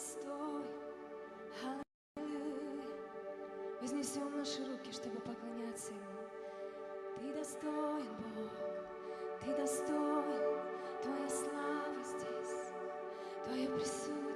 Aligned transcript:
Достоин. 0.00 0.64
Аллилуйя. 2.16 2.86
Вознесем 3.82 4.34
наши 4.34 4.64
руки, 4.64 4.90
чтобы 4.92 5.20
поклоняться 5.20 5.92
Ему. 5.92 6.22
Ты 7.18 7.34
достоин, 7.38 8.16
Бог. 8.34 8.50
Ты 9.44 9.54
достоин. 9.54 10.58
Твоя 11.02 11.28
слава 11.28 12.02
здесь. 12.02 12.72
Твое 13.44 13.68
присутствие 13.68 14.29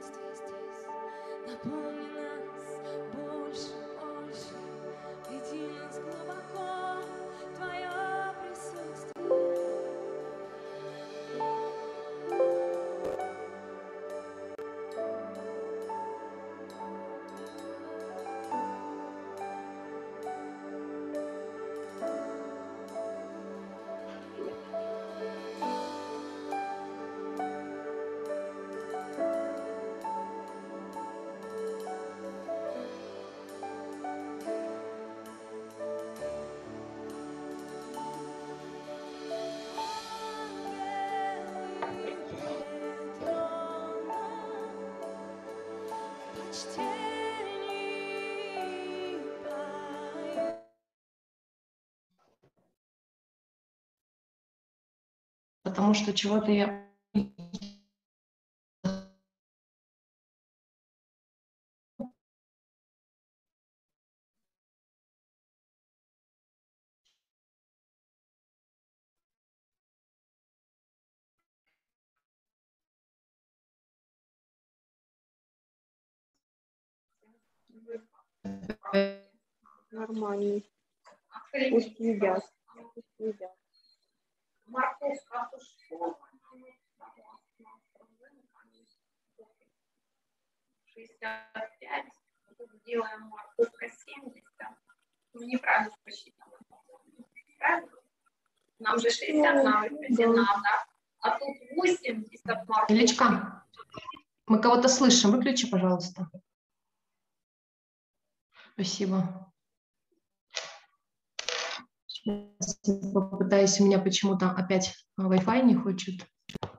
что 55.95 56.13
чего-то 56.13 56.51
я 56.51 56.85
Нормально. 79.91 80.63
Пусть 81.71 81.99
едят. 81.99 82.43
Пусть 82.95 83.07
едят. 83.19 83.64
Морковка 84.67 85.49
тушковая. 85.53 86.15
65. 90.95 92.05
Тут 92.57 92.71
сделаем 92.81 93.23
морковка 93.23 93.89
70. 93.89 94.45
Ну, 95.33 95.43
неправильно. 95.43 95.95
Правильно? 97.59 97.93
Нам 98.79 98.99
же 98.99 99.11
60 99.11 99.65
на 99.65 99.81
выпадена, 99.83 100.45
да? 100.45 100.87
А 101.21 101.39
тут 101.39 101.57
80 101.77 102.45
морковка. 102.47 102.93
Илечка, 102.93 103.65
мы 104.47 104.61
кого-то 104.61 104.89
слышим. 104.89 105.33
Выключи, 105.33 105.69
пожалуйста. 105.69 106.31
Спасибо. 108.75 109.53
Сейчас 112.25 113.13
попытаюсь, 113.13 113.79
у 113.81 113.85
меня 113.85 113.99
почему-то 113.99 114.51
опять 114.51 114.95
а, 115.17 115.23
Wi-Fi 115.23 115.63
не 115.63 115.75
хочет. 115.75 116.27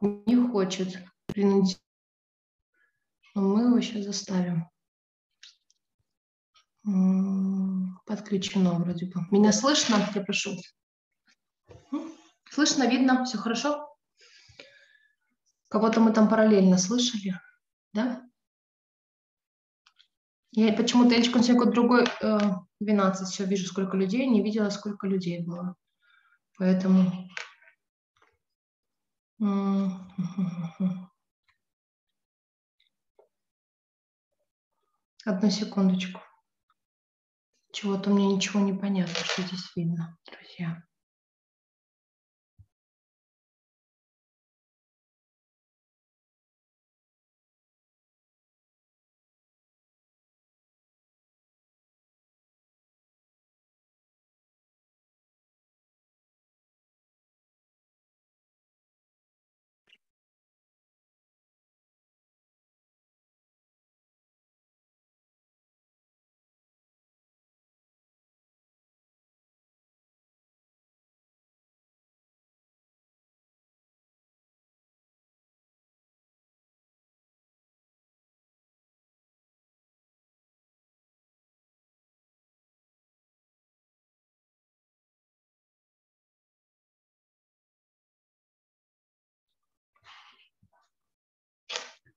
Не 0.02 0.36
хочет 0.50 0.98
принудить. 1.28 1.80
Но 3.36 3.42
мы 3.42 3.64
его 3.64 3.82
сейчас 3.82 4.06
заставим. 4.06 4.70
Подключено 8.06 8.74
вроде 8.74 9.08
бы. 9.08 9.22
Меня 9.32 9.52
слышно? 9.52 9.98
Я 10.14 10.22
прошу. 10.22 10.56
Слышно, 12.50 12.88
видно? 12.88 13.26
Все 13.26 13.38
хорошо? 13.38 13.88
Кого-то 15.70 16.00
мы 16.00 16.14
там 16.14 16.30
параллельно 16.30 16.78
слышали, 16.78 17.40
да? 17.94 18.25
Я 20.58 20.72
почему-то 20.72 21.14
Эльчик, 21.14 21.36
он 21.36 21.44
сегодня 21.44 21.74
другой 21.74 22.06
э, 22.22 22.40
12, 22.80 23.28
все 23.28 23.44
вижу, 23.46 23.68
сколько 23.68 23.98
людей, 23.98 24.26
не 24.26 24.42
видела, 24.42 24.70
сколько 24.70 25.06
людей 25.06 25.44
было. 25.44 25.76
Поэтому... 26.58 27.30
Одну 35.26 35.50
секундочку. 35.50 36.22
Чего-то 37.74 38.10
мне 38.10 38.34
ничего 38.34 38.62
не 38.62 38.72
понятно, 38.72 39.14
что 39.14 39.42
здесь 39.42 39.76
видно, 39.76 40.18
друзья. 40.26 40.82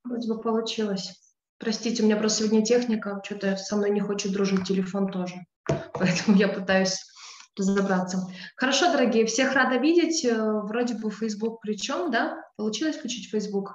Вроде 0.09 0.29
бы 0.29 0.40
получилось. 0.40 1.14
Простите, 1.59 2.03
у 2.03 2.07
меня 2.07 2.16
просто 2.16 2.44
сегодня 2.44 2.64
техника, 2.64 3.21
что-то 3.25 3.57
со 3.57 3.77
мной 3.77 3.90
не 3.90 4.01
хочет 4.01 4.33
дружить 4.33 4.66
телефон 4.66 5.11
тоже. 5.11 5.35
Поэтому 5.94 6.37
я 6.37 6.49
пытаюсь 6.49 6.99
разобраться. 7.57 8.29
Хорошо, 8.57 8.92
дорогие, 8.92 9.27
всех 9.27 9.53
рада 9.55 9.77
видеть. 9.77 10.25
Э, 10.25 10.61
Вроде 10.62 10.94
бы 10.94 11.11
Facebook 11.11 11.59
включен, 11.59 12.11
да? 12.11 12.40
Получилось 12.57 12.97
включить 12.97 13.31
Facebook? 13.31 13.75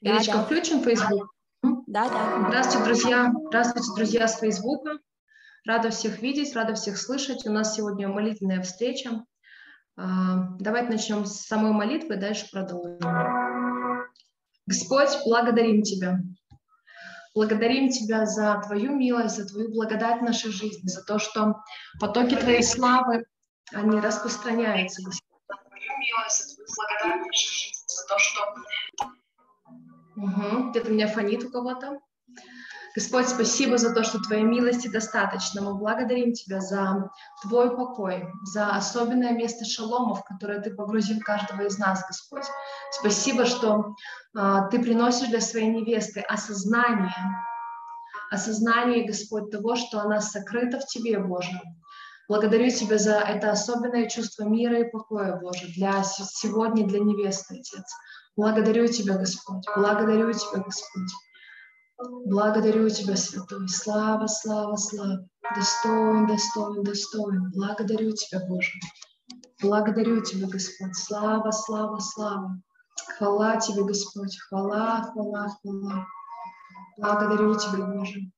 Да, 0.00 0.16
Иричка, 0.16 0.38
да. 0.38 0.44
включим 0.44 0.82
Facebook? 0.82 1.28
Да, 1.62 2.08
да. 2.08 2.46
Здравствуйте, 2.48 2.84
друзья. 2.84 3.32
Здравствуйте, 3.48 3.88
друзья 3.94 4.28
с 4.28 4.40
Фейсбука. 4.40 4.98
Рада 5.66 5.90
всех 5.90 6.22
видеть, 6.22 6.56
рада 6.56 6.74
всех 6.74 6.96
слышать. 6.96 7.46
У 7.46 7.52
нас 7.52 7.74
сегодня 7.74 8.08
молитвенная 8.08 8.62
встреча. 8.62 9.24
А, 9.96 10.56
Давайте 10.58 10.90
начнем 10.90 11.26
с 11.26 11.42
самой 11.42 11.72
молитвы, 11.72 12.16
дальше 12.16 12.48
продолжим. 12.50 12.98
Господь, 14.66 15.10
благодарим 15.24 15.82
Тебя. 15.82 16.20
Благодарим 17.34 17.90
Тебя 17.90 18.26
за 18.26 18.60
Твою 18.66 18.94
милость, 18.96 19.36
за 19.36 19.46
Твою 19.46 19.70
благодать 19.72 20.20
в 20.20 20.24
нашей 20.24 20.50
жизни, 20.50 20.88
за 20.88 21.02
то, 21.02 21.18
что 21.18 21.62
потоки 22.00 22.34
Твоей 22.34 22.62
славы, 22.62 23.24
они 23.72 24.00
распространяются, 24.00 25.02
Господь. 25.02 25.30
Угу. 30.16 30.70
Где-то 30.70 30.90
меня 30.90 31.08
фонит 31.08 31.44
у 31.44 31.50
кого-то. 31.50 32.00
Господь, 32.96 33.28
спасибо 33.28 33.78
за 33.78 33.94
то, 33.94 34.02
что 34.02 34.18
Твоей 34.18 34.42
милости 34.42 34.88
достаточно. 34.88 35.62
Мы 35.62 35.74
благодарим 35.74 36.32
Тебя 36.32 36.60
за 36.60 37.10
Твой 37.42 37.76
покой, 37.76 38.26
за 38.42 38.70
особенное 38.70 39.30
место 39.30 39.64
шалома, 39.64 40.16
в 40.16 40.24
которое 40.24 40.60
Ты 40.60 40.74
погрузил 40.74 41.20
каждого 41.20 41.62
из 41.62 41.78
нас, 41.78 42.04
Господь. 42.06 42.44
Спасибо, 42.90 43.46
что 43.46 43.94
а, 44.36 44.66
Ты 44.68 44.80
приносишь 44.80 45.28
для 45.28 45.40
своей 45.40 45.68
невесты 45.68 46.20
осознание, 46.20 47.14
осознание, 48.30 49.06
Господь, 49.06 49.50
того, 49.50 49.76
что 49.76 50.00
она 50.00 50.20
сокрыта 50.20 50.78
в 50.78 50.86
Тебе, 50.86 51.18
Боже. 51.18 51.60
Благодарю 52.28 52.70
Тебя 52.70 52.98
за 52.98 53.18
это 53.18 53.50
особенное 53.50 54.08
чувство 54.08 54.44
мира 54.44 54.80
и 54.80 54.90
покоя, 54.90 55.36
Боже, 55.40 55.66
для 55.74 56.02
сегодня, 56.04 56.86
для 56.86 57.00
невесты, 57.00 57.54
Отец. 57.54 57.84
Благодарю 58.36 58.86
Тебя, 58.86 59.18
Господь. 59.18 59.64
Благодарю 59.76 60.32
Тебя, 60.32 60.62
Господь. 60.62 61.10
Благодарю 62.26 62.88
Тебя, 62.88 63.16
Святой. 63.16 63.68
Слава, 63.68 64.26
слава, 64.26 64.76
слава. 64.76 65.28
Достоин, 65.56 66.26
достоин, 66.26 66.84
достоин. 66.84 67.50
Благодарю 67.52 68.12
Тебя, 68.12 68.46
Боже. 68.48 68.72
Благодарю 69.60 70.22
Тебя, 70.22 70.46
Господь. 70.46 70.96
Слава, 70.96 71.50
слава, 71.50 71.98
слава. 71.98 72.62
Хвала 73.18 73.56
Тебе, 73.56 73.84
Господь. 73.84 74.38
Хвала, 74.48 75.02
хвала, 75.02 75.48
хвала. 75.60 76.06
Благодарю 76.98 77.54
Тебя, 77.54 77.86
Боже. 77.86 78.30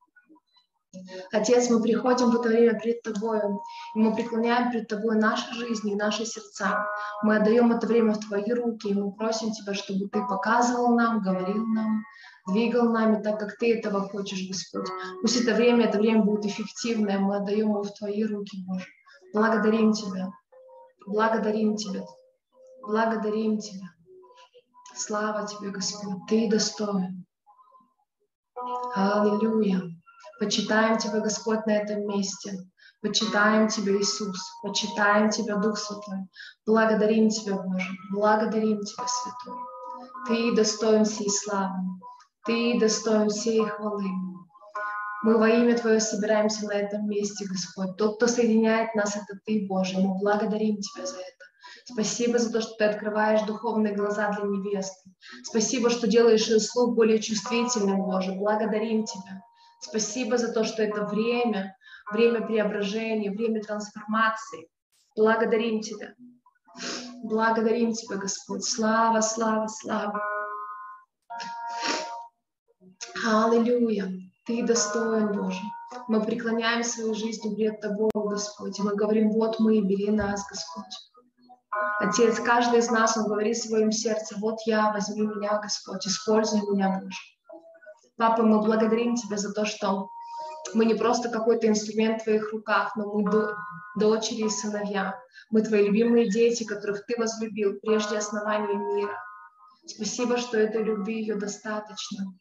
Отец, 1.33 1.71
мы 1.71 1.81
приходим 1.81 2.31
в 2.31 2.37
это 2.39 2.49
время 2.51 2.79
пред 2.79 3.03
Тобою, 3.03 3.63
и 3.95 3.99
мы 3.99 4.15
преклоняем 4.15 4.71
пред 4.71 4.89
Тобой 4.89 5.17
наши 5.17 5.53
жизни 5.55 5.93
и 5.93 5.97
наши 5.97 6.27
сердца. 6.27 6.87
Мы 7.23 7.37
отдаем 7.37 7.73
это 7.73 7.87
время 7.87 8.13
в 8.13 8.21
Твои 8.21 8.53
руки, 8.53 8.89
и 8.89 8.95
мы 8.95 9.11
просим 9.13 9.53
Тебя, 9.53 9.73
чтобы 9.73 10.09
Ты 10.09 10.21
показывал 10.27 10.95
нам, 10.95 11.23
говорил 11.23 11.65
нам, 11.67 12.03
двигал 12.47 12.91
нами 12.91 13.23
так, 13.23 13.41
как 13.41 13.57
Ты 13.57 13.79
этого 13.79 14.01
хочешь, 14.09 14.47
Господь. 14.47 14.89
Пусть 15.23 15.41
это 15.41 15.55
время, 15.55 15.87
это 15.87 15.99
время 15.99 16.25
будет 16.25 16.45
эффективное, 16.45 17.19
мы 17.19 17.37
отдаем 17.37 17.71
его 17.71 17.83
в 17.83 17.95
Твои 17.95 18.25
руки, 18.25 18.59
Боже. 18.67 18.87
Благодарим 19.33 19.93
Тебя, 19.93 20.29
благодарим 21.07 21.77
Тебя, 21.77 22.05
благодарим 22.83 23.59
Тебя. 23.59 23.87
Слава 25.05 25.49
Тебе, 25.49 25.71
Господь, 25.71 26.27
Ты 26.29 26.49
достоин. 26.49 27.27
Аллилуйя. 28.95 29.83
Почитаем 30.39 30.97
Тебя, 30.97 31.19
Господь, 31.19 31.67
на 31.67 31.73
этом 31.73 32.07
месте. 32.07 32.57
Почитаем 33.01 33.67
Тебя, 33.67 33.97
Иисус. 34.01 34.39
Почитаем 34.63 35.31
Тебя, 35.31 35.57
Дух 35.57 35.77
Святой. 35.77 36.29
Благодарим 36.65 37.31
Тебя, 37.31 37.57
Боже. 37.57 37.89
Благодарим 38.13 38.81
Тебя, 38.81 39.05
Святой. 39.09 39.61
Ты 40.29 40.55
достоин 40.55 41.05
всей 41.05 41.31
славы. 41.31 41.81
Ты 42.47 42.79
достоин 42.79 43.29
всей 43.29 43.67
хвалы. 43.67 44.09
Мы 45.25 45.37
во 45.37 45.49
имя 45.49 45.77
Твое 45.77 45.99
собираемся 45.99 46.67
на 46.67 46.75
этом 46.75 47.09
месте, 47.09 47.45
Господь. 47.49 47.97
Тот, 47.97 48.17
кто 48.17 48.29
соединяет 48.29 48.95
нас, 48.95 49.17
это 49.17 49.37
Ты, 49.47 49.67
Боже. 49.69 49.99
Мы 49.99 50.15
благодарим 50.21 50.77
Тебя 50.77 51.07
за 51.07 51.17
это. 51.17 51.32
Спасибо 51.85 52.39
за 52.39 52.53
то, 52.53 52.61
что 52.61 52.75
Ты 52.77 52.85
открываешь 52.85 53.43
духовные 53.43 53.95
глаза 53.95 54.31
для 54.33 54.45
невесты. 54.45 55.11
Спасибо, 55.43 55.91
что 55.91 56.07
делаешь 56.07 56.47
ее 56.47 56.61
слух 56.61 56.95
более 56.95 57.21
чувствительным, 57.21 58.03
Боже. 58.03 58.33
Благодарим 58.33 59.05
Тебя. 59.05 59.43
Спасибо 59.81 60.39
за 60.39 60.53
то, 60.53 60.65
что 60.65 60.83
это 60.83 61.05
время, 61.05 61.77
время 62.13 62.47
преображения, 62.47 63.31
время 63.31 63.63
трансформации. 63.63 64.69
Благодарим 65.17 65.81
Тебя. 65.81 66.15
Благодарим 67.25 67.93
Тебя, 67.93 68.17
Господь. 68.17 68.65
Слава, 68.65 69.21
слава, 69.21 69.67
слава. 69.67 70.23
Аллилуйя. 73.25 74.09
Ты 74.47 74.65
достоин, 74.65 75.33
Боже. 75.33 75.61
Мы 76.09 76.25
преклоняем 76.25 76.83
свою 76.83 77.15
жизнь 77.15 77.55
пред 77.55 77.81
Тобой, 77.81 78.11
Господь. 78.15 78.79
И 78.79 78.83
мы 78.83 78.95
говорим, 78.95 79.31
вот 79.31 79.61
мы, 79.61 79.81
бери 79.81 80.11
нас, 80.11 80.45
Господь. 80.49 81.12
Отец, 82.01 82.39
каждый 82.41 82.81
из 82.81 82.91
нас, 82.91 83.17
он 83.17 83.25
говорит 83.25 83.57
в 83.57 83.69
своем 83.69 83.93
сердце, 83.93 84.37
вот 84.39 84.59
я, 84.67 84.93
возьми 84.93 85.23
меня, 85.23 85.59
Господь, 85.59 86.07
используй 86.07 86.61
меня, 86.71 87.01
Боже. 87.01 87.17
Папа, 88.17 88.43
мы 88.43 88.61
благодарим 88.61 89.17
Тебя 89.17 89.37
за 89.37 89.53
то, 89.53 89.65
что 89.65 90.09
мы 90.75 90.85
не 90.85 90.95
просто 90.95 91.29
какой-то 91.29 91.67
инструмент 91.69 92.21
в 92.21 92.25
Твоих 92.25 92.53
руках, 92.53 92.95
но 92.97 93.13
мы 93.13 93.31
до, 93.31 93.57
дочери 93.97 94.47
и 94.47 94.51
сыновья. 94.51 95.19
Мы 95.51 95.63
Твои 95.63 95.87
любимые 95.87 96.31
дети, 96.31 96.65
которых 96.65 97.07
Ты 97.07 97.15
возлюбил 97.19 97.79
прежде 97.81 98.19
основания 98.19 98.75
мира. 98.75 99.19
Спасибо, 99.87 100.37
что 100.37 100.59
этой 100.59 100.83
любви 100.83 101.21
ее 101.21 101.37
достаточно. 101.37 102.35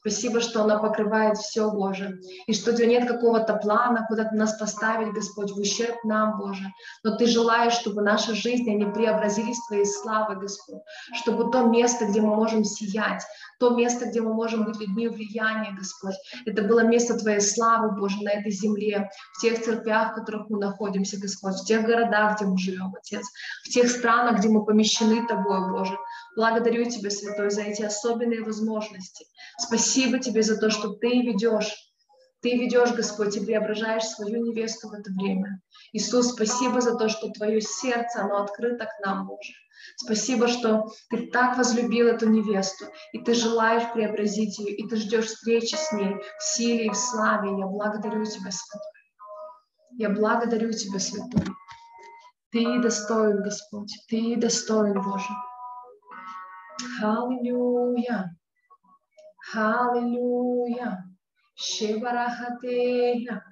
Спасибо, 0.00 0.40
что 0.40 0.62
она 0.62 0.78
покрывает 0.78 1.36
все, 1.36 1.70
Боже. 1.70 2.20
И 2.46 2.54
что 2.54 2.72
у 2.72 2.74
тебя 2.74 2.86
нет 2.86 3.06
какого-то 3.06 3.54
плана 3.56 4.06
куда-то 4.08 4.34
нас 4.34 4.56
поставить, 4.58 5.12
Господь, 5.12 5.50
в 5.50 5.58
ущерб 5.58 6.02
нам, 6.04 6.38
Боже. 6.38 6.64
Но 7.04 7.16
Ты 7.16 7.26
желаешь, 7.26 7.74
чтобы 7.74 8.00
наша 8.00 8.34
жизнь, 8.34 8.70
они 8.70 8.86
преобразились 8.86 9.58
в 9.58 9.68
Твоей 9.68 9.84
славы, 9.84 10.36
Господь. 10.36 10.80
Чтобы 11.12 11.50
то 11.50 11.64
место, 11.64 12.06
где 12.06 12.22
мы 12.22 12.34
можем 12.34 12.64
сиять, 12.64 13.22
то 13.58 13.70
место, 13.70 14.06
где 14.06 14.22
мы 14.22 14.32
можем 14.32 14.64
быть 14.64 14.80
людьми 14.80 15.06
влияния, 15.06 15.76
Господь. 15.78 16.14
Это 16.46 16.62
было 16.62 16.80
место 16.80 17.18
Твоей 17.18 17.42
славы, 17.42 17.94
Боже, 17.94 18.22
на 18.22 18.30
этой 18.30 18.52
земле, 18.52 19.10
в 19.34 19.42
тех 19.42 19.62
церквях, 19.62 20.12
в 20.12 20.14
которых 20.14 20.48
мы 20.48 20.58
находимся, 20.58 21.20
Господь, 21.20 21.56
в 21.56 21.66
тех 21.66 21.84
городах, 21.84 22.36
где 22.36 22.46
мы 22.46 22.56
живем, 22.56 22.94
Отец, 22.96 23.26
в 23.64 23.68
тех 23.68 23.90
странах, 23.90 24.38
где 24.38 24.48
мы 24.48 24.64
помещены 24.64 25.26
Тобой, 25.26 25.70
Боже. 25.70 25.98
Благодарю 26.36 26.88
Тебя, 26.88 27.10
Святой, 27.10 27.50
за 27.50 27.62
эти 27.62 27.82
особенные 27.82 28.42
возможности. 28.42 29.26
Спасибо 29.60 30.18
Тебе 30.18 30.42
за 30.42 30.56
то, 30.56 30.70
что 30.70 30.90
Ты 30.94 31.22
ведешь 31.22 31.74
ты 32.42 32.56
ведешь, 32.56 32.92
Господь, 32.92 33.36
и 33.36 33.44
преображаешь 33.44 34.04
свою 34.04 34.42
невесту 34.42 34.88
в 34.88 34.94
это 34.94 35.10
время. 35.12 35.60
Иисус, 35.92 36.32
спасибо 36.32 36.80
за 36.80 36.96
то, 36.96 37.08
что 37.08 37.28
Твое 37.30 37.60
сердце, 37.60 38.22
оно 38.22 38.42
открыто 38.42 38.86
к 38.86 39.04
нам, 39.04 39.26
Боже. 39.26 39.52
Спасибо, 39.96 40.48
что 40.48 40.86
Ты 41.10 41.30
так 41.30 41.58
возлюбил 41.58 42.08
эту 42.08 42.28
невесту, 42.28 42.86
и 43.12 43.18
Ты 43.18 43.34
желаешь 43.34 43.92
преобразить 43.92 44.58
ее, 44.58 44.74
и 44.74 44.88
Ты 44.88 44.96
ждешь 44.96 45.26
встречи 45.26 45.74
с 45.74 45.92
ней 45.92 46.16
в 46.38 46.42
силе 46.42 46.86
и 46.86 46.90
в 46.90 46.96
славе. 46.96 47.50
Я 47.58 47.66
благодарю 47.66 48.24
Тебя, 48.24 48.50
Святой. 48.50 48.80
Я 49.98 50.08
благодарю 50.08 50.72
Тебя, 50.72 50.98
Святой. 50.98 51.44
Ты 52.52 52.80
достоин, 52.80 53.42
Господь, 53.42 53.92
Ты 54.08 54.36
достоин, 54.36 55.00
Боже. 55.02 55.28
Hallelujah. 57.02 58.39
Hallelujah. 59.52 61.04
Shevarahateya. 61.58 63.42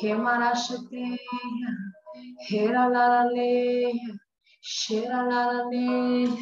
Kemarashateya. 0.00 1.18
Heralaleya. 2.48 4.18
Sheralalaleya. 4.62 6.36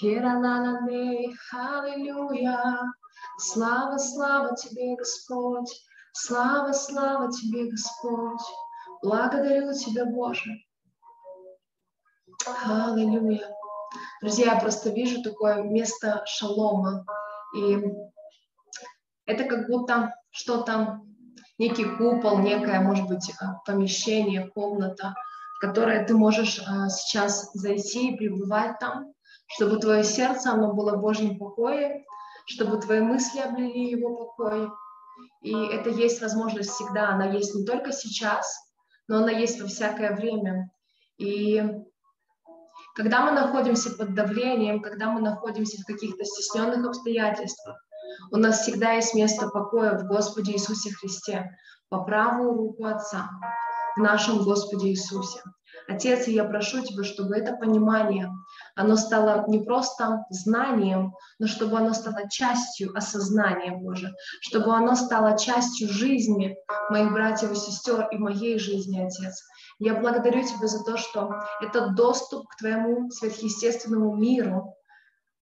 Кералалалей, 0.00 1.34
Аллилуйя. 1.52 2.92
Слава, 3.38 3.98
слава 3.98 4.54
Тебе, 4.56 4.96
Господь. 4.96 5.70
Слава, 6.12 6.72
слава 6.72 7.30
Тебе, 7.30 7.70
Господь. 7.70 8.40
Благодарю 9.02 9.72
Тебя, 9.72 10.06
Боже. 10.06 10.50
Аллилуйя. 12.64 13.50
Друзья, 14.20 14.54
я 14.54 14.60
просто 14.60 14.90
вижу 14.90 15.22
такое 15.22 15.62
место 15.62 16.22
шалома. 16.26 17.04
И 17.56 17.78
это 19.24 19.44
как 19.44 19.68
будто 19.68 20.14
что-то, 20.30 21.00
некий 21.58 21.84
купол, 21.84 22.38
некое, 22.38 22.80
может 22.80 23.08
быть, 23.08 23.30
э, 23.30 23.44
помещение, 23.64 24.50
комната, 24.54 25.14
в 25.56 25.60
которое 25.60 26.04
ты 26.06 26.14
можешь 26.14 26.58
э, 26.58 26.88
сейчас 26.90 27.50
зайти 27.54 28.10
и 28.10 28.16
пребывать 28.16 28.78
там, 28.78 29.12
чтобы 29.46 29.78
твое 29.78 30.04
сердце, 30.04 30.50
оно 30.52 30.74
было 30.74 30.96
в 30.96 31.00
Божьем 31.00 31.38
покое, 31.38 32.04
чтобы 32.46 32.78
твои 32.78 33.00
мысли 33.00 33.40
облили 33.40 33.90
его 33.90 34.16
покой. 34.16 34.68
И 35.42 35.52
это 35.52 35.90
есть 35.90 36.20
возможность 36.20 36.70
всегда, 36.70 37.10
она 37.10 37.26
есть 37.26 37.54
не 37.54 37.64
только 37.64 37.92
сейчас, 37.92 38.54
но 39.08 39.18
она 39.18 39.30
есть 39.30 39.60
во 39.60 39.66
всякое 39.66 40.14
время. 40.14 40.70
И 41.18 41.62
когда 42.96 43.20
мы 43.20 43.32
находимся 43.32 43.90
под 43.90 44.14
давлением, 44.14 44.80
когда 44.80 45.10
мы 45.10 45.20
находимся 45.20 45.80
в 45.82 45.84
каких-то 45.84 46.24
стесненных 46.24 46.84
обстоятельствах, 46.86 47.76
у 48.32 48.36
нас 48.38 48.62
всегда 48.62 48.92
есть 48.92 49.14
место 49.14 49.48
покоя 49.48 49.98
в 49.98 50.06
Господе 50.06 50.52
Иисусе 50.52 50.90
Христе, 50.94 51.50
по 51.90 52.02
правую 52.02 52.54
руку 52.54 52.86
Отца, 52.86 53.28
в 53.96 54.00
нашем 54.00 54.42
Господе 54.42 54.88
Иисусе. 54.88 55.40
Отец, 55.88 56.26
я 56.26 56.44
прошу 56.44 56.82
Тебя, 56.82 57.04
чтобы 57.04 57.36
это 57.36 57.54
понимание, 57.56 58.30
оно 58.74 58.96
стало 58.96 59.44
не 59.48 59.60
просто 59.60 60.24
знанием, 60.30 61.14
но 61.38 61.46
чтобы 61.46 61.78
оно 61.78 61.94
стало 61.94 62.28
частью 62.28 62.96
осознания 62.96 63.72
Божия, 63.72 64.12
чтобы 64.40 64.74
оно 64.74 64.96
стало 64.96 65.38
частью 65.38 65.88
жизни 65.88 66.56
моих 66.90 67.12
братьев 67.12 67.52
и 67.52 67.56
сестер 67.56 68.08
и 68.10 68.18
моей 68.18 68.58
жизни, 68.58 69.00
Отец. 69.00 69.42
Я 69.78 69.94
благодарю 69.94 70.42
Тебя 70.42 70.66
за 70.66 70.82
то, 70.84 70.96
что 70.96 71.34
этот 71.60 71.94
доступ 71.94 72.48
к 72.48 72.56
Твоему 72.56 73.10
сверхъестественному 73.10 74.16
миру, 74.16 74.74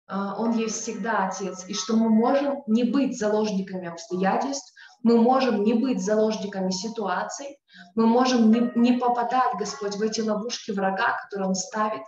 а, 0.07 0.35
он 0.39 0.53
есть 0.57 0.81
всегда, 0.81 1.27
Отец, 1.27 1.65
и 1.67 1.73
что 1.73 1.95
мы 1.95 2.09
можем 2.09 2.63
не 2.65 2.83
быть 2.83 3.17
заложниками 3.17 3.87
обстоятельств, 3.87 4.73
мы 5.03 5.21
можем 5.21 5.63
не 5.63 5.73
быть 5.73 6.03
заложниками 6.03 6.71
ситуаций, 6.71 7.57
мы 7.95 8.05
можем 8.05 8.51
не, 8.51 8.71
не 8.75 8.97
попадать, 8.97 9.57
Господь, 9.57 9.95
в 9.95 10.01
эти 10.01 10.21
ловушки 10.21 10.71
врага, 10.71 11.17
которые 11.23 11.49
Он 11.49 11.55
ставит, 11.55 12.01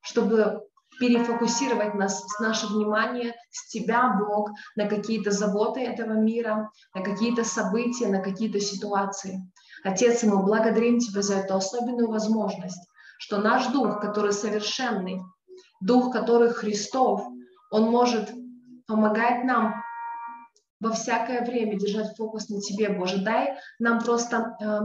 чтобы 0.00 0.62
перефокусировать 0.98 1.94
нас, 1.94 2.22
наше 2.40 2.66
внимание 2.66 3.34
с 3.50 3.68
Тебя, 3.68 4.16
Бог, 4.18 4.50
на 4.76 4.86
какие-то 4.86 5.30
заботы 5.30 5.80
этого 5.80 6.12
мира, 6.12 6.70
на 6.94 7.02
какие-то 7.02 7.44
события, 7.44 8.08
на 8.08 8.20
какие-то 8.20 8.60
ситуации. 8.60 9.40
Отец, 9.82 10.22
мы 10.22 10.42
благодарим 10.42 10.98
Тебя 10.98 11.22
за 11.22 11.36
эту 11.36 11.56
особенную 11.56 12.08
возможность, 12.08 12.88
что 13.18 13.38
наш 13.38 13.66
Дух, 13.68 14.00
который 14.00 14.32
совершенный, 14.32 15.20
Дух, 15.80 16.12
который 16.12 16.50
Христов, 16.50 17.22
Он 17.70 17.90
может 17.90 18.32
помогать 18.86 19.44
нам 19.44 19.83
во 20.80 20.92
всякое 20.92 21.44
время 21.44 21.78
держать 21.78 22.16
фокус 22.16 22.48
на 22.48 22.60
Тебе, 22.60 22.90
Боже. 22.90 23.18
Дай 23.18 23.56
нам 23.78 24.02
просто 24.02 24.56
э, 24.60 24.80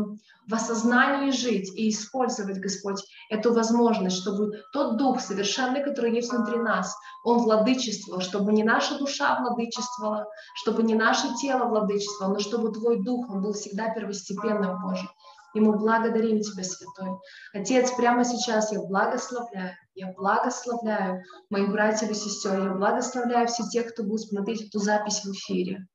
в 0.47 0.53
осознании 0.53 1.31
жить 1.31 1.71
и 1.75 1.89
использовать, 1.89 2.59
Господь, 2.59 3.03
эту 3.29 3.53
возможность, 3.53 4.17
чтобы 4.17 4.63
тот 4.71 4.97
Дух 4.97 5.19
совершенный, 5.19 5.83
который 5.83 6.13
есть 6.13 6.31
внутри 6.31 6.57
нас, 6.59 6.95
Он 7.23 7.39
владычествовал, 7.39 8.21
чтобы 8.21 8.53
не 8.53 8.63
наша 8.63 8.97
душа 8.97 9.39
владычествовала, 9.39 10.27
чтобы 10.55 10.83
не 10.83 10.95
наше 10.95 11.27
тело 11.41 11.65
владычествовало, 11.65 12.33
но 12.33 12.39
чтобы 12.39 12.71
Твой 12.71 13.03
Дух, 13.03 13.29
Он 13.29 13.41
был 13.41 13.53
всегда 13.53 13.93
первостепенным, 13.93 14.81
Боже. 14.81 15.07
И 15.53 15.59
мы 15.59 15.77
благодарим 15.77 16.41
Тебя, 16.41 16.63
Святой. 16.63 17.17
Отец, 17.53 17.91
прямо 17.91 18.23
сейчас 18.23 18.71
я 18.71 18.81
благословляю, 18.81 19.75
я 19.95 20.13
благословляю 20.13 21.23
моих 21.49 21.71
братьев 21.71 22.11
и 22.11 22.13
сестер, 22.13 22.63
я 22.63 22.73
благословляю 22.73 23.47
всех 23.47 23.69
тех, 23.69 23.93
кто 23.93 24.03
будет 24.03 24.27
смотреть 24.27 24.67
эту 24.67 24.79
запись 24.79 25.23
в 25.23 25.31
эфире. 25.31 25.87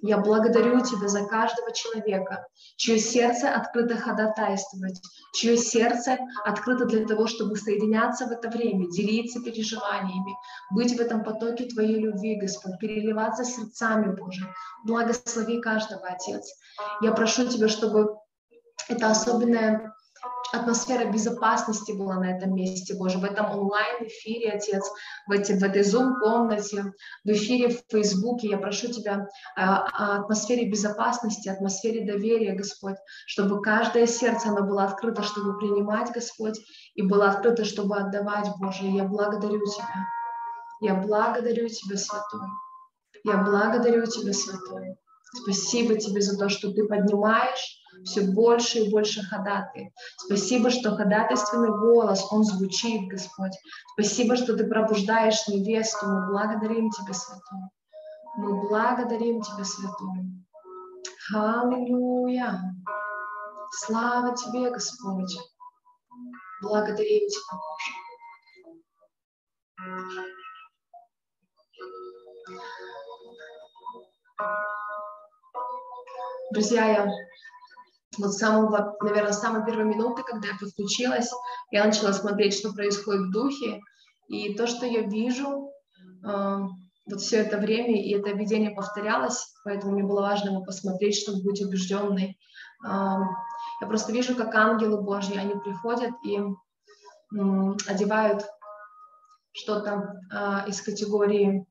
Я 0.00 0.18
благодарю 0.18 0.80
Тебя 0.80 1.08
за 1.08 1.24
каждого 1.26 1.72
человека, 1.72 2.46
чье 2.76 2.98
сердце 2.98 3.52
открыто 3.52 3.96
ходатайствовать, 3.96 5.00
чье 5.34 5.56
сердце 5.56 6.18
открыто 6.44 6.84
для 6.84 7.04
того, 7.04 7.26
чтобы 7.26 7.56
соединяться 7.56 8.26
в 8.26 8.30
это 8.30 8.48
время, 8.48 8.88
делиться 8.90 9.40
переживаниями, 9.40 10.36
быть 10.70 10.96
в 10.96 11.00
этом 11.00 11.24
потоке 11.24 11.64
Твоей 11.66 11.98
любви, 11.98 12.38
Господь, 12.40 12.78
переливаться 12.78 13.44
сердцами, 13.44 14.14
Боже. 14.14 14.46
Благослови 14.84 15.60
каждого, 15.60 16.06
Отец. 16.06 16.46
Я 17.02 17.12
прошу 17.12 17.48
Тебя, 17.48 17.68
чтобы 17.68 18.16
это 18.88 19.10
особенная 19.10 19.94
атмосфера 20.52 21.10
безопасности 21.10 21.92
была 21.92 22.16
на 22.16 22.36
этом 22.36 22.54
месте, 22.54 22.94
Боже, 22.94 23.18
в 23.18 23.24
этом 23.24 23.50
онлайн-эфире, 23.50 24.52
Отец, 24.52 24.90
в, 25.26 25.32
эти, 25.32 25.52
в 25.52 25.62
этой 25.62 25.82
Zoom-комнате, 25.82 26.92
в 27.24 27.28
эфире 27.28 27.68
в 27.68 27.82
Фейсбуке. 27.90 28.48
Я 28.48 28.58
прошу 28.58 28.88
Тебя 28.88 29.28
о, 29.56 29.76
о 29.76 30.20
атмосфере 30.20 30.68
безопасности, 30.70 31.48
атмосфере 31.48 32.06
доверия, 32.06 32.54
Господь, 32.54 32.96
чтобы 33.26 33.60
каждое 33.60 34.06
сердце, 34.06 34.48
оно 34.48 34.62
было 34.62 34.84
открыто, 34.84 35.22
чтобы 35.22 35.58
принимать, 35.58 36.12
Господь, 36.12 36.58
и 36.94 37.02
было 37.02 37.30
открыто, 37.30 37.64
чтобы 37.64 37.96
отдавать, 37.98 38.48
Боже. 38.58 38.84
Я 38.84 39.04
благодарю 39.04 39.60
Тебя. 39.64 40.06
Я 40.80 40.94
благодарю 40.94 41.68
Тебя, 41.68 41.96
Святой. 41.96 42.48
Я 43.24 43.38
благодарю 43.38 44.06
Тебя, 44.06 44.32
Святой. 44.32 44.96
Спасибо 45.42 45.96
Тебе 45.96 46.22
за 46.22 46.38
то, 46.38 46.48
что 46.48 46.72
Ты 46.72 46.84
поднимаешь 46.84 47.77
все 48.04 48.22
больше 48.22 48.78
и 48.78 48.90
больше 48.90 49.22
ходатай. 49.22 49.92
Спасибо, 50.16 50.70
что 50.70 50.96
ходатайственный 50.96 51.70
голос, 51.70 52.26
он 52.30 52.44
звучит, 52.44 53.08
Господь. 53.08 53.52
Спасибо, 53.94 54.36
что 54.36 54.56
Ты 54.56 54.66
пробуждаешь 54.66 55.46
невесту. 55.48 56.06
Мы 56.06 56.26
благодарим 56.28 56.90
Тебя, 56.90 57.14
Святой. 57.14 57.60
Мы 58.36 58.68
благодарим 58.68 59.42
Тебя, 59.42 59.64
Святой. 59.64 60.24
Аллилуйя. 61.34 62.74
Слава 63.72 64.34
Тебе, 64.36 64.70
Господь. 64.70 65.36
Благодарим 66.62 67.28
Тебя, 67.28 67.52
Боже. 67.52 68.08
Друзья, 76.50 76.86
я 76.86 77.12
вот 78.18 78.32
с 78.32 78.38
самого, 78.38 78.96
наверное, 79.02 79.32
с 79.32 79.40
самой 79.40 79.64
первой 79.64 79.84
минуты, 79.84 80.22
когда 80.22 80.48
я 80.48 80.58
подключилась, 80.58 81.30
я 81.70 81.84
начала 81.84 82.12
смотреть, 82.12 82.54
что 82.54 82.72
происходит 82.72 83.28
в 83.28 83.32
духе, 83.32 83.80
и 84.28 84.54
то, 84.54 84.66
что 84.66 84.86
я 84.86 85.02
вижу, 85.02 85.70
э, 86.24 86.58
вот 87.06 87.20
все 87.20 87.38
это 87.38 87.58
время, 87.58 88.02
и 88.02 88.12
это 88.14 88.30
видение 88.30 88.70
повторялось, 88.70 89.54
поэтому 89.64 89.92
мне 89.92 90.02
было 90.02 90.20
важно 90.20 90.50
его 90.50 90.62
посмотреть, 90.62 91.16
чтобы 91.16 91.42
быть 91.42 91.62
убежденной. 91.62 92.38
Э, 92.84 92.88
я 93.80 93.86
просто 93.86 94.12
вижу, 94.12 94.34
как 94.34 94.54
ангелы 94.54 95.00
Божьи, 95.00 95.36
они 95.36 95.54
приходят 95.54 96.12
и 96.24 96.38
э, 96.38 97.72
одевают 97.86 98.44
что-то 99.52 100.14
э, 100.32 100.68
из 100.68 100.82
категории 100.82 101.66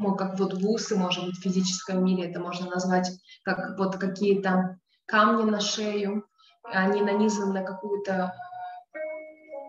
ну, 0.00 0.16
как 0.16 0.38
вот 0.38 0.54
бусы, 0.54 0.96
может 0.96 1.26
быть, 1.26 1.36
в 1.36 1.42
физическом 1.42 2.02
мире 2.02 2.30
это 2.30 2.40
можно 2.40 2.70
назвать, 2.70 3.10
как 3.44 3.78
вот 3.78 3.96
какие-то 3.96 4.78
камни 5.10 5.50
на 5.50 5.60
шею, 5.60 6.24
они 6.64 7.02
нанизаны 7.02 7.52
на 7.52 7.64
какую-то 7.64 8.34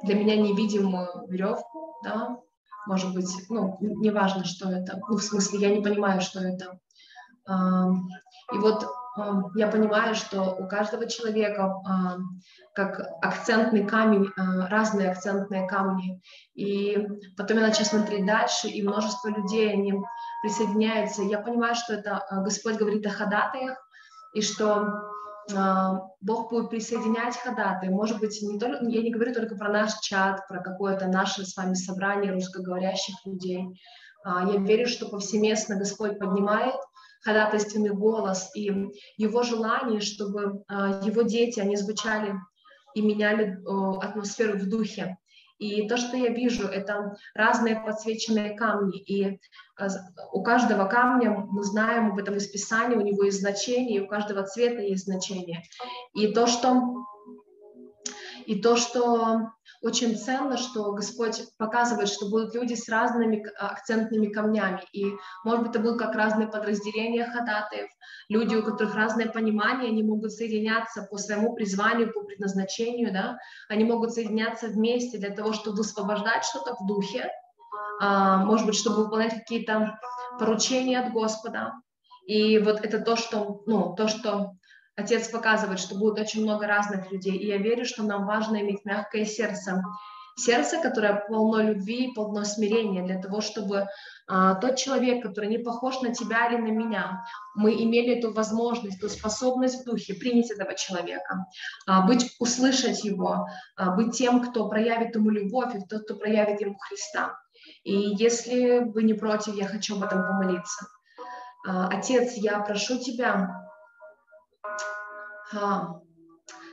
для 0.04 0.16
меня 0.16 0.36
невидимую 0.36 1.28
веревку, 1.28 2.00
да, 2.04 2.38
может 2.88 3.14
быть, 3.14 3.30
ну, 3.50 3.78
неважно, 3.80 4.44
что 4.46 4.70
это, 4.72 5.00
ну, 5.08 5.18
в 5.18 5.24
смысле, 5.24 5.60
я 5.60 5.76
не 5.76 5.84
понимаю, 5.84 6.22
что 6.22 6.40
это. 6.40 6.80
И 8.54 8.58
вот 8.58 8.88
я 9.56 9.68
понимаю, 9.68 10.16
что 10.16 10.56
у 10.58 10.68
каждого 10.68 11.08
человека 11.08 11.76
как 12.74 13.02
акцентный 13.22 13.86
камень, 13.86 14.30
разные 14.36 15.12
акцентные 15.12 15.68
камни. 15.68 16.22
И 16.56 17.08
потом 17.38 17.58
я 17.58 17.68
начала 17.68 17.86
смотреть 17.86 18.26
дальше, 18.26 18.70
и 18.70 18.82
множество 18.82 19.28
людей, 19.28 19.74
они 19.74 19.94
присоединяются. 20.42 21.24
Я 21.24 21.40
понимаю, 21.40 21.76
что 21.76 21.94
это 21.94 22.26
Господь 22.32 22.78
говорит 22.78 23.06
о 23.06 23.10
ходатаях, 23.10 23.78
и 24.34 24.42
что 24.42 24.76
а, 24.76 25.11
Бог 26.22 26.52
будет 26.52 26.70
присоединять 26.70 27.36
ходатай. 27.38 27.90
Может 27.90 28.20
быть, 28.20 28.42
не 28.42 28.60
только, 28.60 28.86
я 28.86 29.02
не 29.02 29.12
говорю 29.12 29.34
только 29.34 29.56
про 29.56 29.70
наш 29.70 30.00
чат, 30.00 30.48
про 30.48 30.62
какое-то 30.62 31.08
наше 31.08 31.46
с 31.46 31.58
вами 31.58 31.74
собрание 31.74 32.32
русскоговорящих 32.32 33.16
людей. 33.26 33.66
А, 34.24 34.46
я 34.46 34.60
верю, 34.60 34.88
что 34.88 35.10
повсеместно 35.10 35.78
Господь 35.78 36.20
поднимает 36.20 36.76
ходатайственный 37.24 37.92
голос 37.92 38.50
и 38.56 38.72
его 39.18 39.44
желание, 39.44 40.00
чтобы 40.00 40.64
а, 40.68 41.02
его 41.04 41.24
дети, 41.24 41.60
они 41.60 41.76
звучали 41.76 42.34
и 42.94 43.02
меняли 43.02 43.58
атмосферу 44.02 44.58
в 44.58 44.68
духе. 44.70 45.18
И 45.62 45.88
то, 45.88 45.96
что 45.96 46.18
я 46.18 46.30
вижу, 46.30 46.68
это 46.68 47.16
разные 47.36 47.80
подсвеченные 47.80 48.56
камни. 48.58 48.98
И 48.98 49.40
э, 49.80 49.88
у 50.34 50.42
каждого 50.42 50.86
камня 50.86 51.30
мы 51.30 51.64
знаем 51.64 52.12
об 52.12 52.18
этом 52.18 52.36
из 52.38 52.48
Писания, 52.48 52.98
у 52.98 53.02
него 53.02 53.24
есть 53.24 53.42
значение, 53.42 53.98
и 53.98 54.02
у 54.02 54.08
каждого 54.08 54.44
цвета 54.44 54.82
есть 54.82 55.06
значение. 55.06 55.62
И 56.16 56.34
то, 56.34 56.48
что, 56.48 56.82
и 58.52 58.62
то, 58.62 58.76
что 58.76 59.52
очень 59.82 60.18
ценно, 60.18 60.58
что 60.58 60.92
Господь 60.92 61.42
показывает, 61.58 62.10
что 62.10 62.30
будут 62.30 62.54
люди 62.54 62.74
с 62.74 62.90
разными 62.90 63.48
акцентными 63.58 64.28
камнями. 64.28 64.84
И, 64.92 65.06
может 65.46 65.62
быть, 65.62 65.70
это 65.72 65.80
будут 65.80 66.00
как 66.00 66.16
разные 66.16 66.50
подразделения 66.50 67.26
ходатаев, 67.26 67.90
люди, 68.28 68.56
у 68.56 68.62
которых 68.62 68.94
разное 68.94 69.30
понимание, 69.30 69.90
они 69.90 70.04
могут 70.04 70.34
соединяться 70.34 71.08
по 71.10 71.18
своему 71.18 71.54
призванию, 71.54 72.12
по 72.12 72.24
предназначению, 72.24 73.14
да, 73.14 73.38
они 73.70 73.86
могут 73.86 74.12
соединяться 74.12 74.68
вместе 74.68 75.18
для 75.18 75.30
того, 75.30 75.54
чтобы 75.54 75.78
высвобождать 75.78 76.44
что-то 76.44 76.76
в 76.76 76.86
духе, 76.86 77.32
а, 78.02 78.44
может 78.44 78.66
быть, 78.66 78.76
чтобы 78.76 79.06
выполнять 79.06 79.34
какие-то 79.34 79.98
поручения 80.40 81.00
от 81.00 81.14
Господа. 81.14 81.72
И 82.26 82.60
вот 82.60 82.84
это 82.84 83.00
то, 83.00 83.16
что, 83.16 83.64
ну, 83.66 83.96
то, 83.96 84.10
что 84.10 84.56
Отец 85.02 85.28
показывает, 85.30 85.80
что 85.80 85.96
будет 85.96 86.20
очень 86.20 86.44
много 86.44 86.68
разных 86.68 87.12
людей, 87.12 87.36
и 87.36 87.48
я 87.48 87.58
верю, 87.58 87.86
что 87.86 88.04
нам 88.04 88.26
важно 88.26 88.62
иметь 88.62 88.86
мягкое 88.86 89.26
сердце, 89.26 89.82
сердце, 90.36 90.80
которое 90.82 91.26
полно 91.28 91.62
любви 91.62 92.14
полно 92.14 92.44
смирения, 92.44 93.04
для 93.04 93.20
того, 93.20 93.42
чтобы 93.42 93.88
а, 94.28 94.56
тот 94.56 94.76
человек, 94.78 95.24
который 95.24 95.50
не 95.50 95.58
похож 95.58 96.02
на 96.02 96.14
тебя 96.14 96.48
или 96.48 96.58
на 96.58 96.72
меня, 96.72 97.24
мы 97.56 97.74
имели 97.74 98.18
эту 98.18 98.34
возможность, 98.34 98.98
эту 98.98 99.10
способность 99.10 99.82
в 99.82 99.86
духе 99.86 100.14
принять 100.14 100.52
этого 100.52 100.76
человека, 100.76 101.46
а, 101.88 102.06
быть, 102.06 102.36
услышать 102.40 103.04
его, 103.04 103.48
а, 103.76 103.92
быть 103.96 104.16
тем, 104.18 104.42
кто 104.42 104.70
проявит 104.70 105.16
ему 105.16 105.30
любовь, 105.30 105.76
и 105.76 105.86
тот, 105.88 106.04
кто 106.04 106.16
проявит 106.16 106.62
ему 106.62 106.78
Христа. 106.78 107.38
И 107.84 107.94
если 107.94 108.80
вы 108.80 109.04
не 109.04 109.14
против, 109.14 109.56
я 109.56 109.68
хочу 109.68 109.96
об 109.96 110.04
этом 110.04 110.22
помолиться. 110.22 110.88
А, 111.68 111.88
Отец, 111.88 112.34
я 112.36 112.60
прошу 112.60 113.00
Тебя, 113.00 113.71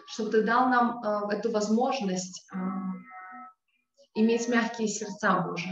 чтобы 0.09 0.31
ты 0.31 0.43
дал 0.43 0.69
нам 0.69 1.01
а, 1.05 1.33
эту 1.33 1.51
возможность 1.51 2.47
а, 2.53 2.57
иметь 4.15 4.49
мягкие 4.49 4.89
сердца, 4.89 5.45
Боже. 5.47 5.69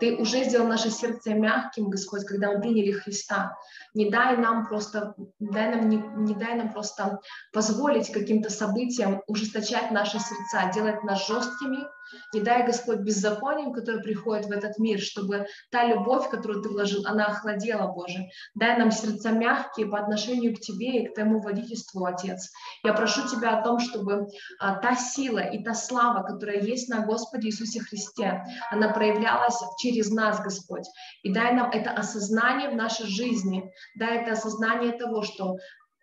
Ты 0.00 0.16
уже 0.16 0.44
сделал 0.44 0.66
наше 0.66 0.90
сердце 0.90 1.34
мягким, 1.34 1.88
Господь, 1.88 2.24
когда 2.26 2.52
мы 2.52 2.60
приняли 2.60 2.92
Христа. 2.92 3.56
Не 3.94 4.10
дай 4.10 4.36
нам 4.36 4.66
просто, 4.66 5.14
дай 5.38 5.74
нам, 5.74 5.88
не, 5.88 5.96
не 5.96 6.34
дай 6.34 6.56
нам 6.56 6.72
просто 6.72 7.20
позволить 7.52 8.12
каким-то 8.12 8.50
событиям 8.50 9.22
ужесточать 9.28 9.90
наши 9.90 10.18
сердца, 10.18 10.70
делать 10.74 11.02
нас 11.04 11.26
жесткими, 11.26 11.86
Не 12.32 12.40
дай, 12.40 12.66
Господь, 12.66 12.98
беззаконием, 12.98 13.72
которое 13.72 14.02
приходит 14.02 14.46
в 14.46 14.50
этот 14.50 14.78
мир, 14.78 15.00
чтобы 15.00 15.46
та 15.70 15.84
любовь, 15.84 16.28
которую 16.30 16.62
Ты 16.62 16.68
вложил, 16.68 17.02
она 17.06 17.26
охладела, 17.26 17.92
Боже. 17.92 18.28
Дай 18.54 18.78
нам 18.78 18.90
сердца 18.90 19.30
мягкие 19.30 19.86
по 19.86 19.98
отношению 19.98 20.54
к 20.54 20.60
Тебе 20.60 21.02
и 21.02 21.08
к 21.08 21.14
Твоему 21.14 21.40
водительству, 21.40 22.04
Отец. 22.04 22.50
Я 22.84 22.92
прошу 22.92 23.26
Тебя 23.28 23.58
о 23.58 23.62
том, 23.62 23.80
чтобы 23.80 24.28
а, 24.58 24.76
та 24.76 24.94
сила 24.94 25.40
и 25.40 25.62
та 25.62 25.74
слава, 25.74 26.22
которая 26.22 26.60
есть 26.60 26.88
на 26.88 27.04
Господе 27.04 27.48
Иисусе 27.48 27.80
Христе, 27.80 28.42
она 28.70 28.90
проявлялась 28.90 29.60
через 29.78 30.10
нас, 30.10 30.40
Господь. 30.40 30.86
И 31.22 31.32
дай 31.32 31.54
нам 31.54 31.70
это 31.70 31.90
осознание 31.90 32.70
в 32.70 32.76
нашей 32.76 33.06
жизни, 33.06 33.70
дай 33.98 34.18
это 34.22 34.32
осознание 34.32 34.92
того, 34.92 35.22
что 35.22 35.56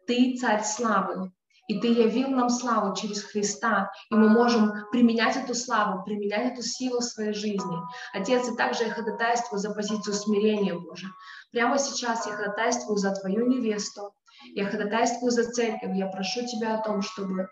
Ты 0.07 0.35
царь 0.37 0.63
славы, 0.63 1.31
и 1.67 1.79
Ты 1.79 1.87
явил 1.87 2.29
нам 2.29 2.49
славу 2.49 2.95
через 2.95 3.23
Христа, 3.23 3.91
и 4.09 4.15
мы 4.15 4.29
можем 4.29 4.73
применять 4.91 5.37
эту 5.37 5.55
славу, 5.55 6.03
применять 6.03 6.53
эту 6.53 6.61
силу 6.61 6.99
в 6.99 7.03
своей 7.03 7.33
жизни. 7.33 7.77
Отец, 8.13 8.49
и 8.49 8.55
также 8.55 8.83
я 8.85 8.93
ходатайствую 8.93 9.59
за 9.59 9.73
позицию 9.73 10.13
смирения, 10.13 10.73
Боже. 10.77 11.07
Прямо 11.51 11.79
сейчас 11.79 12.25
я 12.25 12.33
ходатайствую 12.33 12.97
за 12.97 13.11
Твою 13.11 13.47
невесту, 13.47 14.13
я 14.55 14.65
ходатайствую 14.69 15.31
за 15.31 15.49
церковь, 15.49 15.95
я 15.95 16.07
прошу 16.07 16.45
Тебя 16.45 16.75
о 16.75 16.83
том, 16.83 17.01
чтобы 17.01 17.47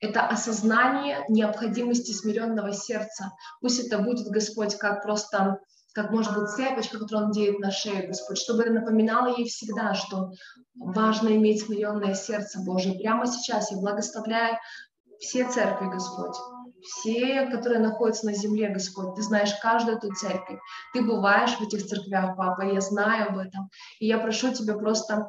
это 0.00 0.26
осознание 0.26 1.24
необходимости 1.28 2.12
смиренного 2.12 2.72
сердца. 2.72 3.32
Пусть 3.60 3.86
это 3.86 3.98
будет, 3.98 4.28
Господь, 4.28 4.76
как 4.76 5.02
просто 5.02 5.58
как 5.94 6.10
может 6.10 6.34
быть 6.36 6.50
цепочка, 6.50 6.98
которую 6.98 7.26
он 7.26 7.32
делит 7.32 7.58
на 7.58 7.70
шею, 7.70 8.08
Господь, 8.08 8.38
чтобы 8.38 8.62
это 8.62 8.72
напоминало 8.72 9.36
ей 9.36 9.46
всегда, 9.46 9.94
что 9.94 10.30
важно 10.74 11.28
иметь 11.36 11.64
смиренное 11.64 12.14
сердце 12.14 12.60
Божие. 12.60 12.98
Прямо 12.98 13.26
сейчас 13.26 13.70
я 13.70 13.78
благословляю 13.78 14.56
все 15.18 15.48
церкви, 15.48 15.86
Господь, 15.86 16.36
все, 16.82 17.46
которые 17.46 17.80
находятся 17.80 18.26
на 18.26 18.34
земле, 18.34 18.70
Господь. 18.70 19.14
Ты 19.14 19.22
знаешь 19.22 19.54
каждую 19.60 19.98
эту 19.98 20.14
церковь. 20.14 20.58
Ты 20.92 21.02
бываешь 21.02 21.56
в 21.56 21.62
этих 21.62 21.86
церквях, 21.86 22.36
Папа, 22.36 22.62
я 22.62 22.80
знаю 22.80 23.30
об 23.30 23.38
этом. 23.38 23.68
И 23.98 24.06
я 24.06 24.18
прошу 24.18 24.52
Тебя 24.52 24.74
просто 24.74 25.28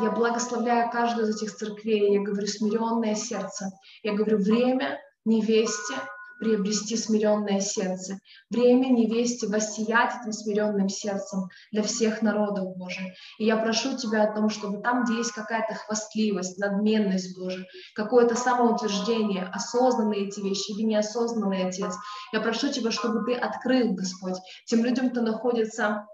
я 0.00 0.10
благословляю 0.10 0.90
каждую 0.90 1.28
из 1.28 1.36
этих 1.36 1.54
церквей. 1.54 2.14
Я 2.14 2.22
говорю 2.22 2.46
смиренное 2.46 3.14
сердце. 3.14 3.70
Я 4.02 4.14
говорю 4.14 4.38
время 4.38 4.98
невесте 5.24 5.94
приобрести 6.38 6.96
смиренное 6.96 7.60
сердце. 7.60 8.18
Время 8.50 8.88
невесте 8.88 9.46
воссиять 9.46 10.12
этим 10.20 10.32
смиренным 10.32 10.88
сердцем 10.88 11.48
для 11.70 11.82
всех 11.82 12.22
народов, 12.22 12.76
Боже. 12.76 13.14
И 13.38 13.44
я 13.44 13.56
прошу 13.56 13.96
Тебя 13.96 14.24
о 14.24 14.34
том, 14.34 14.48
чтобы 14.48 14.82
там, 14.82 15.04
где 15.04 15.16
есть 15.16 15.32
какая-то 15.32 15.74
хвастливость, 15.74 16.58
надменность, 16.58 17.38
Боже, 17.38 17.66
какое-то 17.94 18.34
самоутверждение, 18.34 19.44
осознанные 19.52 20.28
эти 20.28 20.40
вещи 20.40 20.72
или 20.72 20.82
неосознанный 20.82 21.66
Отец, 21.66 21.94
я 22.32 22.40
прошу 22.40 22.70
Тебя, 22.70 22.90
чтобы 22.90 23.24
Ты 23.24 23.34
открыл, 23.34 23.92
Господь, 23.92 24.38
тем 24.66 24.84
людям, 24.84 25.10
кто 25.10 25.20
находится 25.20 26.06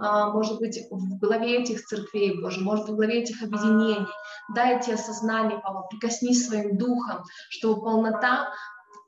может 0.00 0.58
быть, 0.58 0.80
в 0.90 1.18
главе 1.18 1.62
этих 1.62 1.84
церквей, 1.84 2.40
Боже, 2.40 2.60
может, 2.60 2.88
в 2.88 2.96
главе 2.96 3.22
этих 3.22 3.42
объединений. 3.42 4.06
Дай 4.54 4.78
эти 4.78 4.90
осознания, 4.90 5.58
Папа, 5.58 5.86
прикоснись 5.90 6.46
своим 6.46 6.78
духом, 6.78 7.22
чтобы 7.50 7.82
полнота 7.82 8.50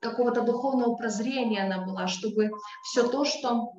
какого-то 0.01 0.43
духовного 0.43 0.95
прозрения 0.97 1.65
она 1.65 1.87
была, 1.87 2.09
чтобы 2.09 2.51
все 2.83 3.09
то, 3.09 3.25
что 3.25 3.73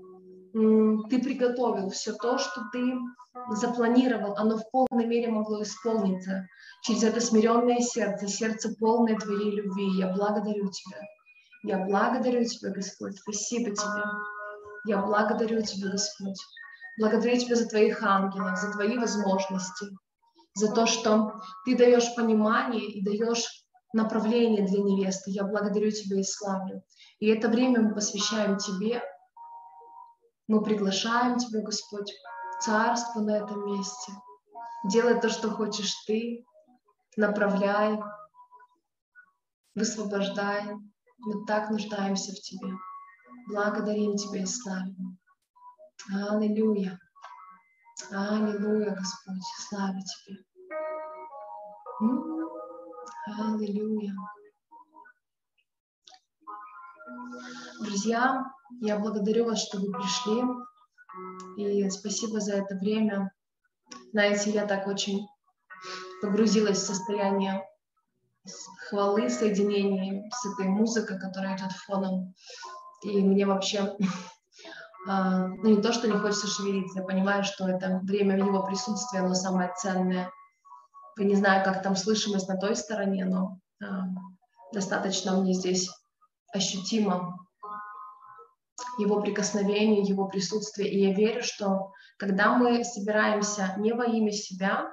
ты 0.53 1.21
приготовил, 1.21 1.89
все 1.89 2.13
то, 2.13 2.37
что 2.37 2.61
ты 2.71 2.95
запланировал, 3.51 4.35
оно 4.37 4.57
в 4.57 4.69
полной 4.71 5.05
мере 5.05 5.31
могло 5.31 5.61
исполниться 5.63 6.47
через 6.83 7.03
это 7.03 7.19
смиренное 7.19 7.79
сердце, 7.79 8.27
сердце 8.27 8.73
полное 8.79 9.17
Твоей 9.17 9.51
любви. 9.51 9.97
Я 9.97 10.13
благодарю 10.13 10.69
Тебя. 10.69 10.99
Я 11.63 11.85
благодарю 11.85 12.43
Тебя, 12.45 12.71
Господь. 12.71 13.17
Спасибо 13.17 13.71
Тебе. 13.71 14.03
Я 14.85 15.01
благодарю 15.01 15.61
Тебя, 15.61 15.91
Господь. 15.91 16.37
Благодарю 16.97 17.39
Тебя 17.39 17.55
за 17.55 17.67
Твоих 17.67 18.03
ангелов, 18.03 18.57
за 18.57 18.71
Твои 18.71 18.97
возможности, 18.97 19.87
за 20.55 20.71
то, 20.71 20.85
что 20.85 21.41
Ты 21.65 21.77
даешь 21.77 22.15
понимание 22.15 22.85
и 22.85 23.03
даешь 23.03 23.63
направление 23.93 24.65
для 24.65 24.81
невесты. 24.81 25.31
Я 25.31 25.43
благодарю 25.43 25.91
Тебя 25.91 26.19
и 26.19 26.23
славлю. 26.23 26.83
И 27.19 27.27
это 27.27 27.47
время 27.47 27.81
мы 27.81 27.93
посвящаем 27.93 28.57
Тебе. 28.57 29.01
Мы 30.47 30.61
приглашаем 30.61 31.37
Тебя, 31.37 31.61
Господь, 31.61 32.11
царство 32.61 33.21
на 33.21 33.37
этом 33.37 33.65
месте. 33.65 34.11
Делай 34.91 35.19
то, 35.19 35.29
что 35.29 35.49
хочешь 35.49 35.93
Ты. 36.05 36.45
Направляй, 37.15 37.99
высвобождай. 39.75 40.63
Мы 41.19 41.45
так 41.45 41.69
нуждаемся 41.69 42.31
в 42.31 42.39
Тебе. 42.41 42.73
Благодарим 43.47 44.15
Тебя 44.15 44.41
и 44.41 44.45
славим. 44.45 45.12
Аллилуйя. 46.11 46.99
Аллилуйя, 48.11 48.95
Господь. 48.95 49.43
Слава 49.69 49.99
Тебе. 50.01 50.37
Аллилуйя. 53.37 54.13
Друзья, 57.81 58.43
я 58.81 58.99
благодарю 58.99 59.45
вас, 59.45 59.65
что 59.65 59.79
вы 59.79 59.91
пришли. 59.91 60.43
И 61.57 61.89
спасибо 61.89 62.39
за 62.39 62.55
это 62.55 62.75
время. 62.75 63.31
Знаете, 64.11 64.51
я 64.51 64.65
так 64.65 64.87
очень 64.87 65.27
погрузилась 66.21 66.79
в 66.79 66.85
состояние 66.85 67.67
хвалы, 68.89 69.29
соединения 69.29 70.29
с 70.31 70.45
этой 70.45 70.67
музыкой, 70.67 71.19
которая 71.19 71.55
идет 71.57 71.71
фоном. 71.71 72.33
И 73.03 73.21
мне 73.21 73.45
вообще 73.45 73.95
ну, 75.05 75.69
не 75.69 75.81
то, 75.81 75.91
что 75.91 76.07
не 76.07 76.17
хочется 76.17 76.47
шевелиться, 76.47 76.99
я 76.99 77.05
понимаю, 77.05 77.43
что 77.43 77.67
это 77.67 77.99
время 78.03 78.37
его 78.37 78.65
присутствии, 78.65 79.19
оно 79.19 79.33
самое 79.33 79.71
ценное– 79.75 80.31
я 81.17 81.25
не 81.25 81.35
знаю, 81.35 81.63
как 81.63 81.83
там 81.83 81.95
слышимость 81.95 82.47
на 82.47 82.57
той 82.57 82.75
стороне, 82.75 83.25
но 83.25 83.59
э, 83.81 83.85
достаточно 84.73 85.39
мне 85.39 85.53
здесь 85.53 85.89
ощутимо 86.51 87.37
его 88.97 89.21
прикосновение, 89.21 90.01
его 90.01 90.27
присутствие. 90.27 90.89
И 90.89 90.99
я 90.99 91.13
верю, 91.13 91.43
что 91.43 91.91
когда 92.17 92.55
мы 92.57 92.83
собираемся 92.83 93.75
не 93.77 93.93
во 93.93 94.05
имя 94.05 94.31
себя, 94.31 94.91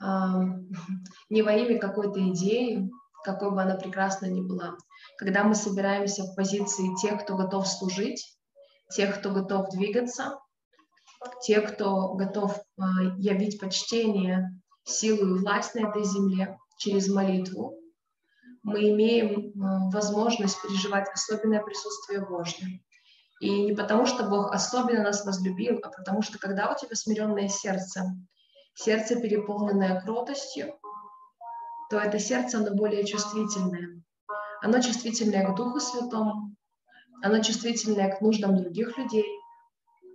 э, 0.00 0.04
не 1.30 1.42
во 1.42 1.52
имя 1.52 1.78
какой-то 1.78 2.20
идеи, 2.30 2.88
какой 3.24 3.50
бы 3.50 3.60
она 3.60 3.74
прекрасна 3.74 4.26
ни 4.26 4.40
была, 4.40 4.76
когда 5.18 5.44
мы 5.44 5.54
собираемся 5.54 6.22
в 6.22 6.34
позиции 6.36 6.94
тех, 7.02 7.22
кто 7.22 7.36
готов 7.36 7.66
служить, 7.66 8.38
тех, 8.94 9.18
кто 9.18 9.30
готов 9.30 9.70
двигаться, 9.70 10.38
тех, 11.42 11.74
кто 11.74 12.14
готов 12.14 12.56
э, 12.56 12.82
явить 13.18 13.60
почтение 13.60 14.50
силу 14.84 15.36
и 15.36 15.38
власть 15.38 15.74
на 15.74 15.88
этой 15.88 16.04
земле 16.04 16.58
через 16.78 17.08
молитву, 17.08 17.76
мы 18.62 18.90
имеем 18.90 19.30
э, 19.30 19.90
возможность 19.92 20.60
переживать 20.62 21.08
особенное 21.12 21.62
присутствие 21.62 22.26
Божье. 22.26 22.82
И 23.40 23.64
не 23.64 23.72
потому, 23.72 24.04
что 24.04 24.24
Бог 24.24 24.52
особенно 24.52 25.02
нас 25.02 25.24
возлюбил, 25.24 25.78
а 25.82 25.88
потому 25.88 26.20
что 26.20 26.38
когда 26.38 26.70
у 26.70 26.76
тебя 26.76 26.94
смиренное 26.94 27.48
сердце, 27.48 28.04
сердце, 28.74 29.16
переполненное 29.18 30.00
кротостью, 30.02 30.78
то 31.88 31.98
это 31.98 32.18
сердце, 32.18 32.58
оно 32.58 32.74
более 32.74 33.04
чувствительное. 33.04 34.02
Оно 34.62 34.80
чувствительное 34.80 35.46
к 35.46 35.56
Духу 35.56 35.80
Святому, 35.80 36.54
оно 37.22 37.42
чувствительное 37.42 38.14
к 38.14 38.20
нуждам 38.20 38.56
других 38.56 38.96
людей. 38.98 39.26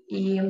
И 0.07 0.41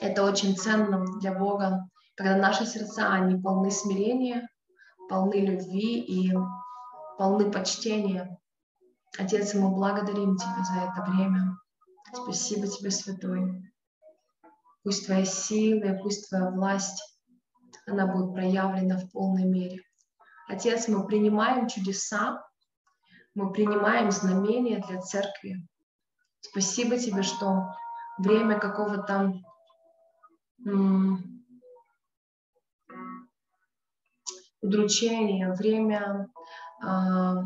это 0.00 0.24
очень 0.24 0.56
ценно 0.56 1.04
для 1.20 1.32
Бога, 1.32 1.88
когда 2.16 2.36
наши 2.36 2.66
сердца, 2.66 3.12
они 3.12 3.40
полны 3.40 3.70
смирения, 3.70 4.48
полны 5.08 5.34
любви 5.34 6.00
и 6.00 6.32
полны 7.18 7.50
почтения. 7.50 8.38
Отец, 9.18 9.54
мы 9.54 9.70
благодарим 9.70 10.36
Тебя 10.36 10.64
за 10.64 10.90
это 10.90 11.10
время. 11.10 11.58
Спасибо 12.14 12.66
Тебе, 12.66 12.90
Святой. 12.90 13.72
Пусть 14.82 15.06
Твоя 15.06 15.24
сила, 15.24 15.98
пусть 16.02 16.28
Твоя 16.28 16.50
власть, 16.50 17.02
она 17.86 18.06
будет 18.06 18.34
проявлена 18.34 18.98
в 18.98 19.10
полной 19.10 19.44
мере. 19.44 19.82
Отец, 20.48 20.88
мы 20.88 21.06
принимаем 21.06 21.68
чудеса, 21.68 22.42
мы 23.34 23.52
принимаем 23.52 24.10
знамения 24.10 24.84
для 24.86 25.00
церкви. 25.00 25.66
Спасибо 26.40 26.98
Тебе, 26.98 27.22
что 27.22 27.74
время 28.18 28.58
какого-то 28.58 29.34
удручение, 34.60 35.52
время 35.52 36.28
а, 36.82 37.44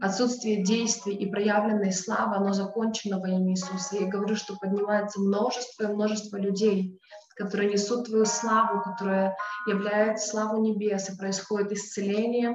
отсутствие 0.00 0.62
действий 0.62 1.14
и 1.14 1.30
проявленной 1.30 1.92
славы, 1.92 2.36
оно 2.36 2.52
закончено 2.52 3.18
во 3.18 3.28
имя 3.28 3.52
Иисуса. 3.52 3.96
Я 3.96 4.08
говорю, 4.08 4.36
что 4.36 4.56
поднимается 4.56 5.20
множество 5.20 5.84
и 5.84 5.94
множество 5.94 6.36
людей, 6.36 7.00
которые 7.36 7.70
несут 7.70 8.06
Твою 8.06 8.24
славу, 8.24 8.82
которые 8.82 9.36
являют 9.66 10.20
славу 10.20 10.62
небес, 10.62 11.10
и 11.10 11.16
происходит 11.16 11.72
исцеление, 11.72 12.54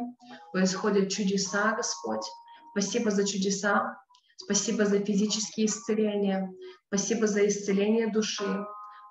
происходят 0.51 1.09
чудеса, 1.09 1.73
Господь. 1.75 2.25
Спасибо 2.71 3.11
за 3.11 3.25
чудеса, 3.25 3.97
спасибо 4.37 4.85
за 4.85 4.99
физические 4.99 5.65
исцеления, 5.65 6.51
спасибо 6.87 7.27
за 7.27 7.47
исцеление 7.47 8.11
души. 8.11 8.65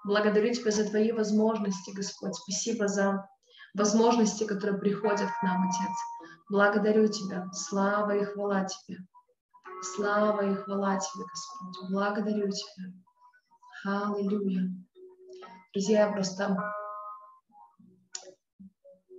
Благодарю 0.04 0.52
Тебя 0.52 0.70
за 0.70 0.84
Твои 0.88 1.10
возможности, 1.10 1.90
Господь. 1.90 2.34
Спасибо 2.36 2.86
за 2.86 3.28
возможности, 3.74 4.44
которые 4.44 4.78
приходят 4.78 5.28
к 5.28 5.42
нам, 5.42 5.68
Отец. 5.68 5.96
Благодарю 6.48 7.08
Тебя. 7.08 7.48
Слава 7.52 8.16
и 8.16 8.24
хвала 8.24 8.64
Тебе. 8.64 8.98
Слава 9.82 10.42
и 10.48 10.54
хвала 10.54 10.96
Тебе, 10.96 11.24
Господь. 11.24 11.90
Благодарю 11.90 12.50
Тебя. 12.50 12.92
Аллилуйя. 13.84 14.70
Друзья, 15.76 16.06
я 16.06 16.10
просто 16.10 16.56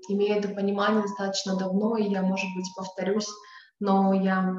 имею 0.10 0.40
это 0.40 0.50
понимание 0.50 1.04
достаточно 1.04 1.56
давно, 1.56 1.98
и 1.98 2.10
я, 2.10 2.24
может 2.24 2.48
быть, 2.56 2.66
повторюсь, 2.76 3.28
но 3.80 4.12
я 4.12 4.56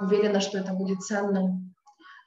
уверена, 0.00 0.38
что 0.38 0.56
это 0.56 0.74
будет 0.74 1.00
ценным. 1.00 1.74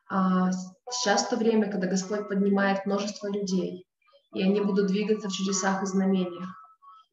А, 0.10 0.52
сейчас 0.90 1.30
то 1.30 1.38
время, 1.38 1.72
когда 1.72 1.88
Господь 1.88 2.28
поднимает 2.28 2.86
множество 2.86 3.28
людей, 3.32 3.86
и 4.34 4.44
они 4.44 4.60
будут 4.60 4.88
двигаться 4.88 5.30
в 5.30 5.32
чудесах 5.32 5.84
и 5.84 5.86
знамениях. 5.86 6.50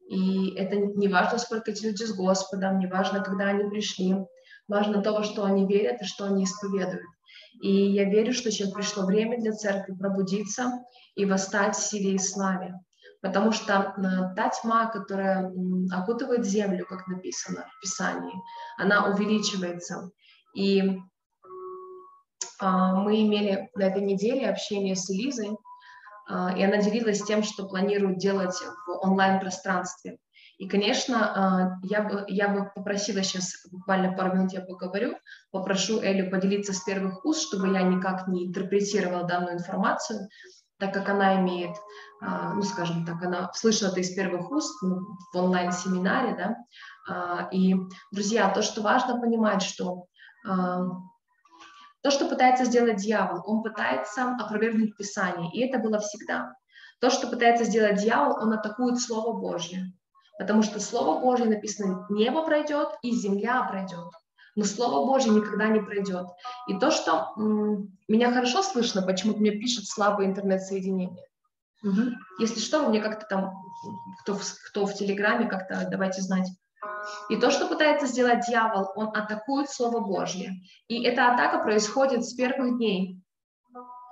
И 0.09 0.53
это 0.55 0.75
не 0.75 1.07
важно, 1.07 1.37
сколько 1.37 1.71
эти 1.71 1.85
люди 1.85 2.03
с 2.03 2.13
Господом, 2.13 2.79
не 2.79 2.87
важно, 2.87 3.23
когда 3.23 3.45
они 3.45 3.69
пришли, 3.69 4.13
важно 4.67 5.01
то, 5.01 5.13
во 5.13 5.23
что 5.23 5.45
они 5.45 5.65
верят 5.65 6.01
и 6.01 6.05
что 6.05 6.25
они 6.25 6.43
исповедуют. 6.43 7.07
И 7.61 7.69
я 7.69 8.05
верю, 8.05 8.33
что 8.33 8.51
сейчас 8.51 8.71
пришло 8.71 9.05
время 9.05 9.39
для 9.39 9.51
церкви 9.51 9.93
пробудиться 9.93 10.83
и 11.15 11.25
восстать 11.25 11.75
в 11.75 11.81
силе 11.81 12.13
и 12.13 12.17
славе. 12.17 12.75
Потому 13.21 13.51
что 13.51 13.93
э, 13.97 14.35
та 14.35 14.49
тьма, 14.49 14.85
которая 14.87 15.51
окутывает 15.91 16.45
землю, 16.45 16.85
как 16.87 17.07
написано 17.07 17.65
в 17.77 17.81
Писании, 17.81 18.33
она 18.77 19.07
увеличивается. 19.07 20.11
И 20.55 20.99
а, 22.59 22.95
мы 22.95 23.21
имели 23.21 23.69
на 23.75 23.83
этой 23.83 24.01
неделе 24.01 24.49
общение 24.49 24.95
с 24.95 25.09
Элизой, 25.09 25.57
а, 26.27 26.53
и 26.55 26.63
она 26.63 26.77
делилась 26.77 27.23
тем, 27.23 27.43
что 27.43 27.67
планирует 27.67 28.17
делать 28.17 28.55
в 28.85 29.05
онлайн-пространстве. 29.05 30.17
И, 30.59 30.67
конечно, 30.67 31.17
а, 31.23 31.79
я 31.83 32.01
бы, 32.01 32.25
я 32.27 32.49
бы 32.49 32.69
попросила 32.75 33.23
сейчас, 33.23 33.65
буквально 33.71 34.11
пару 34.11 34.35
минут 34.35 34.51
я 34.51 34.59
поговорю, 34.59 35.17
попрошу 35.51 36.01
Элю 36.01 36.29
поделиться 36.29 36.73
с 36.73 36.83
первых 36.83 37.23
уст, 37.23 37.47
чтобы 37.47 37.69
я 37.69 37.81
никак 37.81 38.27
не 38.27 38.47
интерпретировала 38.47 39.23
данную 39.23 39.53
информацию, 39.53 40.27
так 40.77 40.93
как 40.93 41.07
она 41.07 41.39
имеет, 41.39 41.77
а, 42.21 42.53
ну, 42.53 42.61
скажем 42.63 43.05
так, 43.05 43.23
она 43.23 43.49
слышала 43.53 43.89
это 43.89 44.01
из 44.01 44.13
первых 44.13 44.51
уст 44.51 44.81
ну, 44.81 44.99
в 45.33 45.37
онлайн-семинаре, 45.37 46.35
да, 47.07 47.49
и, 47.53 47.75
друзья, 48.11 48.49
то, 48.49 48.61
что 48.61 48.81
важно 48.81 49.19
понимать, 49.19 49.63
что 49.63 50.05
то, 50.43 52.11
что 52.11 52.27
пытается 52.27 52.65
сделать 52.65 52.97
дьявол, 52.97 53.41
он 53.45 53.63
пытается 53.63 54.35
опровергнуть 54.35 54.95
Писание, 54.97 55.49
и 55.53 55.65
это 55.65 55.79
было 55.79 55.99
всегда. 55.99 56.53
То, 56.99 57.09
что 57.09 57.27
пытается 57.27 57.63
сделать 57.63 57.99
дьявол, 57.99 58.37
он 58.41 58.53
атакует 58.53 58.99
Слово 58.99 59.39
Божье, 59.39 59.93
потому 60.39 60.63
что 60.63 60.79
Слово 60.79 61.19
Божье 61.19 61.45
написано, 61.45 62.07
небо 62.09 62.43
пройдет 62.43 62.87
и 63.03 63.11
земля 63.11 63.61
пройдет, 63.63 64.09
но 64.55 64.63
Слово 64.63 65.05
Божье 65.05 65.31
никогда 65.31 65.67
не 65.67 65.81
пройдет. 65.81 66.27
И 66.67 66.79
то, 66.79 66.89
что 66.89 67.33
м- 67.37 67.97
меня 68.07 68.31
хорошо 68.31 68.63
слышно, 68.63 69.01
почему-то 69.01 69.41
мне 69.41 69.51
пишет 69.51 69.85
слабое 69.85 70.27
интернет-соединение. 70.27 71.23
Угу. 71.83 72.01
Если 72.39 72.59
что, 72.59 72.87
мне 72.87 73.01
как-то 73.01 73.25
там, 73.27 73.53
кто 74.21 74.35
в, 74.35 74.43
кто 74.69 74.85
в 74.85 74.93
Телеграме, 74.93 75.47
как-то 75.47 75.87
давайте 75.91 76.21
знать. 76.21 76.47
И 77.29 77.35
то, 77.35 77.51
что 77.51 77.67
пытается 77.67 78.07
сделать 78.07 78.45
дьявол, 78.47 78.91
он 78.95 79.09
атакует 79.09 79.69
Слово 79.69 79.99
Божье. 79.99 80.53
И 80.87 81.03
эта 81.03 81.33
атака 81.33 81.61
происходит 81.61 82.23
с 82.23 82.33
первых 82.33 82.77
дней 82.77 83.21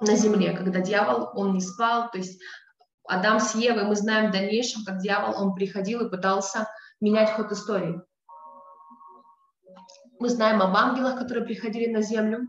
на 0.01 0.15
земле, 0.15 0.51
когда 0.51 0.81
дьявол, 0.81 1.29
он 1.33 1.53
не 1.53 1.61
спал, 1.61 2.11
то 2.11 2.17
есть 2.17 2.41
Адам 3.07 3.39
с 3.39 3.55
Евой, 3.55 3.85
мы 3.85 3.95
знаем 3.95 4.29
в 4.29 4.33
дальнейшем, 4.33 4.83
как 4.85 4.99
дьявол, 4.99 5.41
он 5.41 5.55
приходил 5.55 6.05
и 6.05 6.09
пытался 6.09 6.67
менять 6.99 7.31
ход 7.31 7.51
истории. 7.51 8.01
Мы 10.19 10.29
знаем 10.29 10.61
об 10.61 10.75
ангелах, 10.75 11.17
которые 11.19 11.45
приходили 11.45 11.91
на 11.91 12.01
землю 12.01 12.47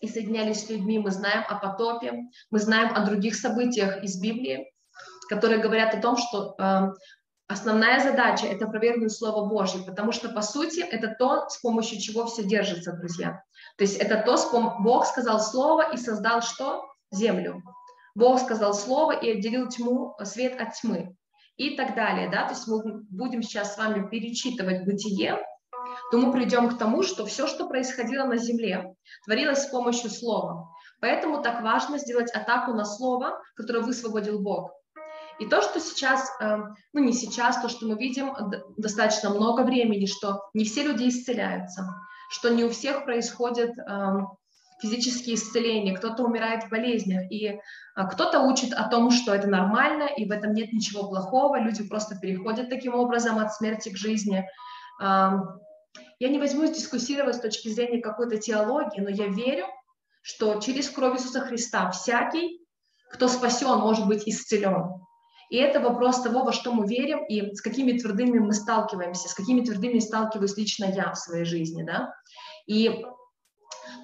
и 0.00 0.08
соединялись 0.08 0.64
с 0.64 0.70
людьми, 0.70 0.98
мы 0.98 1.10
знаем 1.10 1.44
о 1.48 1.58
потопе, 1.58 2.12
мы 2.50 2.58
знаем 2.58 2.94
о 2.94 3.04
других 3.04 3.34
событиях 3.34 4.02
из 4.02 4.20
Библии, 4.20 4.72
которые 5.28 5.60
говорят 5.60 5.94
о 5.94 6.00
том, 6.00 6.16
что 6.16 6.54
э, 6.58 6.92
Основная 7.46 8.00
задача– 8.00 8.46
это 8.48 8.66
провернуть 8.66 9.12
Слово 9.12 9.46
Божье, 9.46 9.82
потому 9.84 10.12
что, 10.12 10.30
по 10.30 10.40
сути, 10.40 10.80
это 10.80 11.14
то, 11.18 11.46
с 11.48 11.58
помощью 11.58 12.00
чего 12.00 12.24
все 12.24 12.42
держится, 12.42 12.92
друзья. 12.92 13.42
То 13.76 13.84
есть 13.84 13.96
это 13.96 14.22
то, 14.22 14.38
с 14.38 14.46
пом... 14.46 14.82
Бог 14.82 15.04
сказал 15.04 15.40
Слово 15.40 15.92
и 15.92 15.98
создал 15.98 16.40
что? 16.40 16.86
Землю. 17.10 17.62
Бог 18.14 18.40
сказал 18.40 18.74
Слово 18.74 19.12
и 19.12 19.30
отделил 19.30 19.68
тьму, 19.68 20.16
свет 20.22 20.60
от 20.60 20.74
тьмы 20.74 21.16
и 21.56 21.76
так 21.76 21.94
далее. 21.94 22.30
Да? 22.30 22.44
То 22.44 22.54
есть 22.54 22.66
мы 22.66 23.02
будем 23.10 23.42
сейчас 23.42 23.74
с 23.74 23.78
вами 23.78 24.08
перечитывать 24.08 24.84
бытие, 24.84 25.38
то 26.10 26.18
мы 26.18 26.32
придем 26.32 26.68
к 26.70 26.78
тому, 26.78 27.02
что 27.02 27.26
все, 27.26 27.46
что 27.46 27.68
происходило 27.68 28.24
на 28.24 28.36
земле, 28.36 28.94
творилось 29.24 29.64
с 29.64 29.70
помощью 29.70 30.10
Слова. 30.10 30.70
Поэтому 31.00 31.42
так 31.42 31.62
важно 31.62 31.98
сделать 31.98 32.32
атаку 32.32 32.72
на 32.72 32.84
Слово, 32.84 33.40
которое 33.56 33.80
высвободил 33.80 34.40
Бог. 34.40 34.72
И 35.40 35.46
то, 35.46 35.62
что 35.62 35.80
сейчас, 35.80 36.30
эм, 36.40 36.76
ну 36.92 37.00
не 37.00 37.12
сейчас, 37.12 37.60
то, 37.60 37.68
что 37.68 37.86
мы 37.86 37.96
видим 37.96 38.32
достаточно 38.76 39.30
много 39.30 39.62
времени, 39.62 40.06
что 40.06 40.48
не 40.54 40.64
все 40.64 40.84
люди 40.84 41.08
исцеляются, 41.08 41.88
что 42.30 42.50
не 42.50 42.64
у 42.64 42.70
всех 42.70 43.04
происходят 43.04 43.76
эм, 43.76 44.28
физические 44.80 45.36
исцеления, 45.36 45.96
кто-то 45.96 46.24
умирает 46.24 46.64
в 46.64 46.68
болезнях, 46.68 47.30
и 47.30 47.46
э, 47.46 47.58
кто-то 48.12 48.40
учит 48.40 48.72
о 48.72 48.88
том, 48.88 49.10
что 49.10 49.34
это 49.34 49.46
нормально, 49.46 50.08
и 50.16 50.26
в 50.26 50.30
этом 50.30 50.52
нет 50.52 50.72
ничего 50.72 51.08
плохого, 51.08 51.60
люди 51.60 51.86
просто 51.86 52.16
переходят 52.18 52.68
таким 52.68 52.94
образом 52.94 53.38
от 53.38 53.54
смерти 53.54 53.90
к 53.90 53.96
жизни. 53.96 54.44
Эм, 55.00 55.60
я 56.18 56.28
не 56.28 56.38
возьмусь 56.38 56.70
дискуссировать 56.70 57.36
с 57.36 57.40
точки 57.40 57.68
зрения 57.68 58.00
какой-то 58.00 58.38
теологии, 58.38 59.00
но 59.00 59.10
я 59.10 59.26
верю, 59.26 59.66
что 60.22 60.60
через 60.60 60.88
кровь 60.88 61.18
Иисуса 61.18 61.40
Христа 61.40 61.90
всякий, 61.90 62.60
кто 63.10 63.28
спасен, 63.28 63.78
может 63.78 64.06
быть 64.06 64.26
исцелен. 64.26 65.04
И 65.50 65.56
это 65.56 65.80
вопрос 65.80 66.22
того, 66.22 66.42
во 66.42 66.52
что 66.52 66.72
мы 66.72 66.86
верим 66.86 67.24
и 67.26 67.54
с 67.54 67.60
какими 67.60 67.96
твердыми 67.96 68.38
мы 68.38 68.54
сталкиваемся, 68.54 69.28
с 69.28 69.34
какими 69.34 69.60
твердыми 69.60 69.98
сталкиваюсь 69.98 70.56
лично 70.56 70.86
я 70.86 71.12
в 71.12 71.18
своей 71.18 71.44
жизни. 71.44 71.82
Да? 71.82 72.12
И 72.66 73.04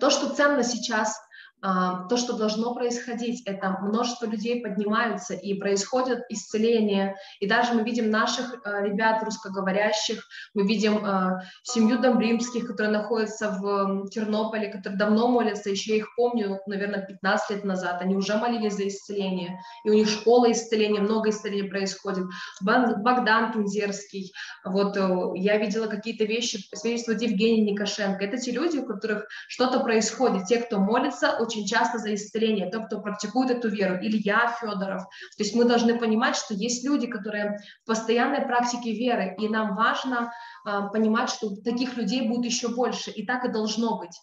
то, 0.00 0.10
что 0.10 0.30
ценно 0.30 0.64
сейчас 0.64 1.20
то, 1.62 2.16
что 2.16 2.36
должно 2.36 2.74
происходить, 2.74 3.42
это 3.46 3.78
множество 3.82 4.26
людей 4.26 4.62
поднимаются 4.62 5.34
и 5.34 5.54
происходит 5.54 6.20
исцеление. 6.28 7.16
И 7.40 7.46
даже 7.46 7.74
мы 7.74 7.82
видим 7.82 8.10
наших 8.10 8.54
а, 8.64 8.82
ребят 8.82 9.22
русскоговорящих, 9.22 10.26
мы 10.54 10.66
видим 10.66 11.04
а, 11.04 11.40
семью 11.62 11.98
Домбримских, 11.98 12.66
которые 12.66 12.92
находятся 12.92 13.50
в 13.50 14.08
Тернополе, 14.08 14.68
которые 14.68 14.98
давно 14.98 15.28
молятся, 15.28 15.70
еще 15.70 15.96
их 15.96 16.14
помню, 16.16 16.60
наверное, 16.66 17.04
15 17.04 17.50
лет 17.50 17.64
назад, 17.64 18.00
они 18.00 18.16
уже 18.16 18.36
молились 18.36 18.74
за 18.74 18.88
исцеление, 18.88 19.58
и 19.84 19.90
у 19.90 19.94
них 19.94 20.08
школа 20.08 20.50
исцеления, 20.50 21.00
много 21.00 21.30
исцелений 21.30 21.68
происходит. 21.68 22.24
Богдан 22.60 23.52
Кинзерский, 23.52 24.32
вот 24.64 24.96
э, 24.96 25.08
я 25.36 25.58
видела 25.58 25.86
какие-то 25.86 26.24
вещи, 26.24 26.58
свидетельствует 26.74 27.22
Евгений 27.22 27.72
Никошенко. 27.72 28.24
Это 28.24 28.38
те 28.38 28.52
люди, 28.52 28.78
у 28.78 28.86
которых 28.86 29.26
что-то 29.48 29.80
происходит, 29.80 30.46
те, 30.46 30.58
кто 30.58 30.78
молится, 30.78 31.36
очень 31.50 31.66
часто 31.66 31.98
за 31.98 32.14
исцеление, 32.14 32.70
тот, 32.70 32.86
кто 32.86 33.00
практикует 33.00 33.50
эту 33.50 33.68
веру, 33.68 33.96
Илья 34.00 34.56
Федоров. 34.60 35.02
То 35.36 35.42
есть 35.42 35.54
мы 35.54 35.64
должны 35.64 35.98
понимать, 35.98 36.36
что 36.36 36.54
есть 36.54 36.84
люди, 36.84 37.08
которые 37.08 37.58
в 37.82 37.86
постоянной 37.86 38.42
практике 38.42 38.92
веры, 38.92 39.34
и 39.38 39.48
нам 39.48 39.74
важно 39.74 40.32
э, 40.64 40.80
понимать, 40.92 41.30
что 41.30 41.56
таких 41.56 41.96
людей 41.96 42.28
будет 42.28 42.44
еще 42.44 42.68
больше, 42.68 43.10
и 43.10 43.26
так 43.26 43.44
и 43.44 43.52
должно 43.52 43.98
быть. 43.98 44.16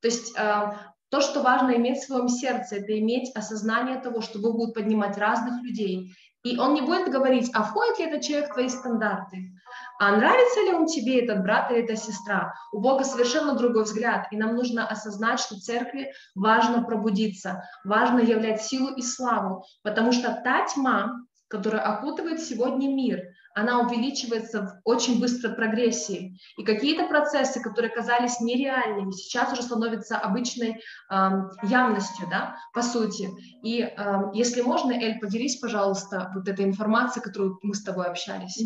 То 0.00 0.08
есть 0.08 0.32
э, 0.38 0.72
то, 1.10 1.20
что 1.20 1.42
важно 1.42 1.72
иметь 1.72 1.98
в 1.98 2.06
своем 2.06 2.28
сердце, 2.28 2.76
это 2.76 2.96
иметь 2.98 3.34
осознание 3.34 4.00
того, 4.00 4.20
что 4.20 4.38
Бог 4.38 4.56
будет 4.56 4.74
поднимать 4.74 5.18
разных 5.18 5.60
людей. 5.62 6.14
И 6.44 6.56
Он 6.56 6.74
не 6.74 6.82
будет 6.82 7.10
говорить, 7.10 7.50
а 7.54 7.64
входит 7.64 7.98
ли 7.98 8.04
этот 8.04 8.22
человек 8.22 8.50
в 8.50 8.54
твои 8.54 8.68
стандарты? 8.68 9.52
А 9.98 10.16
нравится 10.16 10.60
ли 10.62 10.72
он 10.72 10.86
тебе, 10.86 11.24
этот 11.24 11.42
брат 11.42 11.70
или 11.70 11.82
эта 11.82 11.96
сестра? 11.96 12.54
У 12.72 12.80
Бога 12.80 13.04
совершенно 13.04 13.56
другой 13.56 13.84
взгляд, 13.84 14.28
и 14.30 14.36
нам 14.36 14.54
нужно 14.54 14.86
осознать, 14.86 15.40
что 15.40 15.60
церкви 15.60 16.12
важно 16.34 16.84
пробудиться, 16.84 17.64
важно 17.84 18.20
являть 18.20 18.62
силу 18.62 18.94
и 18.94 19.02
славу, 19.02 19.64
потому 19.82 20.12
что 20.12 20.40
та 20.44 20.66
тьма, 20.66 21.16
которая 21.48 21.82
окутывает 21.82 22.40
сегодня 22.40 22.88
мир, 22.88 23.22
она 23.54 23.80
увеличивается 23.80 24.62
в 24.62 24.80
очень 24.84 25.20
быстрой 25.20 25.54
прогрессии. 25.54 26.38
И 26.56 26.64
какие-то 26.64 27.08
процессы, 27.08 27.60
которые 27.60 27.92
казались 27.92 28.38
нереальными, 28.40 29.10
сейчас 29.10 29.52
уже 29.52 29.62
становятся 29.62 30.16
обычной 30.16 30.80
э, 31.10 31.30
явностью, 31.64 32.28
да, 32.30 32.56
по 32.72 32.82
сути. 32.82 33.28
И 33.64 33.80
э, 33.80 34.22
если 34.32 34.60
можно, 34.60 34.92
Эль, 34.92 35.18
поделись, 35.18 35.56
пожалуйста, 35.56 36.30
вот 36.36 36.46
этой 36.48 36.66
информацией, 36.66 37.24
которую 37.24 37.58
мы 37.62 37.74
с 37.74 37.82
тобой 37.82 38.06
общались. 38.06 38.62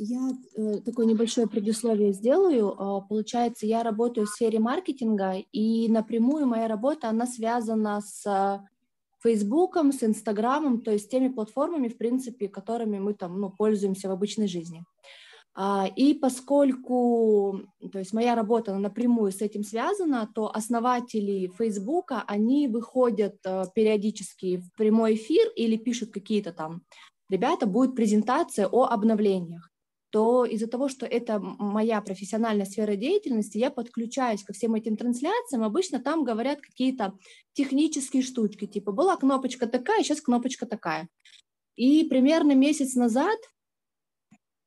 Я 0.00 0.30
э, 0.54 0.80
такое 0.84 1.06
небольшое 1.06 1.48
предисловие 1.48 2.12
сделаю. 2.12 2.70
Э, 2.70 3.08
получается, 3.08 3.66
я 3.66 3.82
работаю 3.82 4.28
в 4.28 4.30
сфере 4.30 4.60
маркетинга, 4.60 5.38
и 5.50 5.88
напрямую 5.88 6.46
моя 6.46 6.68
работа, 6.68 7.08
она 7.08 7.26
связана 7.26 8.00
с 8.00 8.62
Фейсбуком, 9.24 9.92
с 9.92 10.04
Инстаграмом, 10.04 10.82
то 10.82 10.92
есть 10.92 11.10
теми 11.10 11.26
платформами, 11.26 11.88
в 11.88 11.98
принципе, 11.98 12.48
которыми 12.48 13.00
мы 13.00 13.14
там, 13.14 13.40
ну, 13.40 13.50
пользуемся 13.50 14.08
в 14.08 14.12
обычной 14.12 14.46
жизни. 14.46 14.84
А, 15.56 15.88
и 15.96 16.14
поскольку, 16.14 17.62
то 17.90 17.98
есть 17.98 18.12
моя 18.12 18.36
работа 18.36 18.76
напрямую 18.78 19.32
с 19.32 19.40
этим 19.40 19.64
связана, 19.64 20.30
то 20.32 20.54
основатели 20.54 21.50
Фейсбука, 21.58 22.22
они 22.28 22.68
выходят 22.68 23.38
э, 23.44 23.64
периодически 23.74 24.58
в 24.58 24.72
прямой 24.76 25.16
эфир 25.16 25.48
или 25.56 25.76
пишут 25.76 26.12
какие-то 26.12 26.52
там, 26.52 26.82
ребята, 27.28 27.66
будет 27.66 27.96
презентация 27.96 28.68
о 28.68 28.84
обновлениях 28.84 29.68
то 30.10 30.44
из-за 30.44 30.66
того, 30.66 30.88
что 30.88 31.06
это 31.06 31.38
моя 31.38 32.00
профессиональная 32.00 32.64
сфера 32.64 32.96
деятельности, 32.96 33.58
я 33.58 33.70
подключаюсь 33.70 34.42
ко 34.42 34.52
всем 34.52 34.74
этим 34.74 34.96
трансляциям. 34.96 35.62
Обычно 35.62 36.00
там 36.00 36.24
говорят 36.24 36.60
какие-то 36.60 37.14
технические 37.52 38.22
штучки, 38.22 38.66
типа 38.66 38.92
была 38.92 39.16
кнопочка 39.16 39.66
такая, 39.66 40.02
сейчас 40.02 40.20
кнопочка 40.20 40.66
такая. 40.66 41.08
И 41.76 42.04
примерно 42.04 42.52
месяц 42.54 42.94
назад, 42.94 43.38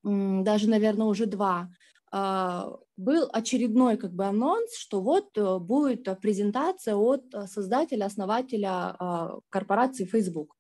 даже, 0.04 0.70
наверное, 0.70 1.08
уже 1.08 1.26
два, 1.26 1.70
а, 2.12 2.78
был 2.98 3.30
очередной 3.32 3.98
как 3.98 4.14
бы 4.14 4.26
анонс, 4.26 4.76
что 4.76 5.02
вот 5.02 5.38
э, 5.38 5.60
будет 5.60 6.08
презентация 6.22 6.96
от 6.96 7.24
создателя, 7.48 8.06
основателя 8.06 8.96
а, 9.00 9.39
корпорации 9.50 10.06
Facebook. 10.06 10.56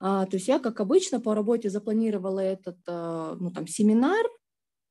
А, 0.00 0.26
то 0.26 0.36
есть 0.36 0.48
я, 0.48 0.58
как 0.58 0.80
обычно, 0.80 1.20
по 1.20 1.34
работе 1.34 1.68
запланировала 1.68 2.40
этот 2.40 2.78
а, 2.86 3.36
ну, 3.38 3.50
там, 3.50 3.66
семинар, 3.66 4.26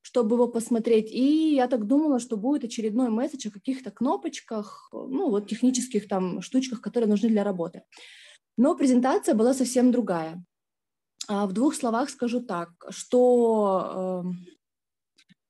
чтобы 0.01 0.35
его 0.35 0.47
посмотреть, 0.47 1.11
и 1.11 1.55
я 1.55 1.67
так 1.67 1.85
думала, 1.85 2.19
что 2.19 2.37
будет 2.37 2.63
очередной 2.63 3.09
месседж 3.09 3.47
о 3.47 3.51
каких-то 3.51 3.91
кнопочках, 3.91 4.89
ну 4.93 5.29
вот 5.29 5.49
технических 5.49 6.07
там 6.07 6.41
штучках, 6.41 6.81
которые 6.81 7.09
нужны 7.09 7.29
для 7.29 7.43
работы. 7.43 7.83
Но 8.57 8.75
презентация 8.75 9.35
была 9.35 9.53
совсем 9.53 9.91
другая. 9.91 10.43
А 11.27 11.45
в 11.45 11.53
двух 11.53 11.75
словах 11.75 12.09
скажу 12.09 12.41
так, 12.41 12.69
что 12.89 14.23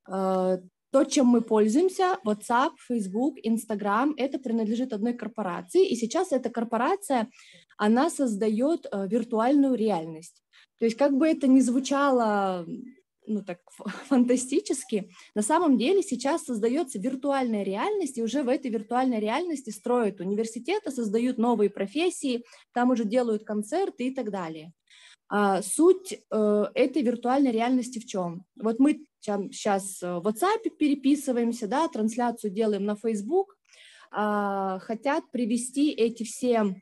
э, 0.08 0.58
то, 0.92 1.04
чем 1.06 1.28
мы 1.28 1.42
пользуемся, 1.42 2.18
WhatsApp, 2.26 2.72
Facebook, 2.88 3.36
Instagram, 3.44 4.14
это 4.18 4.40
принадлежит 4.40 4.94
одной 4.94 5.14
корпорации, 5.14 5.88
и 5.88 5.96
сейчас 5.96 6.32
эта 6.32 6.50
корпорация, 6.50 7.30
она 7.80 8.10
создает 8.10 8.86
э, 8.92 9.08
виртуальную 9.08 9.76
реальность. 9.76 10.44
То 10.80 10.86
есть 10.86 10.98
как 10.98 11.18
бы 11.18 11.28
это 11.28 11.48
ни 11.48 11.62
звучало 11.62 12.68
ну 13.26 13.44
так 13.44 13.60
фантастически, 14.08 15.10
на 15.34 15.42
самом 15.42 15.78
деле 15.78 16.02
сейчас 16.02 16.44
создается 16.44 17.00
виртуальная 17.00 17.64
реальность, 17.64 18.18
и 18.18 18.24
уже 18.24 18.44
в 18.44 18.50
этой 18.50 18.70
виртуальной 18.70 19.20
реальности 19.20 19.70
строят 19.70 20.20
университеты, 20.20 20.92
создают 20.92 21.38
новые 21.38 21.70
профессии, 21.70 22.44
там 22.74 22.90
уже 22.90 23.06
делают 23.06 23.46
концерты 23.46 24.08
и 24.08 24.14
так 24.14 24.30
далее. 24.30 24.74
А, 25.30 25.62
суть 25.62 26.14
э, 26.14 26.66
этой 26.74 27.02
виртуальной 27.04 27.52
реальности 27.52 28.00
в 28.00 28.06
чем? 28.06 28.46
Вот 28.56 28.80
мы 28.80 29.06
сейчас 29.22 30.02
в 30.02 30.24
WhatsApp 30.26 30.70
переписываемся, 30.78 31.68
да, 31.68 31.88
трансляцию 31.88 32.52
делаем 32.52 32.86
на 32.86 32.96
Facebook, 32.96 33.56
а, 34.12 34.80
хотят 34.80 35.30
привести 35.32 35.92
эти 35.92 36.24
все 36.24 36.76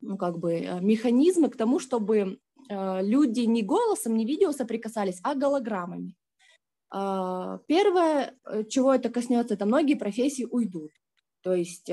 ну, 0.00 0.16
как 0.16 0.38
бы, 0.38 0.52
э, 0.52 0.80
механизмы 0.80 1.48
к 1.48 1.56
тому, 1.56 1.78
чтобы 1.78 2.38
э, 2.68 3.02
люди 3.02 3.40
не 3.40 3.62
голосом, 3.62 4.16
не 4.16 4.24
видео 4.24 4.52
соприкасались, 4.52 5.20
а 5.22 5.34
голограммами. 5.34 6.14
А, 6.92 7.58
первое, 7.66 8.34
э, 8.44 8.64
чего 8.64 8.94
это 8.94 9.10
коснется, 9.10 9.54
это 9.54 9.66
многие 9.66 9.94
профессии 9.94 10.46
уйдут. 10.50 10.90
То 11.42 11.54
есть 11.54 11.90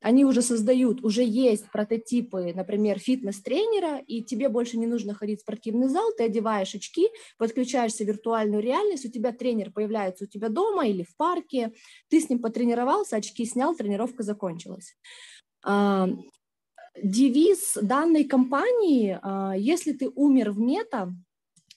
они 0.00 0.24
уже 0.24 0.42
создают, 0.42 1.04
уже 1.04 1.22
есть 1.22 1.70
прототипы, 1.70 2.52
например, 2.56 2.98
фитнес-тренера, 2.98 3.98
и 3.98 4.20
тебе 4.20 4.48
больше 4.48 4.78
не 4.78 4.88
нужно 4.88 5.14
ходить 5.14 5.38
в 5.38 5.42
спортивный 5.42 5.86
зал, 5.86 6.10
ты 6.18 6.24
одеваешь 6.24 6.74
очки, 6.74 7.08
подключаешься 7.38 8.02
в 8.02 8.08
виртуальную 8.08 8.60
реальность, 8.60 9.06
у 9.06 9.10
тебя 9.12 9.30
тренер 9.30 9.70
появляется 9.70 10.24
у 10.24 10.26
тебя 10.26 10.48
дома 10.48 10.88
или 10.88 11.04
в 11.04 11.16
парке, 11.16 11.72
ты 12.08 12.20
с 12.20 12.28
ним 12.28 12.40
потренировался, 12.40 13.14
очки 13.14 13.44
снял, 13.44 13.76
тренировка 13.76 14.24
закончилась. 14.24 14.96
Э, 15.64 16.08
девиз 17.02 17.76
данной 17.80 18.24
компании, 18.24 19.18
э, 19.22 19.58
если 19.58 19.92
ты 19.92 20.08
умер 20.08 20.52
в 20.52 20.60
мета, 20.60 21.12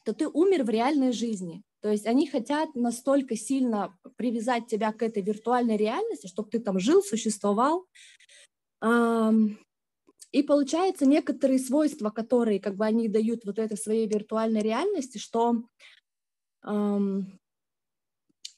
то 0.05 0.13
ты 0.13 0.27
умер 0.27 0.63
в 0.63 0.69
реальной 0.69 1.11
жизни. 1.11 1.63
То 1.81 1.91
есть 1.91 2.05
они 2.05 2.27
хотят 2.27 2.75
настолько 2.75 3.35
сильно 3.35 3.97
привязать 4.15 4.67
тебя 4.67 4.91
к 4.93 5.03
этой 5.03 5.21
виртуальной 5.21 5.77
реальности, 5.77 6.27
чтобы 6.27 6.49
ты 6.49 6.59
там 6.59 6.79
жил, 6.79 7.03
существовал. 7.03 7.85
И 10.31 10.43
получается 10.43 11.05
некоторые 11.05 11.59
свойства, 11.59 12.09
которые 12.09 12.59
как 12.59 12.75
бы 12.75 12.85
они 12.85 13.07
дают 13.07 13.45
вот 13.45 13.59
этой 13.59 13.77
своей 13.77 14.07
виртуальной 14.07 14.61
реальности, 14.61 15.17
что 15.17 15.63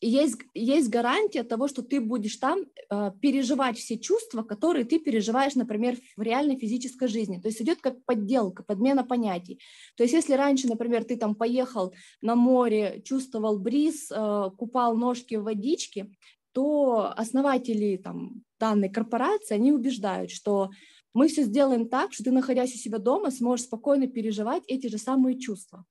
есть, 0.01 0.37
есть 0.53 0.89
гарантия 0.89 1.43
того, 1.43 1.67
что 1.67 1.81
ты 1.81 1.99
будешь 1.99 2.37
там 2.37 2.61
э, 2.89 3.11
переживать 3.21 3.77
все 3.77 3.97
чувства, 3.97 4.43
которые 4.43 4.85
ты 4.85 4.99
переживаешь, 4.99 5.55
например, 5.55 5.97
в 6.15 6.21
реальной 6.21 6.57
физической 6.57 7.07
жизни. 7.07 7.39
То 7.39 7.49
есть 7.49 7.61
идет 7.61 7.81
как 7.81 8.03
подделка, 8.05 8.63
подмена 8.63 9.03
понятий. 9.03 9.59
То 9.97 10.03
есть 10.03 10.13
если 10.13 10.33
раньше, 10.33 10.67
например, 10.67 11.03
ты 11.03 11.17
там 11.17 11.35
поехал 11.35 11.93
на 12.21 12.35
море, 12.35 13.01
чувствовал 13.03 13.59
бриз, 13.59 14.09
э, 14.11 14.49
купал 14.57 14.95
ножки 14.95 15.35
в 15.35 15.43
водичке, 15.43 16.09
то 16.53 17.13
основатели 17.15 17.97
там, 17.97 18.43
данной 18.59 18.89
корпорации, 18.89 19.55
они 19.55 19.71
убеждают, 19.71 20.31
что 20.31 20.69
мы 21.13 21.27
все 21.27 21.43
сделаем 21.43 21.89
так, 21.89 22.13
что 22.13 22.23
ты, 22.23 22.31
находясь 22.31 22.73
у 22.73 22.77
себя 22.77 22.99
дома, 22.99 23.31
сможешь 23.31 23.65
спокойно 23.65 24.07
переживать 24.07 24.63
эти 24.67 24.87
же 24.87 24.97
самые 24.97 25.39
чувства. 25.39 25.85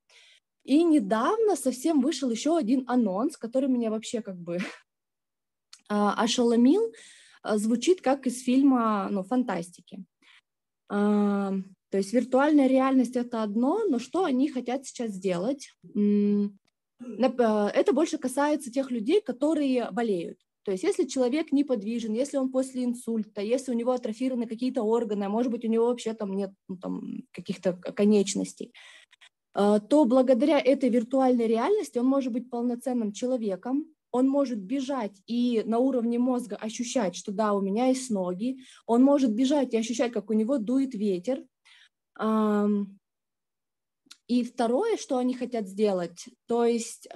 И 0.68 0.84
недавно 0.84 1.56
совсем 1.56 2.02
вышел 2.02 2.28
еще 2.30 2.54
один 2.54 2.84
анонс, 2.88 3.38
который 3.38 3.70
меня 3.70 3.90
вообще 3.90 4.20
как 4.20 4.36
бы 4.36 4.58
а, 5.88 6.12
ошеломил. 6.22 6.92
А, 7.42 7.56
звучит 7.56 8.02
как 8.02 8.26
из 8.26 8.42
фильма 8.42 9.08
ну, 9.10 9.24
фантастики. 9.24 10.04
А, 10.90 11.54
то 11.88 11.96
есть 11.96 12.12
виртуальная 12.12 12.66
реальность 12.66 13.16
это 13.16 13.42
одно, 13.42 13.86
но 13.86 13.98
что 13.98 14.24
они 14.24 14.50
хотят 14.50 14.84
сейчас 14.84 15.12
сделать? 15.12 15.72
Это 15.94 17.92
больше 17.94 18.18
касается 18.18 18.70
тех 18.70 18.90
людей, 18.90 19.22
которые 19.22 19.90
болеют. 19.90 20.38
То 20.64 20.72
есть 20.72 20.84
если 20.84 21.06
человек 21.06 21.50
неподвижен, 21.50 22.12
если 22.12 22.36
он 22.36 22.50
после 22.50 22.84
инсульта, 22.84 23.40
если 23.40 23.72
у 23.72 23.74
него 23.74 23.92
атрофированы 23.92 24.46
какие-то 24.46 24.82
органы, 24.82 25.30
может 25.30 25.50
быть, 25.50 25.64
у 25.64 25.68
него 25.68 25.86
вообще 25.86 26.12
там 26.12 26.36
нет 26.36 26.50
ну, 26.68 26.76
там, 26.76 27.22
каких-то 27.32 27.72
конечностей, 27.72 28.74
то 29.58 30.04
благодаря 30.04 30.60
этой 30.60 30.88
виртуальной 30.88 31.48
реальности 31.48 31.98
он 31.98 32.06
может 32.06 32.32
быть 32.32 32.48
полноценным 32.48 33.12
человеком, 33.12 33.86
он 34.12 34.28
может 34.28 34.58
бежать 34.58 35.20
и 35.26 35.64
на 35.66 35.78
уровне 35.78 36.18
мозга 36.18 36.54
ощущать, 36.54 37.16
что 37.16 37.32
да, 37.32 37.52
у 37.54 37.60
меня 37.60 37.86
есть 37.86 38.08
ноги, 38.08 38.58
он 38.86 39.02
может 39.02 39.32
бежать 39.32 39.74
и 39.74 39.76
ощущать, 39.76 40.12
как 40.12 40.30
у 40.30 40.32
него 40.32 40.58
дует 40.58 40.94
ветер. 40.94 41.44
И 44.28 44.44
второе, 44.44 44.96
что 44.96 45.18
они 45.18 45.34
хотят 45.34 45.66
сделать, 45.66 46.28
то 46.46 46.64
есть 46.64 47.08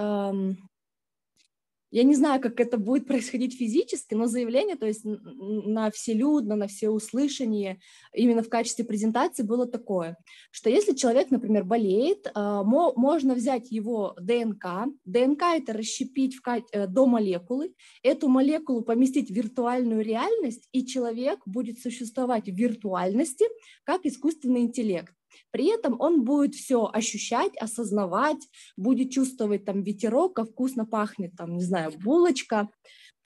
я 1.93 2.05
не 2.05 2.15
знаю, 2.15 2.41
как 2.41 2.59
это 2.59 2.79
будет 2.79 3.07
происходить 3.07 3.57
физически, 3.57 4.15
но 4.15 4.27
заявление, 4.27 4.77
то 4.77 4.87
есть 4.87 5.03
на 5.05 5.91
вселюдно, 5.91 6.57
на 6.57 6.67
все 6.67 6.89
услышание, 6.89 7.81
именно 8.15 8.43
в 8.43 8.49
качестве 8.49 8.85
презентации 8.85 9.43
было 9.43 9.67
такое, 9.67 10.17
что 10.51 10.71
если 10.71 10.95
человек, 10.95 11.31
например, 11.31 11.65
болеет, 11.65 12.31
а, 12.35 12.65
можно 12.65 13.35
взять 13.35 13.71
его 13.71 14.17
ДНК, 14.19 14.87
ДНК 15.05 15.43
это 15.55 15.75
расщепить 15.75 16.37
э, 16.73 16.87
до 16.87 17.07
молекулы, 17.07 17.75
эту 18.03 18.29
молекулу 18.29 18.83
поместить 18.83 19.31
в 19.31 19.35
виртуальную 19.35 20.03
реальность, 20.03 20.69
и 20.73 20.87
человек 20.87 21.41
будет 21.45 21.79
существовать 21.79 22.47
в 22.47 22.55
виртуальности 22.55 23.45
как 23.85 24.07
искусственный 24.07 24.63
интеллект. 24.63 25.13
При 25.53 25.67
этом 25.67 26.01
он 26.01 26.25
будет 26.25 26.55
все 26.55 26.91
ощущать, 26.93 27.57
осознавать, 27.59 28.49
будет 28.77 29.13
чувствовать 29.13 29.65
там 29.65 29.83
ветерок, 29.83 30.35
как 30.35 30.51
вкусно 30.51 30.85
пахнет, 30.85 31.37
там, 31.37 31.57
не 31.57 31.63
знаю, 31.63 31.93
булочка. 32.03 32.69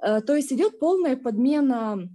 Э, 0.02 0.20
то 0.20 0.36
есть 0.36 0.52
идет 0.52 0.78
полная 0.78 1.16
подмена 1.16 2.10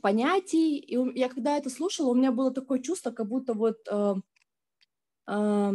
понятий. 0.00 0.78
И 0.78 0.96
я 1.18 1.28
когда 1.28 1.56
это 1.56 1.70
слушала, 1.70 2.10
у 2.10 2.14
меня 2.14 2.32
было 2.32 2.52
такое 2.52 2.80
чувство, 2.80 3.10
как 3.10 3.28
будто 3.28 3.54
вот 3.54 3.76
э, 3.88 4.14
э, 5.28 5.72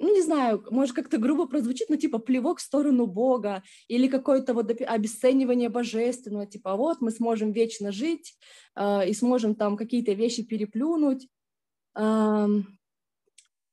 ну, 0.00 0.14
не 0.14 0.22
знаю, 0.22 0.64
может, 0.70 0.96
как-то 0.96 1.18
грубо 1.18 1.46
прозвучит, 1.46 1.90
но 1.90 1.96
типа 1.96 2.18
плевок 2.18 2.58
в 2.58 2.62
сторону 2.62 3.06
Бога 3.06 3.62
или 3.86 4.08
какое-то 4.08 4.54
вот 4.54 4.70
обесценивание 4.80 5.68
божественного, 5.68 6.46
типа 6.46 6.74
вот 6.76 7.02
мы 7.02 7.10
сможем 7.10 7.52
вечно 7.52 7.92
жить 7.92 8.34
э, 8.76 9.08
и 9.08 9.12
сможем 9.12 9.54
там 9.54 9.76
какие-то 9.76 10.12
вещи 10.12 10.42
переплюнуть. 10.42 11.28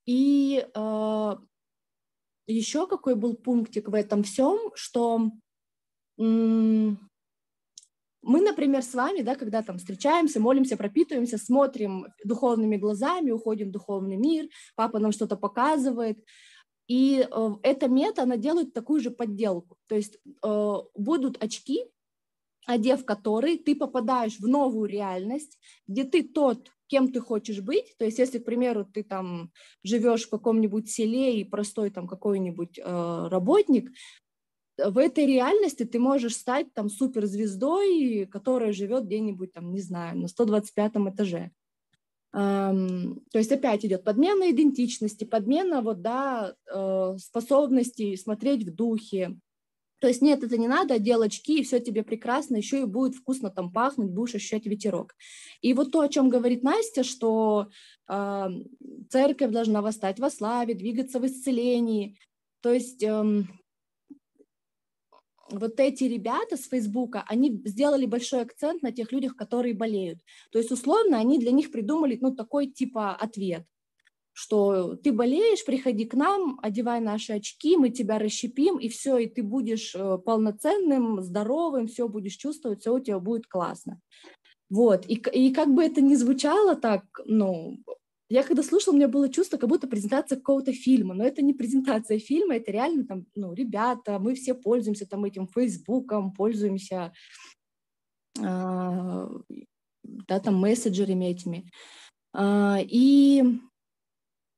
И 0.05 0.65
э, 0.73 1.35
еще 2.47 2.87
какой 2.87 3.15
был 3.15 3.35
пунктик 3.35 3.89
в 3.89 3.93
этом 3.93 4.23
всем, 4.23 4.71
что 4.73 5.31
мы, 6.17 6.97
например, 8.41 8.81
с 8.83 8.93
вами, 8.93 9.21
да, 9.21 9.35
когда 9.35 9.61
там 9.61 9.77
встречаемся, 9.77 10.39
молимся, 10.39 10.77
пропитываемся, 10.77 11.37
смотрим 11.37 12.07
духовными 12.23 12.75
глазами, 12.77 13.31
уходим 13.31 13.69
в 13.69 13.71
духовный 13.71 14.17
мир, 14.17 14.49
папа 14.75 14.99
нам 14.99 15.11
что-то 15.11 15.37
показывает, 15.37 16.23
и 16.87 17.27
э, 17.29 17.49
эта 17.63 17.87
мета, 17.87 18.23
она 18.23 18.37
делает 18.37 18.73
такую 18.73 19.01
же 19.01 19.11
подделку. 19.11 19.77
То 19.87 19.95
есть 19.95 20.17
э, 20.43 20.75
будут 20.95 21.41
очки, 21.43 21.85
одев 22.65 23.05
которые 23.05 23.57
ты 23.57 23.75
попадаешь 23.75 24.39
в 24.39 24.47
новую 24.47 24.89
реальность, 24.89 25.59
где 25.87 26.03
ты 26.03 26.23
тот, 26.23 26.71
кем 26.87 27.11
ты 27.11 27.19
хочешь 27.19 27.61
быть. 27.61 27.95
То 27.97 28.05
есть 28.05 28.19
если, 28.19 28.39
к 28.39 28.45
примеру, 28.45 28.85
ты 28.85 29.03
там 29.03 29.51
живешь 29.83 30.25
в 30.25 30.29
каком-нибудь 30.29 30.89
селе 30.89 31.39
и 31.39 31.43
простой 31.43 31.89
там 31.89 32.07
какой-нибудь 32.07 32.79
э, 32.79 33.27
работник, 33.29 33.91
в 34.77 34.97
этой 34.97 35.25
реальности 35.25 35.85
ты 35.85 35.99
можешь 35.99 36.35
стать 36.35 36.73
там 36.73 36.89
суперзвездой, 36.89 38.27
которая 38.31 38.73
живет 38.73 39.05
где-нибудь 39.05 39.53
там, 39.53 39.73
не 39.73 39.81
знаю, 39.81 40.19
на 40.19 40.27
125 40.27 40.91
этаже. 41.13 41.51
Um, 42.35 43.21
то 43.31 43.39
есть 43.39 43.51
опять 43.51 43.85
идет 43.85 44.03
подмена 44.03 44.51
идентичности, 44.51 45.23
подмена 45.23 45.81
вот, 45.81 46.01
да, 46.01 46.53
э, 46.71 47.15
способностей 47.17 48.15
смотреть 48.17 48.63
в 48.63 48.75
духе. 48.75 49.39
То 49.99 50.07
есть 50.07 50.21
нет, 50.21 50.43
это 50.43 50.57
не 50.57 50.67
надо, 50.67 50.95
одел 50.95 51.21
очки, 51.21 51.59
и 51.59 51.63
все 51.63 51.79
тебе 51.79 52.03
прекрасно, 52.03 52.55
еще 52.55 52.81
и 52.81 52.85
будет 52.85 53.15
вкусно 53.15 53.49
там 53.49 53.71
пахнуть, 53.71 54.11
будешь 54.11 54.35
ощущать 54.35 54.65
ветерок. 54.65 55.15
И 55.61 55.73
вот 55.73 55.91
то, 55.91 56.01
о 56.01 56.09
чем 56.09 56.29
говорит 56.29 56.63
Настя, 56.63 57.03
что 57.03 57.69
э, 58.07 58.47
церковь 59.09 59.51
должна 59.51 59.81
восстать 59.81 60.19
во 60.19 60.29
славе, 60.29 60.75
двигаться 60.75 61.19
в 61.19 61.25
исцелении. 61.25 62.17
То 62.61 62.71
есть 62.73 63.01
э, 63.01 63.43
вот 65.49 65.79
эти 65.79 66.03
ребята 66.03 66.57
с 66.57 66.67
Фейсбука, 66.67 67.23
они 67.27 67.61
сделали 67.65 68.05
большой 68.05 68.41
акцент 68.41 68.83
на 68.83 68.91
тех 68.91 69.11
людях, 69.11 69.35
которые 69.35 69.73
болеют. 69.73 70.19
То 70.51 70.59
есть, 70.59 70.71
условно, 70.71 71.17
они 71.17 71.39
для 71.39 71.51
них 71.51 71.71
придумали, 71.71 72.17
ну, 72.21 72.35
такой 72.35 72.67
типа 72.67 73.15
ответ, 73.15 73.65
что 74.37 74.95
ты 74.97 75.11
болеешь, 75.11 75.65
приходи 75.65 76.05
к 76.05 76.13
нам, 76.13 76.59
одевай 76.61 77.01
наши 77.01 77.33
очки, 77.33 77.75
мы 77.75 77.89
тебя 77.89 78.19
расщепим, 78.19 78.77
и 78.77 78.87
все, 78.87 79.17
и 79.17 79.25
ты 79.25 79.41
будешь 79.41 79.95
э, 79.95 80.19
полноценным, 80.19 81.23
здоровым, 81.23 81.87
все 81.87 82.07
будешь 82.07 82.35
чувствовать, 82.35 82.81
все 82.81 82.93
у 82.93 82.99
тебя 82.99 83.17
будет 83.17 83.47
классно. 83.47 83.99
Вот, 84.69 85.05
и, 85.07 85.15
и 85.15 85.51
как 85.51 85.73
бы 85.73 85.83
это 85.83 86.01
ни 86.01 86.13
звучало 86.13 86.75
так, 86.75 87.03
ну, 87.25 87.79
я 88.29 88.43
когда 88.43 88.61
слушала, 88.61 88.93
у 88.93 88.97
меня 88.97 89.07
было 89.07 89.27
чувство, 89.27 89.57
как 89.57 89.69
будто 89.69 89.87
презентация 89.87 90.35
какого-то 90.35 90.71
фильма, 90.71 91.15
но 91.15 91.23
это 91.23 91.41
не 91.41 91.55
презентация 91.55 92.19
фильма, 92.19 92.57
это 92.57 92.71
реально 92.71 93.07
там, 93.07 93.25
ну, 93.33 93.53
ребята, 93.55 94.19
мы 94.19 94.35
все 94.35 94.53
пользуемся 94.53 95.07
там 95.07 95.25
этим 95.25 95.47
Фейсбуком, 95.47 96.31
пользуемся, 96.31 97.11
э, 98.39 99.27
да, 100.03 100.39
там 100.39 100.57
мессенджерами 100.57 101.25
этими. 101.25 101.71
Э, 102.35 102.75
и 102.83 103.61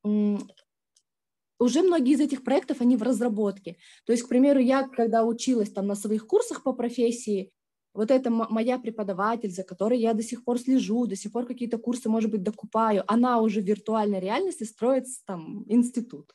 уже 0.03 1.81
многие 1.81 2.13
из 2.13 2.21
этих 2.21 2.43
проектов, 2.43 2.81
они 2.81 2.95
в 2.95 3.03
разработке. 3.03 3.77
То 4.05 4.13
есть, 4.13 4.23
к 4.23 4.29
примеру, 4.29 4.59
я, 4.59 4.87
когда 4.87 5.25
училась 5.25 5.71
там 5.71 5.87
на 5.87 5.95
своих 5.95 6.25
курсах 6.25 6.63
по 6.63 6.73
профессии, 6.73 7.51
вот 7.93 8.11
это 8.11 8.29
моя 8.29 8.79
преподаватель, 8.79 9.51
за 9.51 9.63
которой 9.63 9.99
я 9.99 10.13
до 10.13 10.23
сих 10.23 10.43
пор 10.45 10.59
слежу, 10.59 11.05
до 11.05 11.15
сих 11.15 11.31
пор 11.31 11.45
какие-то 11.45 11.77
курсы, 11.77 12.07
может 12.07 12.31
быть, 12.31 12.43
докупаю, 12.43 13.03
она 13.07 13.41
уже 13.41 13.61
в 13.61 13.65
виртуальной 13.65 14.19
реальности 14.19 14.63
строит 14.63 15.05
там 15.25 15.65
институт. 15.67 16.33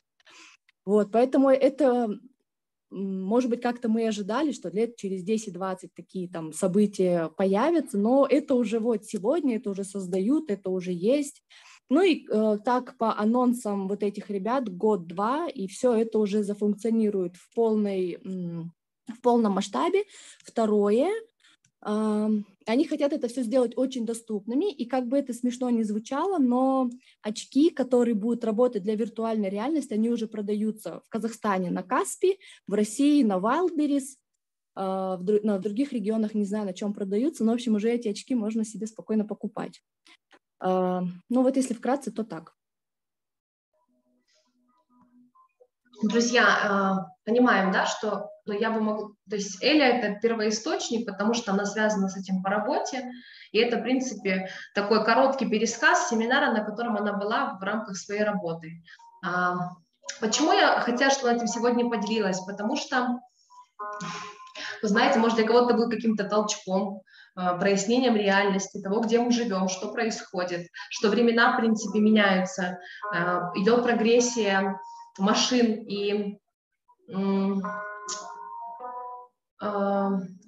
Вот, 0.85 1.11
поэтому 1.11 1.49
это, 1.49 2.09
может 2.91 3.49
быть, 3.49 3.61
как-то 3.61 3.89
мы 3.89 4.07
ожидали, 4.07 4.51
что 4.51 4.69
лет 4.69 4.97
через 4.97 5.27
10-20 5.27 5.89
такие 5.95 6.29
там 6.29 6.53
события 6.53 7.29
появятся, 7.35 7.97
но 7.97 8.27
это 8.29 8.53
уже 8.53 8.79
вот 8.79 9.05
сегодня, 9.05 9.55
это 9.55 9.71
уже 9.71 9.85
создают, 9.85 10.51
это 10.51 10.69
уже 10.69 10.91
есть. 10.91 11.41
Ну 11.89 12.01
и 12.01 12.25
э, 12.27 12.57
так 12.63 12.97
по 12.97 13.17
анонсам 13.17 13.87
вот 13.87 14.03
этих 14.03 14.29
ребят 14.29 14.69
год-два, 14.69 15.47
и 15.47 15.67
все 15.67 15.93
это 15.93 16.19
уже 16.19 16.43
зафункционирует 16.43 17.35
в 17.35 17.53
полной 17.53 18.17
в 19.07 19.21
полном 19.21 19.53
масштабе. 19.53 20.03
Второе, 20.43 21.11
они 21.85 22.85
хотят 22.85 23.13
это 23.13 23.27
все 23.27 23.43
сделать 23.43 23.73
очень 23.75 24.07
доступными, 24.07 24.73
и 24.73 24.85
как 24.85 25.07
бы 25.07 25.19
это 25.19 25.33
смешно 25.33 25.69
не 25.69 25.83
звучало, 25.83 26.39
но 26.39 26.89
очки, 27.21 27.69
которые 27.69 28.15
будут 28.15 28.43
работать 28.43 28.81
для 28.81 28.95
виртуальной 28.95 29.49
реальности, 29.49 29.93
они 29.93 30.09
уже 30.09 30.27
продаются 30.27 31.01
в 31.05 31.09
Казахстане 31.09 31.69
на 31.69 31.83
Каспи, 31.83 32.39
в 32.65 32.73
России 32.73 33.21
на 33.21 33.37
Wildberries, 33.37 34.15
а, 34.73 35.17
в, 35.17 35.21
в 35.21 35.59
других 35.59 35.93
регионах 35.93 36.33
не 36.33 36.45
знаю, 36.45 36.65
на 36.65 36.73
чем 36.73 36.91
продаются, 36.91 37.43
но, 37.43 37.51
в 37.51 37.55
общем, 37.55 37.75
уже 37.75 37.91
эти 37.91 38.07
очки 38.07 38.33
можно 38.33 38.65
себе 38.65 38.87
спокойно 38.87 39.23
покупать. 39.23 39.83
А, 40.59 41.01
ну 41.29 41.43
вот 41.43 41.55
если 41.55 41.73
вкратце, 41.73 42.11
то 42.11 42.23
так. 42.23 42.53
Друзья, 46.03 46.45
а, 46.45 47.05
понимаем, 47.23 47.71
да, 47.71 47.85
что 47.85 48.29
ну, 48.45 48.53
я 48.53 48.69
бы 48.69 48.81
могла... 48.81 49.09
То 49.29 49.37
есть 49.37 49.63
Эля– 49.63 49.85
это 49.97 50.19
первоисточник, 50.19 51.07
потому 51.07 51.33
что 51.33 51.51
она 51.51 51.65
связана 51.65 52.09
с 52.09 52.17
этим 52.17 52.43
по 52.43 52.49
работе, 52.49 53.09
и 53.51 53.59
это, 53.59 53.77
в 53.77 53.81
принципе, 53.81 54.49
такой 54.73 55.03
короткий 55.03 55.47
пересказ 55.49 56.09
семинара, 56.09 56.51
на 56.51 56.63
котором 56.63 56.97
она 56.97 57.13
была 57.13 57.57
в 57.59 57.63
рамках 57.63 57.97
своей 57.97 58.23
работы. 58.23 58.83
А, 59.23 59.55
почему 60.19 60.51
я 60.51 60.79
хотела, 60.81 61.11
она 61.23 61.33
этим 61.33 61.47
сегодня 61.47 61.89
поделилась? 61.89 62.39
Потому 62.41 62.75
что, 62.75 63.19
вы 64.81 64.87
знаете, 64.87 65.19
может, 65.19 65.37
для 65.37 65.47
кого-то 65.47 65.73
был 65.73 65.89
каким-то 65.89 66.25
толчком, 66.25 67.01
прояснением 67.35 68.15
реальности, 68.15 68.81
того, 68.81 69.01
где 69.01 69.19
мы 69.19 69.31
живем, 69.31 69.67
что 69.67 69.91
происходит, 69.91 70.67
что 70.89 71.09
времена, 71.09 71.53
в 71.53 71.57
принципе, 71.57 71.99
меняются, 71.99 72.79
а, 73.13 73.51
идет 73.55 73.83
прогрессия 73.83 74.79
машин 75.17 75.85
и 75.87 76.37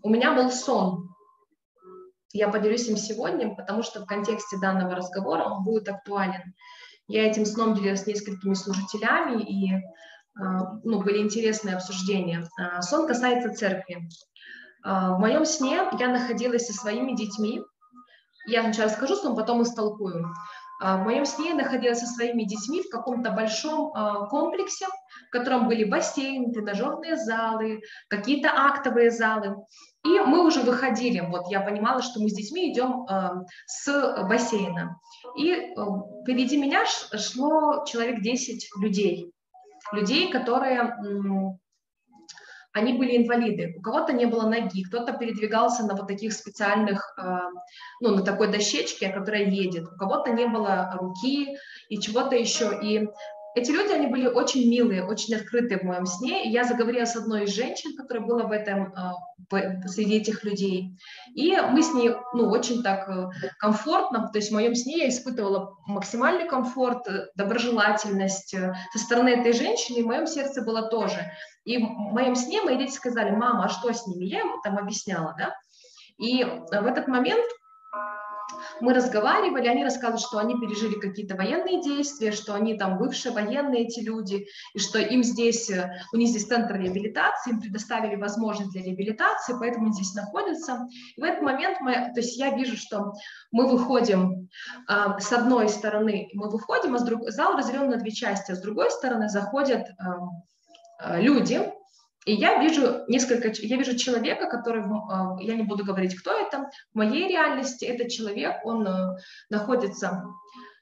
у 0.03 0.09
меня 0.09 0.33
был 0.33 0.51
сон. 0.51 1.15
Я 2.33 2.49
поделюсь 2.49 2.88
им 2.88 2.97
сегодня, 2.97 3.55
потому 3.55 3.83
что 3.83 4.01
в 4.01 4.05
контексте 4.05 4.57
данного 4.57 4.95
разговора 4.95 5.43
он 5.43 5.63
будет 5.63 5.88
актуален. 5.88 6.53
Я 7.07 7.29
этим 7.29 7.45
сном 7.45 7.73
делилась 7.73 8.03
с 8.03 8.07
несколькими 8.07 8.53
служителями, 8.53 9.41
и 9.43 9.81
ну, 10.35 11.01
были 11.01 11.19
интересные 11.19 11.75
обсуждения. 11.75 12.47
Сон 12.81 13.07
касается 13.07 13.53
церкви. 13.53 14.09
А, 14.84 15.13
в 15.13 15.19
моем 15.19 15.45
сне 15.45 15.82
я 15.99 16.07
находилась 16.07 16.67
со 16.67 16.73
своими 16.73 17.15
детьми. 17.15 17.61
Я 18.47 18.63
сначала 18.63 18.89
расскажу 18.89 19.15
сон, 19.15 19.36
потом 19.36 19.63
истолкую. 19.63 20.34
В 20.80 20.97
моем 20.97 21.25
сне 21.25 21.49
я 21.49 21.55
находилась 21.55 21.99
со 21.99 22.05
своими 22.05 22.43
детьми 22.43 22.84
в 22.84 22.89
каком-то 22.89 23.32
большом 23.32 23.91
комплексе, 24.30 24.86
в 25.28 25.32
котором 25.32 25.67
были 25.67 25.84
бассейн, 25.84 26.53
тренажерные 26.53 27.17
залы, 27.17 27.82
какие-то 28.09 28.49
актовые 28.49 29.09
залы. 29.09 29.55
И 30.05 30.19
мы 30.19 30.45
уже 30.45 30.61
выходили, 30.61 31.19
вот 31.19 31.47
я 31.49 31.61
понимала, 31.61 32.03
что 32.03 32.21
мы 32.21 32.30
с 32.30 32.34
детьми 32.34 32.71
идем 32.71 33.07
с 33.65 34.23
бассейна. 34.30 34.99
И 35.36 35.51
э, 35.51 35.75
впереди 36.23 36.57
меня 36.57 36.86
шло 36.86 37.86
человек 37.86 38.21
10 38.21 38.69
людей, 38.80 39.32
людей, 39.91 40.32
которые, 40.32 40.95
они 42.74 42.93
были 42.93 43.18
инвалиды. 43.18 43.76
У 43.78 43.82
кого-то 43.82 44.13
не 44.13 44.26
было 44.26 44.47
ноги, 44.47 44.84
кто-то 44.84 45.13
передвигался 45.13 45.86
на 45.86 45.95
вот 45.95 46.07
таких 46.07 46.34
специальных, 46.34 47.18
э, 47.18 47.39
ну, 48.01 48.15
на 48.15 48.22
такой 48.24 48.51
дощечке, 48.51 49.09
которая 49.09 49.45
едет, 49.45 49.88
у 49.88 49.97
кого-то 49.97 50.32
не 50.32 50.45
было 50.47 50.95
руки 50.99 51.57
и 51.89 51.99
чего-то 51.99 52.36
еще. 52.36 52.80
И 52.82 53.07
эти 53.57 53.72
люди, 53.72 53.91
они 53.91 54.05
были 54.05 54.28
очень 54.28 54.70
милые, 54.70 55.03
очень 55.03 55.34
открытые 55.34 55.80
в 55.80 55.84
моем 55.84 56.05
сне. 56.05 56.45
И 56.45 56.51
я 56.51 56.63
заговорила 56.63 57.05
с 57.05 57.15
одной 57.15 57.45
из 57.45 57.55
женщин, 57.55 57.95
которая 57.97 58.24
была 58.24 58.43
в 58.43 58.51
этом, 58.51 58.93
а, 58.95 59.15
среди 59.88 60.18
этих 60.18 60.43
людей. 60.43 60.95
И 61.34 61.55
мы 61.55 61.82
с 61.82 61.91
ней, 61.91 62.11
ну, 62.34 62.49
очень 62.49 62.84
так 62.84 63.09
э, 63.09 63.30
комфортно, 63.57 64.30
то 64.32 64.38
есть 64.38 64.51
в 64.51 64.53
моем 64.53 64.76
сне 64.76 64.99
я 64.99 65.09
испытывала 65.09 65.76
максимальный 65.88 66.47
комфорт, 66.47 67.07
э, 67.07 67.28
доброжелательность 67.36 68.53
э, 68.53 68.76
со 68.93 68.99
стороны 68.99 69.30
этой 69.30 69.53
женщины, 69.53 69.99
и 69.99 70.03
в 70.03 70.07
моем 70.07 70.28
сердце 70.28 70.61
было 70.61 70.84
тоже. 70.84 71.32
И 71.68 71.78
в 71.80 71.82
моем 71.82 72.34
сне 72.36 72.61
мои 72.61 72.78
дети 72.78 72.93
сказали, 72.93 73.30
мама, 73.30 73.65
а 73.65 73.70
что 73.70 73.91
с 73.91 74.07
ними? 74.07 74.24
Я 74.24 74.39
им 74.39 74.61
там 74.63 74.78
объясняла, 74.78 75.36
да. 75.38 75.53
И 76.18 76.41
в 76.45 76.86
этот 76.86 77.09
момент 77.09 77.45
мы 78.80 78.93
разговаривали, 78.93 79.68
они 79.68 79.84
рассказывают, 79.84 80.22
что 80.22 80.38
они 80.38 80.55
пережили 80.57 80.97
какие-то 80.97 81.36
военные 81.36 81.82
действия, 81.82 82.32
что 82.32 82.53
они 82.53 82.78
там 82.78 82.97
бывшие 82.97 83.34
военные 83.34 83.86
эти 83.86 83.99
люди, 83.99 84.47
и 84.74 84.80
что 84.80 84.97
им 84.97 85.24
здесь, 85.24 85.70
э, 85.70 85.91
у 86.13 86.18
них 86.18 86.30
здесь 86.30 86.47
центр 86.47 86.76
реабилитации, 86.76 87.51
им 87.51 87.59
предоставили 87.59 88.15
возможность 88.15 88.72
для 88.72 88.84
реабилитации, 88.84 89.57
поэтому 89.59 89.88
они 89.88 89.93
здесь 89.93 90.13
находятся. 90.13 90.88
И 91.18 91.22
в 91.22 91.24
этот 91.26 91.41
момент 91.41 91.82
мы, 91.82 91.93
то 91.93 92.22
есть 92.22 92.38
я 92.38 92.55
вижу, 92.55 92.78
что 92.78 93.11
мы 93.51 93.68
выходим 93.68 94.47
э, 94.89 95.20
с 95.20 95.34
одной 95.34 95.68
стороны, 95.68 96.30
мы 96.34 96.49
выходим, 96.49 96.95
а 96.95 96.99
с 96.99 97.03
друг, 97.03 97.30
зал 97.30 97.57
разделен 97.57 97.89
на 97.89 97.97
две 97.97 98.11
части, 98.11 98.51
а 98.51 98.55
с 98.55 98.61
другой 98.61 98.89
стороны 98.89 99.28
заходят 99.28 99.82
э, 99.82 99.93
люди, 100.99 101.61
и 102.27 102.33
я 102.33 102.61
вижу 102.61 103.05
несколько, 103.07 103.53
я 103.53 103.77
вижу 103.77 103.97
человека, 103.97 104.47
который, 104.49 104.83
а, 104.83 105.37
я 105.39 105.55
не 105.55 105.63
буду 105.63 105.85
говорить, 105.85 106.13
кто 106.19 106.37
это, 106.37 106.69
в 106.93 106.97
моей 106.97 107.29
реальности 107.29 107.85
этот 107.85 108.09
человек, 108.09 108.57
он 108.65 108.85
э, 108.85 109.17
находится 109.49 110.25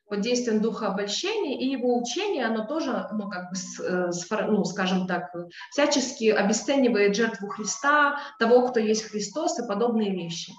под 0.09 0.21
действием 0.21 0.59
духа 0.59 0.87
обольщения, 0.87 1.59
и 1.59 1.69
его 1.69 1.99
учение, 1.99 2.47
оно 2.47 2.65
тоже, 2.65 3.07
ну, 3.11 3.29
как 3.29 3.51
бы, 3.51 3.85
э, 3.85 4.11
ну, 4.47 4.65
скажем 4.65 5.05
так, 5.05 5.31
всячески 5.69 6.29
обесценивает 6.31 7.15
жертву 7.15 7.47
Христа, 7.47 8.17
того, 8.39 8.67
кто 8.67 8.79
есть 8.79 9.03
Христос 9.03 9.59
и 9.59 9.67
подобные 9.67 10.13
вещи. 10.13 10.51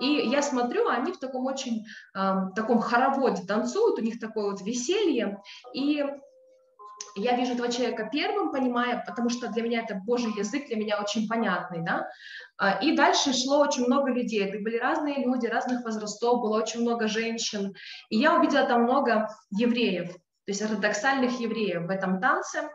И 0.00 0.06
я 0.28 0.42
смотрю, 0.42 0.86
они 0.88 1.12
в 1.12 1.18
таком 1.18 1.46
очень, 1.46 1.86
э, 2.14 2.34
таком 2.54 2.80
хороводе 2.80 3.42
танцуют, 3.46 3.98
у 3.98 4.02
них 4.02 4.20
такое 4.20 4.50
вот 4.50 4.60
веселье, 4.60 5.40
и 5.72 6.04
я 7.14 7.36
вижу 7.36 7.54
этого 7.54 7.70
человека 7.70 8.08
первым, 8.12 8.52
понимая, 8.52 9.02
потому 9.06 9.30
что 9.30 9.48
для 9.48 9.62
меня 9.62 9.82
это 9.82 9.94
Божий 9.94 10.32
язык, 10.36 10.66
для 10.66 10.76
меня 10.76 11.00
очень 11.00 11.26
понятный, 11.28 11.82
да, 11.82 12.08
а, 12.58 12.78
и 12.78 12.94
дальше 12.94 13.32
шло 13.32 13.60
очень 13.60 13.86
много 13.86 14.10
людей, 14.10 14.44
это 14.44 14.58
были 14.62 14.76
разные 14.76 15.24
люди, 15.24 15.46
разных 15.46 15.84
возрастов, 15.84 16.40
было 16.40 16.58
очень 16.58 16.82
много 16.82 17.08
женщин, 17.08 17.74
и 18.10 18.18
я 18.18 18.38
увидела 18.38 18.66
там 18.66 18.82
много 18.82 19.28
евреев, 19.50 20.12
то 20.12 20.52
есть 20.52 20.62
ортодоксальных 20.62 21.40
евреев 21.40 21.86
в 21.86 21.90
этом 21.90 22.20
танце, 22.20 22.68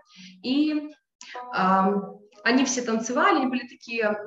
и 0.44 0.90
они 2.44 2.66
все 2.66 2.82
танцевали, 2.82 3.38
они 3.38 3.48
были 3.48 3.68
такие 3.68 4.18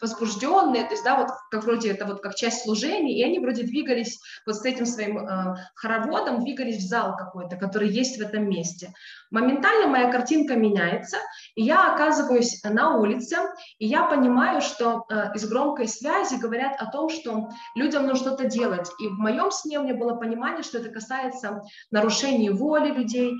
возбужденные, 0.00 0.84
то 0.84 0.90
есть, 0.90 1.04
да, 1.04 1.16
вот 1.16 1.28
как 1.50 1.64
вроде 1.64 1.90
это 1.90 2.06
вот 2.06 2.20
как 2.20 2.34
часть 2.34 2.62
служения, 2.64 3.18
и 3.18 3.22
они 3.22 3.38
вроде 3.38 3.64
двигались 3.64 4.20
вот 4.46 4.56
с 4.56 4.64
этим 4.64 4.86
своим 4.86 5.18
э, 5.18 5.56
хороводом, 5.74 6.42
двигались 6.42 6.78
в 6.78 6.88
зал 6.88 7.16
какой-то, 7.16 7.56
который 7.56 7.88
есть 7.88 8.18
в 8.18 8.20
этом 8.22 8.48
месте. 8.48 8.92
Моментально 9.30 9.88
моя 9.88 10.10
картинка 10.10 10.54
меняется, 10.54 11.16
и 11.54 11.62
я 11.62 11.94
оказываюсь 11.94 12.62
на 12.64 12.96
улице, 12.96 13.36
и 13.78 13.86
я 13.86 14.04
понимаю, 14.04 14.60
что 14.60 15.04
э, 15.08 15.34
из 15.34 15.48
громкой 15.48 15.88
связи 15.88 16.36
говорят 16.36 16.76
о 16.78 16.86
том, 16.90 17.08
что 17.08 17.48
людям 17.74 18.06
нужно 18.06 18.22
что-то 18.22 18.44
делать, 18.44 18.88
и 19.00 19.08
в 19.08 19.18
моем 19.18 19.50
сне 19.50 19.78
у 19.78 19.82
меня 19.82 19.94
было 19.94 20.14
понимание, 20.14 20.62
что 20.62 20.78
это 20.78 20.90
касается 20.90 21.62
нарушений 21.90 22.50
воли 22.50 22.90
людей, 22.90 23.34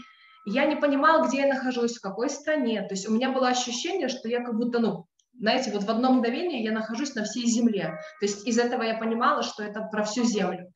я 0.45 0.66
не 0.66 0.76
понимала, 0.76 1.26
где 1.26 1.40
я 1.43 1.47
нахожусь, 1.47 1.97
в 1.97 2.01
какой 2.01 2.28
стране. 2.30 2.82
То 2.82 2.95
есть 2.95 3.09
у 3.09 3.12
меня 3.12 3.30
было 3.30 3.49
ощущение, 3.49 4.09
что 4.09 4.28
я 4.28 4.43
как 4.45 4.57
будто, 4.57 4.78
ну, 4.80 5.07
знаете, 5.38 5.70
вот 5.72 5.84
в 5.84 5.90
одно 5.90 6.12
мгновение 6.12 6.62
я 6.62 6.72
нахожусь 6.72 7.14
на 7.14 7.24
всей 7.24 7.47
земле. 7.47 7.99
То 8.20 8.26
есть 8.26 8.47
из 8.47 8.59
этого 8.59 8.82
я 8.82 8.97
понимала, 8.99 9.43
что 9.43 9.62
это 9.62 9.82
про 9.82 10.05
всю 10.05 10.24
землю. 10.24 10.72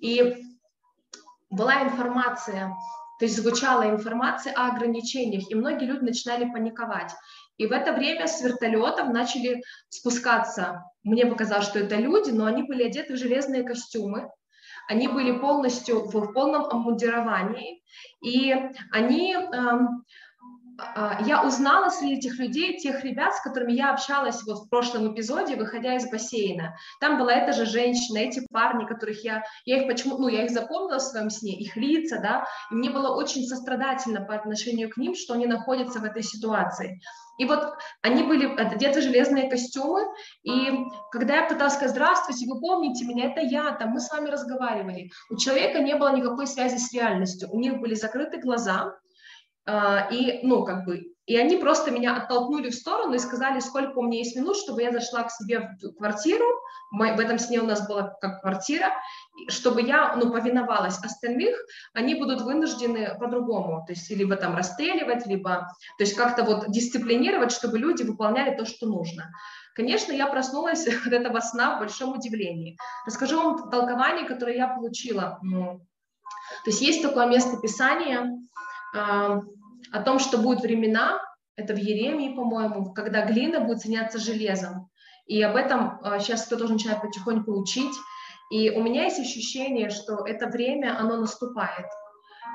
И 0.00 0.42
была 1.50 1.82
информация, 1.84 2.74
то 3.18 3.24
есть 3.24 3.36
звучала 3.36 3.88
информация 3.88 4.52
о 4.54 4.68
ограничениях, 4.72 5.50
и 5.50 5.54
многие 5.54 5.86
люди 5.86 6.04
начинали 6.04 6.50
паниковать. 6.50 7.12
И 7.56 7.66
в 7.66 7.72
это 7.72 7.92
время 7.92 8.26
с 8.26 8.42
вертолетов 8.42 9.08
начали 9.08 9.62
спускаться. 9.88 10.82
Мне 11.04 11.26
показалось, 11.26 11.66
что 11.66 11.78
это 11.78 11.96
люди, 11.96 12.30
но 12.30 12.46
они 12.46 12.64
были 12.64 12.84
одеты 12.84 13.14
в 13.14 13.18
железные 13.18 13.62
костюмы, 13.62 14.28
они 14.88 15.08
были 15.08 15.32
полностью 15.38 16.00
в, 16.04 16.32
полном 16.32 16.64
обмундировании, 16.64 17.82
и 18.22 18.54
они, 18.90 19.34
эм, 19.34 20.04
я 21.26 21.44
узнала 21.46 21.88
среди 21.90 22.16
этих 22.16 22.38
людей, 22.38 22.78
тех 22.78 23.04
ребят, 23.04 23.34
с 23.34 23.40
которыми 23.40 23.72
я 23.72 23.92
общалась 23.92 24.42
вот 24.44 24.64
в 24.64 24.68
прошлом 24.68 25.12
эпизоде, 25.12 25.56
выходя 25.56 25.94
из 25.94 26.10
бассейна. 26.10 26.76
Там 27.00 27.18
была 27.18 27.32
эта 27.32 27.52
же 27.52 27.66
женщина, 27.66 28.18
эти 28.18 28.44
парни, 28.50 28.84
которых 28.84 29.24
я, 29.24 29.44
я 29.64 29.82
их 29.82 29.88
почему, 29.88 30.18
ну, 30.18 30.28
я 30.28 30.44
их 30.44 30.50
запомнила 30.50 30.98
в 30.98 31.02
своем 31.02 31.30
сне, 31.30 31.56
их 31.58 31.76
лица, 31.76 32.18
да, 32.20 32.46
и 32.70 32.74
мне 32.74 32.90
было 32.90 33.14
очень 33.14 33.46
сострадательно 33.46 34.20
по 34.20 34.34
отношению 34.34 34.90
к 34.90 34.96
ним, 34.96 35.14
что 35.14 35.34
они 35.34 35.46
находятся 35.46 36.00
в 36.00 36.04
этой 36.04 36.22
ситуации. 36.22 37.00
И 37.38 37.44
вот 37.46 37.74
они 38.02 38.22
были 38.22 38.46
одеты 38.46 39.00
железные 39.00 39.50
костюмы, 39.50 40.02
и 40.44 40.72
когда 41.10 41.36
я 41.36 41.48
пыталась 41.48 41.74
сказать, 41.74 41.90
здравствуйте, 41.90 42.46
вы 42.48 42.60
помните 42.60 43.04
меня, 43.04 43.30
это 43.30 43.40
я, 43.40 43.72
там, 43.72 43.90
мы 43.90 44.00
с 44.00 44.10
вами 44.10 44.30
разговаривали, 44.30 45.10
у 45.30 45.36
человека 45.36 45.80
не 45.80 45.96
было 45.96 46.14
никакой 46.14 46.46
связи 46.46 46.76
с 46.76 46.92
реальностью, 46.92 47.48
у 47.50 47.58
них 47.58 47.80
были 47.80 47.94
закрыты 47.94 48.38
глаза, 48.40 48.94
а, 48.94 49.03
и, 49.66 50.40
ну, 50.42 50.64
как 50.64 50.84
бы, 50.84 51.14
и 51.26 51.36
они 51.38 51.56
просто 51.56 51.90
меня 51.90 52.16
оттолкнули 52.16 52.68
в 52.68 52.74
сторону 52.74 53.14
и 53.14 53.18
сказали, 53.18 53.60
сколько 53.60 53.98
у 53.98 54.02
меня 54.02 54.18
есть 54.18 54.36
минут, 54.36 54.56
чтобы 54.56 54.82
я 54.82 54.92
зашла 54.92 55.22
к 55.22 55.30
себе 55.30 55.70
в 55.80 55.94
квартиру, 55.94 56.44
в 56.90 57.00
этом 57.00 57.38
сне 57.38 57.60
у 57.60 57.66
нас 57.66 57.88
была 57.88 58.14
как 58.20 58.42
квартира, 58.42 58.92
чтобы 59.48 59.80
я, 59.80 60.14
ну, 60.16 60.30
повиновалась 60.30 61.02
остальных, 61.02 61.56
они 61.94 62.14
будут 62.14 62.42
вынуждены 62.42 63.16
по-другому, 63.18 63.84
то 63.86 63.94
есть 63.94 64.10
либо 64.10 64.36
там 64.36 64.54
расстреливать, 64.54 65.26
либо, 65.26 65.66
то 65.96 66.04
есть 66.04 66.14
как-то 66.14 66.44
вот 66.44 66.70
дисциплинировать, 66.70 67.52
чтобы 67.52 67.78
люди 67.78 68.02
выполняли 68.02 68.54
то, 68.54 68.66
что 68.66 68.86
нужно. 68.86 69.30
Конечно, 69.74 70.12
я 70.12 70.26
проснулась 70.26 70.86
от 71.06 71.12
этого 71.12 71.40
сна 71.40 71.76
в 71.76 71.80
большом 71.80 72.12
удивлении. 72.12 72.76
Расскажу 73.06 73.36
вам 73.36 73.70
толкование, 73.70 74.26
которое 74.26 74.56
я 74.56 74.68
получила. 74.68 75.40
То 75.42 76.70
есть 76.70 76.82
есть 76.82 77.02
такое 77.02 77.26
место 77.26 77.56
Писания, 77.56 78.20
а, 78.20 78.43
о 78.94 80.00
том, 80.04 80.18
что 80.18 80.38
будут 80.38 80.62
времена, 80.62 81.20
это 81.56 81.74
в 81.74 81.78
Еремии, 81.78 82.34
по-моему, 82.34 82.92
когда 82.92 83.26
глина 83.26 83.60
будет 83.60 83.80
соединяться 83.80 84.18
железом. 84.18 84.88
И 85.26 85.40
об 85.42 85.56
этом 85.56 86.00
сейчас 86.20 86.42
а, 86.42 86.46
кто-то 86.46 86.64
уже 86.64 86.74
начинает 86.74 87.00
потихоньку 87.00 87.52
учить. 87.52 87.94
И 88.50 88.70
у 88.70 88.82
меня 88.82 89.04
есть 89.04 89.18
ощущение, 89.18 89.90
что 89.90 90.26
это 90.26 90.48
время, 90.48 90.98
оно 90.98 91.16
наступает. 91.16 91.86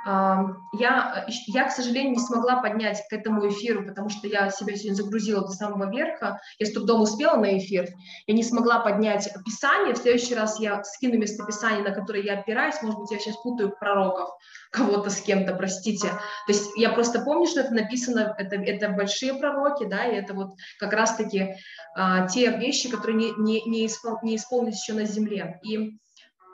Я, 0.05 1.25
я, 1.27 1.63
к 1.67 1.71
сожалению, 1.71 2.13
не 2.13 2.19
смогла 2.19 2.61
поднять 2.61 3.03
к 3.09 3.13
этому 3.13 3.47
эфиру, 3.49 3.85
потому 3.85 4.09
что 4.09 4.27
я 4.27 4.49
себя 4.49 4.75
сегодня 4.75 4.95
загрузила 4.95 5.41
до 5.41 5.51
самого 5.51 5.89
верха. 5.89 6.39
Я 6.57 6.65
с 6.65 6.71
трудом 6.71 7.01
успела 7.01 7.37
на 7.37 7.57
эфир. 7.57 7.87
Я 8.27 8.33
не 8.33 8.43
смогла 8.43 8.79
поднять 8.79 9.29
Писание. 9.45 9.93
В 9.93 9.97
следующий 9.97 10.35
раз 10.35 10.59
я 10.59 10.83
скину 10.83 11.17
местописание, 11.17 11.83
на 11.83 11.91
которое 11.91 12.23
я 12.23 12.39
опираюсь. 12.39 12.81
Может 12.81 12.99
быть, 12.99 13.11
я 13.11 13.19
сейчас 13.19 13.37
путаю 13.37 13.73
пророков 13.77 14.29
кого-то 14.71 15.09
с 15.09 15.21
кем-то, 15.21 15.55
простите. 15.55 16.09
То 16.47 16.53
есть 16.53 16.71
я 16.75 16.89
просто 16.91 17.21
помню, 17.21 17.47
что 17.47 17.61
это 17.61 17.73
написано, 17.73 18.35
это, 18.37 18.55
это 18.55 18.89
большие 18.89 19.33
пророки, 19.33 19.85
да, 19.85 20.05
и 20.05 20.15
это 20.15 20.33
вот 20.33 20.51
как 20.79 20.93
раз-таки 20.93 21.55
а, 21.95 22.27
те 22.27 22.55
вещи, 22.57 22.89
которые 22.89 23.17
не, 23.17 23.31
не, 23.37 23.61
не, 23.63 23.85
испол, 23.85 24.19
не 24.23 24.35
исполнились 24.35 24.81
еще 24.81 24.93
на 24.93 25.05
земле. 25.05 25.59
И 25.63 25.99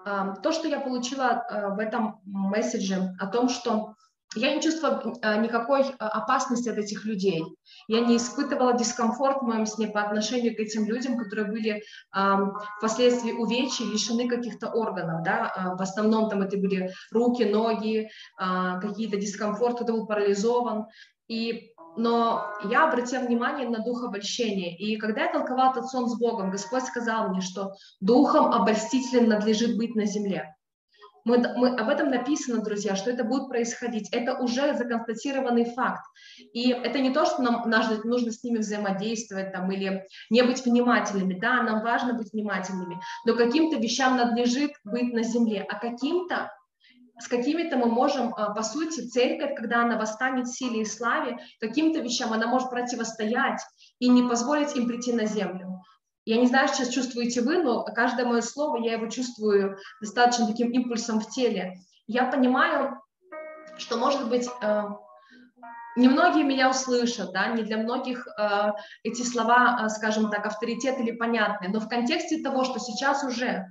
то, 0.05 0.51
что 0.51 0.67
я 0.67 0.79
получила 0.79 1.45
э, 1.49 1.69
в 1.69 1.79
этом 1.79 2.21
месседже 2.25 3.15
о 3.19 3.25
том, 3.25 3.49
что 3.49 3.95
я 4.35 4.53
не 4.53 4.61
чувствовала 4.61 5.15
э, 5.21 5.41
никакой 5.41 5.81
э, 5.81 5.85
опасности 5.97 6.69
от 6.69 6.77
этих 6.77 7.05
людей. 7.05 7.43
Я 7.87 8.01
не 8.01 8.17
испытывала 8.17 8.77
дискомфорт 8.77 9.41
в 9.41 9.45
моем 9.45 9.65
сне 9.65 9.87
по 9.87 10.03
отношению 10.03 10.55
к 10.55 10.59
этим 10.59 10.85
людям, 10.85 11.17
которые 11.17 11.47
были 11.51 11.83
впоследствии 12.77 13.31
увечья, 13.31 13.85
лишены 13.85 14.27
каких-то 14.27 14.69
органов. 14.69 15.23
Да? 15.23 15.75
В 15.77 15.81
основном 15.81 16.29
там 16.29 16.43
это 16.43 16.57
были 16.57 16.91
руки, 17.11 17.43
ноги, 17.43 18.09
какие-то 18.37 19.17
дискомфорт, 19.17 19.75
кто-то 19.75 19.93
был 19.93 20.05
парализован. 20.05 20.85
И 21.27 21.73
но 21.97 22.45
я 22.63 22.87
обратила 22.87 23.21
внимание 23.21 23.67
на 23.67 23.83
дух 23.83 24.03
обольщения. 24.03 24.75
И 24.77 24.97
когда 24.97 25.23
я 25.23 25.31
толковала 25.31 25.71
этот 25.71 25.87
сон 25.87 26.09
с 26.09 26.17
Богом, 26.17 26.51
Господь 26.51 26.83
сказал 26.83 27.29
мне, 27.29 27.41
что 27.41 27.73
духом 28.01 28.51
обольстителем 28.51 29.27
надлежит 29.29 29.77
быть 29.77 29.95
на 29.95 30.05
земле. 30.05 30.55
Мы, 31.25 31.39
мы, 31.39 31.75
об 31.75 31.89
этом 31.89 32.09
написано, 32.09 32.63
друзья, 32.63 32.95
что 32.95 33.09
это 33.09 33.23
будет 33.23 33.49
происходить. 33.49 34.09
Это 34.11 34.37
уже 34.37 34.75
законстатированный 34.75 35.65
факт. 35.65 36.03
И 36.53 36.69
это 36.69 36.99
не 36.99 37.11
то, 37.11 37.25
что 37.25 37.41
нам 37.41 37.67
нужно 37.67 38.31
с 38.31 38.43
ними 38.43 38.59
взаимодействовать 38.59 39.51
там, 39.51 39.71
или 39.71 40.05
не 40.29 40.43
быть 40.43 40.63
внимательными. 40.63 41.33
Да, 41.39 41.63
нам 41.63 41.81
важно 41.81 42.13
быть 42.13 42.31
внимательными, 42.31 42.99
но 43.25 43.35
каким-то 43.35 43.77
вещам 43.77 44.17
надлежит 44.17 44.71
быть 44.83 45.13
на 45.13 45.23
земле, 45.23 45.65
а 45.67 45.79
каким-то 45.79 46.51
с 47.17 47.27
какими-то 47.27 47.77
мы 47.77 47.87
можем, 47.87 48.33
а, 48.35 48.53
по 48.53 48.61
сути, 48.61 49.07
церковь, 49.07 49.55
когда 49.55 49.83
она 49.83 49.97
восстанет 49.97 50.47
в 50.47 50.55
силе 50.55 50.81
и 50.81 50.85
славе, 50.85 51.37
каким-то 51.59 51.99
вещам 51.99 52.33
она 52.33 52.47
может 52.47 52.69
противостоять 52.69 53.61
и 53.99 54.09
не 54.09 54.27
позволить 54.27 54.75
им 54.75 54.87
прийти 54.87 55.13
на 55.13 55.25
землю. 55.25 55.81
Я 56.25 56.37
не 56.37 56.47
знаю, 56.47 56.67
сейчас 56.67 56.89
чувствуете 56.89 57.41
вы, 57.41 57.61
но 57.61 57.83
каждое 57.83 58.25
мое 58.25 58.41
слово, 58.41 58.83
я 58.83 58.93
его 58.93 59.07
чувствую 59.07 59.77
достаточно 60.01 60.47
таким 60.47 60.71
импульсом 60.71 61.19
в 61.19 61.29
теле. 61.29 61.75
Я 62.07 62.25
понимаю, 62.25 62.99
что, 63.77 63.97
может 63.97 64.27
быть, 64.27 64.49
а, 64.61 64.97
немногие 65.95 66.43
меня 66.43 66.69
услышат, 66.69 67.31
да, 67.31 67.47
не 67.47 67.63
для 67.63 67.77
многих 67.77 68.27
э, 68.37 68.71
эти 69.03 69.21
слова, 69.21 69.87
скажем 69.89 70.29
так, 70.29 70.45
авторитет 70.45 70.99
или 70.99 71.11
понятны, 71.11 71.69
но 71.69 71.79
в 71.79 71.87
контексте 71.87 72.41
того, 72.41 72.65
что 72.65 72.79
сейчас 72.79 73.23
уже 73.23 73.47
а, 73.47 73.65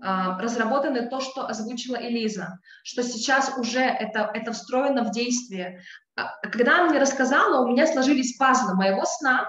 разработаны 0.00 1.08
то, 1.08 1.20
что 1.20 1.46
озвучила 1.46 1.96
Элиза, 1.96 2.58
что 2.82 3.02
сейчас 3.02 3.56
уже 3.58 3.80
это, 3.80 4.30
это 4.32 4.52
встроено 4.52 5.04
в 5.04 5.10
действие. 5.10 5.82
А, 6.16 6.36
когда 6.48 6.80
она 6.80 6.90
мне 6.90 6.98
рассказала, 6.98 7.62
у 7.62 7.68
меня 7.68 7.86
сложились 7.86 8.36
пазлы 8.36 8.74
моего 8.74 9.04
сна 9.04 9.48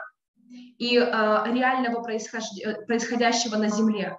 и 0.78 0.98
а, 0.98 1.46
реального 1.48 2.02
происходящего 2.02 3.56
на 3.56 3.70
земле. 3.70 4.18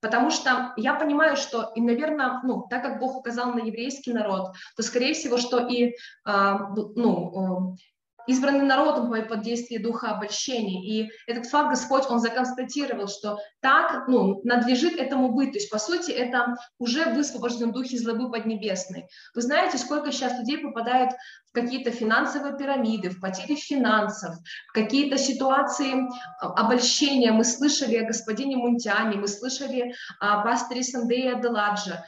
Потому 0.00 0.30
что 0.30 0.72
я 0.76 0.94
понимаю, 0.94 1.36
что, 1.36 1.72
и, 1.74 1.80
наверное, 1.80 2.40
ну, 2.42 2.66
так 2.68 2.82
как 2.82 2.98
Бог 2.98 3.16
указал 3.16 3.52
на 3.54 3.60
еврейский 3.60 4.12
народ, 4.12 4.54
то, 4.76 4.82
скорее 4.82 5.14
всего, 5.14 5.38
что 5.38 5.66
и 5.66 5.94
ну, 6.24 7.76
избранный 8.26 8.64
народом 8.64 9.10
под 9.28 9.42
действием 9.42 9.82
духа 9.82 10.10
обольщения. 10.10 10.82
И 10.84 11.10
этот 11.26 11.46
факт 11.46 11.70
Господь, 11.70 12.04
Он 12.08 12.20
законстатировал, 12.20 13.08
что 13.08 13.38
так 13.60 14.08
ну, 14.08 14.40
надлежит 14.44 14.98
этому 14.98 15.32
быть. 15.32 15.52
То 15.52 15.58
есть, 15.58 15.70
по 15.70 15.78
сути, 15.78 16.10
это 16.10 16.56
уже 16.78 17.06
высвобожден 17.06 17.72
дух 17.72 17.86
из 17.86 18.02
злобы 18.02 18.30
поднебесной. 18.30 19.08
Вы 19.34 19.42
знаете, 19.42 19.78
сколько 19.78 20.12
сейчас 20.12 20.38
людей 20.38 20.58
попадают 20.58 21.12
в 21.48 21.52
какие-то 21.52 21.90
финансовые 21.90 22.56
пирамиды, 22.56 23.10
в 23.10 23.20
потери 23.20 23.54
финансов, 23.54 24.36
в 24.68 24.72
какие-то 24.72 25.18
ситуации 25.18 26.08
обольщения. 26.40 27.32
Мы 27.32 27.44
слышали 27.44 27.96
о 27.96 28.06
господине 28.06 28.56
Мунтяне, 28.56 29.16
мы 29.16 29.28
слышали 29.28 29.94
о 30.20 30.42
пасторе 30.42 30.82
Сандея 30.82 31.36
Деладжа, 31.36 32.04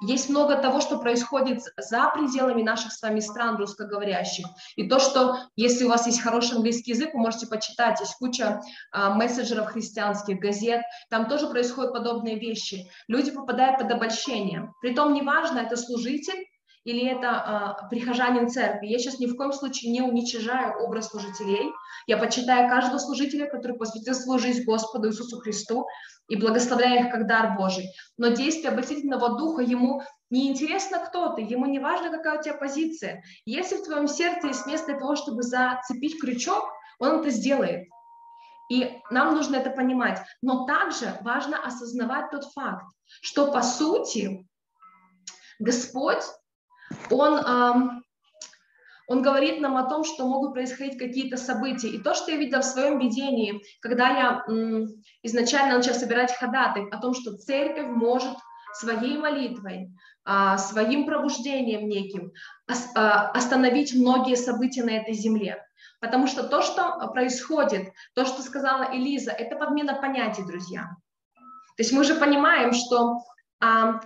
есть 0.00 0.28
много 0.28 0.56
того, 0.56 0.80
что 0.80 0.98
происходит 0.98 1.62
за 1.76 2.10
пределами 2.14 2.62
наших 2.62 2.92
с 2.92 3.02
вами 3.02 3.20
стран 3.20 3.56
русскоговорящих. 3.56 4.46
И 4.76 4.88
то, 4.88 4.98
что 4.98 5.38
если 5.56 5.84
у 5.84 5.88
вас 5.88 6.06
есть 6.06 6.20
хороший 6.20 6.56
английский 6.56 6.92
язык, 6.92 7.14
вы 7.14 7.20
можете 7.20 7.46
почитать, 7.46 8.00
есть 8.00 8.14
куча 8.14 8.60
а, 8.92 9.14
мессенджеров 9.14 9.66
христианских, 9.66 10.38
газет, 10.38 10.82
там 11.10 11.28
тоже 11.28 11.48
происходят 11.48 11.92
подобные 11.92 12.38
вещи. 12.38 12.90
Люди 13.08 13.30
попадают 13.30 13.78
под 13.78 13.90
обольщение. 13.90 14.72
Притом 14.80 15.14
неважно, 15.14 15.58
это 15.58 15.76
служитель 15.76 16.46
или 16.86 17.04
это 17.04 17.30
а, 17.30 17.88
прихожанин 17.88 18.48
церкви. 18.48 18.86
Я 18.86 18.98
сейчас 18.98 19.18
ни 19.18 19.26
в 19.26 19.36
коем 19.36 19.52
случае 19.52 19.90
не 19.90 20.02
уничижаю 20.02 20.80
образ 20.84 21.08
служителей. 21.08 21.72
Я 22.06 22.16
почитаю 22.16 22.68
каждого 22.68 22.98
служителя, 22.98 23.50
который 23.50 23.76
посвятил 23.76 24.14
свою 24.14 24.38
жизнь 24.38 24.62
Господу 24.64 25.08
Иисусу 25.08 25.40
Христу 25.40 25.84
и 26.28 26.36
благословляю 26.36 27.06
их 27.06 27.12
как 27.12 27.26
дар 27.26 27.56
Божий. 27.58 27.90
Но 28.16 28.28
действие 28.28 28.70
обольстительного 28.70 29.36
духа 29.36 29.62
ему 29.62 30.02
не 30.30 30.48
интересно, 30.48 31.00
кто 31.00 31.30
ты, 31.30 31.42
ему 31.42 31.66
не 31.66 31.80
важно, 31.80 32.10
какая 32.10 32.38
у 32.38 32.42
тебя 32.42 32.54
позиция. 32.54 33.24
Если 33.46 33.78
в 33.78 33.82
твоем 33.82 34.06
сердце 34.06 34.46
есть 34.46 34.64
место 34.66 34.92
для 34.92 35.00
того, 35.00 35.16
чтобы 35.16 35.42
зацепить 35.42 36.20
крючок, 36.20 36.70
он 37.00 37.18
это 37.18 37.30
сделает. 37.30 37.88
И 38.70 38.96
нам 39.10 39.34
нужно 39.34 39.56
это 39.56 39.70
понимать. 39.70 40.20
Но 40.40 40.66
также 40.66 41.18
важно 41.22 41.58
осознавать 41.58 42.30
тот 42.30 42.44
факт, 42.52 42.86
что 43.22 43.50
по 43.50 43.62
сути 43.62 44.46
Господь 45.58 46.22
он, 47.10 48.02
он 49.08 49.22
говорит 49.22 49.60
нам 49.60 49.76
о 49.76 49.88
том, 49.88 50.04
что 50.04 50.26
могут 50.26 50.54
происходить 50.54 50.98
какие-то 50.98 51.36
события. 51.36 51.88
И 51.88 52.02
то, 52.02 52.14
что 52.14 52.32
я 52.32 52.38
видела 52.38 52.60
в 52.60 52.64
своем 52.64 52.98
видении, 52.98 53.62
когда 53.80 54.08
я 54.08 54.44
изначально 55.22 55.76
начала 55.76 55.94
собирать 55.94 56.36
ходатай 56.36 56.88
о 56.90 56.98
том, 56.98 57.14
что 57.14 57.36
церковь 57.36 57.88
может 57.88 58.36
своей 58.74 59.16
молитвой, 59.16 59.90
а, 60.24 60.58
своим 60.58 61.06
пробуждением 61.06 61.88
неким 61.88 62.32
а, 62.94 63.30
остановить 63.30 63.94
многие 63.94 64.34
события 64.34 64.84
на 64.84 64.90
этой 64.90 65.14
земле. 65.14 65.64
Потому 66.00 66.26
что 66.26 66.42
то, 66.42 66.62
что 66.62 67.08
происходит, 67.14 67.92
то, 68.14 68.26
что 68.26 68.42
сказала 68.42 68.90
Элиза, 68.92 69.30
это 69.30 69.56
подмена 69.56 69.94
понятий, 69.94 70.42
друзья. 70.42 70.90
То 71.76 71.82
есть 71.82 71.92
мы 71.92 72.04
же 72.04 72.14
понимаем, 72.14 72.72
что 72.72 73.12
а 73.12 73.20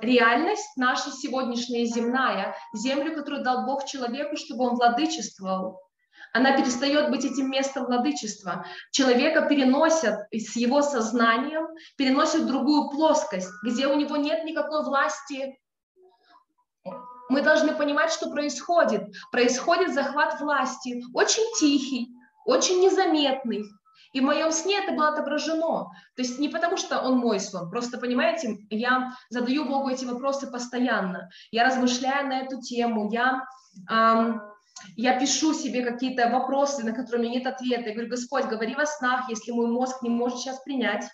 реальность 0.00 0.76
наша 0.76 1.10
сегодняшняя 1.10 1.84
земная, 1.86 2.56
землю, 2.74 3.14
которую 3.14 3.42
дал 3.42 3.66
Бог 3.66 3.84
человеку, 3.84 4.36
чтобы 4.36 4.64
он 4.64 4.76
владычествовал, 4.76 5.80
она 6.32 6.56
перестает 6.56 7.10
быть 7.10 7.24
этим 7.24 7.50
местом 7.50 7.86
владычества. 7.86 8.64
Человека 8.92 9.42
переносят 9.42 10.20
с 10.32 10.54
его 10.56 10.82
сознанием, 10.82 11.66
переносят 11.96 12.42
в 12.42 12.46
другую 12.46 12.90
плоскость, 12.90 13.50
где 13.64 13.88
у 13.88 13.96
него 13.96 14.16
нет 14.16 14.44
никакой 14.44 14.84
власти. 14.84 15.58
Мы 17.28 17.42
должны 17.42 17.74
понимать, 17.74 18.12
что 18.12 18.30
происходит. 18.30 19.08
Происходит 19.32 19.94
захват 19.94 20.40
власти, 20.40 21.02
очень 21.14 21.44
тихий, 21.58 22.08
очень 22.46 22.80
незаметный, 22.80 23.64
и 24.12 24.20
в 24.20 24.24
моем 24.24 24.50
сне 24.50 24.78
это 24.78 24.92
было 24.92 25.08
отображено. 25.08 25.90
То 26.16 26.22
есть 26.22 26.38
не 26.38 26.48
потому, 26.48 26.76
что 26.76 27.00
он 27.00 27.18
мой 27.18 27.38
сон, 27.38 27.70
просто, 27.70 27.98
понимаете, 27.98 28.58
я 28.70 29.14
задаю 29.28 29.64
Богу 29.66 29.88
эти 29.88 30.04
вопросы 30.04 30.50
постоянно. 30.50 31.30
Я 31.50 31.64
размышляю 31.64 32.26
на 32.28 32.40
эту 32.40 32.60
тему, 32.60 33.10
я, 33.12 33.44
эм, 33.88 34.42
я 34.96 35.18
пишу 35.18 35.54
себе 35.54 35.84
какие-то 35.84 36.28
вопросы, 36.30 36.84
на 36.84 36.92
которые 36.92 37.20
у 37.20 37.22
меня 37.22 37.38
нет 37.38 37.46
ответа. 37.46 37.88
Я 37.88 37.94
говорю, 37.94 38.10
Господь, 38.10 38.46
говори 38.46 38.74
во 38.74 38.86
снах, 38.86 39.28
если 39.28 39.52
мой 39.52 39.68
мозг 39.68 40.02
не 40.02 40.10
может 40.10 40.38
сейчас 40.38 40.60
принять. 40.62 41.04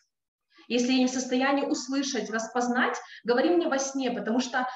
Если 0.68 0.92
я 0.92 0.99
не 0.99 1.07
в 1.07 1.11
состоянии 1.11 1.64
услышать, 1.64 2.30
распознать, 2.30 2.97
говори 3.24 3.51
мне 3.51 3.68
во 3.68 3.78
сне, 3.78 4.11
потому 4.11 4.40
что 4.40 4.66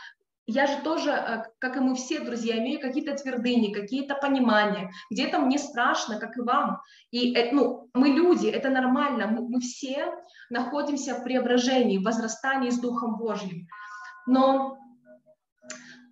я 0.50 0.66
же 0.66 0.82
тоже, 0.82 1.10
э, 1.10 1.44
как 1.58 1.76
и 1.76 1.80
мы 1.80 1.94
все, 1.94 2.20
друзья, 2.20 2.58
имею 2.58 2.80
какие-то 2.80 3.14
твердыни, 3.14 3.72
какие-то 3.72 4.14
понимания. 4.16 4.90
Где-то 5.10 5.38
мне 5.38 5.58
страшно, 5.58 6.18
как 6.18 6.36
и 6.36 6.40
вам. 6.40 6.80
И 7.10 7.34
э, 7.34 7.52
ну, 7.52 7.88
мы 7.94 8.08
люди, 8.08 8.48
это 8.48 8.68
нормально. 8.68 9.28
Мы, 9.28 9.48
мы 9.48 9.60
все 9.60 10.12
находимся 10.50 11.14
в 11.14 11.22
преображении, 11.22 11.98
в 11.98 12.02
возрастании 12.02 12.70
с 12.70 12.80
Духом 12.80 13.16
Божьим. 13.16 13.68
Но 14.26 14.76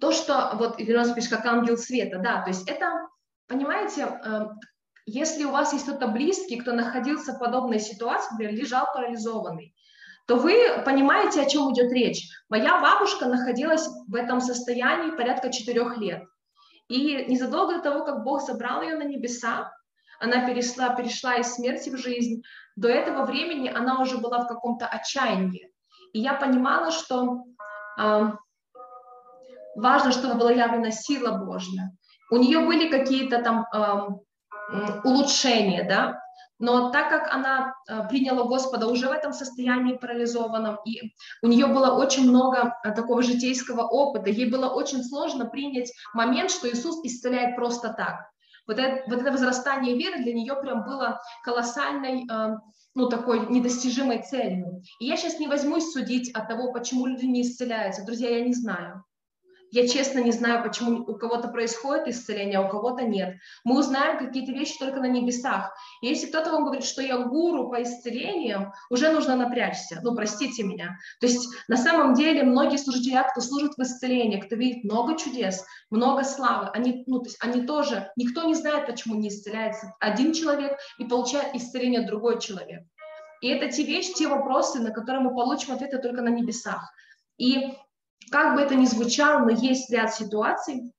то, 0.01 0.13
что 0.13 0.53
вот 0.55 0.79
Вероника 0.79 1.15
пишет, 1.15 1.31
как 1.31 1.47
ангел 1.47 1.77
света, 1.77 2.19
да, 2.19 2.43
то 2.43 2.51
есть 2.51 2.69
это, 2.69 3.09
понимаете, 3.49 4.03
э, 4.03 4.47
если 5.07 5.45
у 5.45 5.51
вас 5.51 5.73
есть 5.73 5.87
кто-то 5.87 6.09
близкий, 6.09 6.61
кто 6.61 6.73
находился 6.73 7.33
в 7.33 7.39
подобной 7.39 7.81
ситуации, 7.81 8.31
например, 8.33 8.55
лежал 8.55 8.87
парализованный, 8.95 9.75
то 10.29 10.37
вы 10.37 10.83
понимаете, 10.85 11.41
о 11.41 11.47
чем 11.47 11.73
идет 11.73 11.91
речь. 11.91 12.29
Моя 12.51 12.79
бабушка 12.83 13.25
находилась 13.25 13.89
в 14.07 14.15
этом 14.15 14.43
состоянии 14.43 15.17
порядка 15.17 15.51
четырех 15.51 15.97
лет. 15.97 16.23
И 16.89 17.25
незадолго 17.31 17.77
до 17.77 17.81
того, 17.81 18.05
как 18.05 18.25
Бог 18.25 18.43
забрал 18.43 18.83
ее 18.83 18.97
на 18.97 19.05
небеса, 19.05 19.73
она 20.21 20.47
перешла, 20.47 20.91
перешла 20.91 21.37
из 21.37 21.55
смерти 21.55 21.89
в 21.89 21.97
жизнь, 21.97 22.43
до 22.77 22.89
этого 22.89 23.25
времени 23.25 23.69
она 23.69 24.03
уже 24.03 24.19
была 24.19 24.41
в 24.41 24.49
каком-то 24.49 24.87
отчаянии. 24.87 25.73
И 26.13 26.21
я 26.21 26.35
понимала, 26.35 26.91
что 26.91 27.45
э, 27.99 28.31
важно, 29.77 30.13
чтобы 30.13 30.35
была 30.35 30.51
явлена 30.51 30.91
сила 30.91 31.39
Божья. 31.39 31.91
У 32.31 32.37
нее 32.37 32.61
были 32.61 32.91
какие-то 32.91 33.43
там 33.43 33.67
э, 33.73 34.99
улучшения, 35.05 35.85
да, 35.85 36.21
но 36.59 36.91
так 36.91 37.09
как 37.09 37.33
она 37.33 37.75
э, 37.89 38.09
приняла 38.09 38.45
Господа 38.45 38.87
уже 38.87 39.09
в 39.09 39.13
этом 39.13 39.33
состоянии 39.33 39.97
парализованном, 39.97 40.79
и 40.85 41.13
у 41.43 41.47
нее 41.47 41.67
было 41.67 41.95
очень 41.95 42.29
много 42.29 42.75
э, 42.85 42.93
такого 42.93 43.23
житейского 43.23 43.83
опыта, 43.83 44.31
ей 44.31 44.51
было 44.51 44.69
очень 44.69 45.03
сложно 45.05 45.47
принять 45.47 45.93
момент, 46.15 46.51
что 46.51 46.69
Иисус 46.69 47.05
исцеляет 47.05 47.57
просто 47.57 47.93
так. 47.93 48.29
Вот 48.67 48.79
это, 48.79 49.03
вот 49.09 49.21
это 49.23 49.33
возрастание 49.33 49.97
веры 49.97 50.23
для 50.23 50.35
нее 50.35 50.55
прям 50.57 50.85
было 50.85 51.21
колоссальной, 51.45 52.27
э, 52.31 52.57
ну, 52.95 53.09
такой 53.09 53.47
недостижимой 53.47 54.23
целью. 54.23 54.83
И 54.99 55.07
я 55.07 55.17
сейчас 55.17 55.39
не 55.39 55.47
возьмусь 55.47 55.93
судить 55.93 56.33
от 56.35 56.49
того, 56.49 56.73
почему 56.73 57.07
люди 57.07 57.27
не 57.27 57.43
исцеляются. 57.43 58.05
Друзья, 58.05 58.31
я 58.31 58.45
не 58.45 58.55
знаю. 58.55 59.05
Я 59.71 59.87
честно 59.87 60.21
не 60.21 60.33
знаю, 60.33 60.63
почему 60.63 61.03
у 61.03 61.15
кого-то 61.17 61.49
происходит 61.49 62.09
исцеление, 62.09 62.59
а 62.59 62.63
у 62.63 62.69
кого-то 62.69 63.03
нет. 63.03 63.37
Мы 63.65 63.79
узнаем 63.79 64.19
какие-то 64.19 64.53
вещи 64.53 64.79
только 64.79 65.01
на 65.01 65.07
небесах. 65.07 65.73
И 66.01 66.07
если 66.07 66.27
кто-то 66.27 66.53
вам 66.53 66.65
говорит, 66.65 66.85
что 66.85 67.03
я 67.03 67.19
гуру 67.19 67.69
по 67.69 67.83
исцелениям, 67.83 68.73
уже 68.91 69.11
нужно 69.11 69.37
напрячься. 69.37 70.01
Ну, 70.03 70.15
простите 70.15 70.63
меня. 70.63 70.99
То 71.21 71.27
есть 71.27 71.49
на 71.69 71.77
самом 71.77 72.15
деле 72.15 72.45
многие 72.45 72.79
служители, 72.79 73.23
кто 73.31 73.41
служит 73.41 73.73
в 73.77 73.83
исцелении, 73.83 74.41
кто 74.41 74.57
видит 74.57 74.85
много 74.85 75.17
чудес, 75.19 75.65
много 75.91 76.25
славы, 76.25 76.71
они, 76.73 77.05
ну, 77.07 77.21
то 77.21 77.27
есть 77.27 77.39
они 77.41 77.67
тоже, 77.67 78.11
никто 78.17 78.45
не 78.45 78.55
знает, 78.55 78.87
почему 78.87 79.17
не 79.17 79.29
исцеляется 79.29 79.95
один 80.01 80.33
человек 80.33 80.79
и 80.99 81.05
получает 81.05 81.55
исцеление 81.55 82.07
другой 82.07 82.41
человек. 82.41 82.83
И 83.41 83.49
это 83.49 83.71
те 83.71 83.85
вещи, 83.85 84.15
те 84.15 84.29
вопросы, 84.29 84.81
на 84.81 84.91
которые 84.91 85.23
мы 85.23 85.35
получим 85.35 85.75
ответы 85.75 85.99
только 85.99 86.23
на 86.23 86.29
небесах. 86.29 86.91
И 87.37 87.75
как 88.31 88.55
бы 88.55 88.61
это 88.61 88.75
ни 88.75 88.87
звучало, 88.87 89.41
но 89.41 89.51
есть 89.51 89.91
ряд 89.91 90.15
ситуаций, 90.15 90.93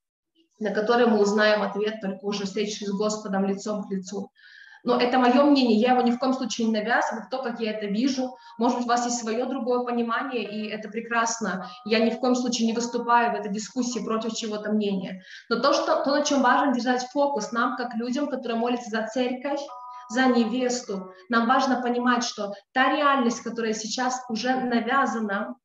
на 0.60 0.72
которые 0.72 1.08
мы 1.08 1.20
узнаем 1.20 1.62
ответ 1.62 2.02
только 2.02 2.26
уже 2.26 2.46
встретившись 2.46 2.88
с 2.88 2.98
Господом 2.98 3.46
лицом 3.46 3.84
к 3.84 3.92
лицу. 3.92 4.32
Но 4.84 5.00
это 5.00 5.20
мое 5.20 5.44
мнение, 5.44 5.78
я 5.78 5.92
его 5.92 6.02
ни 6.02 6.12
в 6.12 6.20
коем 6.20 6.34
случае 6.34 6.68
не 6.68 6.74
навязываю, 6.74 7.28
то, 7.30 7.42
как 7.44 7.60
я 7.60 7.72
это 7.72 7.88
вижу. 7.88 8.38
Может 8.58 8.78
быть, 8.78 8.86
у 8.86 8.90
вас 8.90 9.06
есть 9.06 9.20
свое 9.20 9.46
другое 9.46 9.84
понимание, 9.84 10.44
и 10.44 10.70
это 10.70 10.88
прекрасно. 10.90 11.70
Я 11.86 12.00
ни 12.00 12.10
в 12.10 12.20
коем 12.20 12.36
случае 12.36 12.68
не 12.68 12.74
выступаю 12.74 13.32
в 13.32 13.36
этой 13.36 13.52
дискуссии 13.52 14.00
против 14.00 14.34
чего-то 14.34 14.72
мнения. 14.72 15.22
Но 15.50 15.60
то, 15.60 15.74
что, 15.74 16.02
то, 16.04 16.12
на 16.12 16.24
чем 16.24 16.42
важно 16.42 16.74
держать 16.74 17.06
фокус 17.12 17.52
нам, 17.52 17.76
как 17.76 17.94
людям, 17.96 18.28
которые 18.28 18.58
молятся 18.58 18.90
за 18.90 19.06
церковь, 19.08 19.60
за 20.10 20.28
невесту, 20.28 21.12
нам 21.28 21.48
важно 21.48 21.82
понимать, 21.82 22.24
что 22.24 22.54
та 22.72 22.96
реальность, 22.96 23.42
которая 23.42 23.74
сейчас 23.74 24.24
уже 24.30 24.56
навязана 24.56 25.56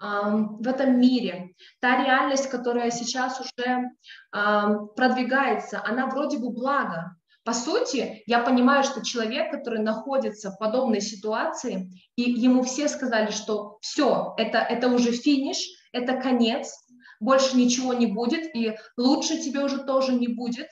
в 0.00 0.66
этом 0.66 1.00
мире, 1.00 1.54
та 1.80 2.04
реальность, 2.04 2.48
которая 2.48 2.90
сейчас 2.90 3.40
уже 3.40 3.90
продвигается, 4.30 5.82
она 5.84 6.06
вроде 6.06 6.38
бы 6.38 6.50
благо. 6.50 7.16
По 7.44 7.52
сути, 7.52 8.22
я 8.26 8.40
понимаю, 8.40 8.82
что 8.82 9.04
человек, 9.04 9.52
который 9.52 9.80
находится 9.80 10.50
в 10.50 10.58
подобной 10.58 11.00
ситуации, 11.00 11.88
и 12.16 12.22
ему 12.22 12.62
все 12.62 12.88
сказали, 12.88 13.30
что 13.30 13.78
все, 13.80 14.34
это, 14.36 14.58
это 14.58 14.88
уже 14.88 15.12
финиш, 15.12 15.58
это 15.92 16.20
конец, 16.20 16.74
больше 17.20 17.56
ничего 17.56 17.94
не 17.94 18.06
будет, 18.06 18.54
и 18.54 18.76
лучше 18.96 19.38
тебе 19.38 19.60
уже 19.60 19.84
тоже 19.84 20.12
не 20.12 20.28
будет, 20.28 20.66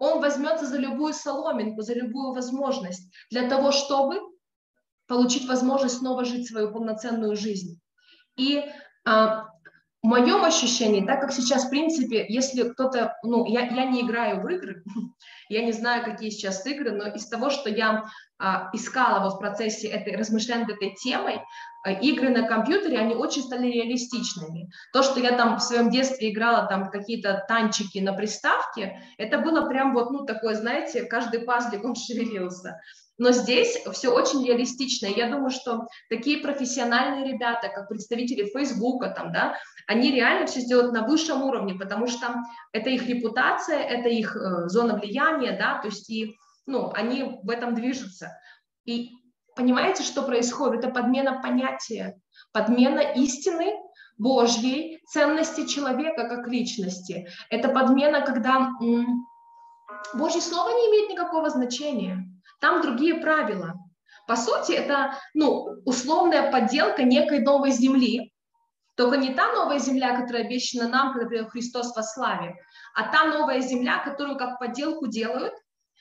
он 0.00 0.20
возьмется 0.20 0.66
за 0.66 0.78
любую 0.78 1.14
соломинку, 1.14 1.82
за 1.82 1.94
любую 1.94 2.32
возможность 2.32 3.10
для 3.30 3.48
того, 3.48 3.70
чтобы 3.70 4.18
получить 5.06 5.48
возможность 5.48 5.98
снова 5.98 6.24
жить 6.24 6.48
свою 6.48 6.72
полноценную 6.72 7.36
жизнь. 7.36 7.79
И 8.40 8.64
а, 9.04 9.48
в 10.02 10.06
моем 10.06 10.44
ощущении, 10.44 11.04
так 11.04 11.20
как 11.20 11.32
сейчас, 11.32 11.66
в 11.66 11.70
принципе, 11.70 12.24
если 12.26 12.68
кто-то, 12.70 13.18
ну, 13.22 13.44
я, 13.44 13.66
я 13.66 13.84
не 13.84 14.00
играю 14.00 14.40
в 14.40 14.48
игры, 14.48 14.82
я 15.50 15.62
не 15.62 15.72
знаю, 15.72 16.04
какие 16.04 16.30
сейчас 16.30 16.64
игры, 16.66 16.92
но 16.92 17.08
из 17.08 17.26
того, 17.28 17.50
что 17.50 17.68
я 17.68 18.04
а, 18.38 18.70
искала 18.72 19.22
вот 19.22 19.34
в 19.34 19.38
процессе 19.38 19.88
этой, 19.88 20.16
размышления 20.16 20.62
над 20.62 20.76
этой 20.76 20.94
темой, 20.94 21.40
игры 21.86 22.28
на 22.30 22.46
компьютере, 22.46 22.98
они 22.98 23.14
очень 23.14 23.42
стали 23.42 23.66
реалистичными. 23.66 24.70
То, 24.92 25.02
что 25.02 25.20
я 25.20 25.36
там 25.36 25.58
в 25.58 25.62
своем 25.62 25.90
детстве 25.90 26.30
играла 26.30 26.66
там 26.66 26.90
какие-то 26.90 27.44
танчики 27.48 27.98
на 27.98 28.12
приставке, 28.12 29.02
это 29.18 29.38
было 29.38 29.66
прям 29.68 29.94
вот, 29.94 30.10
ну, 30.10 30.24
такое, 30.24 30.54
знаете, 30.54 31.04
каждый 31.04 31.40
пазлик, 31.40 31.84
он 31.84 31.94
шевелился. 31.96 32.80
Но 33.20 33.32
здесь 33.32 33.76
все 33.92 34.08
очень 34.08 34.46
реалистично. 34.46 35.06
Я 35.06 35.30
думаю, 35.30 35.50
что 35.50 35.86
такие 36.08 36.38
профессиональные 36.38 37.30
ребята, 37.30 37.68
как 37.68 37.88
представители 37.88 38.46
Фейсбука, 38.46 39.10
там, 39.10 39.30
да, 39.30 39.56
они 39.86 40.10
реально 40.10 40.46
все 40.46 40.60
сделают 40.60 40.94
на 40.94 41.06
высшем 41.06 41.42
уровне, 41.42 41.74
потому 41.74 42.06
что 42.06 42.36
это 42.72 42.88
их 42.88 43.06
репутация, 43.06 43.78
это 43.78 44.08
их 44.08 44.34
э, 44.34 44.68
зона 44.68 44.96
влияния, 44.96 45.52
да, 45.52 45.80
то 45.82 45.88
есть 45.88 46.08
и, 46.08 46.38
ну, 46.64 46.90
они 46.94 47.40
в 47.42 47.50
этом 47.50 47.74
движутся. 47.74 48.38
И 48.86 49.10
понимаете, 49.56 50.02
что 50.02 50.22
происходит? 50.22 50.84
Это 50.84 50.92
подмена 50.92 51.40
понятия, 51.42 52.18
подмена 52.52 53.00
истины 53.00 53.72
Божьей, 54.18 55.00
ценности 55.06 55.66
человека 55.66 56.28
как 56.28 56.46
личности. 56.46 57.28
Это 57.48 57.68
подмена, 57.68 58.20
когда 58.20 58.70
Божье 60.14 60.40
Слово 60.40 60.70
не 60.70 60.90
имеет 60.90 61.10
никакого 61.10 61.48
значения. 61.50 62.26
Там 62.60 62.82
другие 62.82 63.14
правила. 63.14 63.74
По 64.26 64.36
сути, 64.36 64.72
это 64.72 65.18
ну, 65.34 65.80
условная 65.84 66.52
подделка 66.52 67.02
некой 67.02 67.40
новой 67.40 67.72
земли, 67.72 68.32
только 68.96 69.16
не 69.16 69.34
та 69.34 69.52
новая 69.52 69.78
земля, 69.78 70.20
которая 70.20 70.44
обещана 70.44 70.88
нам, 70.88 71.14
когда 71.14 71.48
Христос 71.48 71.96
во 71.96 72.02
славе, 72.02 72.54
а 72.94 73.10
та 73.10 73.24
новая 73.24 73.60
земля, 73.60 73.98
которую 74.04 74.36
как 74.36 74.58
подделку 74.58 75.06
делают, 75.06 75.54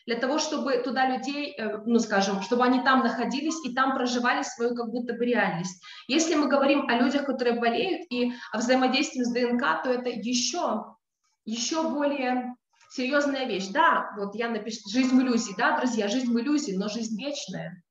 для 0.10 0.18
того, 0.18 0.40
чтобы 0.40 0.80
туда 0.80 1.06
людей, 1.06 1.54
э, 1.56 1.84
ну, 1.86 2.00
скажем, 2.00 2.42
чтобы 2.42 2.64
они 2.64 2.82
там 2.82 3.02
находились 3.02 3.64
и 3.64 3.76
там 3.76 3.94
проживали 3.94 4.42
свою 4.42 4.74
как 4.74 4.90
будто 4.90 5.14
бы 5.14 5.24
реальность. 5.24 5.80
Если 6.08 6.34
мы 6.34 6.48
говорим 6.48 6.90
о 6.90 6.96
людях, 6.96 7.28
которые 7.28 7.60
болеют 7.60 8.08
и 8.10 8.32
о 8.52 8.58
взаимодействии 8.58 9.22
с 9.22 9.32
ДНК, 9.32 9.84
то 9.84 9.92
это 9.92 10.10
еще, 10.10 10.96
еще 11.46 11.92
более 11.92 12.56
серьезная 12.90 13.46
вещь. 13.46 13.68
Да, 13.68 14.10
вот 14.18 14.34
я 14.34 14.50
напишу, 14.50 14.80
жизнь 14.90 15.16
в 15.16 15.22
иллюзии, 15.22 15.54
да, 15.60 15.78
друзья, 15.78 16.08
жизнь 16.08 16.34
в 16.34 16.40
иллюзии, 16.40 16.76
но 16.76 16.88
жизнь 16.88 17.16
вечная. 17.16 17.84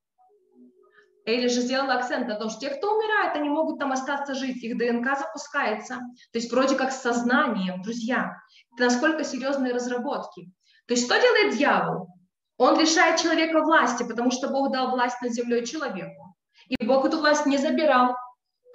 Или 1.24 1.46
же 1.46 1.60
сделала 1.60 1.94
акцент 1.94 2.26
на 2.26 2.34
том, 2.34 2.50
что 2.50 2.62
те, 2.62 2.70
кто 2.70 2.96
умирает, 2.96 3.36
они 3.36 3.48
могут 3.48 3.78
там 3.78 3.92
остаться 3.92 4.34
жить, 4.34 4.60
их 4.64 4.76
ДНК 4.76 5.16
запускается. 5.16 5.98
То 6.32 6.38
есть 6.40 6.50
вроде 6.50 6.74
как 6.74 6.90
с 6.90 7.00
сознанием, 7.00 7.80
друзья. 7.80 8.34
Это 8.74 8.86
насколько 8.86 9.22
серьезные 9.22 9.72
разработки. 9.72 10.50
То 10.88 10.94
есть 10.94 11.04
что 11.04 11.20
делает 11.20 11.56
дьявол? 11.56 12.08
Он 12.56 12.80
лишает 12.80 13.20
человека 13.20 13.60
власти, 13.60 14.02
потому 14.02 14.30
что 14.30 14.48
Бог 14.48 14.72
дал 14.72 14.90
власть 14.90 15.20
над 15.20 15.32
землей 15.32 15.64
человеку. 15.64 16.34
И 16.66 16.84
Бог 16.84 17.04
эту 17.04 17.18
власть 17.18 17.46
не 17.46 17.58
забирал. 17.58 18.16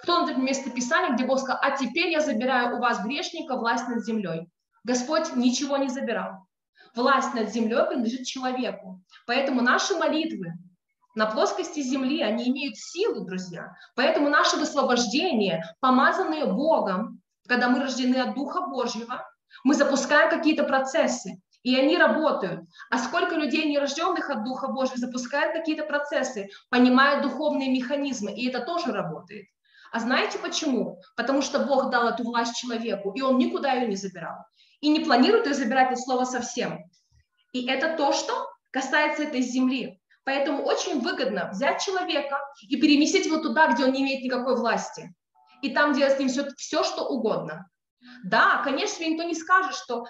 Кто 0.00 0.22
он 0.22 0.44
место 0.44 0.70
Писания, 0.70 1.14
где 1.14 1.26
Бог 1.26 1.40
сказал, 1.40 1.58
а 1.60 1.72
теперь 1.72 2.10
я 2.10 2.20
забираю 2.20 2.76
у 2.76 2.80
вас, 2.80 3.04
грешника, 3.04 3.56
власть 3.56 3.88
над 3.88 4.04
землей. 4.04 4.48
Господь 4.84 5.34
ничего 5.34 5.76
не 5.76 5.88
забирал. 5.88 6.46
Власть 6.94 7.34
над 7.34 7.50
землей 7.52 7.84
принадлежит 7.88 8.26
человеку. 8.26 9.02
Поэтому 9.26 9.60
наши 9.60 9.94
молитвы 9.96 10.52
на 11.16 11.26
плоскости 11.26 11.80
земли, 11.80 12.22
они 12.22 12.48
имеют 12.48 12.76
силу, 12.76 13.24
друзья. 13.24 13.74
Поэтому 13.96 14.28
наше 14.28 14.56
высвобождение, 14.56 15.64
помазанные 15.80 16.46
Богом, 16.46 17.20
когда 17.48 17.68
мы 17.68 17.80
рождены 17.80 18.16
от 18.16 18.34
Духа 18.34 18.66
Божьего, 18.68 19.26
мы 19.64 19.74
запускаем 19.74 20.30
какие-то 20.30 20.64
процессы, 20.64 21.40
и 21.64 21.76
они 21.76 21.98
работают. 21.98 22.60
А 22.90 22.98
сколько 22.98 23.34
людей, 23.34 23.64
нерожденных 23.64 24.30
от 24.30 24.44
Духа 24.44 24.68
Божьего, 24.68 24.98
запускают 24.98 25.52
какие-то 25.52 25.84
процессы, 25.84 26.50
понимают 26.70 27.22
духовные 27.22 27.70
механизмы, 27.72 28.32
и 28.32 28.48
это 28.48 28.60
тоже 28.60 28.92
работает. 28.92 29.46
А 29.90 29.98
знаете 29.98 30.38
почему? 30.38 31.00
Потому 31.16 31.42
что 31.42 31.58
Бог 31.60 31.90
дал 31.90 32.08
эту 32.08 32.22
власть 32.22 32.56
человеку, 32.56 33.12
и 33.12 33.22
он 33.22 33.38
никуда 33.38 33.72
ее 33.72 33.88
не 33.88 33.96
забирал 33.96 34.44
и 34.84 34.88
не 34.88 35.00
планирует 35.00 35.46
ее 35.46 35.54
забирать 35.54 35.92
от 35.92 35.98
слова 35.98 36.24
совсем. 36.24 36.84
И 37.52 37.66
это 37.66 37.96
то, 37.96 38.12
что 38.12 38.50
касается 38.70 39.22
этой 39.22 39.40
земли. 39.40 39.98
Поэтому 40.24 40.62
очень 40.62 41.00
выгодно 41.00 41.48
взять 41.50 41.82
человека 41.82 42.38
и 42.68 42.76
переместить 42.76 43.24
его 43.24 43.38
туда, 43.38 43.68
где 43.68 43.84
он 43.84 43.92
не 43.92 44.02
имеет 44.02 44.22
никакой 44.22 44.56
власти. 44.56 45.14
И 45.62 45.70
там 45.72 45.94
делать 45.94 46.16
с 46.16 46.18
ним 46.18 46.28
все, 46.28 46.48
все 46.56 46.84
что 46.84 47.06
угодно. 47.08 47.66
Да, 48.24 48.60
конечно, 48.62 49.04
никто 49.04 49.22
не 49.22 49.34
скажет, 49.34 49.74
что 49.74 50.06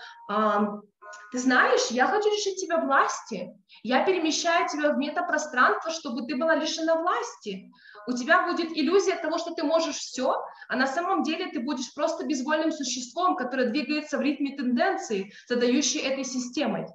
ты 1.33 1.39
знаешь, 1.39 1.89
я 1.91 2.07
хочу 2.07 2.31
лишить 2.31 2.61
тебя 2.61 2.79
власти. 2.79 3.51
Я 3.83 4.05
перемещаю 4.05 4.69
тебя 4.69 4.93
в 4.93 4.99
метапространство, 4.99 5.91
чтобы 5.91 6.27
ты 6.27 6.37
была 6.37 6.55
лишена 6.55 6.95
власти 6.97 7.71
у 8.07 8.13
тебя 8.13 8.47
будет 8.47 8.77
иллюзия 8.77 9.17
того, 9.17 9.39
что 9.39 9.55
ты 9.55 9.63
можешь 9.63 9.97
все, 9.97 10.45
а 10.69 10.77
на 10.77 10.87
самом 10.87 11.23
деле 11.23 11.47
ты 11.51 11.61
будешь 11.61 11.93
просто 11.95 12.27
безвольным 12.27 12.73
существом, 12.73 13.37
которое 13.37 13.71
двигается 13.71 14.19
в 14.19 14.21
ритме 14.21 14.57
тенденции, 14.57 15.33
задающей 15.49 16.01
этой 16.01 16.25
системой. 16.25 16.87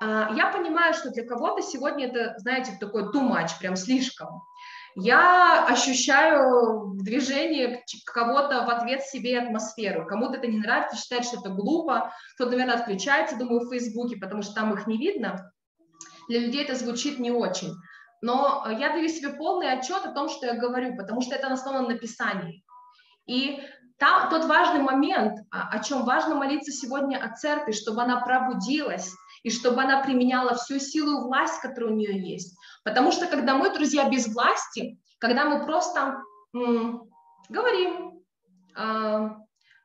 А, 0.00 0.32
я 0.34 0.50
понимаю, 0.50 0.94
что 0.94 1.10
для 1.10 1.26
кого-то 1.26 1.62
сегодня 1.62 2.08
это, 2.08 2.34
знаете, 2.38 2.76
такой 2.80 3.04
much, 3.04 3.58
прям 3.60 3.76
слишком. 3.76 4.42
Я 4.94 5.66
ощущаю 5.66 6.92
в 6.94 7.02
движении 7.02 7.82
кого-то 8.04 8.64
в 8.66 8.70
ответ 8.70 9.02
себе 9.02 9.38
атмосферу. 9.38 10.06
Кому-то 10.06 10.38
это 10.38 10.46
не 10.46 10.58
нравится, 10.58 10.96
считает, 10.96 11.24
что 11.24 11.40
это 11.40 11.50
глупо. 11.50 12.12
Кто-то, 12.34 12.52
наверное, 12.52 12.76
отключается, 12.76 13.36
думаю, 13.36 13.66
в 13.66 13.70
Фейсбуке, 13.70 14.16
потому 14.16 14.42
что 14.42 14.54
там 14.54 14.74
их 14.74 14.86
не 14.86 14.98
видно. 14.98 15.52
Для 16.28 16.40
людей 16.40 16.64
это 16.64 16.74
звучит 16.74 17.18
не 17.18 17.30
очень 17.30 17.72
но 18.22 18.64
я 18.70 18.90
даю 18.90 19.08
себе 19.08 19.30
полный 19.30 19.70
отчет 19.72 20.06
о 20.06 20.12
том, 20.12 20.28
что 20.28 20.46
я 20.46 20.54
говорю, 20.54 20.96
потому 20.96 21.20
что 21.20 21.34
это 21.34 21.48
основано 21.48 21.88
на 21.88 21.98
Писании. 21.98 22.64
И 23.26 23.60
там, 23.98 24.30
тот 24.30 24.44
важный 24.46 24.80
момент, 24.80 25.40
о 25.50 25.78
чем 25.80 26.04
важно 26.04 26.36
молиться 26.36 26.72
сегодня 26.72 27.18
о 27.18 27.34
церкви, 27.34 27.72
чтобы 27.72 28.02
она 28.02 28.20
пробудилась, 28.20 29.12
и 29.42 29.50
чтобы 29.50 29.82
она 29.82 30.02
применяла 30.02 30.54
всю 30.54 30.78
силу 30.78 31.20
и 31.20 31.24
власть, 31.24 31.60
которая 31.60 31.90
у 31.92 31.96
нее 31.96 32.32
есть. 32.32 32.56
Потому 32.84 33.12
что 33.12 33.26
когда 33.26 33.54
мы, 33.54 33.72
друзья, 33.72 34.08
без 34.08 34.32
власти, 34.32 34.98
когда 35.18 35.44
мы 35.44 35.64
просто 35.64 36.22
м, 36.54 37.10
говорим, 37.48 38.22
э, 38.76 39.30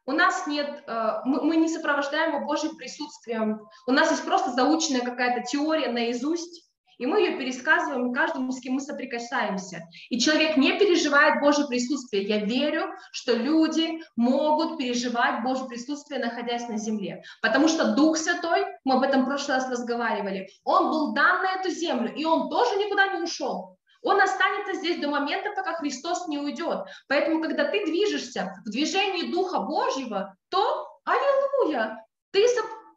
у 0.05 0.11
нас 0.13 0.47
нет, 0.47 0.85
мы, 0.87 1.41
мы 1.41 1.57
не 1.57 1.67
сопровождаем 1.67 2.35
его 2.35 2.45
Божьим 2.45 2.77
присутствием, 2.77 3.67
у 3.87 3.91
нас 3.91 4.09
есть 4.09 4.23
просто 4.23 4.51
заученная 4.51 5.01
какая-то 5.01 5.45
теория 5.45 5.91
наизусть, 5.91 6.66
и 6.97 7.05
мы 7.05 7.19
ее 7.19 7.37
пересказываем 7.37 8.13
каждому, 8.13 8.51
с 8.51 8.59
кем 8.59 8.73
мы 8.73 8.81
соприкасаемся. 8.81 9.87
И 10.09 10.19
человек 10.19 10.57
не 10.57 10.77
переживает 10.77 11.39
Божье 11.39 11.67
присутствие. 11.67 12.23
Я 12.23 12.43
верю, 12.45 12.91
что 13.11 13.33
люди 13.33 14.01
могут 14.15 14.77
переживать 14.77 15.43
Божье 15.43 15.67
присутствие, 15.67 16.19
находясь 16.19 16.67
на 16.67 16.77
земле. 16.77 17.23
Потому 17.41 17.67
что 17.67 17.95
Дух 17.95 18.17
Святой, 18.17 18.65
мы 18.83 18.95
об 18.95 19.03
этом 19.03 19.23
в 19.23 19.25
прошлый 19.25 19.57
раз 19.57 19.69
разговаривали, 19.69 20.49
Он 20.63 20.89
был 20.89 21.13
дан 21.13 21.43
на 21.43 21.59
эту 21.59 21.69
землю, 21.69 22.13
и 22.13 22.25
Он 22.25 22.49
тоже 22.49 22.75
никуда 22.77 23.13
не 23.13 23.21
ушел. 23.21 23.77
Он 24.03 24.21
останется 24.21 24.75
здесь 24.75 24.99
до 24.99 25.09
момента, 25.09 25.51
пока 25.55 25.73
Христос 25.73 26.27
не 26.27 26.37
уйдет. 26.37 26.85
Поэтому, 27.07 27.41
когда 27.41 27.65
ты 27.65 27.85
движешься 27.85 28.53
в 28.65 28.69
движении 28.69 29.31
Духа 29.31 29.59
Божьего, 29.59 30.35
то, 30.49 30.87
аллилуйя, 31.03 32.05
ты 32.31 32.47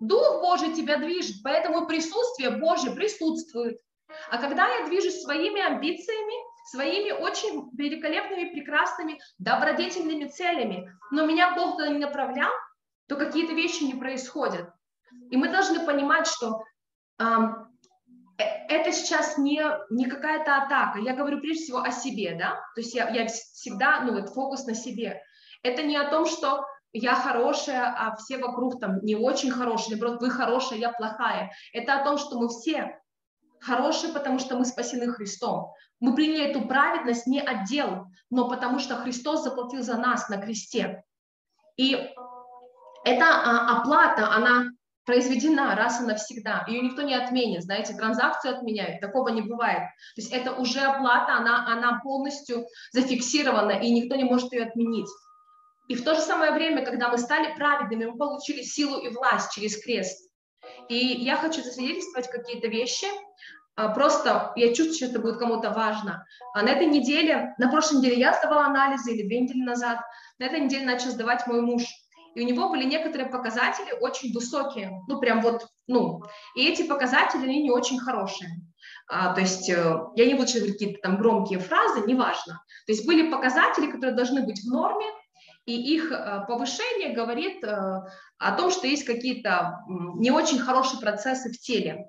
Дух 0.01 0.41
Божий 0.41 0.73
тебя 0.73 0.97
движет, 0.97 1.43
поэтому 1.45 1.87
присутствие 1.87 2.51
Божье 2.51 2.91
присутствует. 2.93 3.79
А 4.31 4.39
когда 4.39 4.69
я 4.69 4.87
движусь 4.87 5.23
своими 5.23 5.61
амбициями, 5.61 6.35
своими 6.71 7.11
очень 7.11 7.71
великолепными, 7.77 8.51
прекрасными, 8.51 9.21
добродетельными 9.39 10.27
целями, 10.27 10.93
но 11.11 11.27
меня 11.27 11.55
Бог 11.55 11.81
не 11.81 11.99
направлял, 11.99 12.53
то 13.09 13.17
какие-то 13.17 13.55
вещи 13.55 13.85
не 13.85 13.95
происходят. 13.95 14.71
И 15.31 15.37
мы 15.37 15.49
должны 15.49 15.85
понимать, 15.85 16.29
что 16.29 16.63
э, 17.19 17.25
это 18.39 18.93
сейчас 18.93 19.37
не, 19.37 19.63
не 19.91 20.07
какая-то 20.07 20.57
атака. 20.57 21.01
Я 21.01 21.15
говорю 21.15 21.41
прежде 21.41 21.65
всего 21.65 21.79
о 21.81 21.91
себе, 21.91 22.37
да? 22.39 22.55
То 22.75 22.81
есть 22.81 22.95
я, 22.95 23.09
я 23.09 23.27
всегда, 23.27 24.03
ну 24.03 24.13
вот 24.13 24.31
фокус 24.31 24.67
на 24.67 24.75
себе. 24.75 25.21
Это 25.63 25.83
не 25.83 25.97
о 25.97 26.09
том, 26.09 26.27
что 26.27 26.65
я 26.93 27.15
хорошая, 27.15 27.95
а 27.97 28.17
все 28.17 28.39
вокруг 28.39 28.81
там 28.81 29.01
не 29.03 29.15
очень 29.15 29.51
хорошие, 29.51 29.97
наоборот, 29.97 30.21
вы 30.21 30.31
хорошая, 30.31 30.79
я 30.79 30.91
плохая. 30.91 31.53
Это 31.73 32.01
о 32.01 32.05
том, 32.05 32.19
что 32.19 32.39
мы 32.39 32.49
все 32.49 33.00
хорошие, 33.61 34.13
потому 34.13 34.39
что 34.39 34.57
мы 34.57 34.65
спасены 34.65 35.13
Христом. 35.13 35.73
Мы 36.01 36.15
приняли 36.15 36.47
эту 36.47 36.63
праведность 36.67 37.27
не 37.27 37.41
отдел, 37.41 38.07
но 38.31 38.49
потому 38.49 38.79
что 38.79 38.97
Христос 38.97 39.43
заплатил 39.43 39.83
за 39.83 39.97
нас 39.97 40.29
на 40.29 40.39
кресте. 40.39 41.05
И 41.77 41.95
эта 43.05 43.25
а, 43.25 43.81
оплата, 43.81 44.31
она 44.33 44.71
произведена 45.05 45.75
раз 45.75 46.01
и 46.01 46.05
навсегда. 46.05 46.65
Ее 46.69 46.83
никто 46.83 47.03
не 47.03 47.15
отменит, 47.15 47.63
знаете, 47.63 47.95
транзакцию 47.95 48.57
отменяют, 48.57 49.01
такого 49.01 49.29
не 49.29 49.43
бывает. 49.43 49.83
То 50.15 50.21
есть 50.21 50.33
это 50.33 50.53
уже 50.53 50.81
оплата, 50.81 51.35
она, 51.35 51.67
она 51.67 52.01
полностью 52.03 52.67
зафиксирована, 52.93 53.73
и 53.73 53.91
никто 53.91 54.17
не 54.17 54.25
может 54.25 54.53
ее 54.53 54.65
отменить. 54.65 55.09
И 55.89 55.97
в 55.97 56.05
то 56.05 56.15
же 56.15 56.21
самое 56.21 56.53
время, 56.53 56.85
когда 56.85 57.09
мы 57.09 57.19
стали 57.19 57.55
праведными, 57.57 58.05
мы 58.05 58.17
получили 58.17 58.63
силу 58.63 58.99
и 58.99 59.09
власть 59.09 59.53
через 59.53 59.83
крест. 59.83 60.31
И 60.89 60.95
я 60.95 61.37
хочу 61.37 61.63
засвидетельствовать 61.63 62.31
какие-то 62.31 62.69
вещи, 62.69 63.07
просто 63.89 64.53
я 64.57 64.69
чувствую, 64.69 64.95
что 64.95 65.07
это 65.07 65.19
будет 65.21 65.39
кому-то 65.39 65.71
важно. 65.71 66.27
А 66.55 66.63
на 66.63 66.69
этой 66.69 66.87
неделе, 66.87 67.55
на 67.59 67.71
прошлой 67.71 67.99
неделе 67.99 68.19
я 68.19 68.35
сдавала 68.35 68.67
анализы, 68.67 69.13
или 69.13 69.27
две 69.27 69.41
недели 69.41 69.63
назад, 69.63 70.01
на 70.39 70.45
этой 70.45 70.61
неделе 70.61 70.85
начал 70.85 71.11
сдавать 71.11 71.47
мой 71.47 71.61
муж. 71.61 71.83
И 72.35 72.43
у 72.43 72.47
него 72.47 72.69
были 72.69 72.85
некоторые 72.85 73.29
показатели 73.29 73.93
очень 74.01 74.33
высокие, 74.33 74.93
ну 75.09 75.19
прям 75.19 75.41
вот, 75.41 75.67
ну, 75.89 76.23
и 76.55 76.69
эти 76.69 76.83
показатели, 76.83 77.45
они 77.45 77.63
не 77.63 77.71
очень 77.71 77.99
хорошие. 77.99 78.51
А, 79.09 79.35
то 79.35 79.41
есть 79.41 79.69
э, 79.69 80.01
я 80.15 80.27
не 80.27 80.35
буду 80.35 80.47
сейчас 80.47 80.61
говорить 80.61 80.79
какие-то 80.79 81.01
там 81.03 81.17
громкие 81.19 81.59
фразы, 81.59 82.07
неважно. 82.07 82.63
То 82.87 82.93
есть 82.93 83.05
были 83.07 83.29
показатели, 83.29 83.91
которые 83.91 84.15
должны 84.15 84.43
быть 84.45 84.61
в 84.63 84.71
норме, 84.71 85.07
и 85.67 85.95
их 85.95 86.13
э, 86.13 86.45
повышение 86.47 87.13
говорит 87.13 87.65
э, 87.65 88.03
о 88.39 88.53
том, 88.53 88.71
что 88.71 88.87
есть 88.87 89.05
какие-то 89.05 89.81
не 89.89 90.31
очень 90.31 90.61
хорошие 90.61 91.01
процессы 91.01 91.51
в 91.51 91.59
теле. 91.59 92.07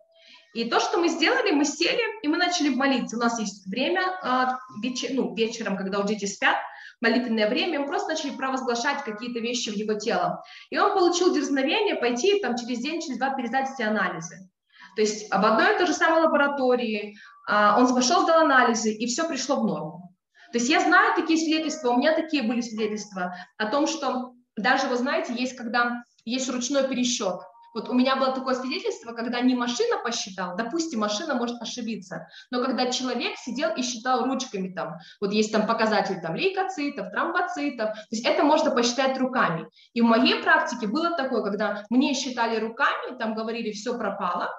И 0.54 0.70
то, 0.70 0.80
что 0.80 0.98
мы 0.98 1.08
сделали, 1.08 1.52
мы 1.52 1.64
сели 1.64 2.02
и 2.22 2.28
мы 2.28 2.38
начали 2.38 2.70
молиться. 2.70 3.16
У 3.16 3.20
нас 3.20 3.40
есть 3.40 3.66
время 3.68 4.02
а, 4.22 4.60
вечер, 4.82 5.10
ну, 5.14 5.34
вечером, 5.34 5.78
когда 5.78 6.00
уже 6.00 6.10
дети 6.10 6.26
спят, 6.26 6.58
молитвенное 7.00 7.50
время, 7.50 7.80
мы 7.80 7.88
просто 7.88 8.10
начали 8.10 8.32
провозглашать 8.32 9.04
какие-то 9.04 9.40
вещи 9.40 9.70
в 9.70 9.76
его 9.76 9.94
тело. 9.94 10.44
И 10.70 10.78
он 10.78 10.94
получил 10.94 11.34
дерзновение 11.34 11.96
пойти 11.96 12.40
там, 12.42 12.58
через 12.58 12.80
день, 12.80 13.02
через 13.02 13.18
два 13.18 13.34
пересдать 13.34 13.70
эти 13.74 13.82
анализы. 13.82 14.50
То 14.96 15.02
есть 15.02 15.32
об 15.32 15.46
одной 15.46 15.74
и 15.74 15.78
той 15.78 15.88
же 15.88 15.94
самой 15.94 16.22
лаборатории 16.22 17.16
а, 17.48 17.80
он 17.80 17.94
пошел, 17.94 18.24
сдал 18.24 18.42
анализы, 18.42 18.94
и 18.94 19.08
все 19.08 19.28
пришло 19.28 19.62
в 19.62 19.66
норму. 19.66 20.16
То 20.52 20.58
есть 20.58 20.70
я 20.70 20.82
знаю 20.82 21.16
такие 21.16 21.40
свидетельства, 21.40 21.92
у 21.92 21.98
меня 21.98 22.14
такие 22.14 22.44
были 22.44 22.60
свидетельства 22.60 23.34
о 23.58 23.68
том, 23.68 23.88
что 23.88 24.34
даже, 24.58 24.88
вы 24.88 24.98
знаете, 24.98 25.34
есть 25.34 25.56
когда 25.56 26.04
есть 26.26 26.50
ручной 26.50 26.88
пересчет, 26.88 27.40
вот 27.74 27.90
у 27.90 27.94
меня 27.94 28.16
было 28.16 28.34
такое 28.34 28.56
свидетельство, 28.56 29.14
когда 29.14 29.42
не 29.42 29.56
машина 29.56 29.98
посчитала, 30.04 30.56
допустим, 30.56 31.00
машина 31.00 31.36
может 31.36 31.62
ошибиться, 31.62 32.28
но 32.50 32.64
когда 32.64 32.92
человек 32.92 33.38
сидел 33.38 33.74
и 33.76 33.82
считал 33.82 34.26
ручками 34.26 34.70
там, 34.70 34.98
вот 35.20 35.32
есть 35.32 35.52
там 35.52 35.68
показатель 35.68 36.20
там 36.22 36.36
лейкоцитов, 36.36 37.12
тромбоцитов, 37.12 37.94
то 37.94 38.08
есть 38.12 38.26
это 38.26 38.44
можно 38.44 38.72
посчитать 38.72 39.18
руками. 39.18 39.68
И 39.94 40.02
в 40.02 40.06
моей 40.06 40.42
практике 40.42 40.88
было 40.88 41.12
такое, 41.12 41.44
когда 41.44 41.84
мне 41.90 42.14
считали 42.14 42.60
руками, 42.60 43.18
там 43.18 43.36
говорили, 43.36 43.72
все 43.72 43.98
пропало, 43.98 44.50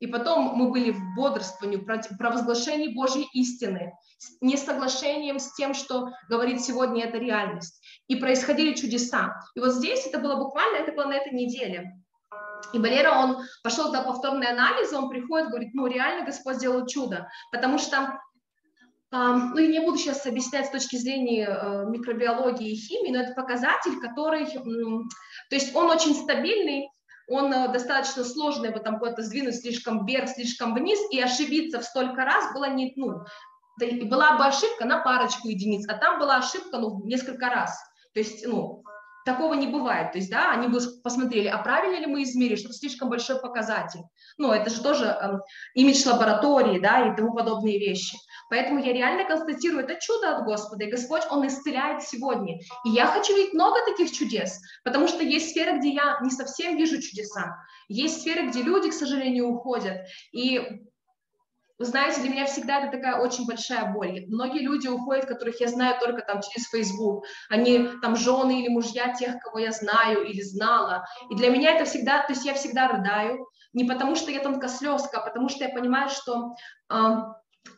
и 0.00 0.06
потом 0.06 0.54
мы 0.56 0.70
были 0.70 0.90
в 0.90 1.00
бодрствовании, 1.16 1.76
провозглашении 2.18 2.94
Божьей 2.94 3.26
истины, 3.32 3.94
не 4.40 4.56
соглашением 4.56 5.38
с 5.38 5.54
тем, 5.54 5.72
что 5.72 6.10
говорит 6.28 6.60
сегодня 6.60 7.04
это 7.04 7.18
реальность. 7.18 7.80
И 8.08 8.16
происходили 8.16 8.74
чудеса. 8.74 9.40
И 9.54 9.60
вот 9.60 9.72
здесь 9.72 10.06
это 10.06 10.18
было 10.18 10.36
буквально, 10.36 10.76
это 10.76 10.92
было 10.92 11.06
на 11.06 11.14
этой 11.14 11.32
неделе. 11.32 12.03
И 12.72 12.78
Валера, 12.78 13.12
он 13.12 13.44
пошел 13.62 13.92
на 13.92 14.02
повторный 14.02 14.48
анализ, 14.48 14.92
он 14.92 15.08
приходит, 15.08 15.50
говорит, 15.50 15.74
ну 15.74 15.86
реально 15.86 16.26
Господь 16.26 16.56
сделал 16.56 16.86
чудо, 16.86 17.28
потому 17.52 17.78
что 17.78 18.18
ну, 19.10 19.58
я 19.58 19.68
не 19.68 19.80
буду 19.80 19.96
сейчас 19.96 20.26
объяснять 20.26 20.66
с 20.66 20.70
точки 20.70 20.96
зрения 20.96 21.46
э, 21.46 21.84
микробиологии 21.88 22.72
и 22.72 22.76
химии, 22.76 23.12
но 23.12 23.22
это 23.22 23.32
показатель, 23.34 24.00
который, 24.00 24.44
то 24.46 25.54
есть 25.54 25.72
он 25.76 25.88
очень 25.88 26.16
стабильный, 26.16 26.88
он 27.28 27.52
э, 27.52 27.72
достаточно 27.72 28.24
сложный, 28.24 28.72
вот 28.72 28.82
там 28.82 28.98
куда-то 28.98 29.22
сдвинуть 29.22 29.60
слишком 29.60 30.04
вверх, 30.04 30.30
слишком 30.30 30.74
вниз, 30.74 30.98
и 31.12 31.20
ошибиться 31.20 31.80
в 31.80 31.84
столько 31.84 32.24
раз 32.24 32.52
было 32.54 32.68
не, 32.70 32.92
ну, 32.96 33.20
была 34.06 34.36
бы 34.36 34.46
ошибка 34.46 34.84
на 34.84 34.98
парочку 34.98 35.48
единиц, 35.48 35.88
а 35.88 35.96
там 35.96 36.18
была 36.18 36.38
ошибка, 36.38 36.78
ну, 36.78 37.04
несколько 37.04 37.48
раз. 37.48 37.78
То 38.14 38.20
есть, 38.20 38.44
ну, 38.46 38.82
такого 39.24 39.54
не 39.54 39.66
бывает. 39.66 40.12
То 40.12 40.18
есть, 40.18 40.30
да, 40.30 40.52
они 40.52 40.68
бы 40.68 40.78
посмотрели, 41.02 41.48
а 41.48 41.58
правильно 41.58 41.98
ли 41.98 42.06
мы 42.06 42.22
измерили, 42.22 42.56
что 42.56 42.72
слишком 42.72 43.08
большой 43.08 43.40
показатель. 43.40 44.00
Ну, 44.36 44.52
это 44.52 44.70
же 44.70 44.82
тоже 44.82 45.06
э, 45.06 45.38
имидж 45.74 46.06
лаборатории, 46.06 46.78
да, 46.78 47.08
и 47.08 47.16
тому 47.16 47.34
подобные 47.34 47.78
вещи. 47.78 48.16
Поэтому 48.50 48.78
я 48.80 48.92
реально 48.92 49.24
констатирую, 49.24 49.84
это 49.84 49.98
чудо 50.00 50.36
от 50.36 50.44
Господа, 50.44 50.84
и 50.84 50.90
Господь, 50.90 51.22
Он 51.30 51.46
исцеляет 51.46 52.02
сегодня. 52.02 52.58
И 52.84 52.90
я 52.90 53.06
хочу 53.06 53.34
видеть 53.34 53.54
много 53.54 53.78
таких 53.86 54.12
чудес, 54.12 54.60
потому 54.84 55.08
что 55.08 55.22
есть 55.22 55.50
сферы, 55.50 55.78
где 55.78 55.90
я 55.90 56.18
не 56.22 56.30
совсем 56.30 56.76
вижу 56.76 57.00
чудеса. 57.00 57.56
Есть 57.88 58.20
сферы, 58.20 58.48
где 58.48 58.62
люди, 58.62 58.90
к 58.90 58.94
сожалению, 58.94 59.48
уходят. 59.48 59.98
И 60.32 60.60
вы 61.78 61.84
знаете, 61.86 62.20
для 62.20 62.30
меня 62.30 62.46
всегда 62.46 62.80
это 62.80 62.96
такая 62.96 63.20
очень 63.20 63.46
большая 63.46 63.92
боль. 63.92 64.24
Многие 64.28 64.60
люди 64.60 64.86
уходят, 64.86 65.26
которых 65.26 65.60
я 65.60 65.68
знаю 65.68 65.98
только 66.00 66.22
там 66.22 66.40
через 66.40 66.68
Facebook. 66.68 67.24
Они 67.48 67.88
там 68.00 68.16
жены 68.16 68.62
или 68.62 68.68
мужья 68.68 69.12
тех, 69.12 69.38
кого 69.40 69.58
я 69.58 69.72
знаю 69.72 70.24
или 70.24 70.40
знала. 70.40 71.04
И 71.30 71.34
для 71.34 71.50
меня 71.50 71.74
это 71.74 71.84
всегда, 71.84 72.22
то 72.22 72.32
есть 72.32 72.44
я 72.44 72.54
всегда 72.54 72.88
рыдаю. 72.88 73.46
Не 73.72 73.84
потому 73.84 74.14
что 74.14 74.30
я 74.30 74.40
тонкослезка, 74.40 75.18
а 75.18 75.26
потому 75.28 75.48
что 75.48 75.64
я 75.64 75.70
понимаю, 75.70 76.08
что 76.08 76.52
э, 76.92 76.94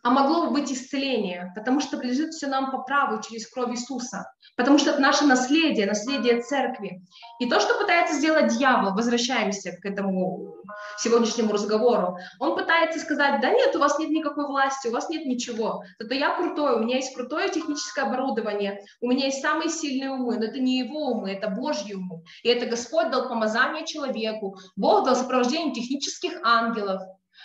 а 0.02 0.10
могло 0.10 0.46
бы 0.46 0.50
быть 0.52 0.72
исцеление, 0.72 1.52
потому 1.54 1.80
что 1.80 1.96
принадлежит 1.96 2.32
все 2.32 2.46
нам 2.46 2.70
по 2.70 2.78
праву 2.78 3.20
через 3.20 3.48
кровь 3.48 3.72
Иисуса, 3.72 4.32
потому 4.56 4.78
что 4.78 4.90
это 4.90 5.00
наше 5.00 5.24
наследие, 5.24 5.86
наследие 5.86 6.42
церкви. 6.42 7.02
И 7.40 7.48
то, 7.48 7.58
что 7.58 7.78
пытается 7.78 8.14
сделать 8.14 8.56
дьявол, 8.56 8.94
возвращаемся 8.94 9.72
к 9.72 9.84
этому 9.84 10.56
сегодняшнему 10.98 11.52
разговору, 11.52 12.18
он 12.38 12.56
пытается 12.56 13.00
сказать, 13.00 13.40
да 13.40 13.50
нет, 13.50 13.74
у 13.74 13.80
вас 13.80 13.98
нет 13.98 14.10
никакой 14.10 14.46
власти, 14.46 14.88
у 14.88 14.92
вас 14.92 15.08
нет 15.08 15.26
ничего, 15.26 15.82
зато 15.98 16.14
я 16.14 16.36
крутой, 16.36 16.76
у 16.76 16.84
меня 16.84 16.96
есть 16.96 17.14
крутое 17.14 17.48
техническое 17.48 18.02
оборудование, 18.02 18.84
у 19.00 19.08
меня 19.08 19.26
есть 19.26 19.42
самые 19.42 19.70
сильные 19.70 20.10
умы, 20.10 20.36
но 20.36 20.44
это 20.44 20.60
не 20.60 20.78
его 20.78 21.12
умы, 21.12 21.32
это 21.32 21.48
Божьи 21.48 21.94
умы. 21.94 22.22
И 22.44 22.48
это 22.48 22.66
Господь 22.66 23.10
дал 23.10 23.28
помазание 23.28 23.84
человеку, 23.84 24.56
Бог 24.76 25.04
дал 25.04 25.16
сопровождение 25.16 25.74
технических 25.74 26.38
ангелов, 26.44 27.02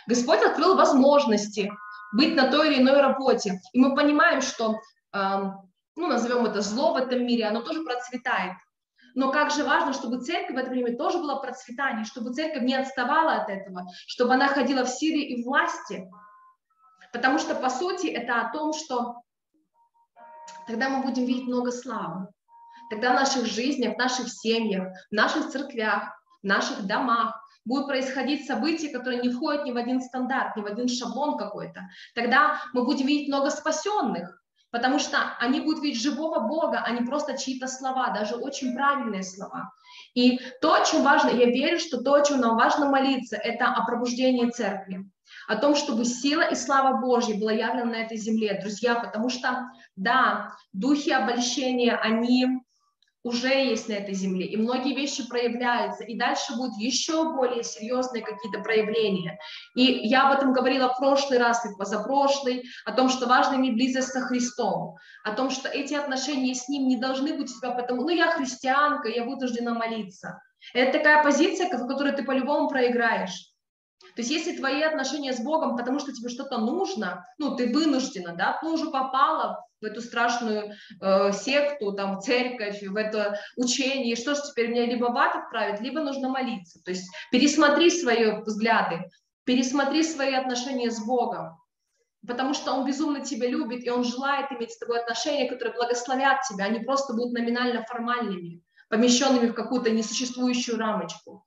Господь 0.07 0.41
открыл 0.41 0.75
возможности, 0.75 1.71
быть 2.13 2.35
на 2.35 2.49
той 2.51 2.73
или 2.73 2.81
иной 2.81 3.01
работе. 3.01 3.59
И 3.73 3.79
мы 3.79 3.95
понимаем, 3.95 4.41
что, 4.41 4.79
ну, 5.13 6.07
назовем 6.07 6.45
это 6.45 6.61
зло 6.61 6.93
в 6.93 6.97
этом 6.97 7.25
мире, 7.25 7.45
оно 7.45 7.61
тоже 7.61 7.83
процветает. 7.83 8.53
Но 9.13 9.31
как 9.31 9.51
же 9.51 9.63
важно, 9.65 9.93
чтобы 9.93 10.21
церковь 10.21 10.55
в 10.55 10.59
это 10.59 10.69
время 10.69 10.95
тоже 10.97 11.17
была 11.17 11.35
процветание, 11.35 12.05
чтобы 12.05 12.33
церковь 12.33 12.63
не 12.63 12.75
отставала 12.75 13.33
от 13.33 13.49
этого, 13.49 13.85
чтобы 14.07 14.33
она 14.35 14.47
ходила 14.47 14.85
в 14.85 14.89
силе 14.89 15.21
и 15.21 15.43
власти. 15.43 16.09
Потому 17.11 17.39
что, 17.39 17.55
по 17.55 17.69
сути, 17.69 18.07
это 18.07 18.39
о 18.39 18.53
том, 18.53 18.71
что 18.71 19.21
тогда 20.65 20.87
мы 20.87 21.03
будем 21.03 21.25
видеть 21.25 21.47
много 21.47 21.71
славы. 21.71 22.27
Тогда 22.89 23.11
в 23.11 23.15
наших 23.15 23.45
жизнях, 23.45 23.95
в 23.95 23.97
наших 23.97 24.29
семьях, 24.29 24.93
в 25.09 25.13
наших 25.13 25.49
церквях, 25.49 26.13
в 26.41 26.45
наших 26.45 26.85
домах, 26.85 27.40
будут 27.65 27.87
происходить 27.87 28.45
события, 28.45 28.89
которые 28.89 29.21
не 29.21 29.29
входят 29.29 29.65
ни 29.65 29.71
в 29.71 29.77
один 29.77 30.01
стандарт, 30.01 30.55
ни 30.55 30.61
в 30.61 30.65
один 30.65 30.87
шаблон 30.87 31.37
какой-то. 31.37 31.81
Тогда 32.15 32.59
мы 32.73 32.85
будем 32.85 33.05
видеть 33.05 33.27
много 33.27 33.49
спасенных, 33.49 34.41
потому 34.71 34.99
что 34.99 35.17
они 35.39 35.59
будут 35.59 35.83
видеть 35.83 36.01
живого 36.01 36.39
Бога, 36.47 36.83
а 36.85 36.91
не 36.91 37.05
просто 37.05 37.37
чьи-то 37.37 37.67
слова, 37.67 38.09
даже 38.09 38.35
очень 38.35 38.73
правильные 38.73 39.23
слова. 39.23 39.71
И 40.15 40.39
то, 40.61 40.73
о 40.73 40.85
чем 40.85 41.03
важно, 41.03 41.29
я 41.29 41.45
верю, 41.45 41.79
что 41.79 42.01
то, 42.01 42.13
о 42.13 42.23
чем 42.23 42.39
нам 42.39 42.55
важно 42.57 42.89
молиться, 42.89 43.35
это 43.35 43.67
о 43.67 43.85
пробуждении 43.85 44.49
церкви, 44.49 45.05
о 45.47 45.57
том, 45.57 45.75
чтобы 45.75 46.05
сила 46.05 46.41
и 46.41 46.55
слава 46.55 46.99
Божья 46.99 47.37
была 47.37 47.51
явлена 47.51 47.91
на 47.91 47.95
этой 47.95 48.17
земле, 48.17 48.59
друзья, 48.61 48.95
потому 48.95 49.29
что, 49.29 49.69
да, 49.95 50.53
духи 50.73 51.11
обольщения, 51.11 51.95
они 51.97 52.60
уже 53.23 53.49
есть 53.49 53.87
на 53.87 53.93
этой 53.93 54.13
земле, 54.13 54.45
и 54.45 54.57
многие 54.57 54.95
вещи 54.95 55.27
проявляются, 55.27 56.03
и 56.03 56.17
дальше 56.17 56.55
будут 56.55 56.77
еще 56.77 57.33
более 57.35 57.63
серьезные 57.63 58.23
какие-то 58.23 58.61
проявления. 58.61 59.37
И 59.75 59.83
я 59.83 60.27
об 60.29 60.37
этом 60.37 60.53
говорила 60.53 60.89
в 60.89 60.97
прошлый 60.97 61.37
раз 61.37 61.65
и 61.65 61.75
позапрошлый, 61.77 62.63
о 62.85 62.93
том, 62.93 63.09
что 63.09 63.27
важно 63.27 63.55
иметь 63.55 63.75
близость 63.75 64.09
со 64.09 64.21
Христом, 64.21 64.95
о 65.23 65.33
том, 65.33 65.51
что 65.51 65.69
эти 65.69 65.93
отношения 65.93 66.55
с 66.55 66.67
Ним 66.67 66.87
не 66.87 66.97
должны 66.97 67.37
быть 67.37 67.51
у 67.51 67.59
тебя 67.59 67.71
потому, 67.71 68.01
ну 68.01 68.09
я 68.09 68.31
христианка, 68.31 69.07
я 69.07 69.23
вынуждена 69.23 69.73
молиться. 69.73 70.41
Это 70.73 70.97
такая 70.97 71.23
позиция, 71.23 71.67
в 71.67 71.87
которой 71.87 72.13
ты 72.13 72.23
по-любому 72.23 72.69
проиграешь. 72.69 73.51
То 74.15 74.21
есть 74.21 74.31
если 74.31 74.57
твои 74.57 74.81
отношения 74.81 75.31
с 75.31 75.39
Богом, 75.39 75.77
потому 75.77 75.99
что 75.99 76.11
тебе 76.11 76.29
что-то 76.29 76.57
нужно, 76.57 77.25
ну, 77.37 77.55
ты 77.55 77.71
вынуждена, 77.71 78.35
да, 78.35 78.57
ты 78.59 78.67
уже 78.67 78.89
попала 78.89 79.63
в 79.81 79.85
эту 79.85 80.01
страшную 80.01 80.73
э, 81.01 81.31
секту, 81.33 81.93
там, 81.93 82.21
церковь, 82.21 82.81
в 82.83 82.95
это 82.95 83.39
учение, 83.57 84.15
что 84.15 84.35
же 84.35 84.41
теперь 84.41 84.69
мне 84.69 84.85
либо 84.85 85.05
в 85.05 85.17
ад 85.17 85.35
отправить, 85.35 85.81
либо 85.81 86.01
нужно 86.01 86.29
молиться. 86.29 86.81
То 86.83 86.91
есть 86.91 87.09
пересмотри 87.31 87.89
свои 87.89 88.31
взгляды, 88.41 89.09
пересмотри 89.43 90.03
свои 90.03 90.33
отношения 90.33 90.91
с 90.91 91.03
Богом, 91.03 91.57
потому 92.27 92.53
что 92.53 92.73
Он 92.73 92.85
безумно 92.85 93.21
тебя 93.21 93.47
любит, 93.47 93.83
и 93.83 93.89
Он 93.89 94.03
желает 94.03 94.51
иметь 94.51 94.71
с 94.71 94.77
тобой 94.77 95.01
отношения, 95.01 95.49
которые 95.49 95.75
благословят 95.75 96.41
тебя, 96.47 96.65
они 96.65 96.79
просто 96.79 97.13
будут 97.13 97.33
номинально 97.33 97.83
формальными, 97.83 98.61
помещенными 98.89 99.47
в 99.47 99.53
какую-то 99.53 99.89
несуществующую 99.89 100.77
рамочку. 100.77 101.43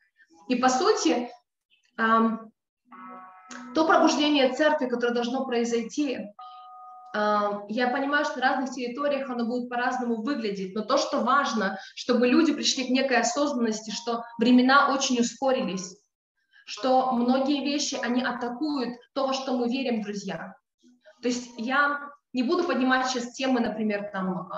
И 0.49 0.57
по 0.57 0.69
сути, 0.69 1.31
эм, 1.99 2.53
то 3.75 3.87
пробуждение 3.87 4.53
церкви, 4.53 4.89
которое 4.89 5.15
должно 5.15 5.47
произойти, 5.47 6.19
я 7.15 7.89
понимаю, 7.89 8.25
что 8.25 8.41
на 8.41 8.51
разных 8.51 8.75
территориях 8.75 9.31
оно 9.31 9.47
будет 9.47 9.69
по-разному 9.69 10.23
выглядеть, 10.23 10.75
но 10.75 10.83
то, 10.83 10.99
что 10.99 11.21
важно, 11.21 11.79
чтобы 11.95 12.27
люди 12.27 12.53
пришли 12.53 12.87
к 12.89 12.91
некой 12.91 13.19
осознанности, 13.19 13.93
что 13.93 14.25
времена 14.39 14.93
очень 14.93 15.21
ускорились, 15.21 15.97
что 16.67 17.13
многие 17.13 17.63
вещи, 17.65 17.95
они 18.03 18.21
атакуют 18.23 18.99
то, 19.15 19.29
во 19.29 19.33
что 19.33 19.57
мы 19.57 19.69
верим, 19.69 20.03
друзья. 20.03 20.57
То 21.23 21.29
есть 21.29 21.51
я 21.57 22.01
не 22.33 22.43
буду 22.43 22.65
поднимать 22.65 23.07
сейчас 23.07 23.33
темы, 23.33 23.61
например, 23.61 24.11
там, 24.13 24.51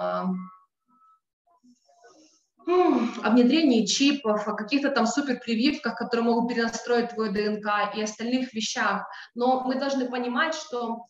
о 3.22 3.30
внедрении 3.30 3.84
чипов, 3.84 4.48
о 4.48 4.54
каких-то 4.54 4.90
там 4.90 5.06
суперпрививках, 5.06 5.94
которые 5.94 6.24
могут 6.24 6.48
перенастроить 6.48 7.10
твою 7.10 7.32
ДНК 7.32 7.94
и 7.94 8.02
остальных 8.02 8.54
вещах. 8.54 9.06
Но 9.34 9.62
мы 9.64 9.76
должны 9.76 10.08
понимать, 10.08 10.54
что 10.54 11.06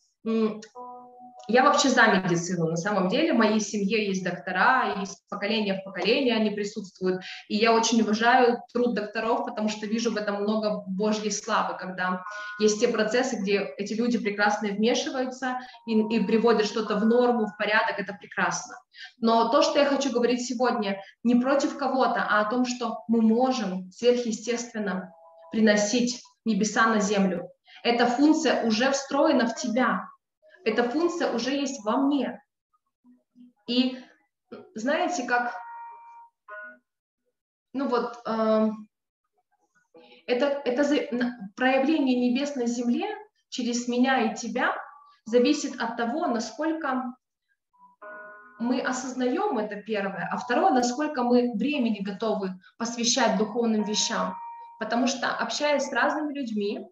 я 1.47 1.63
вообще 1.63 1.89
за 1.89 2.07
медицину. 2.07 2.67
На 2.67 2.75
самом 2.75 3.07
деле 3.07 3.33
в 3.33 3.37
моей 3.37 3.59
семье 3.59 4.05
есть 4.05 4.23
доктора, 4.23 4.95
и 4.97 5.03
из 5.03 5.15
поколения 5.29 5.79
в 5.79 5.83
поколение 5.83 6.35
они 6.35 6.49
присутствуют. 6.49 7.21
И 7.47 7.55
я 7.55 7.73
очень 7.73 8.01
уважаю 8.01 8.59
труд 8.73 8.93
докторов, 8.93 9.45
потому 9.45 9.69
что 9.69 9.85
вижу 9.85 10.11
в 10.11 10.17
этом 10.17 10.43
много 10.43 10.83
божьей 10.87 11.31
славы, 11.31 11.77
когда 11.77 12.23
есть 12.59 12.81
те 12.81 12.89
процессы, 12.89 13.37
где 13.37 13.61
эти 13.77 13.93
люди 13.93 14.17
прекрасно 14.17 14.69
вмешиваются 14.69 15.59
и, 15.85 15.93
и 15.93 16.19
приводят 16.25 16.65
что-то 16.65 16.95
в 16.95 17.05
норму, 17.05 17.47
в 17.47 17.57
порядок, 17.57 17.97
это 17.97 18.13
прекрасно. 18.13 18.75
Но 19.19 19.49
то, 19.49 19.61
что 19.61 19.79
я 19.79 19.85
хочу 19.85 20.11
говорить 20.11 20.45
сегодня, 20.45 21.01
не 21.23 21.35
против 21.35 21.77
кого-то, 21.77 22.25
а 22.29 22.41
о 22.41 22.49
том, 22.49 22.65
что 22.65 23.03
мы 23.07 23.21
можем 23.21 23.89
сверхъестественно 23.91 25.13
приносить 25.51 26.21
небеса 26.43 26.87
на 26.87 26.99
землю. 26.99 27.49
Эта 27.83 28.05
функция 28.05 28.65
уже 28.65 28.91
встроена 28.91 29.47
в 29.47 29.55
тебя, 29.55 30.07
эта 30.67 30.83
функция 30.83 31.33
уже 31.33 31.51
есть 31.51 31.83
во 31.85 31.97
мне. 31.97 32.41
И 33.67 33.97
знаете, 34.75 35.25
как, 35.25 35.53
ну 37.73 37.87
вот, 37.87 38.19
э, 38.25 38.69
это, 40.25 40.45
это 40.65 41.19
проявление 41.55 42.29
небес 42.29 42.55
на 42.55 42.65
земле 42.65 43.07
через 43.49 43.87
меня 43.87 44.31
и 44.31 44.35
тебя 44.35 44.75
зависит 45.25 45.79
от 45.79 45.95
того, 45.95 46.27
насколько 46.27 47.15
мы 48.59 48.81
осознаем 48.81 49.57
это 49.59 49.81
первое, 49.81 50.27
а 50.31 50.37
второе, 50.37 50.71
насколько 50.71 51.23
мы 51.23 51.53
времени 51.53 52.03
готовы 52.03 52.59
посвящать 52.77 53.37
духовным 53.37 53.83
вещам. 53.83 54.35
Потому 54.79 55.07
что, 55.07 55.29
общаясь 55.29 55.83
с 55.83 55.93
разными 55.93 56.33
людьми, 56.33 56.87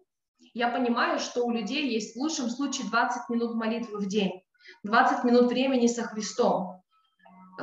я 0.56 0.68
понимаю, 0.68 1.18
что 1.18 1.44
у 1.44 1.50
людей 1.50 1.86
есть 1.86 2.16
в 2.16 2.18
лучшем 2.18 2.48
случае 2.48 2.88
20 2.88 3.28
минут 3.28 3.54
молитвы 3.54 3.98
в 3.98 4.06
день, 4.06 4.40
20 4.84 5.22
минут 5.24 5.48
времени 5.48 5.86
со 5.86 6.02
Христом. 6.04 6.80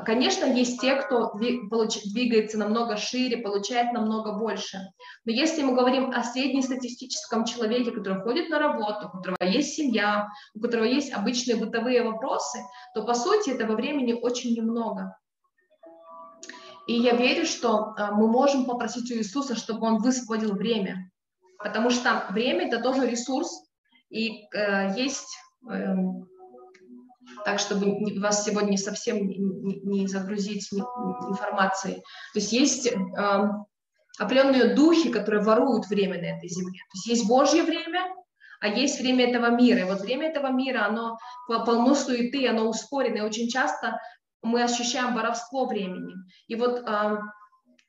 Конечно, 0.06 0.46
есть 0.46 0.80
те, 0.80 0.96
кто 0.98 1.34
двигается 1.34 2.60
намного 2.60 2.98
шире, 2.98 3.38
получает 3.38 3.94
намного 3.94 4.34
больше. 4.34 4.78
Но 5.26 5.32
если 5.32 5.64
мы 5.64 5.74
говорим 5.74 6.12
о 6.12 6.24
среднестатистическом 6.24 7.46
человеке, 7.46 7.90
который 7.90 8.22
ходит 8.22 8.50
на 8.50 8.60
работу, 8.60 9.08
у 9.08 9.18
которого 9.18 9.44
есть 9.44 9.74
семья, 9.74 10.28
у 10.54 10.60
которого 10.60 10.86
есть 10.86 11.12
обычные 11.12 11.58
бытовые 11.58 12.04
вопросы, 12.04 12.60
то 12.94 13.04
по 13.04 13.16
сути 13.16 13.50
этого 13.50 13.76
времени 13.76 14.14
очень 14.14 14.54
немного. 14.56 15.18
И 16.86 16.94
я 16.94 17.16
верю, 17.16 17.48
что 17.48 17.96
а, 17.98 18.12
мы 18.12 18.28
можем 18.28 18.66
попросить 18.66 19.10
у 19.12 19.16
Иисуса, 19.16 19.56
чтобы 19.56 19.88
Он 19.88 19.98
высвободил 19.98 20.54
время 20.54 21.10
потому 21.64 21.90
что 21.90 22.26
время 22.30 22.68
это 22.68 22.82
тоже 22.82 23.08
ресурс, 23.08 23.50
и 24.10 24.48
э, 24.54 24.94
есть, 24.96 25.38
э, 25.72 25.96
так 27.46 27.60
чтобы 27.60 28.20
вас 28.20 28.46
сегодня 28.46 28.78
совсем 28.78 29.28
не, 29.28 29.80
не 29.82 30.08
загрузить 30.08 30.72
информацией, 30.72 31.96
то 32.34 32.40
есть 32.40 32.52
есть 32.54 32.88
э, 32.88 32.96
определенные 34.20 34.76
духи, 34.76 35.10
которые 35.10 35.44
воруют 35.44 35.88
время 35.88 36.20
на 36.20 36.38
этой 36.38 36.50
земле. 36.50 36.80
То 36.92 36.98
есть 36.98 37.08
есть 37.08 37.28
Божье 37.28 37.64
время, 37.64 38.14
а 38.60 38.68
есть 38.68 39.00
время 39.00 39.30
этого 39.30 39.50
мира. 39.50 39.80
И 39.80 39.84
вот 39.84 40.02
время 40.02 40.30
этого 40.30 40.48
мира, 40.48 40.86
оно 40.86 41.18
полно 41.48 41.96
суеты, 41.96 42.48
оно 42.48 42.70
ускорено, 42.70 43.18
и 43.18 43.22
очень 43.22 43.50
часто 43.50 44.00
мы 44.42 44.62
ощущаем 44.64 45.16
воровство 45.16 45.66
времени. 45.66 46.14
И 46.48 46.56
вот 46.56 46.84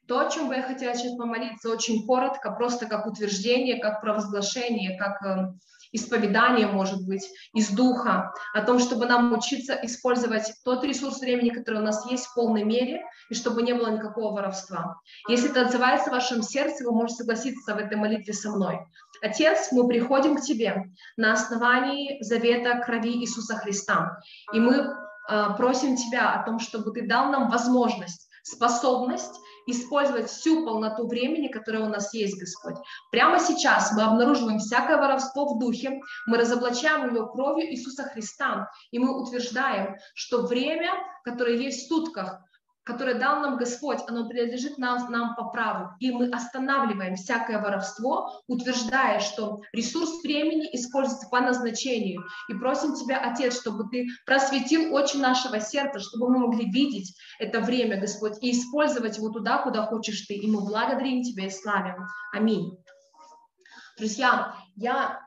то, 0.06 0.20
о 0.20 0.30
чем 0.30 0.48
бы 0.48 0.54
я 0.54 0.62
хотела 0.62 0.94
сейчас 0.94 1.16
помолиться, 1.16 1.70
очень 1.70 2.06
коротко, 2.06 2.50
просто 2.50 2.86
как 2.86 3.06
утверждение, 3.06 3.80
как 3.80 4.00
провозглашение, 4.00 4.98
как 4.98 5.22
э, 5.22 5.52
исповедание, 5.94 6.66
может 6.66 7.06
быть, 7.06 7.26
из 7.54 7.70
духа, 7.70 8.34
о 8.52 8.62
том, 8.62 8.80
чтобы 8.80 9.06
нам 9.06 9.32
учиться 9.32 9.78
использовать 9.82 10.52
тот 10.64 10.84
ресурс 10.84 11.20
времени, 11.20 11.50
который 11.50 11.80
у 11.80 11.84
нас 11.84 12.04
есть 12.10 12.26
в 12.26 12.34
полной 12.34 12.64
мере, 12.64 13.02
и 13.30 13.34
чтобы 13.34 13.62
не 13.62 13.72
было 13.72 13.88
никакого 13.88 14.34
воровства. 14.34 14.96
Если 15.28 15.50
это 15.50 15.62
отзывается 15.62 16.10
в 16.10 16.12
вашем 16.12 16.42
сердце, 16.42 16.84
вы 16.84 16.92
можете 16.92 17.18
согласиться 17.18 17.74
в 17.74 17.78
этой 17.78 17.96
молитве 17.96 18.34
со 18.34 18.50
мной. 18.50 18.80
Отец, 19.22 19.68
мы 19.70 19.86
приходим 19.86 20.36
к 20.36 20.42
Тебе 20.42 20.84
на 21.16 21.32
основании 21.32 22.20
завета 22.22 22.78
крови 22.84 23.12
Иисуса 23.12 23.56
Христа, 23.56 24.18
и 24.52 24.58
мы 24.58 24.74
э, 24.74 25.44
просим 25.56 25.96
Тебя 25.96 26.32
о 26.32 26.44
том, 26.44 26.58
чтобы 26.58 26.90
Ты 26.92 27.06
дал 27.06 27.30
нам 27.30 27.48
возможность, 27.48 28.28
способность 28.42 29.34
использовать 29.66 30.28
всю 30.28 30.64
полноту 30.64 31.06
времени, 31.06 31.48
которое 31.48 31.84
у 31.84 31.88
нас 31.88 32.12
есть, 32.14 32.38
Господь. 32.38 32.76
Прямо 33.10 33.38
сейчас 33.38 33.92
мы 33.92 34.02
обнаруживаем 34.02 34.58
всякое 34.58 34.96
воровство 34.96 35.54
в 35.54 35.58
духе, 35.58 36.00
мы 36.26 36.38
разоблачаем 36.38 37.14
его 37.14 37.26
кровью 37.26 37.70
Иисуса 37.70 38.04
Христа, 38.04 38.70
и 38.90 38.98
мы 38.98 39.20
утверждаем, 39.20 39.96
что 40.14 40.42
время, 40.42 40.90
которое 41.24 41.56
есть 41.56 41.84
в 41.84 41.88
сутках, 41.88 42.40
которое 42.84 43.14
дал 43.14 43.40
нам 43.40 43.56
Господь, 43.56 43.98
оно 44.06 44.28
принадлежит 44.28 44.78
нам, 44.78 45.10
нам 45.10 45.34
по 45.34 45.44
праву. 45.44 45.90
И 46.00 46.10
мы 46.10 46.28
останавливаем 46.28 47.16
всякое 47.16 47.60
воровство, 47.60 48.42
утверждая, 48.46 49.20
что 49.20 49.62
ресурс 49.72 50.22
времени 50.22 50.68
используется 50.72 51.28
по 51.28 51.40
назначению. 51.40 52.24
И 52.48 52.54
просим 52.54 52.94
Тебя, 52.94 53.18
Отец, 53.18 53.60
чтобы 53.60 53.88
Ты 53.90 54.08
просветил 54.26 54.94
очи 54.94 55.16
нашего 55.16 55.60
сердца, 55.60 55.98
чтобы 56.00 56.28
мы 56.28 56.46
могли 56.46 56.70
видеть 56.70 57.16
это 57.38 57.60
время, 57.60 58.00
Господь, 58.00 58.42
и 58.42 58.52
использовать 58.52 59.16
его 59.16 59.30
туда, 59.30 59.58
куда 59.58 59.86
хочешь 59.86 60.26
Ты. 60.26 60.34
И 60.34 60.50
мы 60.50 60.60
благодарим 60.60 61.22
Тебя 61.22 61.46
и 61.46 61.50
славим. 61.50 62.06
Аминь. 62.32 62.76
Друзья, 63.96 64.56
я 64.76 65.20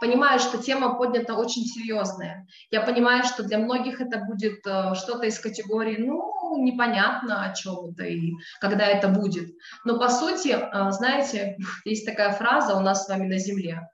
понимаю, 0.00 0.38
что 0.40 0.58
тема 0.58 0.94
поднята 0.94 1.34
очень 1.34 1.64
серьезная. 1.64 2.46
Я 2.70 2.82
понимаю, 2.82 3.24
что 3.24 3.42
для 3.42 3.58
многих 3.58 4.00
это 4.00 4.18
будет 4.18 4.66
э, 4.66 4.94
что-то 4.94 5.26
из 5.26 5.38
категории, 5.38 5.96
ну, 5.98 6.62
непонятно 6.62 7.44
о 7.44 7.54
чем 7.54 7.90
это 7.90 8.04
и 8.04 8.32
когда 8.60 8.86
это 8.86 9.08
будет. 9.08 9.54
Но 9.84 9.98
по 9.98 10.08
сути, 10.08 10.48
э, 10.48 10.90
знаете, 10.90 11.56
есть 11.84 12.06
такая 12.06 12.32
фраза 12.32 12.76
у 12.76 12.80
нас 12.80 13.04
с 13.04 13.08
вами 13.08 13.26
на 13.26 13.38
земле. 13.38 13.88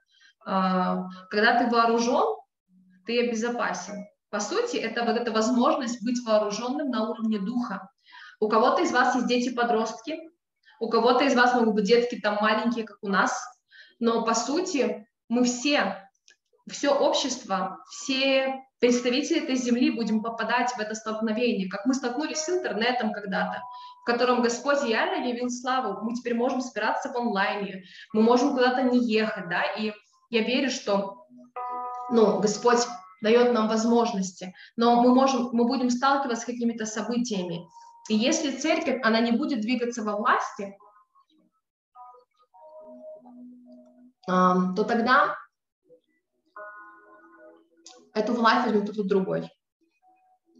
Э, 0.45 0.97
когда 1.29 1.59
ты 1.59 1.69
вооружен, 1.69 2.37
ты 3.05 3.27
обезопасен. 3.27 4.05
По 4.29 4.39
сути, 4.39 4.77
это 4.77 5.03
вот 5.03 5.15
эта 5.17 5.31
возможность 5.31 6.03
быть 6.03 6.25
вооруженным 6.25 6.89
на 6.89 7.09
уровне 7.09 7.39
духа. 7.39 7.89
У 8.39 8.49
кого-то 8.49 8.81
из 8.81 8.91
вас 8.91 9.15
есть 9.15 9.27
дети-подростки, 9.27 10.17
у 10.79 10.89
кого-то 10.89 11.23
из 11.23 11.35
вас 11.35 11.53
могут 11.53 11.75
быть 11.75 11.85
детки 11.85 12.19
там 12.19 12.39
маленькие, 12.41 12.85
как 12.85 12.97
у 13.01 13.09
нас, 13.09 13.41
но 13.99 14.25
по 14.25 14.33
сути 14.33 15.07
мы 15.33 15.43
все, 15.43 15.97
все 16.69 16.89
общество, 16.89 17.79
все 17.89 18.63
представители 18.79 19.43
этой 19.43 19.55
земли 19.55 19.89
будем 19.89 20.21
попадать 20.21 20.71
в 20.71 20.79
это 20.79 20.93
столкновение, 20.93 21.69
как 21.69 21.85
мы 21.85 21.93
столкнулись 21.93 22.37
с 22.37 22.49
интернетом 22.49 23.11
когда-то, 23.13 23.61
в 24.01 24.05
котором 24.05 24.43
Господь 24.43 24.83
реально 24.83 25.27
явил 25.27 25.49
славу. 25.49 26.03
Мы 26.03 26.13
теперь 26.13 26.35
можем 26.35 26.61
спираться 26.61 27.09
в 27.09 27.15
онлайне, 27.15 27.83
мы 28.13 28.21
можем 28.21 28.53
куда-то 28.53 28.83
не 28.83 28.99
ехать, 28.99 29.49
да, 29.49 29.63
и 29.77 29.91
я 30.29 30.43
верю, 30.43 30.69
что, 30.69 31.25
ну, 32.11 32.39
Господь 32.39 32.85
дает 33.21 33.53
нам 33.53 33.67
возможности, 33.67 34.53
но 34.75 35.01
мы 35.01 35.15
можем, 35.15 35.49
мы 35.53 35.65
будем 35.65 35.89
сталкиваться 35.89 36.43
с 36.43 36.45
какими-то 36.45 36.85
событиями. 36.85 37.65
И 38.09 38.15
если 38.15 38.51
церковь, 38.51 38.99
она 39.03 39.21
не 39.21 39.31
будет 39.31 39.61
двигаться 39.61 40.03
во 40.03 40.17
власти, 40.17 40.77
то 44.25 44.83
тогда 44.87 45.35
эту 48.13 48.33
власть 48.33 48.65
возьмет 48.65 48.83
кто-то 48.83 49.03
другой. 49.03 49.49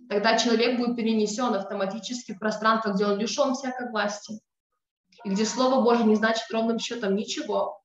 Тогда 0.10 0.38
человек 0.38 0.78
будет 0.78 0.96
перенесен 0.96 1.54
автоматически 1.54 2.34
в 2.34 2.40
пространство, 2.40 2.92
где 2.92 3.06
он 3.06 3.18
лишен 3.18 3.54
всякой 3.54 3.90
власти, 3.90 4.40
и 5.24 5.30
где 5.30 5.46
Слово 5.46 5.82
Божье 5.82 6.06
не 6.06 6.16
значит 6.16 6.44
ровным 6.52 6.80
счетом 6.80 7.16
ничего, 7.16 7.82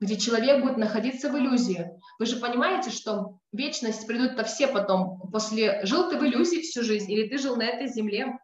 где 0.00 0.16
человек 0.16 0.62
будет 0.62 0.78
находиться 0.78 1.30
в 1.30 1.36
иллюзии. 1.36 1.90
Вы 2.18 2.26
же 2.26 2.36
понимаете, 2.36 2.90
что 2.90 3.38
вечность 3.52 4.06
придут-то 4.06 4.44
все 4.44 4.66
потом, 4.66 5.20
после 5.30 5.84
жил 5.84 6.08
ты 6.08 6.18
в 6.18 6.24
иллюзии 6.24 6.62
всю 6.62 6.82
жизнь, 6.82 7.12
или 7.12 7.28
ты 7.28 7.38
жил 7.38 7.56
на 7.56 7.64
этой 7.64 7.88
земле, 7.88 8.38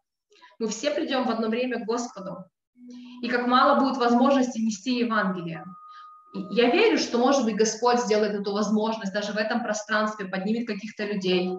мы 0.58 0.68
все 0.68 0.90
придем 0.90 1.24
в 1.24 1.30
одно 1.30 1.48
время 1.48 1.82
к 1.82 1.86
Господу. 1.86 2.44
И 3.22 3.28
как 3.28 3.46
мало 3.46 3.80
будет 3.80 3.96
возможности 3.96 4.60
нести 4.60 4.98
Евангелие. 4.98 5.64
Я 6.34 6.70
верю, 6.70 6.98
что, 6.98 7.18
может 7.18 7.44
быть, 7.44 7.56
Господь 7.56 8.00
сделает 8.00 8.34
эту 8.34 8.52
возможность 8.52 9.12
даже 9.12 9.32
в 9.32 9.36
этом 9.36 9.62
пространстве, 9.62 10.26
поднимет 10.26 10.66
каких-то 10.66 11.04
людей, 11.04 11.50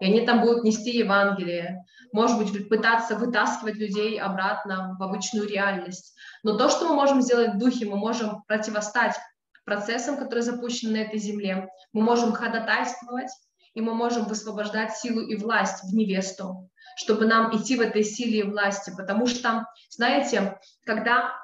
и 0.00 0.04
они 0.04 0.20
там 0.26 0.42
будут 0.42 0.64
нести 0.64 0.90
Евангелие, 0.96 1.84
может 2.12 2.38
быть, 2.38 2.68
пытаться 2.68 3.16
вытаскивать 3.16 3.76
людей 3.76 4.18
обратно 4.20 4.96
в 4.98 5.02
обычную 5.02 5.48
реальность. 5.48 6.14
Но 6.42 6.56
то, 6.56 6.68
что 6.68 6.88
мы 6.88 6.94
можем 6.94 7.20
сделать 7.20 7.54
в 7.54 7.58
духе, 7.58 7.86
мы 7.86 7.96
можем 7.96 8.42
противостать 8.46 9.16
процессам, 9.64 10.16
которые 10.16 10.42
запущены 10.42 10.92
на 10.92 11.02
этой 11.02 11.18
земле, 11.18 11.68
мы 11.92 12.02
можем 12.02 12.32
ходатайствовать, 12.32 13.30
и 13.74 13.80
мы 13.80 13.94
можем 13.94 14.24
высвобождать 14.24 14.96
силу 14.96 15.20
и 15.20 15.36
власть 15.36 15.84
в 15.84 15.94
невесту, 15.94 16.70
чтобы 16.96 17.26
нам 17.26 17.54
идти 17.56 17.76
в 17.76 17.80
этой 17.80 18.02
силе 18.02 18.40
и 18.40 18.50
власти. 18.50 18.92
Потому 18.96 19.26
что, 19.26 19.66
знаете, 19.90 20.58
когда 20.84 21.34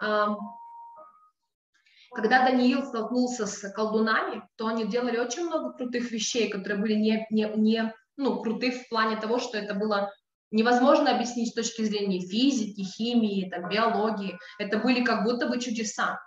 когда 2.15 2.45
Даниил 2.45 2.85
столкнулся 2.85 3.47
с 3.47 3.70
колдунами, 3.73 4.43
то 4.57 4.66
они 4.66 4.86
делали 4.86 5.19
очень 5.19 5.47
много 5.47 5.73
крутых 5.73 6.11
вещей, 6.11 6.49
которые 6.49 6.81
были 6.81 6.95
не, 6.95 7.27
не, 7.31 7.51
не 7.57 7.95
ну, 8.16 8.41
крутых 8.41 8.74
в 8.74 8.89
плане 8.89 9.16
того, 9.16 9.39
что 9.39 9.59
это 9.59 9.74
было 9.74 10.12
невозможно 10.51 11.15
объяснить 11.15 11.51
с 11.51 11.55
точки 11.55 11.82
зрения 11.82 12.20
физики, 12.20 12.82
химии, 12.82 13.51
там, 13.51 13.69
биологии. 13.69 14.39
Это 14.59 14.78
были 14.78 15.05
как 15.05 15.24
будто 15.24 15.49
бы 15.49 15.61
чудеса. 15.61 16.20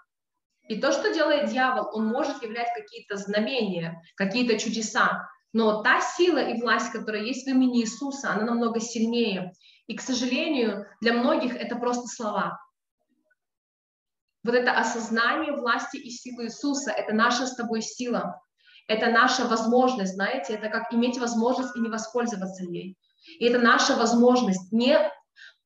И 0.68 0.80
то, 0.82 0.92
что 0.92 1.14
делает 1.14 1.50
дьявол, 1.50 1.90
он 1.94 2.08
может 2.08 2.44
являть 2.44 2.68
какие-то 2.76 3.16
знамения, 3.16 4.02
какие-то 4.16 4.60
чудеса. 4.60 5.30
Но 5.54 5.82
та 5.82 6.02
сила 6.02 6.40
и 6.40 6.60
власть, 6.60 6.92
которая 6.92 7.24
есть 7.24 7.46
в 7.46 7.50
имени 7.50 7.82
Иисуса, 7.82 8.32
она 8.32 8.44
намного 8.44 8.82
сильнее. 8.82 9.54
И, 9.88 9.96
к 9.96 10.02
сожалению, 10.02 10.86
для 11.00 11.14
многих 11.14 11.56
это 11.56 11.78
просто 11.78 12.08
слова. 12.08 12.60
Вот 14.48 14.56
это 14.56 14.72
осознание 14.72 15.52
власти 15.52 15.98
и 15.98 16.10
силы 16.10 16.46
Иисуса, 16.46 16.92
это 16.92 17.14
наша 17.14 17.46
с 17.46 17.56
тобой 17.56 17.82
сила. 17.82 18.42
Это 18.88 19.08
наша 19.08 19.46
возможность, 19.46 20.14
знаете, 20.14 20.54
это 20.54 20.70
как 20.70 20.94
иметь 20.94 21.20
возможность 21.20 21.76
и 21.76 21.82
не 21.82 21.90
воспользоваться 21.90 22.64
ей. 22.64 22.98
И 23.40 23.46
это 23.46 23.60
наша 23.60 23.98
возможность. 23.98 24.72
Не, 24.72 25.12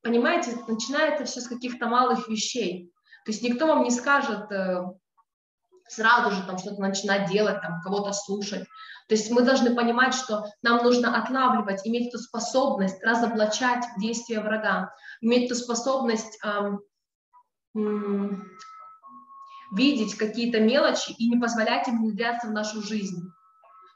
понимаете, 0.01 0.57
начинается 0.67 1.25
все 1.25 1.41
с 1.41 1.47
каких-то 1.47 1.85
малых 1.85 2.27
вещей. 2.27 2.91
То 3.23 3.31
есть 3.31 3.43
никто 3.43 3.67
вам 3.67 3.83
не 3.83 3.91
скажет 3.91 4.51
э, 4.51 4.81
сразу 5.87 6.31
же 6.31 6.41
там 6.47 6.57
что-то 6.57 6.81
начинать 6.81 7.29
делать, 7.29 7.61
там 7.61 7.81
кого-то 7.81 8.13
слушать. 8.13 8.63
То 9.07 9.13
есть 9.13 9.29
мы 9.29 9.43
должны 9.43 9.75
понимать, 9.75 10.15
что 10.15 10.45
нам 10.63 10.83
нужно 10.83 11.15
отлавливать, 11.21 11.85
иметь 11.85 12.07
эту 12.07 12.17
способность 12.17 12.99
разоблачать 13.03 13.83
действия 13.99 14.39
врага, 14.39 14.91
иметь 15.21 15.51
эту 15.51 15.53
способность 15.53 16.39
эм, 16.43 16.79
видеть 19.72 20.15
какие-то 20.15 20.60
мелочи 20.60 21.11
и 21.11 21.30
не 21.30 21.39
позволять 21.39 21.88
им 21.88 22.02
внедряться 22.02 22.48
в 22.48 22.52
нашу 22.52 22.81
жизнь, 22.81 23.31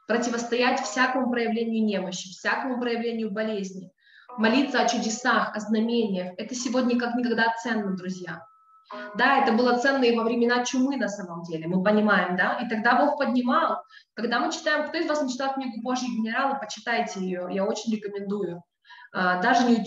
противостоять 0.07 0.81
всякому 0.81 1.29
проявлению 1.29 1.83
немощи, 1.83 2.29
всякому 2.29 2.79
проявлению 2.79 3.31
болезни, 3.31 3.91
молиться 4.37 4.81
о 4.81 4.87
чудесах, 4.87 5.55
о 5.55 5.59
знамениях. 5.59 6.33
Это 6.37 6.55
сегодня 6.55 6.97
как 6.97 7.15
никогда 7.15 7.53
ценно, 7.61 7.95
друзья. 7.95 8.45
Да, 9.15 9.41
это 9.41 9.51
было 9.51 9.77
ценно 9.77 10.03
и 10.03 10.15
во 10.15 10.23
времена 10.23 10.63
чумы 10.63 10.95
на 10.97 11.07
самом 11.07 11.41
деле, 11.41 11.67
мы 11.67 11.83
понимаем, 11.83 12.37
да, 12.37 12.59
и 12.59 12.69
тогда 12.69 13.03
Бог 13.03 13.17
поднимал. 13.17 13.83
Когда 14.13 14.39
мы 14.39 14.51
читаем, 14.51 14.87
кто 14.87 14.99
из 14.99 15.07
вас 15.07 15.23
не 15.23 15.31
читал 15.31 15.55
книгу 15.55 15.81
Божьи 15.81 16.05
генералы, 16.05 16.59
почитайте 16.59 17.19
ее, 17.19 17.47
я 17.49 17.65
очень 17.65 17.91
рекомендую. 17.93 18.61
А, 19.11 19.41
даже 19.41 19.65
не 19.67 19.83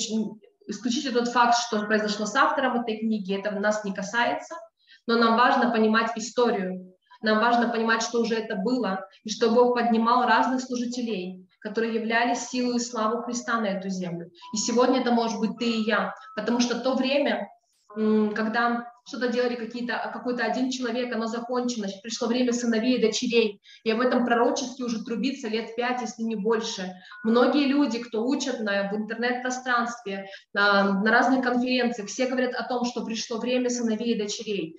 исключите 0.67 1.13
тот 1.13 1.29
факт, 1.29 1.57
что 1.57 1.87
произошло 1.87 2.27
с 2.27 2.35
автором 2.35 2.81
этой 2.81 2.99
книги, 2.99 3.39
это 3.39 3.53
нас 3.53 3.85
не 3.85 3.95
касается– 3.95 4.57
но 5.09 5.17
нам 5.17 5.37
важно 5.37 5.71
понимать 5.71 6.13
историю, 6.17 6.95
нам 7.23 7.39
важно 7.39 7.71
понимать, 7.71 8.03
что 8.03 8.21
уже 8.21 8.35
это 8.35 8.57
было, 8.57 9.09
и 9.25 9.31
что 9.31 9.51
Бог 9.51 9.75
поднимал 9.75 10.27
разных 10.27 10.61
служителей, 10.61 11.49
которые 11.61 11.95
являлись 11.95 12.47
силой 12.49 12.77
и 12.77 12.79
славу 12.81 13.23
Христа 13.23 13.59
на 13.59 13.67
эту 13.67 13.89
землю. 13.89 14.31
И 14.53 14.59
сегодня 14.59 15.01
это 15.01 15.11
может 15.11 15.41
быть 15.41 15.57
ты 15.59 15.65
и 15.65 15.85
я, 15.85 16.15
потому 16.37 16.61
что 16.61 16.79
то 16.79 16.95
время, 16.95 17.49
когда 17.97 18.85
что-то 19.09 19.29
делали 19.29 19.55
какие-то, 19.55 20.11
какой-то 20.13 20.45
один 20.45 20.71
человек, 20.71 21.13
оно 21.15 21.27
закончено, 21.27 21.89
пришло 22.03 22.29
время 22.29 22.53
сыновей 22.53 22.99
и 22.99 23.01
дочерей, 23.01 23.63
и 23.85 23.91
об 23.91 24.01
этом 24.01 24.27
пророчестве 24.27 24.85
уже 24.85 25.03
трубится 25.03 25.49
лет 25.49 25.75
пять, 25.75 26.03
если 26.03 26.23
не 26.23 26.37
больше. 26.37 26.93
Многие 27.25 27.65
люди, 27.65 27.99
кто 27.99 28.27
учат 28.27 28.61
на, 28.61 28.91
в 28.93 28.95
интернет-пространстве, 28.95 30.27
на, 30.53 31.01
на 31.01 31.11
разных 31.11 31.43
конференциях, 31.43 32.11
все 32.11 32.27
говорят 32.27 32.55
о 32.55 32.69
том, 32.69 32.85
что 32.85 33.07
пришло 33.07 33.39
время 33.39 33.71
сыновей 33.71 34.15
и 34.15 34.19
дочерей 34.19 34.77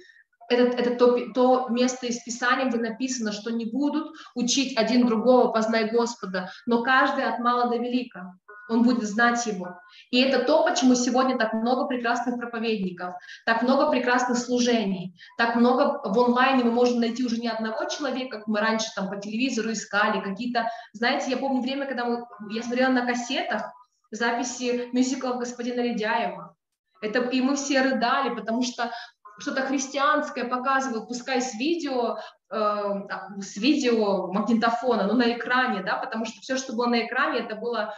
это, 0.49 0.77
это 0.77 0.95
то, 0.95 1.33
то 1.33 1.67
место 1.69 2.07
из 2.07 2.21
Писания, 2.23 2.65
где 2.65 2.77
написано, 2.77 3.31
что 3.31 3.51
не 3.51 3.65
будут 3.65 4.15
учить 4.35 4.77
один 4.77 5.05
другого, 5.05 5.51
познай 5.51 5.89
Господа, 5.89 6.51
но 6.65 6.83
каждый 6.83 7.23
от 7.23 7.39
мала 7.39 7.69
до 7.69 7.77
велика, 7.77 8.33
он 8.69 8.83
будет 8.83 9.03
знать 9.03 9.45
его. 9.47 9.79
И 10.11 10.21
это 10.21 10.45
то, 10.45 10.63
почему 10.63 10.95
сегодня 10.95 11.37
так 11.37 11.53
много 11.53 11.87
прекрасных 11.87 12.37
проповедников, 12.37 13.15
так 13.45 13.63
много 13.63 13.89
прекрасных 13.89 14.37
служений, 14.37 15.15
так 15.37 15.55
много 15.55 15.99
в 16.03 16.19
онлайне 16.19 16.63
мы 16.63 16.71
можем 16.71 16.99
найти 16.99 17.25
уже 17.25 17.37
не 17.37 17.47
одного 17.47 17.85
человека, 17.85 18.37
как 18.37 18.47
мы 18.47 18.59
раньше 18.59 18.87
там 18.95 19.09
по 19.09 19.17
телевизору 19.17 19.71
искали, 19.71 20.21
какие-то, 20.21 20.69
знаете, 20.93 21.31
я 21.31 21.37
помню 21.37 21.61
время, 21.61 21.87
когда 21.87 22.05
мы, 22.05 22.25
я 22.51 22.61
смотрела 22.61 22.91
на 22.91 23.05
кассетах 23.05 23.63
записи 24.11 24.89
мюзиклов 24.93 25.39
господина 25.39 25.81
Ледяева, 25.81 26.55
это, 27.01 27.19
и 27.29 27.41
мы 27.41 27.55
все 27.55 27.81
рыдали, 27.81 28.35
потому 28.35 28.61
что 28.61 28.91
что-то 29.39 29.65
христианское 29.65 30.45
показывают, 30.45 31.07
пускай 31.07 31.41
с 31.41 31.53
видео, 31.55 32.19
э, 32.51 32.93
с 33.41 33.57
видео 33.57 34.31
магнитофона, 34.31 35.07
но 35.07 35.13
на 35.13 35.33
экране, 35.33 35.83
да, 35.83 35.97
потому 35.97 36.25
что 36.25 36.39
все, 36.41 36.57
что 36.57 36.73
было 36.73 36.87
на 36.87 37.05
экране, 37.05 37.39
это 37.39 37.55
было 37.55 37.93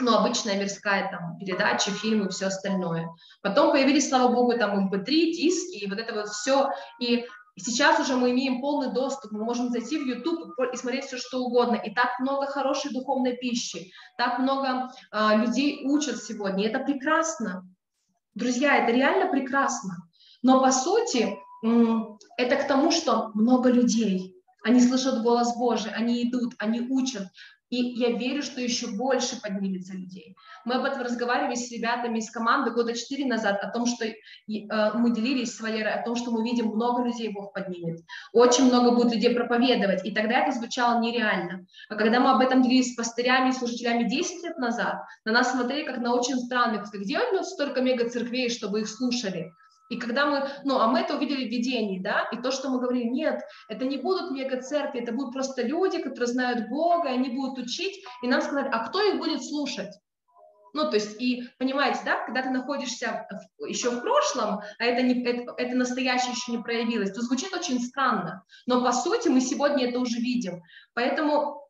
ну, 0.00 0.16
обычная 0.16 0.58
мирская 0.58 1.10
там 1.10 1.36
передача, 1.38 1.90
фильмы, 1.90 2.28
все 2.30 2.46
остальное. 2.46 3.08
Потом 3.42 3.72
появились, 3.72 4.08
слава 4.08 4.32
богу, 4.32 4.56
там 4.58 4.88
MP3, 4.88 5.04
диски, 5.04 5.84
и 5.84 5.88
вот 5.88 5.98
это 5.98 6.14
вот 6.14 6.28
все. 6.28 6.70
И 7.00 7.26
сейчас 7.58 8.00
уже 8.00 8.16
мы 8.16 8.30
имеем 8.30 8.60
полный 8.60 8.92
доступ, 8.92 9.32
мы 9.32 9.44
можем 9.44 9.68
зайти 9.70 9.98
в 9.98 10.06
YouTube 10.06 10.58
и 10.72 10.76
смотреть 10.76 11.04
все, 11.04 11.18
что 11.18 11.40
угодно. 11.40 11.76
И 11.76 11.92
так 11.92 12.18
много 12.20 12.46
хорошей 12.46 12.92
духовной 12.92 13.36
пищи, 13.36 13.92
так 14.16 14.38
много 14.38 14.90
э, 15.12 15.36
людей 15.36 15.84
учат 15.86 16.22
сегодня, 16.22 16.64
и 16.64 16.68
это 16.68 16.80
прекрасно. 16.80 17.66
Друзья, 18.34 18.76
это 18.78 18.92
реально 18.92 19.30
прекрасно. 19.30 20.08
Но 20.42 20.60
по 20.62 20.72
сути, 20.72 21.38
это 22.36 22.56
к 22.56 22.66
тому, 22.66 22.90
что 22.90 23.30
много 23.34 23.70
людей, 23.70 24.34
они 24.62 24.80
слышат 24.80 25.22
голос 25.22 25.56
Божий, 25.56 25.92
они 25.92 26.28
идут, 26.28 26.54
они 26.58 26.80
учат. 26.80 27.28
И 27.72 27.98
я 27.98 28.10
верю, 28.10 28.42
что 28.42 28.60
еще 28.60 28.88
больше 28.88 29.40
поднимется 29.40 29.94
людей. 29.94 30.36
Мы 30.66 30.74
об 30.74 30.84
этом 30.84 31.00
разговаривали 31.00 31.54
с 31.54 31.72
ребятами 31.72 32.18
из 32.18 32.30
команды 32.30 32.70
года 32.70 32.92
четыре 32.92 33.24
назад, 33.24 33.60
о 33.62 33.70
том, 33.70 33.86
что 33.86 34.04
э, 34.04 34.14
мы 34.46 35.14
делились 35.14 35.56
с 35.56 35.60
Валерой, 35.62 35.94
о 35.94 36.04
том, 36.04 36.14
что 36.14 36.32
мы 36.32 36.44
видим, 36.44 36.66
много 36.66 37.02
людей 37.02 37.30
Бог 37.30 37.54
поднимет. 37.54 38.00
Очень 38.34 38.66
много 38.66 38.94
будет 38.94 39.14
людей 39.14 39.34
проповедовать. 39.34 40.04
И 40.04 40.12
тогда 40.12 40.40
это 40.40 40.52
звучало 40.52 41.00
нереально. 41.00 41.66
А 41.88 41.94
когда 41.94 42.20
мы 42.20 42.32
об 42.32 42.42
этом 42.42 42.60
делились 42.60 42.92
с 42.92 42.94
пастырями 42.94 43.48
и 43.48 43.52
служителями 43.52 44.06
10 44.06 44.44
лет 44.44 44.58
назад, 44.58 44.96
на 45.24 45.32
нас 45.32 45.52
смотрели 45.52 45.86
как 45.86 45.96
на 45.96 46.14
очень 46.14 46.36
странных. 46.36 46.92
Где 46.92 47.20
у 47.20 47.42
столько 47.42 47.80
мега-церквей, 47.80 48.50
чтобы 48.50 48.82
их 48.82 48.88
слушали? 48.88 49.50
И 49.88 49.98
когда 49.98 50.26
мы, 50.26 50.48
ну, 50.64 50.78
а 50.78 50.88
мы 50.88 51.00
это 51.00 51.16
увидели 51.16 51.46
в 51.46 51.50
видении, 51.50 51.98
да, 51.98 52.28
и 52.32 52.36
то, 52.36 52.50
что 52.50 52.70
мы 52.70 52.80
говорили, 52.80 53.08
нет, 53.08 53.42
это 53.68 53.84
не 53.84 53.98
будут 53.98 54.30
мега-церкви, 54.30 55.00
это 55.00 55.12
будут 55.12 55.32
просто 55.32 55.62
люди, 55.62 55.98
которые 55.98 56.28
знают 56.28 56.68
Бога, 56.68 57.08
и 57.08 57.12
они 57.12 57.30
будут 57.30 57.66
учить, 57.66 58.02
и 58.22 58.28
нам 58.28 58.40
сказали, 58.40 58.68
а 58.72 58.86
кто 58.86 59.02
их 59.02 59.18
будет 59.18 59.44
слушать? 59.44 59.92
Ну, 60.74 60.88
то 60.88 60.96
есть, 60.96 61.20
и 61.20 61.48
понимаете, 61.58 62.00
да, 62.04 62.24
когда 62.24 62.42
ты 62.42 62.50
находишься 62.50 63.26
в, 63.58 63.66
еще 63.66 63.90
в 63.90 64.00
прошлом, 64.00 64.60
а 64.78 64.84
это, 64.84 65.02
не, 65.02 65.22
это, 65.22 65.52
это 65.58 65.76
настоящее 65.76 66.32
еще 66.32 66.52
не 66.52 66.62
проявилось, 66.62 67.12
то 67.12 67.20
звучит 67.20 67.52
очень 67.52 67.78
странно. 67.80 68.42
Но 68.66 68.82
по 68.82 68.92
сути 68.92 69.28
мы 69.28 69.40
сегодня 69.40 69.88
это 69.88 69.98
уже 69.98 70.16
видим. 70.18 70.62
Поэтому 70.94 71.61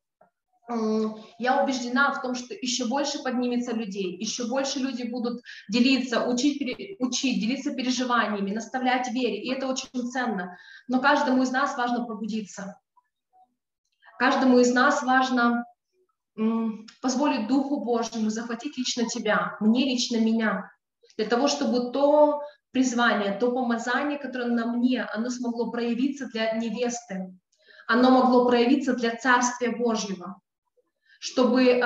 я 0.69 1.63
убеждена 1.63 2.13
в 2.13 2.23
том, 2.23 2.35
что 2.35 2.55
еще 2.55 2.87
больше 2.87 3.23
поднимется 3.23 3.73
людей, 3.73 4.17
еще 4.17 4.47
больше 4.47 4.79
люди 4.79 5.03
будут 5.03 5.43
делиться, 5.69 6.27
учить, 6.27 6.61
учить, 7.01 7.41
делиться 7.41 7.75
переживаниями, 7.75 8.55
наставлять 8.55 9.09
вере, 9.13 9.43
и 9.43 9.51
это 9.51 9.67
очень 9.67 10.11
ценно. 10.11 10.57
Но 10.89 11.01
каждому 11.01 11.43
из 11.43 11.51
нас 11.51 11.77
важно 11.77 12.05
пробудиться. 12.05 12.79
Каждому 14.19 14.59
из 14.61 14.73
нас 14.73 15.03
важно 15.03 15.65
позволить 17.03 17.49
Духу 17.49 17.85
Божьему 17.85 18.31
захватить 18.31 18.79
лично 18.79 19.07
тебя, 19.07 19.57
мне 19.61 19.85
лично 19.85 20.19
меня, 20.19 20.71
для 21.17 21.27
того, 21.27 21.49
чтобы 21.49 21.91
то 21.93 22.41
призвание, 22.71 23.37
то 23.37 23.53
помазание, 23.53 24.19
которое 24.19 24.49
на 24.49 24.67
мне, 24.67 25.03
оно 25.03 25.29
смогло 25.29 25.71
проявиться 25.71 26.27
для 26.29 26.53
невесты, 26.53 27.37
оно 27.87 28.11
могло 28.11 28.47
проявиться 28.47 28.95
для 28.95 29.15
Царствия 29.17 29.77
Божьего 29.77 30.41
чтобы 31.23 31.63
э, 31.67 31.83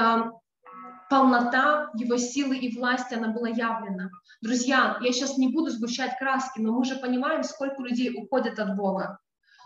полнота 1.10 1.90
его 1.94 2.16
силы 2.16 2.56
и 2.56 2.74
власти, 2.74 3.12
она 3.12 3.28
была 3.28 3.48
явлена. 3.48 4.08
Друзья, 4.40 4.96
я 5.02 5.12
сейчас 5.12 5.36
не 5.36 5.48
буду 5.48 5.70
сгущать 5.70 6.16
краски, 6.18 6.58
но 6.60 6.72
мы 6.72 6.86
же 6.86 6.96
понимаем, 6.96 7.42
сколько 7.42 7.82
людей 7.82 8.14
уходят 8.16 8.58
от 8.58 8.74
Бога, 8.76 9.18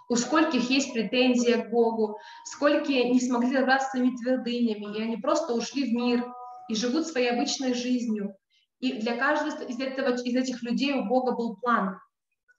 у 0.09 0.17
скольких 0.17 0.69
есть 0.71 0.93
претензия 0.93 1.65
к 1.65 1.71
Богу, 1.71 2.19
сколько 2.47 2.89
не 2.89 3.21
смогли 3.21 3.55
разобраться 3.55 3.87
с 3.87 3.91
своими 3.93 4.17
твердынями, 4.17 4.99
и 4.99 5.03
они 5.03 5.19
просто 5.19 5.53
ушли 5.53 5.89
в 5.89 5.95
мир 5.95 6.27
и 6.69 6.75
живут 6.75 7.07
своей 7.07 7.31
обычной 7.31 7.73
жизнью. 7.73 8.35
И 8.81 8.95
для 8.95 9.17
каждого 9.17 9.51
из, 9.69 9.79
этого, 9.79 10.17
из 10.17 10.35
этих 10.35 10.65
людей 10.65 10.95
у 10.95 11.05
Бога 11.05 11.31
был 11.31 11.55
план. 11.55 12.01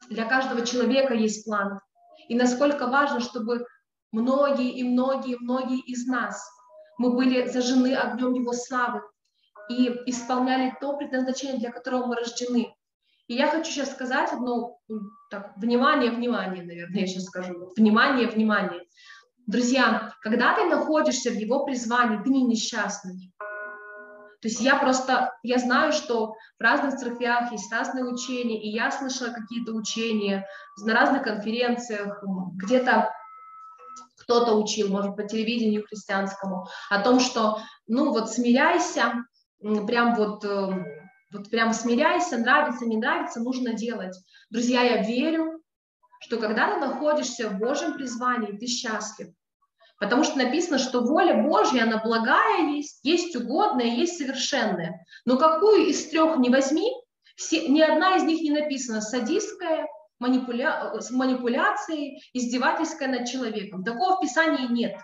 Для 0.10 0.24
каждого 0.24 0.66
человека 0.66 1.14
есть 1.14 1.44
план. 1.44 1.82
И 2.30 2.36
насколько 2.36 2.88
важно, 2.88 3.20
чтобы 3.20 3.66
многие 4.14 4.72
и 4.72 4.84
многие, 4.86 5.36
многие 5.38 5.82
из 5.82 6.08
нас– 6.08 6.42
мы 7.02 7.14
были 7.16 7.48
зажжены 7.48 7.96
огнем 7.96 8.34
Его 8.34 8.54
славы 8.54 9.02
и 9.70 9.88
исполняли 10.06 10.76
то 10.80 10.96
предназначение, 10.98 11.58
для 11.58 11.72
которого 11.72 12.06
мы 12.06 12.16
рождены. 12.16 12.76
И 13.28 13.34
я 13.34 13.48
хочу 13.48 13.72
сейчас 13.72 13.92
сказать 13.92 14.32
одно, 14.32 14.78
так, 15.32 15.54
внимание, 15.58 16.12
внимание, 16.12 16.64
наверное, 16.64 17.02
я 17.02 17.08
сейчас 17.08 17.24
скажу, 17.24 17.72
внимание, 17.76 18.28
внимание. 18.28 18.84
Друзья, 19.48 20.14
когда 20.22 20.54
ты 20.56 20.66
находишься 20.66 21.32
в 21.32 21.36
его 21.36 21.66
призвании, 21.66 22.22
ты 22.24 22.30
не 22.30 22.44
несчастный. 22.44 23.34
То 24.42 24.48
есть 24.48 24.60
я 24.60 24.76
просто, 24.76 25.34
я 25.44 25.58
знаю, 25.58 25.94
что 25.94 26.36
в 26.60 26.62
разных 26.62 26.96
церквях 26.96 27.52
есть 27.52 27.72
разные 27.72 28.06
учения, 28.06 28.62
и 28.62 28.70
я 28.70 28.92
слышала 28.92 29.30
какие-то 29.30 29.72
учения 29.74 30.46
на 30.84 30.94
разных 30.94 31.24
конференциях, 31.24 32.24
где-то 32.56 33.12
кто-то 34.32 34.56
учил, 34.56 34.88
может, 34.88 35.18
по 35.18 35.24
телевидению 35.24 35.86
христианскому, 35.86 36.68
о 36.90 37.02
том, 37.02 37.20
что, 37.20 37.60
ну, 37.88 38.12
вот 38.12 38.32
смиряйся, 38.32 39.26
прям 39.60 40.16
вот, 40.16 40.46
эм, 40.46 40.86
вот 41.34 41.50
прям 41.50 41.74
смиряйся, 41.74 42.38
нравится, 42.38 42.86
не 42.86 42.96
нравится, 42.96 43.42
нужно 43.42 43.74
делать. 43.74 44.18
Друзья, 44.50 44.84
я 44.84 45.04
верю, 45.04 45.62
что 46.22 46.38
когда 46.38 46.74
ты 46.74 46.80
находишься 46.80 47.50
в 47.50 47.60
Божьем 47.60 47.94
призвании, 47.96 48.58
ты 48.58 48.68
счастлив. 48.68 49.34
Потому 50.00 50.24
что 50.24 50.38
написано, 50.38 50.80
что 50.80 51.02
воля 51.02 51.44
Божья, 51.44 51.84
она 51.84 52.02
благая 52.02 52.70
есть, 52.70 53.02
есть 53.04 53.36
угодная, 53.36 53.88
есть 53.88 54.18
совершенная. 54.18 55.06
Но 55.26 55.38
какую 55.38 55.88
из 55.88 56.08
трех 56.08 56.38
не 56.38 56.50
возьми, 56.50 56.90
все, 57.36 57.68
ни 57.68 57.82
одна 57.82 58.16
из 58.16 58.24
них 58.24 58.42
не 58.42 58.52
написана 58.52 59.02
садистская, 59.02 59.88
манипуля... 60.22 60.94
с 61.02 61.12
манипуляцией, 61.12 62.24
издевательской 62.34 63.08
над 63.08 63.28
человеком. 63.28 63.84
Такого 63.84 64.18
в 64.18 64.22
Писании 64.22 64.72
нет. 64.72 64.96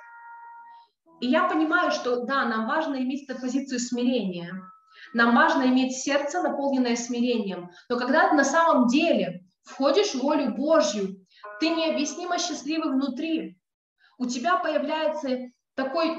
И 1.19 1.27
я 1.27 1.49
понимаю, 1.49 1.91
что 1.91 2.23
да, 2.23 2.45
нам 2.45 2.67
важно 2.67 2.95
иметь 2.97 3.27
эту 3.27 3.41
позицию 3.41 3.79
смирения, 3.79 4.53
нам 5.13 5.35
важно 5.35 5.63
иметь 5.63 5.97
сердце, 5.97 6.41
наполненное 6.43 6.95
смирением. 6.95 7.71
Но 7.89 7.97
когда 7.97 8.29
ты 8.29 8.35
на 8.35 8.43
самом 8.43 8.87
деле 8.87 9.43
входишь 9.63 10.11
в 10.11 10.21
волю 10.21 10.53
Божью, 10.55 11.25
ты 11.59 11.69
необъяснимо 11.69 12.37
счастливый 12.37 12.93
внутри. 12.93 13.59
У 14.19 14.27
тебя 14.27 14.57
появляется 14.57 15.51
такой 15.75 16.17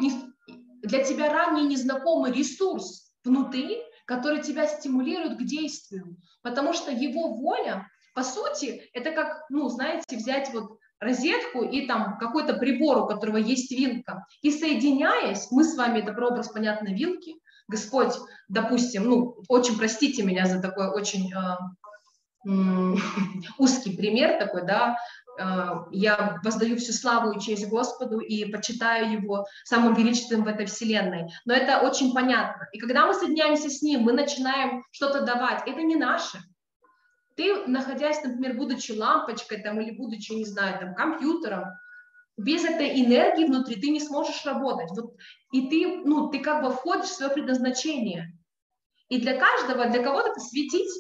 для 0.83 1.05
тебя 1.05 1.31
ранее 1.31 1.66
незнакомый 1.66 2.33
ресурс 2.33 3.12
внутри, 3.25 3.79
который 4.07 4.43
тебя 4.43 4.66
стимулирует 4.66 5.39
к 5.39 5.45
действию, 5.45 6.16
потому 6.43 6.73
что 6.73 6.91
его 6.91 7.35
воля 7.35 7.87
по 8.19 8.24
сути, 8.24 8.90
это 8.95 9.12
как, 9.12 9.45
ну, 9.49 9.69
знаете, 9.69 10.16
взять 10.16 10.53
вот 10.53 10.81
розетку 10.99 11.62
и 11.62 11.86
там 11.86 12.19
какой-то 12.19 12.55
прибор, 12.55 12.99
у 12.99 13.07
которого 13.07 13.36
есть 13.36 13.70
вилка, 13.70 14.27
и 14.43 14.51
соединяясь, 14.51 15.53
мы 15.53 15.62
с 15.62 15.77
вами, 15.77 16.01
это 16.01 16.12
прообраз, 16.12 16.49
понятно, 16.49 16.89
вилки, 16.89 17.36
Господь, 17.69 18.15
допустим, 18.49 19.05
ну, 19.05 19.36
очень 19.47 19.78
простите 19.78 20.24
меня 20.24 20.47
за 20.47 20.61
такой 20.61 20.89
очень 20.89 21.32
э, 21.32 22.51
э, 22.51 22.95
узкий 23.59 23.97
пример 23.97 24.40
такой, 24.40 24.66
да, 24.66 24.99
э, 25.40 25.70
я 25.93 26.40
воздаю 26.43 26.77
всю 26.77 26.93
славу 26.93 27.31
и 27.31 27.40
честь 27.40 27.69
Господу 27.69 28.19
и 28.19 28.47
почитаю 28.47 29.12
Его 29.12 29.47
самым 29.62 29.95
величественным 29.95 30.45
в 30.45 30.49
этой 30.49 30.66
вселенной. 30.66 31.31
Но 31.45 31.55
это 31.55 31.86
очень 31.86 32.12
понятно. 32.12 32.66
И 32.73 32.81
когда 32.81 33.07
мы 33.07 33.15
соединяемся 33.15 33.70
с 33.70 33.81
Ним, 33.81 34.01
мы 34.01 34.12
начинаем 34.12 34.82
что-то 34.90 35.20
давать. 35.20 35.62
Это 35.69 35.82
не 35.82 35.95
наше 35.95 36.40
ты, 37.39 37.66
находясь, 37.69 38.23
например, 38.24 38.56
будучи 38.56 38.90
лампочкой 38.90 39.62
там, 39.62 39.81
или 39.81 39.93
будучи, 39.93 40.32
не 40.32 40.44
знаю, 40.44 40.81
там, 40.81 40.94
компьютером, 40.97 41.66
без 42.36 42.65
этой 42.65 43.01
энергии 43.01 43.47
внутри 43.47 43.77
ты 43.77 43.90
не 43.90 44.01
сможешь 44.01 44.44
работать. 44.44 44.90
Вот, 44.90 45.15
и 45.52 45.69
ты, 45.69 46.02
ну, 46.05 46.31
ты 46.31 46.40
как 46.40 46.65
бы 46.65 46.73
входишь 46.73 47.06
в 47.06 47.15
свое 47.15 47.32
предназначение. 47.32 48.36
И 49.09 49.20
для 49.20 49.39
каждого, 49.39 49.89
для 49.89 50.02
кого-то 50.02 50.31
это 50.31 50.40
светить 50.40 50.90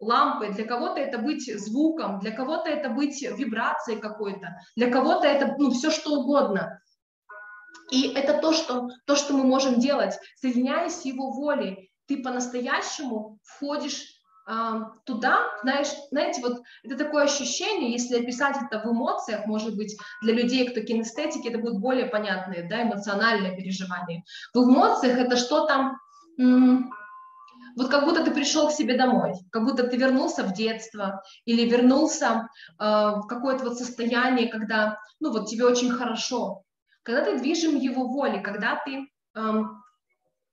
лампой, 0.00 0.54
для 0.54 0.64
кого-то 0.64 0.98
это 0.98 1.18
быть 1.18 1.44
звуком, 1.60 2.20
для 2.20 2.32
кого-то 2.32 2.70
это 2.70 2.88
быть 2.88 3.20
вибрацией 3.22 4.00
какой-то, 4.00 4.56
для 4.74 4.90
кого-то 4.90 5.26
это 5.26 5.56
ну, 5.58 5.70
все 5.72 5.90
что 5.90 6.20
угодно. 6.20 6.80
И 7.90 8.08
это 8.14 8.40
то 8.40 8.54
что, 8.54 8.88
то, 9.06 9.14
что 9.14 9.34
мы 9.34 9.44
можем 9.44 9.78
делать. 9.78 10.18
Соединяясь 10.36 11.02
с 11.02 11.04
его 11.04 11.32
волей, 11.32 11.92
ты 12.06 12.22
по-настоящему 12.22 13.38
входишь 13.42 14.21
туда, 15.04 15.38
знаешь, 15.62 15.88
знаете, 16.10 16.40
вот 16.42 16.62
это 16.82 16.96
такое 16.96 17.24
ощущение, 17.24 17.92
если 17.92 18.20
описать 18.20 18.56
это 18.60 18.80
в 18.80 18.90
эмоциях, 18.90 19.46
может 19.46 19.76
быть, 19.76 19.96
для 20.22 20.34
людей, 20.34 20.68
кто 20.68 20.80
кинестетики, 20.80 21.48
это 21.48 21.58
будет 21.58 21.78
более 21.78 22.06
понятное, 22.06 22.68
да, 22.68 22.82
эмоциональное 22.82 23.56
переживание. 23.56 24.24
В 24.52 24.58
эмоциях 24.58 25.18
это 25.18 25.36
что-то, 25.36 25.92
вот 27.76 27.88
как 27.88 28.04
будто 28.04 28.24
ты 28.24 28.30
пришел 28.32 28.68
к 28.68 28.72
себе 28.72 28.96
домой, 28.96 29.34
как 29.50 29.64
будто 29.64 29.86
ты 29.86 29.96
вернулся 29.96 30.42
в 30.42 30.52
детство 30.52 31.22
или 31.44 31.68
вернулся 31.68 32.48
э, 32.78 32.84
в 32.84 33.26
какое-то 33.28 33.64
вот 33.64 33.78
состояние, 33.78 34.48
когда, 34.48 34.98
ну 35.20 35.30
вот 35.32 35.48
тебе 35.48 35.64
очень 35.64 35.90
хорошо, 35.90 36.64
когда 37.02 37.24
ты 37.24 37.38
движим 37.38 37.76
его 37.76 38.08
волей, 38.08 38.40
когда 38.40 38.80
ты 38.84 39.08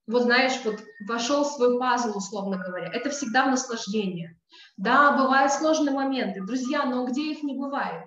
вот 0.09 0.23
знаешь, 0.23 0.59
вот 0.65 0.79
вошел 1.07 1.43
в 1.43 1.51
свой 1.51 1.79
пазл, 1.79 2.17
условно 2.17 2.57
говоря, 2.57 2.89
это 2.91 3.11
всегда 3.11 3.45
наслаждение. 3.45 4.35
Да, 4.75 5.11
бывают 5.11 5.51
сложные 5.51 5.93
моменты, 5.93 6.41
друзья, 6.41 6.83
но 6.85 7.05
где 7.05 7.31
их 7.31 7.43
не 7.43 7.53
бывает? 7.53 8.05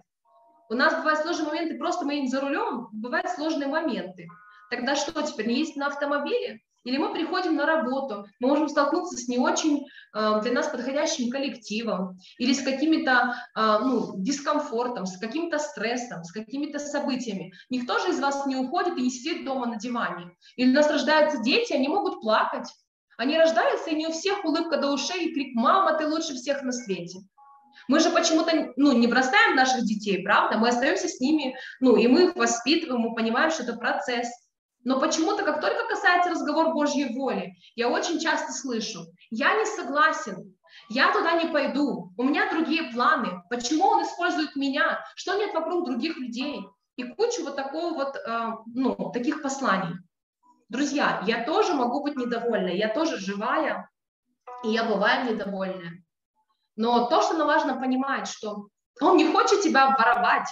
У 0.68 0.74
нас 0.74 0.96
бывают 0.96 1.20
сложные 1.20 1.46
моменты, 1.46 1.78
просто 1.78 2.04
мы 2.04 2.26
за 2.26 2.40
рулем, 2.40 2.88
бывают 2.92 3.28
сложные 3.30 3.68
моменты. 3.68 4.26
Тогда 4.70 4.96
что 4.96 5.22
теперь, 5.22 5.46
не 5.46 5.60
есть 5.60 5.76
на 5.76 5.86
автомобиле? 5.86 6.60
Или 6.84 6.98
мы 6.98 7.12
приходим 7.12 7.54
на 7.54 7.66
работу, 7.66 8.26
мы 8.40 8.48
можем 8.48 8.68
столкнуться 8.68 9.16
с 9.16 9.28
не 9.28 9.38
очень 9.38 9.86
э, 10.14 10.40
для 10.42 10.52
нас 10.52 10.66
подходящим 10.66 11.30
коллективом, 11.30 12.18
или 12.38 12.52
с 12.52 12.62
каким-то 12.62 13.34
э, 13.56 13.78
ну, 13.80 14.14
дискомфортом, 14.16 15.06
с 15.06 15.16
каким-то 15.18 15.58
стрессом, 15.58 16.24
с 16.24 16.32
какими-то 16.32 16.78
событиями. 16.78 17.52
Никто 17.70 17.98
же 18.00 18.10
из 18.10 18.20
вас 18.20 18.46
не 18.46 18.56
уходит 18.56 18.98
и 18.98 19.02
не 19.02 19.10
сидит 19.10 19.44
дома 19.44 19.66
на 19.66 19.76
диване. 19.76 20.32
Или 20.56 20.70
у 20.70 20.74
нас 20.74 20.90
рождаются 20.90 21.40
дети, 21.42 21.72
они 21.72 21.88
могут 21.88 22.20
плакать. 22.20 22.68
Они 23.16 23.38
рождаются, 23.38 23.90
и 23.90 23.94
не 23.94 24.08
у 24.08 24.10
всех 24.10 24.44
улыбка 24.44 24.78
до 24.78 24.90
ушей 24.90 25.26
и 25.26 25.34
крик 25.34 25.54
«Мама, 25.54 25.96
ты 25.96 26.06
лучше 26.06 26.34
всех 26.34 26.62
на 26.62 26.72
свете». 26.72 27.20
Мы 27.88 28.00
же 28.00 28.10
почему-то 28.10 28.72
ну, 28.76 28.92
не 28.92 29.06
бросаем 29.06 29.56
наших 29.56 29.84
детей, 29.84 30.22
правда? 30.22 30.58
Мы 30.58 30.68
остаемся 30.68 31.08
с 31.08 31.20
ними, 31.20 31.56
ну, 31.80 31.96
и 31.96 32.06
мы 32.06 32.24
их 32.24 32.36
воспитываем, 32.36 33.00
мы 33.00 33.14
понимаем, 33.14 33.50
что 33.50 33.62
это 33.62 33.74
процесс. 33.74 34.28
Но 34.84 34.98
почему-то, 35.00 35.44
как 35.44 35.60
только 35.60 35.86
касается 35.88 36.30
разговор 36.30 36.72
Божьей 36.72 37.14
воли, 37.14 37.56
я 37.76 37.88
очень 37.88 38.18
часто 38.18 38.52
слышу, 38.52 39.06
я 39.30 39.54
не 39.56 39.66
согласен, 39.66 40.56
я 40.88 41.12
туда 41.12 41.32
не 41.32 41.52
пойду, 41.52 42.12
у 42.16 42.22
меня 42.22 42.50
другие 42.50 42.90
планы, 42.92 43.42
почему 43.48 43.86
он 43.86 44.02
использует 44.02 44.56
меня, 44.56 45.04
что 45.14 45.36
нет 45.36 45.54
вокруг 45.54 45.84
других 45.84 46.16
людей, 46.16 46.66
и 46.96 47.04
кучу 47.04 47.44
вот 47.44 47.56
такого 47.56 47.94
вот, 47.94 48.16
э, 48.16 48.50
ну, 48.74 49.10
таких 49.12 49.42
посланий. 49.42 49.94
Друзья, 50.68 51.22
я 51.26 51.44
тоже 51.44 51.74
могу 51.74 52.02
быть 52.02 52.16
недовольна, 52.16 52.68
я 52.68 52.88
тоже 52.88 53.18
живая, 53.18 53.88
и 54.64 54.70
я 54.70 54.84
бываю 54.84 55.32
недовольна. 55.32 55.90
Но 56.76 57.06
то, 57.06 57.22
что 57.22 57.34
нам 57.34 57.46
важно 57.46 57.78
понимать, 57.78 58.26
что 58.26 58.68
он 59.00 59.16
не 59.16 59.30
хочет 59.30 59.62
тебя 59.62 59.90
воровать, 59.90 60.48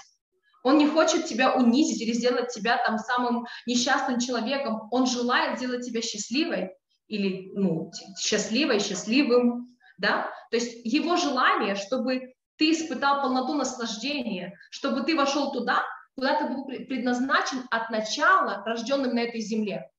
Он 0.63 0.79
не 0.79 0.87
хочет 0.87 1.27
тебя 1.27 1.55
унизить 1.55 2.01
или 2.01 2.13
сделать 2.13 2.53
тебя 2.53 2.77
там 2.85 2.99
самым 2.99 3.47
несчастным 3.67 4.19
человеком. 4.19 4.89
Он 4.91 5.07
желает 5.07 5.59
сделать 5.59 5.87
тебя 5.87 6.03
счастливой 6.03 6.71
или 7.09 7.51
ну, 7.55 7.91
счастливой, 8.19 8.81
счастливым, 8.81 9.77
да? 9.99 10.31
То 10.51 10.57
есть 10.57 10.81
его 10.85 11.17
желание, 11.17 11.75
чтобы 11.75 12.35
ты 12.57 12.73
испытал 12.73 13.23
полноту 13.23 13.55
наслаждения, 13.55 14.55
чтобы 14.71 15.03
ты 15.03 15.17
вошел 15.17 15.53
туда, 15.53 15.83
куда 16.15 16.39
ты 16.39 16.47
был 16.47 16.67
предназначен 16.67 17.67
от 17.71 17.91
начала, 17.91 18.63
рожденным 18.67 19.15
на 19.15 19.21
этой 19.21 19.41
земле. 19.41 19.91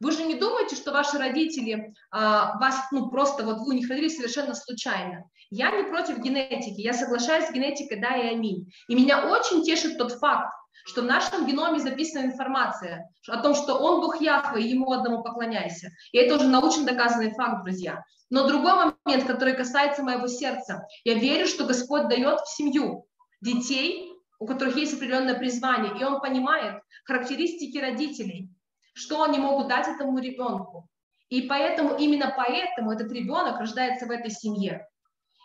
Вы 0.00 0.12
же 0.12 0.24
не 0.24 0.36
думаете, 0.36 0.76
что 0.76 0.92
ваши 0.92 1.18
родители 1.18 1.92
а, 2.10 2.56
вас, 2.58 2.76
ну, 2.92 3.10
просто 3.10 3.44
вот 3.44 3.58
вы 3.58 3.68
у 3.68 3.72
них 3.72 3.88
родились 3.88 4.16
совершенно 4.16 4.54
случайно. 4.54 5.24
Я 5.50 5.70
не 5.72 5.84
против 5.84 6.18
генетики, 6.18 6.80
я 6.80 6.92
соглашаюсь 6.92 7.46
с 7.46 7.52
генетикой, 7.52 8.00
да 8.00 8.16
и 8.16 8.28
аминь. 8.28 8.70
И 8.86 8.94
меня 8.94 9.28
очень 9.28 9.64
тешит 9.64 9.98
тот 9.98 10.12
факт, 10.12 10.52
что 10.84 11.02
в 11.02 11.06
нашем 11.06 11.46
геноме 11.46 11.80
записана 11.80 12.26
информация 12.26 13.10
о 13.26 13.42
том, 13.42 13.54
что 13.54 13.74
он 13.74 14.00
Бог 14.00 14.20
Яхве, 14.20 14.62
и 14.62 14.68
ему 14.68 14.92
одному 14.92 15.22
поклоняйся. 15.22 15.90
И 16.12 16.18
это 16.18 16.36
уже 16.36 16.46
научно 16.46 16.84
доказанный 16.84 17.32
факт, 17.32 17.64
друзья. 17.64 18.04
Но 18.30 18.46
другой 18.46 18.94
момент, 19.04 19.26
который 19.26 19.54
касается 19.54 20.02
моего 20.02 20.28
сердца. 20.28 20.86
Я 21.04 21.14
верю, 21.14 21.46
что 21.46 21.64
Господь 21.64 22.08
дает 22.08 22.40
в 22.40 22.56
семью 22.56 23.06
детей, 23.40 24.12
у 24.38 24.46
которых 24.46 24.76
есть 24.76 24.94
определенное 24.94 25.34
призвание, 25.34 25.98
и 25.98 26.04
он 26.04 26.20
понимает 26.20 26.82
характеристики 27.04 27.78
родителей, 27.78 28.50
что 28.98 29.22
они 29.22 29.38
могут 29.38 29.68
дать 29.68 29.86
этому 29.86 30.18
ребенку. 30.18 30.88
И 31.28 31.42
поэтому, 31.42 31.96
именно 31.96 32.34
поэтому 32.36 32.90
этот 32.90 33.12
ребенок 33.12 33.60
рождается 33.60 34.06
в 34.06 34.10
этой 34.10 34.30
семье. 34.30 34.88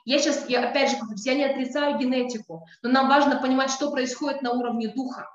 Я 0.05 0.19
сейчас, 0.19 0.49
я 0.49 0.67
опять 0.67 0.89
же 0.89 0.97
повторюсь, 0.97 1.25
я 1.25 1.35
не 1.35 1.43
отрицаю 1.43 1.97
генетику, 1.97 2.65
но 2.81 2.89
нам 2.89 3.07
важно 3.07 3.39
понимать, 3.39 3.69
что 3.69 3.91
происходит 3.91 4.41
на 4.41 4.51
уровне 4.51 4.89
духа. 4.89 5.29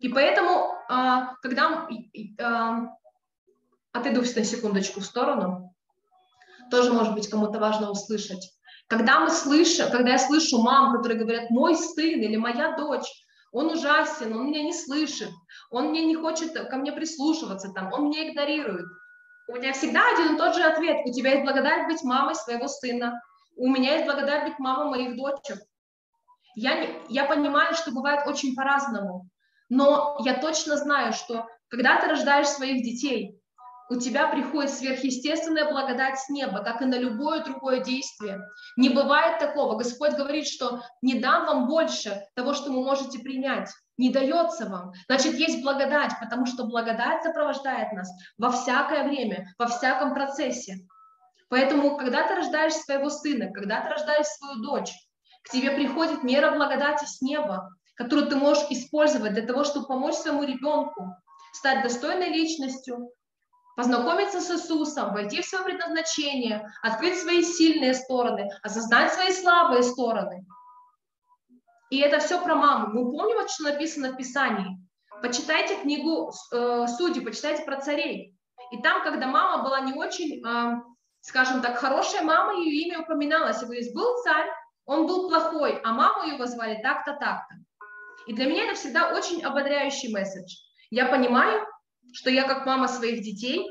И 0.00 0.08
поэтому, 0.08 0.74
а, 0.88 1.36
когда 1.36 1.88
а, 2.40 2.88
отойду 3.92 4.20
на 4.20 4.44
секундочку 4.44 5.00
в 5.00 5.04
сторону, 5.04 5.74
тоже, 6.70 6.92
может 6.92 7.14
быть, 7.14 7.28
кому-то 7.28 7.58
важно 7.58 7.90
услышать. 7.90 8.52
Когда 8.88 9.20
мы 9.20 9.30
слышим, 9.30 9.90
когда 9.90 10.12
я 10.12 10.18
слышу 10.18 10.60
мам, 10.60 10.96
которые 10.96 11.18
говорят, 11.18 11.50
мой 11.50 11.76
сын 11.76 12.20
или 12.20 12.36
моя 12.36 12.76
дочь, 12.76 13.23
он 13.54 13.70
ужасен, 13.70 14.36
он 14.36 14.48
меня 14.48 14.64
не 14.64 14.74
слышит, 14.74 15.30
он 15.70 15.90
мне 15.90 16.04
не 16.04 16.16
хочет 16.16 16.52
ко 16.68 16.76
мне 16.76 16.92
прислушиваться, 16.92 17.72
там, 17.72 17.92
он 17.92 18.08
меня 18.08 18.28
игнорирует. 18.28 18.86
У 19.46 19.54
меня 19.54 19.72
всегда 19.72 20.02
один 20.12 20.34
и 20.34 20.38
тот 20.38 20.56
же 20.56 20.62
ответ. 20.62 21.06
У 21.06 21.12
тебя 21.12 21.34
есть 21.34 21.44
благодать 21.44 21.86
быть 21.86 22.02
мамой 22.02 22.34
своего 22.34 22.66
сына. 22.66 23.20
У 23.56 23.68
меня 23.68 23.94
есть 23.94 24.06
благодать 24.06 24.44
быть 24.44 24.58
мамой 24.58 24.90
моих 24.90 25.16
дочек. 25.16 25.58
Я, 26.56 26.80
не, 26.80 26.88
я 27.08 27.26
понимаю, 27.26 27.74
что 27.74 27.92
бывает 27.92 28.26
очень 28.26 28.56
по-разному, 28.56 29.28
но 29.68 30.16
я 30.24 30.34
точно 30.40 30.76
знаю, 30.76 31.12
что 31.12 31.46
когда 31.68 32.00
ты 32.00 32.08
рождаешь 32.08 32.48
своих 32.48 32.82
детей, 32.82 33.40
у 33.90 33.96
тебя 33.96 34.28
приходит 34.28 34.72
сверхъестественная 34.72 35.70
благодать 35.70 36.18
с 36.18 36.28
неба, 36.28 36.62
как 36.64 36.80
и 36.80 36.86
на 36.86 36.96
любое 36.96 37.44
другое 37.44 37.80
действие. 37.80 38.40
Не 38.76 38.88
бывает 38.88 39.38
такого. 39.38 39.76
Господь 39.76 40.14
говорит, 40.14 40.46
что 40.46 40.80
не 41.02 41.20
дам 41.20 41.46
вам 41.46 41.66
больше 41.66 42.24
того, 42.34 42.54
что 42.54 42.72
вы 42.72 42.82
можете 42.82 43.18
принять. 43.18 43.70
Не 43.96 44.10
дается 44.10 44.68
вам. 44.68 44.92
Значит, 45.06 45.34
есть 45.34 45.62
благодать, 45.62 46.12
потому 46.20 46.46
что 46.46 46.64
благодать 46.64 47.22
сопровождает 47.22 47.92
нас 47.92 48.10
во 48.38 48.50
всякое 48.50 49.04
время, 49.04 49.54
во 49.58 49.66
всяком 49.66 50.14
процессе. 50.14 50.78
Поэтому, 51.48 51.96
когда 51.96 52.26
ты 52.26 52.34
рождаешь 52.34 52.72
своего 52.72 53.10
сына, 53.10 53.52
когда 53.52 53.80
ты 53.82 53.90
рождаешь 53.90 54.26
свою 54.26 54.62
дочь, 54.62 54.92
к 55.42 55.50
тебе 55.50 55.70
приходит 55.70 56.24
мера 56.24 56.52
благодати 56.52 57.04
с 57.04 57.20
неба, 57.20 57.68
которую 57.94 58.28
ты 58.28 58.36
можешь 58.36 58.64
использовать 58.70 59.34
для 59.34 59.46
того, 59.46 59.62
чтобы 59.62 59.86
помочь 59.86 60.14
своему 60.14 60.42
ребенку 60.42 61.14
стать 61.52 61.84
достойной 61.84 62.30
личностью, 62.30 63.10
познакомиться 63.76 64.40
с 64.40 64.50
Иисусом, 64.50 65.12
войти 65.12 65.42
в 65.42 65.44
свое 65.44 65.64
предназначение, 65.64 66.70
открыть 66.82 67.18
свои 67.18 67.42
сильные 67.42 67.94
стороны, 67.94 68.48
осознать 68.62 69.12
свои 69.12 69.32
слабые 69.32 69.82
стороны. 69.82 70.46
И 71.90 72.00
это 72.00 72.18
все 72.18 72.42
про 72.42 72.54
маму. 72.54 72.88
Мы 72.88 73.10
помним, 73.10 73.46
что 73.48 73.64
написано 73.64 74.12
в 74.12 74.16
Писании. 74.16 74.78
Почитайте 75.22 75.76
книгу 75.76 76.32
э, 76.52 76.86
Судей, 76.88 77.22
почитайте 77.22 77.62
про 77.64 77.80
царей. 77.80 78.36
И 78.72 78.82
там, 78.82 79.02
когда 79.02 79.26
мама 79.26 79.62
была 79.62 79.80
не 79.80 79.92
очень, 79.92 80.44
э, 80.44 80.82
скажем 81.20 81.62
так, 81.62 81.78
хорошая 81.78 82.22
мама, 82.22 82.58
ее 82.60 82.86
имя 82.86 83.00
упоминалось. 83.00 83.62
И 83.62 83.64
говорит, 83.64 83.94
был 83.94 84.22
царь, 84.22 84.50
он 84.86 85.06
был 85.06 85.28
плохой, 85.28 85.80
а 85.84 85.92
маму 85.92 86.24
его 86.24 86.46
звали 86.46 86.80
так-то, 86.82 87.12
так-то. 87.12 87.54
И 88.26 88.34
для 88.34 88.46
меня 88.46 88.64
это 88.64 88.74
всегда 88.74 89.14
очень 89.14 89.42
ободряющий 89.44 90.12
месседж. 90.12 90.56
Я 90.90 91.06
понимаю, 91.06 91.66
что 92.12 92.30
я 92.30 92.44
как 92.44 92.66
мама 92.66 92.88
своих 92.88 93.22
детей, 93.22 93.66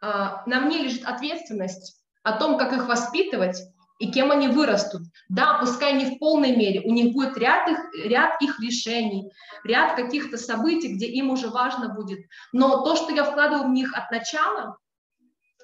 а, 0.00 0.42
на 0.46 0.60
мне 0.60 0.78
лежит 0.78 1.04
ответственность 1.04 2.02
о 2.22 2.32
том, 2.32 2.58
как 2.58 2.72
их 2.72 2.86
воспитывать 2.86 3.60
и 3.98 4.10
кем 4.10 4.30
они 4.30 4.48
вырастут. 4.48 5.02
Да, 5.28 5.58
пускай 5.60 5.92
не 5.94 6.06
в 6.06 6.18
полной 6.18 6.54
мере, 6.54 6.82
у 6.82 6.92
них 6.92 7.12
будет 7.12 7.36
ряд 7.36 7.68
их, 7.68 7.78
ряд 8.04 8.40
их 8.40 8.60
решений, 8.60 9.30
ряд 9.64 9.96
каких-то 9.96 10.36
событий, 10.36 10.94
где 10.94 11.06
им 11.06 11.30
уже 11.30 11.48
важно 11.48 11.88
будет. 11.88 12.20
Но 12.52 12.84
то, 12.84 12.96
что 12.96 13.12
я 13.12 13.24
вкладываю 13.24 13.68
в 13.68 13.72
них 13.72 13.92
от 13.94 14.10
начала, 14.10 14.78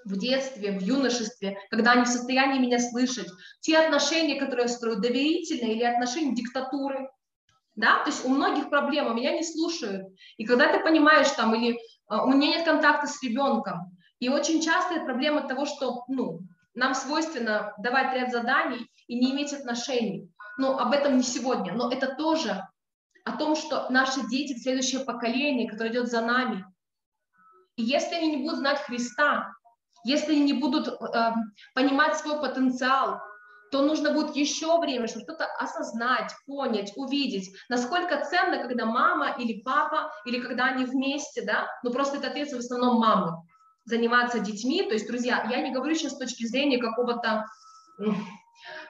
в 0.05 0.19
детстве, 0.19 0.79
в 0.79 0.83
юношестве, 0.83 1.59
когда 1.71 1.93
они 1.93 2.05
в 2.05 2.09
состоянии 2.09 2.59
меня 2.59 2.79
слышать, 2.79 3.29
те 3.61 3.79
отношения, 3.79 4.39
которые 4.39 4.65
я 4.65 4.69
строю, 4.69 5.01
доверительные 5.01 5.77
или 5.77 5.85
отношения 5.85 6.35
диктатуры, 6.35 7.09
да, 7.77 8.05
то 8.05 8.11
есть 8.11 8.25
у 8.25 8.29
многих 8.29 8.71
проблем, 8.71 9.15
меня 9.17 9.33
не 9.33 9.45
слушают. 9.45 10.07
И 10.37 10.45
когда 10.45 10.73
ты 10.73 10.83
понимаешь 10.83 11.31
там, 11.31 11.55
или 11.55 11.79
а, 12.07 12.25
у 12.25 12.29
меня 12.29 12.49
нет 12.49 12.65
контакта 12.65 13.07
с 13.07 13.23
ребенком. 13.23 13.97
И 14.21 14.29
очень 14.29 14.63
часто 14.63 14.95
это 14.95 15.05
проблема 15.05 15.43
того, 15.43 15.67
что 15.67 16.05
ну, 16.09 16.41
нам 16.75 16.95
свойственно 16.95 17.75
давать 17.79 18.15
ряд 18.15 18.31
заданий 18.31 18.89
и 19.07 19.19
не 19.19 19.33
иметь 19.33 19.53
отношений. 19.53 20.31
Но 20.57 20.79
об 20.79 20.93
этом 20.93 21.17
не 21.17 21.25
сегодня. 21.25 21.73
Но 21.73 21.91
это 21.91 22.15
тоже 22.15 22.63
о 23.25 23.37
том, 23.37 23.57
что 23.57 23.89
наши 23.91 24.27
дети, 24.29 24.59
следующее 24.59 25.05
поколение, 25.05 25.69
которое 25.69 25.91
идет 25.91 26.09
за 26.09 26.21
нами. 26.21 26.65
И 27.77 27.83
если 27.83 28.15
они 28.15 28.37
не 28.37 28.43
будут 28.45 28.59
знать 28.59 28.81
Христа, 28.81 29.53
если 30.05 30.33
они 30.33 30.45
не 30.45 30.53
будут 30.53 30.87
э, 30.89 31.33
понимать 31.75 32.17
свой 32.17 32.39
потенциал, 32.41 33.21
то 33.75 33.83
нужно 33.83 34.13
будет 34.13 34.37
еще 34.37 34.79
время, 34.79 35.09
чтобы 35.09 35.25
что-то 35.25 35.47
осознать, 35.59 36.31
понять, 36.47 36.93
увидеть, 36.95 37.51
насколько 37.69 38.25
ценно, 38.25 38.63
когда 38.63 38.87
мама 38.87 39.35
или 39.37 39.63
папа, 39.63 40.13
или 40.25 40.41
когда 40.41 40.67
они 40.67 40.85
вместе, 40.85 41.43
да, 41.43 41.67
ну 41.83 41.91
просто 41.91 42.19
это 42.19 42.29
ответственность 42.29 42.71
в 42.71 42.73
основном 42.73 43.01
мамы, 43.01 43.33
заниматься 43.85 44.39
детьми, 44.39 44.85
то 44.85 44.95
есть, 44.95 45.09
друзья, 45.09 45.49
я 45.51 45.61
не 45.61 45.73
говорю 45.73 45.97
сейчас 45.97 46.13
с 46.13 46.19
точки 46.19 46.47
зрения 46.47 46.79
какого-то, 46.79 47.47
э, 47.99 48.11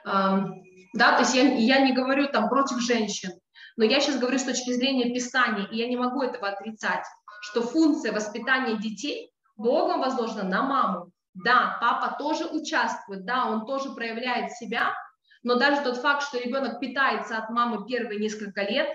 да, 0.04 1.12
то 1.12 1.20
есть 1.20 1.34
я, 1.34 1.54
я 1.54 1.80
не 1.80 1.94
говорю 1.94 2.28
там 2.28 2.50
против 2.50 2.78
женщин, 2.80 3.30
но 3.78 3.84
я 3.84 4.00
сейчас 4.00 4.18
говорю 4.18 4.38
с 4.38 4.44
точки 4.44 4.70
зрения 4.74 5.14
Писания, 5.14 5.64
и 5.64 5.78
я 5.78 5.88
не 5.88 5.96
могу 5.96 6.20
этого 6.20 6.48
отрицать, 6.48 7.06
что 7.40 7.62
функция 7.62 8.12
воспитания 8.12 8.76
детей 8.76 9.30
Богом 9.56 10.02
возложена 10.02 10.42
на 10.42 10.62
маму, 10.62 11.10
да, 11.34 11.76
папа 11.80 12.16
тоже 12.18 12.46
участвует, 12.46 13.24
да, 13.24 13.46
он 13.46 13.66
тоже 13.66 13.90
проявляет 13.90 14.52
себя, 14.52 14.94
но 15.42 15.56
даже 15.56 15.82
тот 15.82 15.98
факт, 15.98 16.22
что 16.22 16.38
ребенок 16.38 16.80
питается 16.80 17.36
от 17.36 17.50
мамы 17.50 17.86
первые 17.86 18.18
несколько 18.20 18.62
лет, 18.62 18.88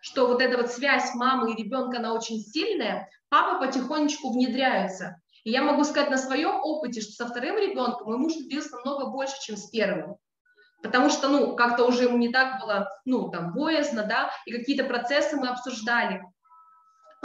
что 0.00 0.28
вот 0.28 0.40
эта 0.40 0.56
вот 0.56 0.70
связь 0.70 1.14
мамы 1.14 1.52
и 1.52 1.62
ребенка, 1.62 1.98
она 1.98 2.14
очень 2.14 2.40
сильная, 2.40 3.08
папа 3.28 3.58
потихонечку 3.58 4.32
внедряется. 4.32 5.20
И 5.42 5.50
я 5.50 5.62
могу 5.62 5.84
сказать 5.84 6.10
на 6.10 6.18
своем 6.18 6.60
опыте, 6.62 7.00
что 7.00 7.12
со 7.12 7.26
вторым 7.26 7.56
ребенком 7.56 8.06
мой 8.06 8.16
муж 8.16 8.34
длился 8.34 8.74
намного 8.76 9.10
больше, 9.10 9.34
чем 9.42 9.56
с 9.56 9.68
первым. 9.70 10.16
Потому 10.82 11.10
что, 11.10 11.28
ну, 11.28 11.56
как-то 11.56 11.84
уже 11.84 12.04
ему 12.04 12.16
не 12.16 12.28
так 12.28 12.60
было, 12.60 12.88
ну, 13.04 13.30
там, 13.30 13.52
боязно, 13.52 14.04
да, 14.04 14.30
и 14.44 14.52
какие-то 14.52 14.84
процессы 14.84 15.36
мы 15.36 15.48
обсуждали. 15.48 16.22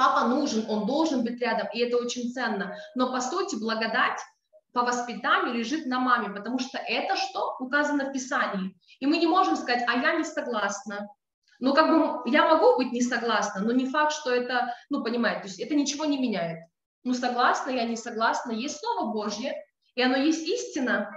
Папа 0.02 0.26
нужен, 0.26 0.66
он 0.68 0.88
должен 0.88 1.24
быть 1.24 1.40
рядом, 1.40 1.68
и 1.72 1.80
это 1.80 1.98
очень 1.98 2.32
ценно. 2.34 2.76
Но, 2.96 3.12
по 3.12 3.22
сути, 3.22 3.56
благодать 3.56 4.20
по 4.74 4.82
воспитанию 4.82 5.54
лежит 5.54 5.86
на 5.86 6.00
маме, 6.00 6.34
потому 6.34 6.58
что 6.58 6.80
это 6.80 7.16
что 7.16 7.56
указано 7.60 8.06
в 8.06 8.12
Писании. 8.12 8.76
И 9.00 9.06
мы 9.06 9.18
не 9.18 9.28
можем 9.28 9.56
сказать, 9.56 9.84
а 9.88 9.94
я 10.00 10.16
не 10.16 10.24
согласна. 10.24 11.08
Ну, 11.60 11.76
как 11.76 11.92
бы 11.92 12.32
я 12.32 12.50
могу 12.50 12.78
быть 12.78 12.92
не 12.92 13.04
согласна, 13.04 13.62
но 13.62 13.74
не 13.74 13.86
факт, 13.86 14.14
что 14.14 14.32
это, 14.32 14.74
ну, 14.90 15.04
понимаете, 15.04 15.42
то 15.42 15.48
есть 15.50 15.60
это 15.60 15.76
ничего 15.76 16.06
не 16.06 16.18
меняет. 16.18 16.68
Ну, 17.04 17.14
согласна, 17.14 17.70
я 17.70 17.84
не 17.84 17.96
согласна, 17.96 18.54
есть 18.54 18.80
Слово 18.80 19.14
Божье, 19.14 19.54
и 19.94 20.02
оно 20.02 20.18
есть 20.18 20.48
истина, 20.48 21.12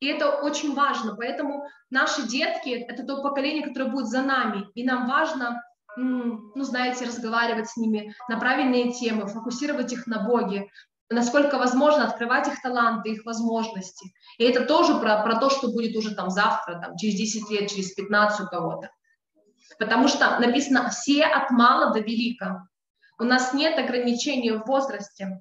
и 0.00 0.08
это 0.08 0.40
очень 0.40 0.74
важно. 0.74 1.14
Поэтому 1.14 1.68
наши 1.90 2.26
детки– 2.26 2.70
это 2.88 3.06
то 3.06 3.22
поколение, 3.22 3.62
которое 3.62 3.92
будет 3.92 4.08
за 4.08 4.22
нами, 4.22 4.66
и 4.74 4.82
нам 4.82 5.06
важно 5.06 5.62
ну, 5.96 6.62
знаете, 6.62 7.06
разговаривать 7.06 7.68
с 7.68 7.76
ними 7.76 8.14
на 8.28 8.38
правильные 8.38 8.92
темы, 8.92 9.26
фокусировать 9.26 9.92
их 9.92 10.06
на 10.06 10.20
Боге, 10.20 10.70
насколько 11.08 11.58
возможно 11.58 12.04
открывать 12.04 12.48
их 12.48 12.60
таланты, 12.60 13.10
их 13.10 13.24
возможности. 13.24 14.12
И 14.38 14.44
это 14.44 14.64
тоже 14.64 14.98
про, 14.98 15.22
про 15.22 15.36
то, 15.38 15.50
что 15.50 15.68
будет 15.68 15.96
уже 15.96 16.14
там 16.14 16.30
завтра, 16.30 16.80
там, 16.80 16.96
через 16.96 17.14
10 17.14 17.50
лет, 17.50 17.70
через 17.70 17.92
15 17.92 18.40
у 18.40 18.48
кого-то. 18.48 18.90
Потому 19.78 20.08
что 20.08 20.38
написано 20.38 20.90
«все 20.90 21.24
от 21.24 21.50
мала 21.50 21.92
до 21.92 22.00
велика». 22.00 22.68
У 23.18 23.24
нас 23.24 23.54
нет 23.54 23.78
ограничений 23.78 24.50
в 24.50 24.64
возрасте. 24.66 25.40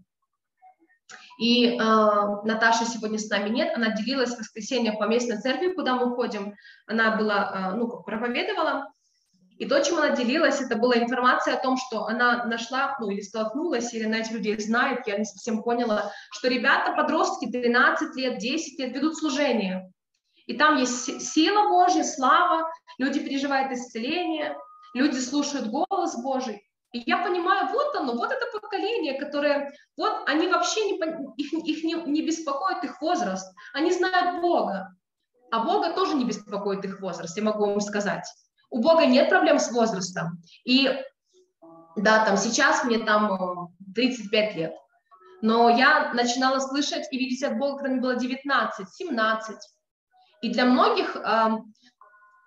И 1.38 1.72
э, 1.72 1.77
Наташа 1.77 2.86
сегодня 2.86 3.19
с 3.19 3.30
нами 3.30 3.49
нет, 3.49 3.76
она 3.76 3.90
делилась 3.90 4.34
в 4.34 4.40
воскресенье 4.40 4.94
по 4.94 5.03
местной 5.03 5.41
церкви, 5.41 5.73
куда 5.73 5.95
мы 5.95 6.15
ходим, 6.15 6.56
она 6.88 7.18
была, 7.18 7.72
э, 7.73 7.76
ну, 7.76 7.88
проповедовала, 8.03 8.90
и 9.57 9.65
то, 9.65 9.82
чем 9.82 9.98
она 9.98 10.10
делилась, 10.10 10.61
это 10.61 10.76
была 10.76 10.98
информация 10.98 11.56
о 11.56 11.61
том, 11.61 11.77
что 11.77 12.06
она 12.06 12.45
нашла, 12.45 12.95
ну, 12.99 13.10
или 13.10 13.22
столкнулась, 13.22 13.94
или 13.94 14.06
на 14.06 14.15
этих 14.15 14.34
людей 14.34 14.60
знает, 14.60 15.07
я 15.07 15.18
не 15.18 15.26
совсем 15.26 15.64
поняла, 15.64 16.11
что 16.32 16.49
ребята, 16.49 16.91
подростки, 16.91 17.49
13 17.49 18.15
лет, 18.18 18.38
10 18.38 18.80
лет 18.80 18.94
ведут 18.94 19.18
служение. 19.18 19.91
И 20.45 20.57
там 20.57 20.77
есть 20.77 21.22
сила 21.22 21.69
Божья, 21.69 22.03
слава, 22.03 22.69
люди 22.98 23.19
переживают 23.19 23.72
исцеление, 23.72 24.57
люди 24.94 25.19
слушают 25.19 25.68
голос 25.68 26.22
Божий. 26.22 26.61
И 26.91 27.03
я 27.06 27.18
понимаю, 27.18 27.69
вот 27.72 27.95
оно, 27.95 28.14
вот 28.14 28.32
это 28.32 28.45
поколение, 28.60 29.19
которое, 29.19 29.73
вот 29.98 30.23
они 30.27 30.48
вообще 30.48 30.91
не, 30.91 30.98
их, 31.38 31.53
их 31.53 31.84
не, 31.84 31.94
не 31.94 32.22
беспокоит 32.22 32.84
их 32.84 33.02
возраст, 33.02 33.53
они 33.73 33.91
знают 33.91 34.41
Бога, 34.41 34.95
а 35.52 35.64
Бога 35.64 35.94
тоже 35.94 36.15
не 36.15 36.26
беспокоит 36.26 36.84
их 36.84 36.99
возраст, 36.99 37.36
я 37.38 37.44
могу 37.44 37.65
вам 37.65 37.80
сказать. 37.82 38.26
У 38.76 38.81
Бога 38.81 39.06
нет 39.06 39.30
проблем 39.30 39.57
с 39.57 39.72
возрастом. 39.72 40.43
И 40.65 40.91
да, 41.95 42.26
там 42.26 42.35
сейчас 42.35 42.84
мне 42.84 42.99
там 42.99 43.69
35 43.95 44.56
лет, 44.56 44.76
но 45.41 45.69
я 45.69 46.11
начинала 46.14 46.60
слышать 46.60 47.07
и 47.10 47.18
видеть 47.18 47.41
от 47.41 47.57
Бога, 47.57 47.77
когда 47.77 47.93
мне 47.93 48.02
было 48.02 48.18
19, 48.18 48.89
17. 48.89 49.56
И 50.41 50.52
для 50.52 50.65
многих 50.65 51.15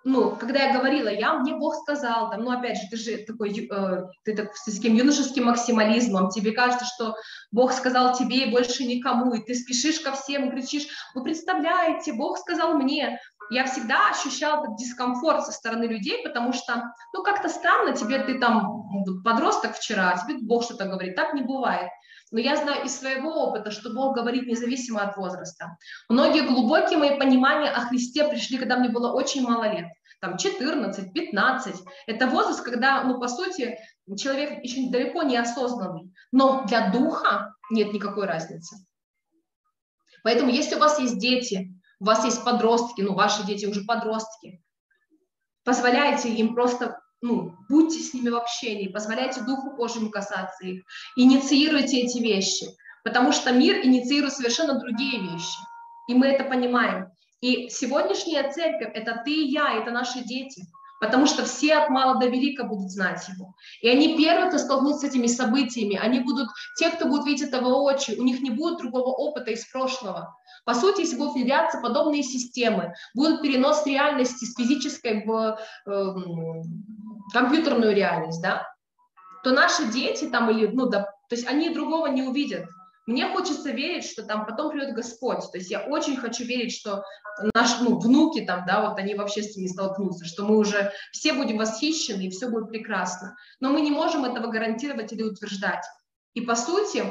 ну, 0.05 0.35
когда 0.35 0.63
я 0.63 0.73
говорила, 0.73 1.09
я, 1.09 1.33
мне 1.33 1.55
Бог 1.55 1.75
сказал, 1.75 2.31
там, 2.31 2.43
ну, 2.43 2.51
опять 2.51 2.77
же, 2.77 2.87
ты 2.89 2.97
же 2.97 3.17
такой, 3.25 3.67
э, 3.69 4.03
ты 4.23 4.35
так, 4.35 4.55
с 4.55 4.63
таким 4.63 4.95
юношеским 4.95 5.45
максимализмом, 5.45 6.29
тебе 6.29 6.51
кажется, 6.51 6.85
что 6.85 7.15
Бог 7.51 7.73
сказал 7.73 8.13
тебе 8.15 8.45
и 8.45 8.51
больше 8.51 8.85
никому, 8.85 9.33
и 9.33 9.43
ты 9.43 9.55
спешишь 9.55 9.99
ко 9.99 10.13
всем 10.13 10.51
кричишь, 10.51 10.87
вы 11.13 11.23
представляете, 11.23 12.13
Бог 12.13 12.37
сказал 12.37 12.75
мне. 12.75 13.19
Я 13.51 13.65
всегда 13.65 14.09
ощущала 14.11 14.61
этот 14.63 14.77
дискомфорт 14.77 15.43
со 15.43 15.51
стороны 15.51 15.85
людей, 15.85 16.21
потому 16.23 16.53
что, 16.53 16.93
ну, 17.13 17.23
как-то 17.23 17.49
странно, 17.49 17.93
тебе 17.93 18.19
ты 18.19 18.37
там 18.37 18.83
подросток 19.23 19.75
вчера, 19.75 20.15
тебе 20.17 20.37
Бог 20.41 20.63
что-то 20.63 20.85
говорит, 20.85 21.15
так 21.15 21.33
не 21.33 21.41
бывает. 21.41 21.89
Но 22.31 22.39
я 22.39 22.55
знаю 22.55 22.85
из 22.85 22.97
своего 22.97 23.45
опыта, 23.45 23.71
что 23.71 23.91
Бог 23.91 24.15
говорит 24.15 24.47
независимо 24.47 25.01
от 25.01 25.17
возраста. 25.17 25.77
Многие 26.09 26.47
глубокие 26.47 26.97
мои 26.99 27.17
понимания 27.17 27.69
о 27.69 27.81
Христе 27.81 28.27
пришли, 28.27 28.57
когда 28.57 28.77
мне 28.77 28.89
было 28.89 29.11
очень 29.11 29.41
мало 29.41 29.71
лет. 29.71 29.87
Там 30.21 30.37
14, 30.37 31.13
15. 31.13 31.75
Это 32.07 32.27
возраст, 32.27 32.61
когда, 32.61 33.03
ну, 33.03 33.19
по 33.19 33.27
сути, 33.27 33.79
человек 34.17 34.63
еще 34.63 34.89
далеко 34.89 35.23
не 35.23 35.37
осознанный. 35.37 36.13
Но 36.31 36.65
для 36.65 36.91
духа 36.91 37.55
нет 37.71 37.93
никакой 37.93 38.27
разницы. 38.27 38.75
Поэтому, 40.23 40.51
если 40.51 40.75
у 40.75 40.79
вас 40.79 40.99
есть 40.99 41.17
дети, 41.19 41.73
у 41.99 42.05
вас 42.05 42.25
есть 42.25 42.43
подростки, 42.43 43.01
ну, 43.01 43.13
ваши 43.13 43.45
дети 43.45 43.65
уже 43.65 43.85
подростки, 43.85 44.61
позволяйте 45.63 46.29
им 46.29 46.53
просто 46.53 46.99
ну, 47.21 47.55
будьте 47.69 47.99
с 47.99 48.13
ними 48.13 48.29
в 48.29 48.35
общении, 48.35 48.87
позволяйте 48.87 49.41
Духу 49.41 49.75
Божьему 49.75 50.09
касаться 50.09 50.65
их, 50.65 50.83
инициируйте 51.15 52.01
эти 52.01 52.19
вещи, 52.19 52.67
потому 53.03 53.31
что 53.31 53.51
мир 53.51 53.85
инициирует 53.85 54.33
совершенно 54.33 54.79
другие 54.79 55.21
вещи, 55.21 55.59
и 56.07 56.13
мы 56.13 56.27
это 56.27 56.43
понимаем. 56.43 57.11
И 57.41 57.69
сегодняшняя 57.69 58.51
церковь– 58.51 58.91
это 58.93 59.21
ты 59.23 59.31
и 59.31 59.51
я, 59.51 59.75
это 59.75 59.91
наши 59.91 60.21
дети, 60.23 60.63
потому 60.99 61.25
что 61.25 61.45
все 61.45 61.75
от 61.75 61.89
мала 61.89 62.19
до 62.19 62.27
велика 62.27 62.65
будут 62.65 62.91
знать 62.91 63.27
его. 63.29 63.55
И 63.81 63.87
они 63.87 64.17
первые, 64.17 64.49
кто 64.49 64.57
столкнутся 64.57 65.07
с 65.07 65.09
этими 65.09 65.27
событиями, 65.27 65.95
они 65.95 66.19
будут, 66.19 66.49
те, 66.77 66.89
кто 66.89 67.05
будут 67.07 67.25
видеть 67.25 67.47
это 67.47 67.61
воочию, 67.61 68.19
у 68.19 68.23
них 68.23 68.41
не 68.41 68.49
будет 68.49 68.79
другого 68.79 69.09
опыта 69.09 69.51
из 69.51 69.65
прошлого. 69.65 70.35
По 70.65 70.73
сути, 70.73 71.01
если 71.01 71.17
будут 71.17 71.35
внедряться 71.35 71.79
подобные 71.79 72.23
системы, 72.23 72.93
будет 73.15 73.41
перенос 73.41 73.85
реальности 73.85 74.45
с 74.45 74.55
физической 74.55 75.25
в 75.25 75.57
э, 75.87 76.13
компьютерную 77.31 77.95
реальность, 77.95 78.41
да, 78.41 78.67
то 79.43 79.51
наши 79.51 79.85
дети 79.91 80.25
там 80.25 80.49
или, 80.49 80.67
ну, 80.67 80.87
да, 80.87 81.03
то 81.29 81.35
есть 81.35 81.47
они 81.47 81.69
другого 81.69 82.07
не 82.07 82.23
увидят. 82.23 82.67
Мне 83.05 83.27
хочется 83.27 83.71
верить, 83.71 84.05
что 84.05 84.23
там 84.23 84.45
потом 84.45 84.69
придет 84.69 84.93
Господь. 84.93 85.39
То 85.51 85.57
есть 85.57 85.71
я 85.71 85.81
очень 85.81 86.15
хочу 86.15 86.43
верить, 86.43 86.71
что 86.71 87.03
наши 87.55 87.83
ну, 87.83 87.97
внуки 87.97 88.45
там, 88.45 88.65
да, 88.67 88.87
вот 88.87 88.99
они 88.99 89.15
вообще 89.15 89.41
с 89.41 89.55
ними 89.55 89.67
столкнутся, 89.67 90.25
что 90.25 90.45
мы 90.45 90.57
уже 90.57 90.91
все 91.11 91.33
будем 91.33 91.57
восхищены 91.57 92.27
и 92.27 92.29
все 92.29 92.49
будет 92.49 92.69
прекрасно. 92.69 93.35
Но 93.59 93.71
мы 93.71 93.81
не 93.81 93.89
можем 93.89 94.25
этого 94.25 94.51
гарантировать 94.51 95.11
или 95.11 95.23
утверждать. 95.23 95.83
И 96.35 96.41
по 96.41 96.55
сути, 96.55 97.03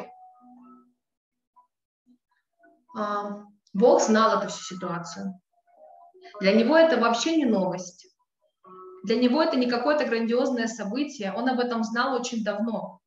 а, 2.97 3.43
Бог 3.73 4.01
знал 4.01 4.39
эту 4.39 4.51
всю 4.51 4.75
ситуацию. 4.75 5.41
Для 6.41 6.53
него 6.53 6.77
это 6.77 6.99
вообще 6.99 7.37
не 7.37 7.45
новость. 7.45 8.07
Для 9.05 9.17
него 9.17 9.43
это 9.43 9.57
не 9.57 9.69
какое-то 9.69 10.05
грандиозное 10.05 10.67
событие, 10.67 11.33
он 11.33 11.49
об 11.49 11.61
этом 11.61 11.85
знал 11.85 12.15
очень 12.15 12.43
давно. 12.43 13.01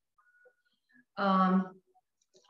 А, 1.15 1.71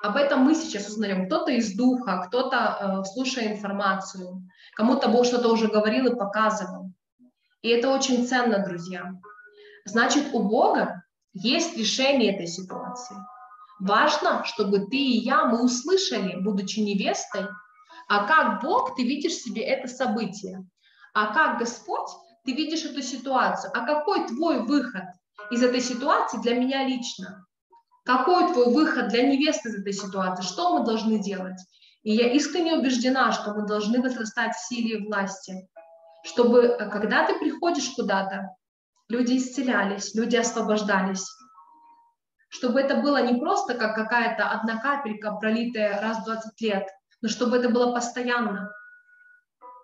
об 0.02 0.16
этом 0.16 0.42
мы 0.42 0.56
сейчас 0.56 0.88
узнаем. 0.88 1.28
Кто-то 1.28 1.52
из 1.52 1.76
духа, 1.76 2.24
кто-то 2.28 3.04
э, 3.06 3.06
слушая 3.14 3.54
информацию, 3.54 4.48
кому-то 4.76 5.10
Бог 5.10 5.26
что-то 5.26 5.50
уже 5.50 5.68
говорил 5.68 6.08
и 6.08 6.18
показывал. 6.18 6.92
И 7.62 7.70
это 7.70 7.90
очень 7.90 8.28
ценно, 8.28 8.66
друзья. 8.66 9.14
Значит, 9.86 10.34
у 10.34 10.42
Бога 10.42 11.04
есть 11.34 11.78
решение 11.78 12.34
этой 12.34 12.48
ситуации. 12.48 13.16
Важно, 13.80 14.44
чтобы 14.46 14.88
ты 14.88 14.98
и 14.98 15.20
я, 15.20 15.46
мы 15.46 15.64
услышали, 15.64 16.36
будучи 16.42 16.80
невестой, 16.80 17.48
а 18.08 18.28
как 18.28 18.62
Бог 18.64 18.96
ты 18.96 19.04
видишь 19.04 19.36
себе 19.36 19.64
это 19.64 19.88
событие, 19.88 20.66
а 21.14 21.34
как 21.34 21.60
Господь 21.60 22.10
ты 22.44 22.54
видишь 22.54 22.86
эту 22.86 23.02
ситуацию, 23.02 23.72
а 23.74 23.86
какой 23.86 24.28
твой 24.28 24.62
выход 24.66 25.04
из 25.52 25.64
этой 25.64 25.82
ситуации 25.82 26.40
для 26.42 26.56
меня 26.56 26.88
лично? 26.88 27.46
Какой 28.04 28.52
твой 28.52 28.74
выход 28.74 29.10
для 29.10 29.28
невесты 29.28 29.70
из 29.70 29.76
этой 29.76 29.94
ситуации? 29.94 30.44
Что 30.44 30.78
мы 30.78 30.86
должны 30.86 31.20
делать? 31.20 31.60
И 32.04 32.14
я 32.14 32.32
искренне 32.32 32.74
убеждена, 32.74 33.32
что 33.32 33.54
мы 33.54 33.68
должны 33.68 34.02
возрастать 34.02 34.56
в 34.56 34.68
силе 34.68 34.98
и 34.98 35.06
власти, 35.06 35.68
чтобы, 36.24 36.64
э, 36.64 36.90
когда 36.90 37.28
ты 37.28 37.38
приходишь 37.38 37.92
куда-то, 37.96 38.56
люди 39.08 39.38
исцелялись, 39.38 40.16
люди 40.16 40.36
освобождались, 40.36 41.28
чтобы 42.50 42.82
это 42.82 42.96
было 42.96 43.22
не 43.22 43.40
просто 43.40 43.76
как 43.76 43.96
какая-то 43.96 44.50
одна 44.50 44.80
капелька, 44.80 45.34
пролитая 45.34 46.02
раз 46.02 46.20
в 46.20 46.26
20 46.26 46.62
лет, 46.62 46.88
но 47.22 47.30
чтобы 47.30 47.58
это 47.58 47.70
было 47.70 47.94
постоянно. 47.94 48.72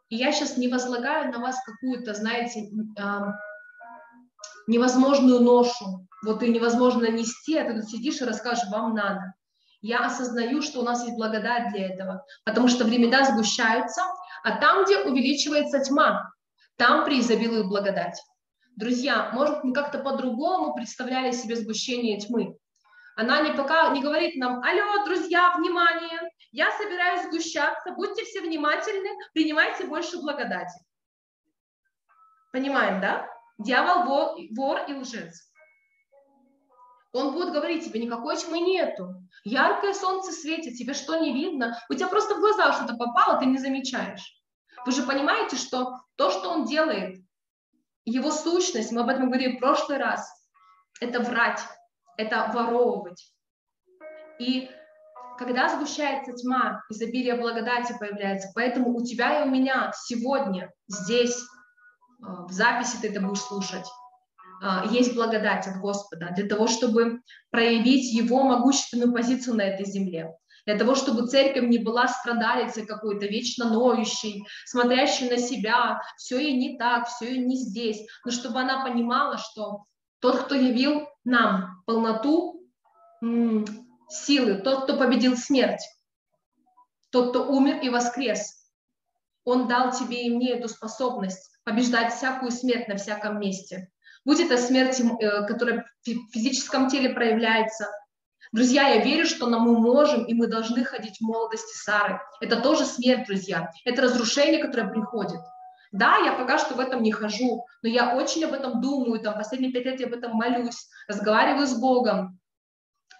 Я 0.09 0.31
сейчас 0.31 0.57
не 0.57 0.67
возлагаю 0.67 1.31
на 1.31 1.39
вас 1.39 1.61
какую-то, 1.65 2.13
знаете, 2.13 2.69
невозможную 4.67 5.41
ношу. 5.41 6.07
Вот 6.23 6.43
и 6.43 6.49
невозможно 6.49 7.09
нести, 7.09 7.57
а 7.57 7.65
ты 7.65 7.79
тут 7.79 7.89
сидишь 7.89 8.21
и 8.21 8.25
расскажешь, 8.25 8.69
вам 8.71 8.95
надо. 8.95 9.34
Я 9.81 10.05
осознаю, 10.05 10.61
что 10.61 10.79
у 10.79 10.84
нас 10.84 11.03
есть 11.03 11.15
благодать 11.15 11.71
для 11.71 11.88
этого, 11.88 12.25
потому 12.45 12.67
что 12.67 12.84
времена 12.84 13.25
сгущаются, 13.25 14.01
а 14.43 14.59
там, 14.59 14.85
где 14.85 14.99
увеличивается 14.99 15.79
тьма, 15.79 16.31
там 16.77 17.05
преизобилует 17.05 17.67
благодать. 17.67 18.21
Друзья, 18.75 19.29
может, 19.34 19.63
мы 19.63 19.73
как-то 19.73 19.99
по-другому 19.99 20.73
представляли 20.73 21.31
себе 21.31 21.55
сгущение 21.55 22.19
тьмы. 22.19 22.57
Она 23.15 23.41
не 23.41 23.51
пока 23.51 23.89
не 23.89 24.01
говорит 24.01 24.35
нам, 24.35 24.61
алло, 24.63 25.05
друзья, 25.05 25.53
внимание, 25.57 26.26
я 26.51 26.71
собираюсь 26.71 27.27
сгущаться, 27.27 27.91
будьте 27.91 28.23
все 28.23 28.41
внимательны, 28.41 29.09
принимайте 29.33 29.85
больше 29.85 30.17
благодати. 30.17 30.79
Понимаем, 32.51 33.01
да? 33.01 33.27
Дьявол 33.57 34.05
вор, 34.05 34.37
вор 34.55 34.79
и 34.87 34.93
лжец. 34.93 35.51
Он 37.13 37.33
будет 37.33 37.53
говорить 37.53 37.85
тебе, 37.85 38.01
никакой 38.03 38.37
тьмы 38.37 38.59
нету. 38.59 39.15
Яркое 39.43 39.93
солнце 39.93 40.31
светит, 40.31 40.77
тебе 40.77 40.93
что 40.93 41.17
не 41.17 41.33
видно? 41.33 41.81
У 41.89 41.93
тебя 41.93 42.07
просто 42.07 42.35
в 42.35 42.39
глаза 42.39 42.73
что-то 42.73 42.95
попало, 42.95 43.39
ты 43.39 43.45
не 43.45 43.57
замечаешь. 43.57 44.37
Вы 44.85 44.91
же 44.91 45.03
понимаете, 45.03 45.55
что 45.55 45.99
то, 46.15 46.29
что 46.31 46.49
он 46.49 46.65
делает, 46.65 47.17
его 48.05 48.31
сущность, 48.31 48.91
мы 48.91 49.01
об 49.01 49.09
этом 49.09 49.27
говорили 49.27 49.57
в 49.57 49.59
прошлый 49.59 49.97
раз, 49.97 50.31
это 51.01 51.19
врать, 51.19 51.61
это 52.17 52.51
воровывать. 52.53 53.33
И 54.39 54.69
когда 55.38 55.69
сгущается 55.69 56.34
тьма, 56.34 56.81
изобилие 56.89 57.35
благодати 57.35 57.95
появляется. 57.99 58.49
Поэтому 58.55 58.95
у 58.95 59.05
тебя 59.05 59.41
и 59.41 59.47
у 59.47 59.51
меня 59.51 59.91
сегодня, 60.05 60.72
здесь, 60.88 61.38
э, 61.38 62.26
в 62.47 62.51
записи 62.51 62.97
ты 63.01 63.09
это 63.09 63.22
будешь 63.22 63.41
слушать, 63.41 63.85
э, 64.64 64.88
есть 64.91 65.15
благодать 65.15 65.68
от 65.68 65.77
Господа 65.77 66.31
для 66.35 66.47
того, 66.47 66.68
чтобы 66.68 67.22
проявить 67.51 68.14
Его 68.14 68.43
могущественную 68.43 69.14
позицию 69.14 69.55
на 69.55 69.61
этой 69.61 69.85
земле. 69.85 70.34
для 70.65 70.77
того, 70.77 70.95
чтобы 70.95 71.27
церковь 71.27 71.64
не 71.69 71.77
была 71.77 72.09
страдалицей 72.09 72.85
какой-то, 72.85 73.26
вечно 73.26 73.69
ноющей, 73.69 74.45
смотрящей 74.65 75.30
на 75.30 75.38
себя, 75.38 76.01
все 76.18 76.39
ей 76.39 76.57
не 76.57 76.77
так, 76.77 77.07
все 77.07 77.35
ей 77.35 77.45
не 77.45 77.55
здесь, 77.55 78.05
но 78.26 78.31
чтобы 78.31 78.59
она 78.59 78.84
понимала, 78.84 79.38
что 79.38 79.85
тот, 80.19 80.39
кто 80.39 80.55
явил 80.55 81.07
нам 81.23 81.81
полноту 81.85 82.68
силы, 84.09 84.55
тот, 84.55 84.84
кто 84.84 84.97
победил 84.97 85.38
смерть, 85.38 85.81
тот, 87.09 87.29
кто 87.29 87.47
умер 87.47 87.81
и 87.81 87.89
воскрес, 87.89 88.53
он 89.43 89.67
дал 89.67 89.91
тебе 89.91 90.23
и 90.25 90.29
мне 90.29 90.53
эту 90.53 90.67
способность 90.67 91.51
побеждать 91.63 92.13
всякую 92.13 92.51
смерть 92.51 92.88
на 92.88 92.97
всяком 92.97 93.39
месте. 93.39 93.89
Будь 94.25 94.39
это 94.39 94.57
смерть, 94.57 94.99
э, 94.99 95.45
которая 95.47 95.85
в 96.05 96.31
физическом 96.31 96.89
теле 96.89 97.09
проявляется, 97.09 97.88
Друзья, 98.53 98.88
я 98.88 99.03
верю, 99.03 99.25
что 99.25 99.47
мы 99.47 99.77
можем 99.77 100.23
и 100.23 100.34
мы 100.34 100.47
должны 100.47 100.85
ходить 100.85 101.17
в 101.17 101.21
молодости 101.21 101.75
Сары. 101.75 102.21
Это 102.39 102.61
тоже 102.61 102.85
смерть, 102.85 103.27
друзья. 103.27 103.71
Это 103.84 104.03
разрушение, 104.03 104.63
которое 104.63 104.88
приходит. 104.88 105.41
Да, 105.91 106.17
я 106.17 106.34
пока 106.34 106.57
что 106.57 106.75
в 106.75 106.79
этом 106.79 107.03
не 107.03 107.11
хожу, 107.11 107.65
но 107.81 107.89
я 107.89 108.15
очень 108.15 108.45
об 108.45 108.53
этом 108.53 108.81
думаю, 108.81 109.19
там, 109.19 109.35
последние 109.35 109.71
пять 109.71 109.85
лет 109.85 109.99
я 109.99 110.07
об 110.07 110.13
этом 110.13 110.34
молюсь, 110.34 110.88
разговариваю 111.07 111.67
с 111.67 111.77
Богом, 111.77 112.39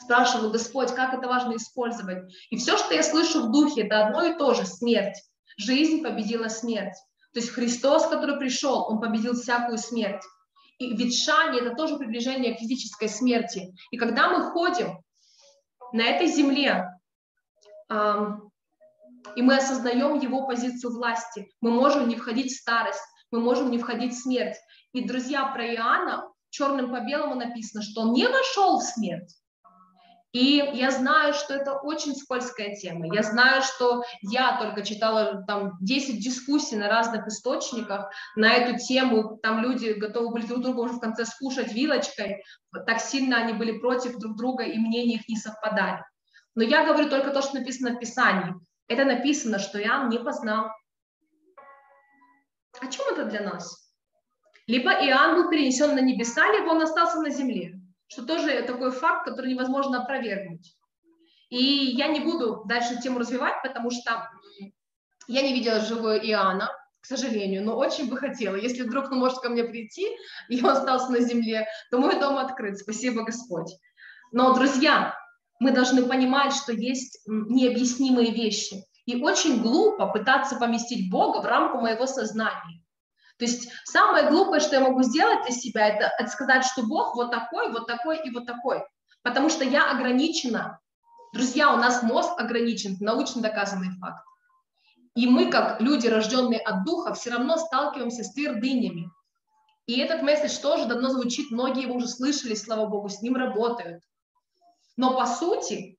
спрашиваю, 0.08 0.52
Господь, 0.52 0.96
как 0.96 1.14
это 1.14 1.28
важно 1.28 1.58
использовать. 1.58 2.34
И 2.50 2.58
все, 2.58 2.78
что 2.78 2.94
я 2.94 3.04
слышу 3.04 3.44
в 3.44 3.52
духе, 3.52 3.82
это 3.82 4.08
одно 4.08 4.24
и 4.24 4.38
то 4.38 4.54
же– 4.54 4.66
смерть. 4.66 5.22
Жизнь 5.58 6.02
победила 6.02 6.48
смерть. 6.48 6.96
То 7.34 7.42
есть 7.42 7.52
Христос, 7.52 8.08
который 8.08 8.38
пришел, 8.38 8.88
Он 8.88 9.02
победил 9.02 9.34
всякую 9.34 9.78
смерть. 9.78 10.24
И 10.80 10.96
ветшание– 10.96 11.62
это 11.66 11.76
тоже 11.76 11.98
приближение 11.98 12.56
к 12.56 12.60
физической 12.60 13.10
смерти. 13.10 13.76
И 13.92 13.98
когда 13.98 14.30
мы 14.30 14.50
ходим 14.52 14.98
на 15.92 16.04
этой 16.04 16.28
земле, 16.28 16.88
и 17.90 19.42
мы 19.42 19.58
осознаем 19.58 20.20
его 20.20 20.48
позицию 20.48 20.94
власти, 20.94 21.52
мы 21.60 21.72
можем 21.72 22.08
не 22.08 22.16
входить 22.16 22.54
в 22.54 22.62
старость, 22.62 23.04
мы 23.30 23.42
можем 23.42 23.72
не 23.72 23.78
входить 23.78 24.14
в 24.14 24.22
смерть. 24.22 24.56
И, 24.94 25.06
друзья, 25.06 25.48
про 25.48 25.66
Иоанна 25.66 26.32
черным 26.50 26.92
по 26.92 27.02
белому 27.02 27.36
написано, 27.36 27.84
что 27.84 28.02
он 28.02 28.14
не 28.14 28.26
вошел 28.26 28.80
в 28.80 28.84
смерть. 28.84 29.36
И 30.38 30.64
я 30.76 30.92
знаю, 30.92 31.34
что 31.34 31.56
это 31.56 31.74
очень 31.74 32.16
скользкая 32.16 32.76
тема. 32.76 33.12
Я 33.12 33.24
знаю, 33.24 33.64
что 33.64 34.04
я 34.22 34.60
только 34.60 34.86
читала 34.86 35.44
там 35.48 35.80
10 35.82 36.24
дискуссий 36.24 36.76
на 36.76 36.90
разных 36.90 37.26
источниках 37.26 38.12
на 38.36 38.54
эту 38.54 38.78
тему. 38.78 39.40
Там 39.42 39.64
люди 39.64 39.94
готовы 39.94 40.30
были 40.30 40.46
друг 40.46 40.62
друга 40.62 40.82
уже 40.82 40.94
в 40.94 41.00
конце 41.00 41.26
скушать 41.26 41.74
вилочкой. 41.74 42.44
Так 42.86 43.00
сильно 43.00 43.38
они 43.38 43.54
были 43.54 43.80
против 43.80 44.20
друг 44.20 44.38
друга, 44.38 44.64
и 44.64 44.78
мнения 44.78 45.16
их 45.16 45.28
не 45.28 45.38
совпадали. 45.38 46.04
Но 46.54 46.62
я 46.62 46.86
говорю 46.86 47.10
только 47.10 47.32
то, 47.32 47.42
что 47.42 47.56
написано 47.56 47.96
в 47.96 48.00
Писании. 48.00 48.54
Это 48.88 49.06
написано, 49.06 49.58
что 49.58 49.82
Иоанн 49.82 50.10
не 50.10 50.20
познал. 50.20 50.68
О 52.80 52.86
чем 52.86 53.08
это 53.12 53.26
для 53.26 53.42
нас? 53.42 53.92
Либо 54.68 54.92
Иоанн 54.92 55.42
был 55.42 55.50
перенесен 55.50 55.96
на 55.96 56.00
небеса, 56.00 56.46
либо 56.52 56.70
он 56.70 56.84
остался 56.84 57.22
на 57.22 57.32
земле 57.32 57.77
что 58.08 58.26
тоже 58.26 58.62
такой 58.64 58.92
факт, 58.92 59.26
который 59.26 59.52
невозможно 59.52 60.02
опровергнуть. 60.02 60.76
И 61.50 61.58
я 61.58 62.08
не 62.08 62.20
буду 62.20 62.64
дальше 62.66 63.00
тему 63.02 63.20
развивать, 63.20 63.56
потому 63.64 63.90
что 63.92 64.30
я 65.28 65.42
не 65.42 65.54
видела 65.54 65.80
живую 65.80 66.20
Иоанна, 66.26 66.70
к 67.02 67.06
сожалению, 67.06 67.64
но 67.64 67.78
очень 67.78 68.10
бы 68.10 68.18
хотела. 68.18 68.56
Если 68.56 68.84
вдруг 68.84 69.12
он 69.12 69.20
может 69.20 69.40
ко 69.40 69.50
мне 69.50 69.64
прийти, 69.64 70.08
и 70.50 70.62
он 70.62 70.72
остался 70.72 71.12
на 71.12 71.20
земле, 71.22 71.68
то 71.90 72.00
мой 72.00 72.20
дом 72.20 72.38
открыт, 72.38 72.80
спасибо 72.80 73.24
Господь. 73.24 73.74
Но, 74.32 74.54
друзья, 74.54 75.16
мы 75.60 75.72
должны 75.72 76.06
понимать, 76.06 76.54
что 76.54 76.74
есть 76.74 77.22
необъяснимые 77.26 78.32
вещи. 78.32 78.84
И 79.06 79.22
очень 79.22 79.62
глупо 79.62 80.08
пытаться 80.08 80.58
поместить 80.58 81.10
Бога 81.10 81.42
в 81.42 81.46
рамку 81.46 81.80
моего 81.80 82.06
сознания. 82.08 82.84
То 83.38 83.46
есть 83.46 83.70
самое 83.86 84.30
глупое, 84.30 84.60
что 84.60 84.76
я 84.76 84.82
могу 84.82 85.04
сделать 85.04 85.46
для 85.46 85.56
себя, 85.56 85.88
это, 85.88 86.12
это 86.18 86.30
сказать, 86.30 86.66
что 86.66 86.84
Бог 86.84 87.16
вот 87.16 87.32
такой, 87.32 87.72
вот 87.72 87.86
такой 87.86 88.20
и 88.20 88.32
вот 88.32 88.46
такой. 88.46 88.84
Потому 89.22 89.50
что 89.50 89.64
я 89.64 89.92
ограничена. 89.92 90.80
Друзья, 91.34 91.74
у 91.74 91.78
нас 91.78 92.02
мозг 92.02 92.32
ограничен, 92.40 92.98
научно 93.00 93.42
доказанный 93.42 93.96
факт. 94.00 94.24
И 95.16 95.28
мы, 95.28 95.52
как 95.52 95.82
люди, 95.82 96.08
рожденные 96.08 96.60
от 96.60 96.84
Духа, 96.86 97.14
все 97.14 97.32
равно 97.32 97.58
сталкиваемся 97.58 98.24
с 98.24 98.34
твердынями. 98.34 99.10
И 99.86 100.00
этот 100.00 100.22
месседж 100.22 100.60
тоже 100.60 100.86
давно 100.86 101.10
звучит, 101.10 101.52
многие 101.52 101.84
его 101.84 101.96
уже 101.96 102.08
слышали, 102.08 102.56
слава 102.56 102.88
Богу, 102.88 103.10
с 103.10 103.22
ним 103.22 103.36
работают. 103.36 104.04
Но 104.96 105.16
по 105.18 105.26
сути 105.26 105.98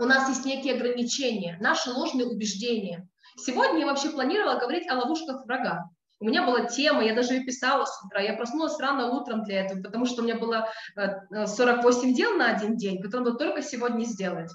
у 0.00 0.04
нас 0.04 0.28
есть 0.28 0.44
некие 0.44 0.74
ограничения, 0.74 1.58
наши 1.60 1.90
ложные 1.90 2.26
убеждения. 2.26 3.08
Сегодня 3.36 3.80
я 3.80 3.86
вообще 3.86 4.10
планировала 4.10 4.58
говорить 4.58 4.88
о 4.88 4.96
ловушках 4.96 5.44
врага. 5.44 5.90
У 6.22 6.24
меня 6.24 6.46
была 6.46 6.66
тема, 6.66 7.02
я 7.02 7.16
даже 7.16 7.34
ее 7.34 7.42
писала 7.42 7.84
с 7.84 8.00
утра. 8.04 8.20
Я 8.20 8.34
проснулась 8.34 8.78
рано 8.78 9.10
утром 9.10 9.42
для 9.42 9.64
этого, 9.64 9.82
потому 9.82 10.06
что 10.06 10.22
у 10.22 10.24
меня 10.24 10.36
было 10.36 10.68
48 10.94 12.10
э, 12.10 12.12
дел 12.12 12.36
на 12.36 12.54
один 12.54 12.76
день, 12.76 13.02
которые 13.02 13.26
надо 13.26 13.38
только 13.38 13.60
сегодня 13.60 14.04
сделать. 14.04 14.48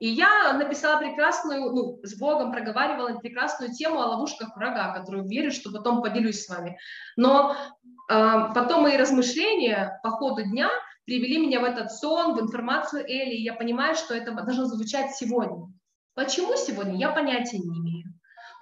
И 0.00 0.08
я 0.08 0.52
написала 0.54 0.98
прекрасную, 0.98 1.72
ну, 1.72 2.00
с 2.02 2.18
Богом 2.18 2.50
проговаривала 2.50 3.20
прекрасную 3.20 3.72
тему 3.72 4.00
о 4.00 4.08
ловушках 4.08 4.56
врага, 4.56 4.92
которую 4.94 5.28
верю, 5.28 5.52
что 5.52 5.70
потом 5.70 6.02
поделюсь 6.02 6.44
с 6.44 6.48
вами. 6.48 6.76
Но 7.16 7.54
э, 8.10 8.38
потом 8.52 8.82
мои 8.82 8.96
размышления 8.96 10.00
по 10.02 10.10
ходу 10.10 10.42
дня 10.42 10.70
привели 11.04 11.38
меня 11.38 11.60
в 11.60 11.64
этот 11.64 11.92
сон, 11.92 12.34
в 12.34 12.40
информацию 12.40 13.04
Эли, 13.04 13.36
и 13.36 13.44
я 13.44 13.54
понимаю, 13.54 13.94
что 13.94 14.12
это 14.12 14.32
должно 14.32 14.64
звучать 14.64 15.14
сегодня. 15.14 15.72
Почему 16.14 16.56
сегодня, 16.56 16.96
я 16.96 17.10
понятия 17.10 17.58
не 17.58 17.78
имею. 17.78 17.91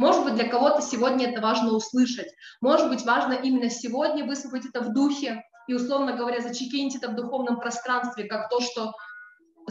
Может 0.00 0.24
быть, 0.24 0.34
для 0.36 0.48
кого-то 0.48 0.80
сегодня 0.80 1.28
это 1.28 1.42
важно 1.42 1.72
услышать. 1.72 2.28
Может 2.62 2.88
быть, 2.88 3.04
важно 3.04 3.34
именно 3.34 3.68
сегодня 3.68 4.24
высыпать 4.24 4.64
это 4.64 4.80
в 4.80 4.94
духе 4.94 5.42
и, 5.68 5.74
условно 5.74 6.16
говоря, 6.16 6.40
зачекинить 6.40 6.96
это 6.96 7.10
в 7.10 7.16
духовном 7.16 7.60
пространстве, 7.60 8.24
как 8.24 8.48
то, 8.48 8.60
что 8.62 8.94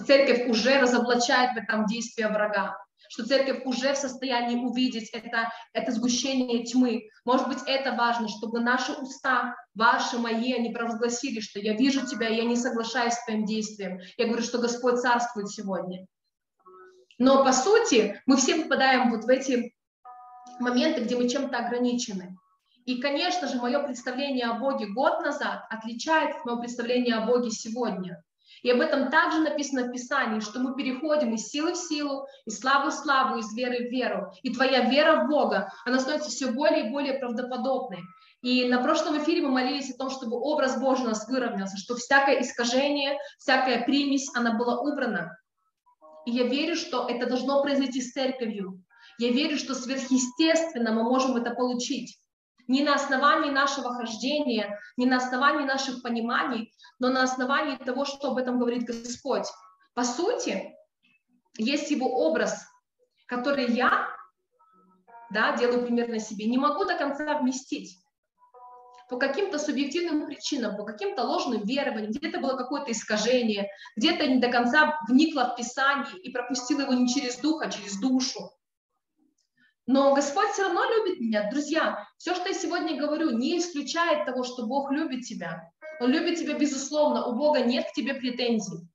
церковь 0.05 0.47
уже 0.47 0.79
разоблачает 0.79 1.53
в 1.53 1.57
этом 1.57 1.87
действие 1.87 2.27
врага 2.27 2.77
что 3.11 3.25
церковь 3.25 3.65
уже 3.65 3.93
в 3.93 3.97
состоянии 3.97 4.63
увидеть 4.63 5.09
это, 5.13 5.49
это 5.73 5.91
сгущение 5.91 6.63
тьмы. 6.63 7.09
Может 7.25 7.47
быть, 7.47 7.57
это 7.65 7.93
важно, 7.93 8.27
чтобы 8.27 8.59
наши 8.59 8.91
уста, 8.91 9.55
ваши, 9.73 10.19
мои, 10.19 10.53
они 10.53 10.69
провозгласили, 10.69 11.39
что 11.39 11.59
я 11.59 11.73
вижу 11.73 12.05
тебя, 12.05 12.27
я 12.27 12.43
не 12.43 12.55
соглашаюсь 12.55 13.15
с 13.15 13.25
твоим 13.25 13.45
действием. 13.45 13.99
Я 14.17 14.27
говорю, 14.27 14.43
что 14.43 14.59
Господь 14.59 14.99
царствует 14.99 15.49
сегодня. 15.49 16.05
Но 17.17 17.43
по 17.43 17.51
сути 17.51 18.21
мы 18.27 18.37
все 18.37 18.61
попадаем 18.61 19.09
вот 19.09 19.23
в 19.23 19.29
эти 19.29 19.73
моменты, 20.59 21.01
где 21.01 21.15
мы 21.15 21.27
чем-то 21.27 21.57
ограничены. 21.57 22.37
И, 22.85 22.99
конечно 22.99 23.47
же, 23.47 23.57
мое 23.57 23.79
представление 23.83 24.47
о 24.47 24.55
Боге 24.55 24.87
год 24.87 25.21
назад 25.21 25.65
отличается 25.69 26.39
от 26.39 26.45
моего 26.45 26.61
представления 26.61 27.15
о 27.15 27.25
Боге 27.25 27.51
сегодня. 27.51 28.23
И 28.63 28.71
об 28.71 28.81
этом 28.81 29.09
также 29.09 29.39
написано 29.39 29.83
в 29.83 29.91
Писании, 29.91 30.39
что 30.39 30.59
мы 30.59 30.75
переходим 30.75 31.33
из 31.33 31.47
силы 31.47 31.73
в 31.73 31.77
силу, 31.77 32.27
из 32.45 32.59
славы 32.59 32.91
в 32.91 32.93
славу, 32.93 33.37
из 33.37 33.53
веры 33.55 33.87
в 33.87 33.91
веру. 33.91 34.31
И 34.43 34.53
твоя 34.53 34.89
вера 34.89 35.23
в 35.23 35.29
Бога, 35.29 35.71
она 35.85 35.99
становится 35.99 36.29
все 36.29 36.47
более 36.51 36.87
и 36.87 36.91
более 36.91 37.13
правдоподобной. 37.19 37.99
И 38.41 38.67
на 38.69 38.81
прошлом 38.81 39.17
эфире 39.21 39.41
мы 39.41 39.51
молились 39.51 39.93
о 39.93 39.97
том, 39.97 40.09
чтобы 40.09 40.37
образ 40.37 40.79
Божий 40.79 41.05
у 41.05 41.09
нас 41.09 41.27
выровнялся, 41.27 41.77
что 41.77 41.95
всякое 41.95 42.41
искажение, 42.41 43.17
всякая 43.37 43.83
примесь, 43.83 44.29
она 44.33 44.53
была 44.57 44.79
убрана. 44.79 45.37
И 46.25 46.31
я 46.31 46.43
верю, 46.43 46.75
что 46.75 47.07
это 47.07 47.27
должно 47.27 47.61
произойти 47.61 48.01
с 48.01 48.11
церковью. 48.11 48.81
Я 49.19 49.31
верю, 49.31 49.57
что 49.57 49.75
сверхъестественно 49.75 50.93
мы 50.93 51.03
можем 51.03 51.35
это 51.35 51.51
получить. 51.51 52.17
Не 52.67 52.83
на 52.83 52.95
основании 52.95 53.51
нашего 53.51 53.93
хождения, 53.93 54.79
не 54.95 55.05
на 55.05 55.17
основании 55.17 55.65
наших 55.65 56.01
пониманий, 56.01 56.71
но 56.99 57.09
на 57.09 57.23
основании 57.23 57.75
того, 57.75 58.05
что 58.05 58.29
об 58.29 58.37
этом 58.37 58.59
говорит 58.59 58.85
Господь. 58.85 59.45
По 59.93 60.05
сути, 60.05 60.73
есть 61.57 61.91
его 61.91 62.07
образ, 62.27 62.65
который 63.27 63.69
я 63.73 64.07
да, 65.31 65.57
делаю 65.57 65.83
примерно 65.83 66.19
себе, 66.19 66.45
не 66.45 66.57
могу 66.57 66.85
до 66.85 66.97
конца 66.97 67.37
вместить 67.39 67.97
по 69.09 69.17
каким-то 69.17 69.59
субъективным 69.59 70.27
причинам, 70.27 70.77
по 70.77 70.85
каким-то 70.85 71.23
ложным 71.23 71.63
верованиям, 71.63 72.11
где-то 72.11 72.39
было 72.39 72.55
какое-то 72.55 72.91
искажение, 72.91 73.67
где-то 73.97 74.27
не 74.27 74.37
до 74.37 74.49
конца 74.49 74.97
вникла 75.09 75.51
в 75.51 75.55
Писание 75.55 76.15
и 76.23 76.31
пропустила 76.31 76.81
его 76.81 76.93
не 76.93 77.09
через 77.09 77.37
дух, 77.39 77.63
а 77.63 77.71
через 77.71 77.99
душу. 77.99 78.51
Но 79.91 80.13
Господь 80.13 80.49
все 80.49 80.65
равно 80.65 80.83
любит 80.85 81.19
меня. 81.19 81.49
Друзья, 81.49 82.07
все, 82.19 82.35
что 82.35 82.49
я 82.49 82.53
сегодня 82.53 82.95
говорю, 82.95 83.31
не 83.31 83.57
исключает 83.57 84.23
того, 84.23 84.43
что 84.43 84.67
Бог 84.67 84.91
любит 84.91 85.25
тебя. 85.25 85.71
Он 85.99 86.11
любит 86.11 86.37
тебя 86.37 86.53
безусловно. 86.53 87.25
У 87.25 87.33
Бога 87.33 87.61
нет 87.61 87.87
к 87.89 87.93
тебе 87.93 88.13
претензий. 88.13 88.87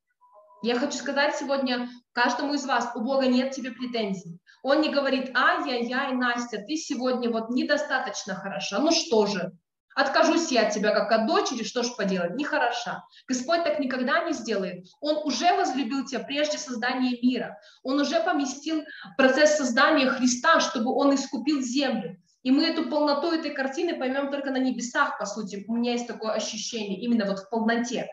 Я 0.62 0.78
хочу 0.78 0.96
сказать 0.96 1.34
сегодня 1.34 1.88
каждому 2.12 2.54
из 2.54 2.64
вас, 2.64 2.92
у 2.94 3.00
Бога 3.00 3.26
нет 3.26 3.50
тебе 3.50 3.72
претензий. 3.72 4.38
Он 4.62 4.82
не 4.82 4.88
говорит, 4.88 5.36
ай-яй-яй, 5.36 6.14
Настя, 6.14 6.58
ты 6.58 6.76
сегодня 6.76 7.28
вот 7.28 7.50
недостаточно 7.50 8.36
хороша. 8.36 8.78
Ну 8.78 8.92
что 8.92 9.26
же, 9.26 9.50
Откажусь 9.94 10.50
я 10.50 10.66
от 10.66 10.72
тебя, 10.72 10.90
как 10.90 11.12
от 11.12 11.26
дочери, 11.26 11.62
что 11.62 11.82
ж 11.82 11.94
поделать, 11.96 12.34
нехороша. 12.34 13.04
Господь 13.28 13.62
так 13.62 13.78
никогда 13.78 14.24
не 14.24 14.32
сделает. 14.32 14.86
Он 15.00 15.18
уже 15.24 15.56
возлюбил 15.56 16.04
тебя 16.04 16.20
прежде 16.20 16.58
создания 16.58 17.16
мира. 17.22 17.58
Он 17.82 18.00
уже 18.00 18.20
поместил 18.20 18.82
процесс 19.16 19.56
создания 19.56 20.08
Христа, 20.08 20.60
чтобы 20.60 20.92
он 20.92 21.14
искупил 21.14 21.60
землю. 21.60 22.16
И 22.42 22.50
мы 22.50 22.66
эту 22.66 22.90
полноту 22.90 23.32
этой 23.32 23.52
картины 23.52 23.96
поймем 23.96 24.30
только 24.30 24.50
на 24.50 24.58
небесах, 24.58 25.18
по 25.18 25.26
сути. 25.26 25.64
У 25.66 25.76
меня 25.76 25.92
есть 25.92 26.06
такое 26.06 26.32
ощущение, 26.32 27.00
именно 27.00 27.24
вот 27.24 27.38
в 27.38 27.48
полноте. 27.48 28.08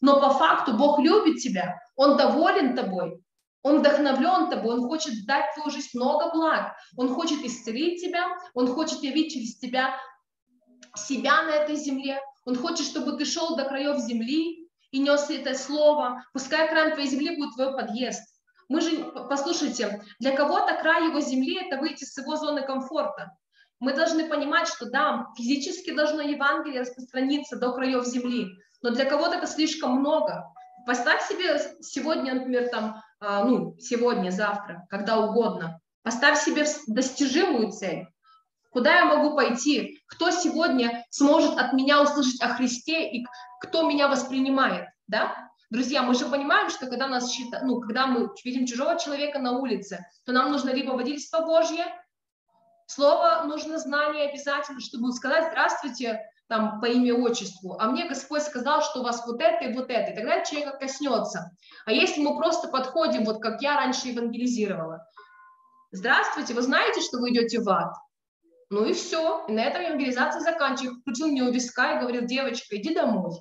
Но 0.00 0.20
по 0.20 0.30
факту 0.30 0.76
Бог 0.76 1.00
любит 1.00 1.40
тебя, 1.40 1.78
Он 1.96 2.16
доволен 2.16 2.76
тобой, 2.76 3.20
Он 3.62 3.78
вдохновлен 3.78 4.50
тобой, 4.50 4.74
Он 4.74 4.86
хочет 4.86 5.26
дать 5.26 5.54
твою 5.54 5.70
жизнь 5.70 5.90
много 5.94 6.30
благ, 6.32 6.74
Он 6.96 7.12
хочет 7.14 7.40
исцелить 7.40 8.00
тебя, 8.00 8.28
Он 8.54 8.68
хочет 8.68 9.02
явить 9.02 9.32
через 9.32 9.58
тебя 9.58 9.96
себя 10.96 11.42
на 11.42 11.50
этой 11.50 11.76
земле. 11.76 12.20
Он 12.44 12.56
хочет, 12.56 12.86
чтобы 12.86 13.16
ты 13.16 13.24
шел 13.24 13.56
до 13.56 13.64
краев 13.64 13.98
земли 13.98 14.68
и 14.90 14.98
нес 14.98 15.30
это 15.30 15.54
слово. 15.54 16.24
Пускай 16.32 16.68
край 16.68 16.92
твоей 16.92 17.08
земли 17.08 17.36
будет 17.36 17.54
твой 17.54 17.72
подъезд. 17.72 18.22
Мы 18.68 18.80
же, 18.80 19.04
послушайте, 19.28 20.02
для 20.18 20.34
кого-то 20.36 20.74
край 20.80 21.08
его 21.08 21.20
земли– 21.20 21.58
это 21.60 21.78
выйти 21.78 22.04
с 22.04 22.16
его 22.16 22.36
зоны 22.36 22.62
комфорта. 22.62 23.36
Мы 23.80 23.94
должны 23.94 24.28
понимать, 24.28 24.68
что 24.68 24.88
да, 24.88 25.26
физически 25.36 25.94
должно 25.94 26.22
Евангелие 26.22 26.82
распространиться 26.82 27.56
до 27.56 27.72
краев 27.72 28.06
земли, 28.06 28.48
но 28.80 28.90
для 28.90 29.04
кого-то 29.04 29.36
это 29.36 29.46
слишком 29.46 29.96
много. 29.96 30.44
Поставь 30.86 31.26
себе 31.26 31.58
сегодня, 31.80 32.34
например, 32.34 32.68
там, 32.68 33.02
а, 33.20 33.44
ну, 33.44 33.76
сегодня, 33.78 34.30
завтра, 34.30 34.86
когда 34.88 35.18
угодно, 35.20 35.80
поставь 36.02 36.40
себе 36.40 36.64
достижимую 36.86 37.72
цель. 37.72 38.06
Куда 38.72 38.96
я 38.96 39.04
могу 39.04 39.36
пойти? 39.36 40.02
Кто 40.06 40.30
сегодня 40.30 41.04
сможет 41.10 41.58
от 41.58 41.74
меня 41.74 42.02
услышать 42.02 42.40
о 42.40 42.48
Христе 42.54 43.10
и 43.10 43.26
кто 43.60 43.82
меня 43.82 44.08
воспринимает? 44.08 44.88
Да? 45.06 45.50
Друзья, 45.70 46.02
мы 46.02 46.14
же 46.14 46.26
понимаем, 46.26 46.70
что 46.70 46.86
когда, 46.86 47.06
нас 47.06 47.30
считают, 47.30 47.66
ну, 47.66 47.80
когда 47.80 48.06
мы 48.06 48.30
видим 48.44 48.66
чужого 48.66 48.98
человека 48.98 49.38
на 49.38 49.58
улице, 49.58 50.06
то 50.24 50.32
нам 50.32 50.50
нужно 50.50 50.70
либо 50.70 50.92
водительство 50.92 51.40
Божье, 51.40 51.84
слово 52.86 53.44
нужно 53.46 53.78
знание 53.78 54.30
обязательно, 54.30 54.80
чтобы 54.80 55.12
сказать 55.12 55.48
«здравствуйте», 55.50 56.20
там, 56.48 56.80
по 56.80 56.86
имя 56.86 57.14
отчеству, 57.14 57.78
а 57.78 57.90
мне 57.90 58.06
Господь 58.06 58.42
сказал, 58.42 58.82
что 58.82 59.00
у 59.00 59.04
вас 59.04 59.26
вот 59.26 59.40
это 59.40 59.64
и 59.64 59.72
вот 59.72 59.88
это, 59.88 60.10
и 60.10 60.14
тогда 60.14 60.44
человека 60.44 60.76
коснется. 60.76 61.50
А 61.86 61.92
если 61.92 62.20
мы 62.20 62.36
просто 62.36 62.68
подходим, 62.68 63.24
вот 63.24 63.40
как 63.40 63.62
я 63.62 63.76
раньше 63.76 64.08
евангелизировала, 64.08 65.06
здравствуйте, 65.92 66.52
вы 66.52 66.60
знаете, 66.60 67.00
что 67.00 67.20
вы 67.20 67.30
идете 67.30 67.60
в 67.60 67.68
ад? 67.70 67.94
Ну 68.72 68.86
и 68.86 68.94
все. 68.94 69.44
И 69.48 69.52
на 69.52 69.64
этом 69.64 69.82
евангелизация 69.82 70.40
заканчивается. 70.40 71.02
Крутил 71.04 71.26
мне 71.26 71.42
у 71.42 71.52
виска 71.52 71.92
и 71.92 72.00
говорил, 72.00 72.24
девочка, 72.24 72.74
иди 72.74 72.94
домой. 72.94 73.32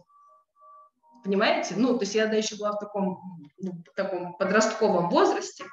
Понимаете? 1.24 1.76
Ну, 1.78 1.94
то 1.98 2.02
есть 2.02 2.16
я 2.16 2.28
да, 2.28 2.36
еще 2.36 2.58
была 2.58 2.74
в 2.74 2.80
таком, 2.80 3.48
ну, 3.60 3.72
в 3.72 3.96
таком 3.96 4.36
подростковом 4.36 5.10
возрасте. 5.10 5.64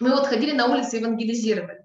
Мы 0.00 0.10
вот 0.12 0.26
ходили 0.26 0.52
на 0.52 0.64
улице 0.66 0.96
евангелизировали. 0.96 1.84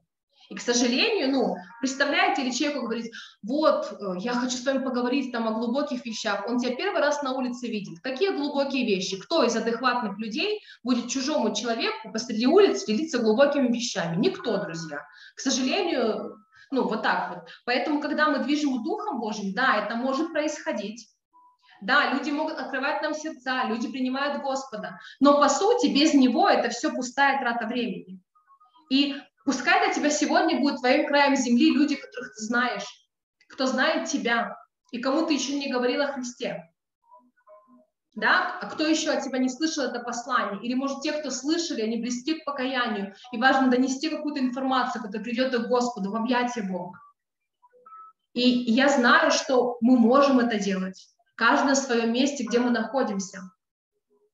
И, 0.49 0.56
к 0.56 0.61
сожалению, 0.61 1.30
ну, 1.31 1.56
представляете, 1.81 2.43
или 2.43 2.51
человеку 2.51 2.85
говорить, 2.85 3.11
вот, 3.43 3.91
э, 3.91 4.19
я 4.19 4.34
хочу 4.34 4.56
с 4.56 4.65
вами 4.65 4.81
поговорить 4.81 5.34
там 5.34 5.49
о 5.49 5.51
глубоких 5.51 6.06
вещах, 6.06 6.45
он 6.47 6.60
тебя 6.60 6.76
первый 6.76 7.01
раз 7.01 7.22
на 7.22 7.34
улице 7.34 7.68
видит. 7.68 7.99
Какие 8.01 8.31
глубокие 8.31 8.85
вещи? 8.85 9.19
Кто 9.19 9.43
из 9.43 9.56
адекватных 9.56 10.18
людей 10.18 10.61
будет 10.81 11.10
чужому 11.10 11.53
человеку 11.53 12.11
посреди 12.14 12.47
улицы 12.47 12.88
делиться 12.88 13.19
глубокими 13.19 13.68
вещами? 13.68 14.15
Никто, 14.15 14.64
друзья. 14.64 15.06
К 15.35 15.39
сожалению, 15.41 16.38
ну, 16.71 16.87
вот 16.87 17.01
так 17.01 17.29
вот. 17.29 17.49
Поэтому, 17.65 17.99
когда 17.99 18.29
мы 18.29 18.39
движем 18.39 18.83
Духом 18.83 19.19
Божьим, 19.19 19.53
да, 19.53 19.77
это 19.77 19.95
может 19.95 20.31
происходить. 20.31 21.09
Да, 21.81 22.13
люди 22.13 22.29
могут 22.29 22.59
открывать 22.59 23.01
нам 23.01 23.13
сердца, 23.13 23.63
люди 23.65 23.89
принимают 23.89 24.41
Господа. 24.41 24.99
Но, 25.19 25.39
по 25.39 25.49
сути, 25.49 25.87
без 25.87 26.13
Него 26.13 26.49
это 26.49 26.69
все 26.69 26.91
пустая 26.91 27.39
трата 27.39 27.65
времени. 27.65 28.19
И 28.89 29.15
пускай 29.45 29.85
для 29.85 29.93
тебя 29.93 30.09
сегодня 30.09 30.59
будет 30.59 30.79
твоим 30.79 31.07
краем 31.07 31.35
земли 31.35 31.71
люди, 31.71 31.95
которых 31.95 32.35
ты 32.35 32.43
знаешь, 32.43 32.85
кто 33.47 33.65
знает 33.65 34.09
тебя, 34.09 34.57
и 34.91 34.99
кому 34.99 35.25
ты 35.25 35.33
еще 35.33 35.57
не 35.57 35.71
говорил 35.71 36.01
о 36.01 36.11
Христе 36.11 36.68
да, 38.19 38.57
а 38.61 38.65
кто 38.67 38.85
еще 38.85 39.11
от 39.11 39.23
тебя 39.23 39.39
не 39.39 39.49
слышал 39.49 39.83
это 39.85 39.99
послание, 39.99 40.61
или, 40.61 40.73
может, 40.73 41.01
те, 41.01 41.13
кто 41.13 41.31
слышали, 41.31 41.81
они 41.81 41.97
близки 41.97 42.35
к 42.39 42.45
покаянию, 42.45 43.15
и 43.31 43.37
важно 43.37 43.69
донести 43.69 44.09
какую-то 44.09 44.39
информацию, 44.39 45.01
которая 45.01 45.23
придет 45.23 45.55
к 45.55 45.67
Господу, 45.67 46.11
в 46.11 46.15
объятия 46.15 46.61
Бога. 46.61 46.99
И 48.33 48.41
я 48.41 48.89
знаю, 48.89 49.31
что 49.31 49.77
мы 49.81 49.97
можем 49.97 50.39
это 50.39 50.59
делать, 50.59 51.07
каждый 51.35 51.67
на 51.67 51.75
своем 51.75 52.13
месте, 52.13 52.43
где 52.43 52.59
мы 52.59 52.69
находимся, 52.69 53.41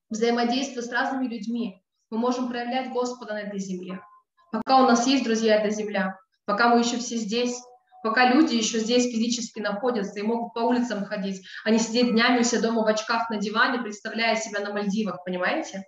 взаимодействуя 0.10 0.84
с 0.84 0.92
разными 0.92 1.28
людьми, 1.28 1.82
мы 2.10 2.18
можем 2.18 2.50
проявлять 2.50 2.92
Господа 2.92 3.34
на 3.34 3.42
этой 3.42 3.60
земле. 3.60 4.02
Пока 4.52 4.84
у 4.84 4.88
нас 4.88 5.08
есть, 5.08 5.24
друзья, 5.24 5.56
эта 5.56 5.70
земля, 5.70 6.20
пока 6.46 6.70
мы 6.70 6.80
еще 6.80 6.98
все 6.98 7.18
здесь, 7.18 7.60
пока 8.06 8.32
люди 8.32 8.54
еще 8.54 8.78
здесь 8.78 9.06
физически 9.06 9.60
находятся 9.60 10.20
и 10.20 10.22
могут 10.22 10.54
по 10.54 10.60
улицам 10.60 11.04
ходить, 11.06 11.44
а 11.64 11.72
не 11.72 11.80
сидеть 11.80 12.12
днями 12.12 12.42
у 12.42 12.44
себя 12.44 12.62
дома 12.62 12.84
в 12.84 12.86
очках 12.86 13.32
на 13.32 13.38
диване, 13.38 13.82
представляя 13.82 14.36
себя 14.36 14.60
на 14.60 14.72
Мальдивах, 14.72 15.24
понимаете? 15.26 15.86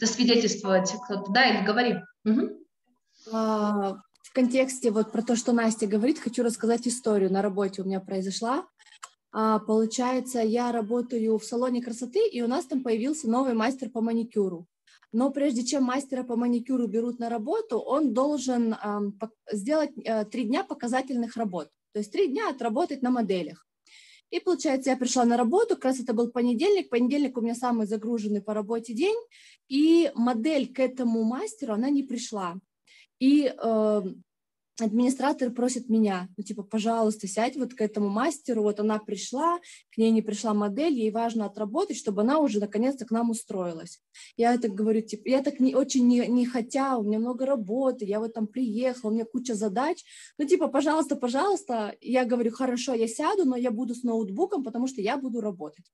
Засвидетельствовать 0.00 0.92
кто-то, 1.04 1.30
да, 1.30 1.44
или 1.44 1.64
говори. 1.64 2.00
Угу. 2.24 2.66
В 3.30 4.32
контексте 4.34 4.90
вот 4.90 5.12
про 5.12 5.22
то, 5.22 5.36
что 5.36 5.52
Настя 5.52 5.86
говорит, 5.86 6.18
хочу 6.18 6.42
рассказать 6.42 6.88
историю. 6.88 7.32
На 7.32 7.40
работе 7.40 7.82
у 7.82 7.84
меня 7.84 8.00
произошла. 8.00 8.66
А, 9.30 9.60
получается, 9.60 10.40
я 10.40 10.72
работаю 10.72 11.38
в 11.38 11.44
салоне 11.44 11.84
красоты, 11.84 12.28
и 12.28 12.42
у 12.42 12.48
нас 12.48 12.66
там 12.66 12.82
появился 12.82 13.30
новый 13.30 13.54
мастер 13.54 13.90
по 13.90 14.00
маникюру 14.00 14.66
но 15.12 15.30
прежде 15.30 15.64
чем 15.64 15.84
мастера 15.84 16.22
по 16.22 16.36
маникюру 16.36 16.86
берут 16.86 17.18
на 17.18 17.28
работу, 17.28 17.78
он 17.78 18.14
должен 18.14 18.74
э, 18.74 18.76
сделать 19.52 19.90
э, 20.04 20.24
три 20.24 20.44
дня 20.44 20.64
показательных 20.64 21.36
работ, 21.36 21.68
то 21.92 21.98
есть 21.98 22.12
три 22.12 22.28
дня 22.28 22.48
отработать 22.48 23.02
на 23.02 23.10
моделях. 23.10 23.66
И 24.30 24.38
получается, 24.38 24.90
я 24.90 24.96
пришла 24.96 25.24
на 25.24 25.36
работу, 25.36 25.74
как 25.74 25.86
раз 25.86 26.00
это 26.00 26.12
был 26.12 26.30
понедельник, 26.30 26.88
понедельник 26.88 27.36
у 27.36 27.40
меня 27.40 27.56
самый 27.56 27.86
загруженный 27.86 28.40
по 28.40 28.54
работе 28.54 28.94
день, 28.94 29.16
и 29.68 30.12
модель 30.14 30.72
к 30.72 30.78
этому 30.78 31.24
мастеру, 31.24 31.74
она 31.74 31.90
не 31.90 32.04
пришла. 32.04 32.56
И 33.18 33.52
э, 33.52 34.02
администратор 34.82 35.50
просит 35.50 35.88
меня, 35.88 36.28
ну, 36.36 36.44
типа, 36.44 36.62
пожалуйста, 36.62 37.26
сядь 37.26 37.56
вот 37.56 37.74
к 37.74 37.80
этому 37.80 38.08
мастеру, 38.08 38.62
вот 38.62 38.80
она 38.80 38.98
пришла, 38.98 39.58
к 39.92 39.98
ней 39.98 40.10
не 40.10 40.22
пришла 40.22 40.54
модель, 40.54 40.94
ей 40.94 41.10
важно 41.10 41.46
отработать, 41.46 41.96
чтобы 41.96 42.22
она 42.22 42.38
уже 42.38 42.60
наконец-то 42.60 43.04
к 43.04 43.10
нам 43.10 43.30
устроилась. 43.30 44.00
Я 44.36 44.56
так 44.58 44.72
говорю, 44.72 45.00
типа, 45.00 45.28
я 45.28 45.42
так 45.42 45.60
не, 45.60 45.74
очень 45.74 46.06
не, 46.06 46.26
не 46.26 46.46
хотя, 46.46 46.98
у 46.98 47.02
меня 47.02 47.18
много 47.18 47.46
работы, 47.46 48.04
я 48.04 48.20
вот 48.20 48.34
там 48.34 48.46
приехала, 48.46 49.10
у 49.10 49.14
меня 49.14 49.24
куча 49.24 49.54
задач, 49.54 50.04
ну, 50.38 50.46
типа, 50.46 50.68
пожалуйста, 50.68 51.16
пожалуйста, 51.16 51.94
я 52.00 52.24
говорю, 52.24 52.50
хорошо, 52.52 52.94
я 52.94 53.08
сяду, 53.08 53.44
но 53.44 53.56
я 53.56 53.70
буду 53.70 53.94
с 53.94 54.02
ноутбуком, 54.02 54.64
потому 54.64 54.86
что 54.86 55.00
я 55.00 55.16
буду 55.16 55.40
работать. 55.40 55.84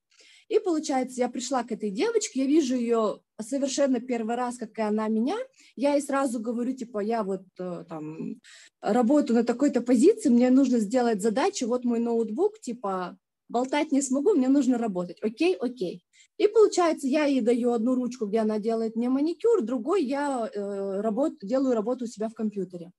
И 0.48 0.58
получается, 0.60 1.20
я 1.20 1.28
пришла 1.28 1.64
к 1.64 1.72
этой 1.72 1.90
девочке, 1.90 2.40
я 2.40 2.46
вижу 2.46 2.76
ее 2.76 3.20
совершенно 3.40 4.00
первый 4.00 4.36
раз, 4.36 4.58
как 4.58 4.78
и 4.78 4.82
она 4.82 5.08
меня, 5.08 5.36
я 5.74 5.94
ей 5.94 6.02
сразу 6.02 6.40
говорю, 6.40 6.72
типа, 6.72 7.00
я 7.00 7.24
вот 7.24 7.42
э, 7.58 7.84
там 7.88 8.40
работаю 8.80 9.38
на 9.38 9.44
такой-то 9.44 9.80
позиции, 9.80 10.28
мне 10.28 10.50
нужно 10.50 10.78
сделать 10.78 11.20
задачу, 11.20 11.66
вот 11.66 11.84
мой 11.84 11.98
ноутбук, 11.98 12.60
типа, 12.60 13.18
болтать 13.48 13.92
не 13.92 14.02
смогу, 14.02 14.34
мне 14.34 14.48
нужно 14.48 14.78
работать. 14.78 15.18
Окей, 15.20 15.54
окей. 15.54 16.04
И 16.38 16.48
получается, 16.48 17.06
я 17.08 17.24
ей 17.24 17.40
даю 17.40 17.72
одну 17.72 17.94
ручку, 17.94 18.26
где 18.26 18.38
она 18.38 18.58
делает 18.58 18.94
мне 18.94 19.08
маникюр, 19.08 19.62
другой 19.62 20.04
я 20.04 20.48
э, 20.52 21.00
работ, 21.00 21.34
делаю 21.42 21.74
работу 21.74 22.04
у 22.04 22.08
себя 22.08 22.28
в 22.28 22.34
компьютере. 22.34 22.92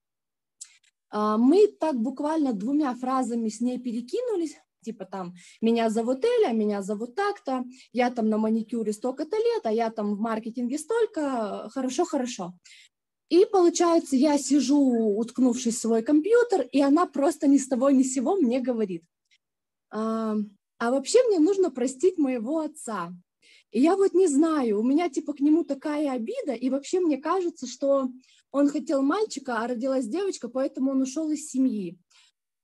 А, 1.09 1.37
мы 1.37 1.67
так 1.67 1.95
буквально 1.95 2.53
двумя 2.53 2.93
фразами 2.95 3.49
с 3.49 3.61
ней 3.61 3.79
перекинулись, 3.79 4.57
типа 4.81 5.05
там, 5.05 5.33
меня 5.61 5.89
зовут 5.89 6.23
Эля, 6.23 6.53
меня 6.53 6.81
зовут 6.81 7.15
так-то, 7.15 7.63
я 7.91 8.11
там 8.11 8.29
на 8.29 8.37
маникюре 8.37 8.93
столько-то 8.93 9.37
лет, 9.37 9.65
а 9.65 9.71
я 9.71 9.89
там 9.89 10.15
в 10.15 10.19
маркетинге 10.19 10.77
столько, 10.77 11.69
хорошо, 11.73 12.05
хорошо. 12.05 12.53
И 13.29 13.45
получается, 13.45 14.15
я 14.15 14.37
сижу, 14.37 14.79
уткнувшись 14.79 15.75
в 15.75 15.81
свой 15.81 16.01
компьютер, 16.01 16.61
и 16.71 16.81
она 16.81 17.05
просто 17.05 17.47
ни 17.47 17.57
с 17.57 17.67
того 17.67 17.89
ни 17.89 18.03
с 18.03 18.13
сего 18.13 18.35
мне 18.35 18.61
говорит, 18.61 19.03
а, 19.89 20.35
а 20.77 20.91
вообще 20.91 21.19
мне 21.27 21.39
нужно 21.39 21.69
простить 21.69 22.17
моего 22.17 22.59
отца. 22.59 23.13
И 23.71 23.81
я 23.81 23.97
вот 23.97 24.13
не 24.13 24.27
знаю, 24.27 24.79
у 24.79 24.83
меня 24.83 25.09
типа 25.09 25.33
к 25.33 25.41
нему 25.41 25.65
такая 25.65 26.11
обида, 26.11 26.53
и 26.53 26.69
вообще 26.69 27.01
мне 27.01 27.17
кажется, 27.17 27.67
что 27.67 28.09
он 28.51 28.69
хотел 28.69 29.01
мальчика, 29.01 29.57
а 29.57 29.67
родилась 29.67 30.07
девочка, 30.07 30.47
поэтому 30.47 30.91
он 30.91 31.01
ушел 31.01 31.29
из 31.29 31.49
семьи. 31.49 31.97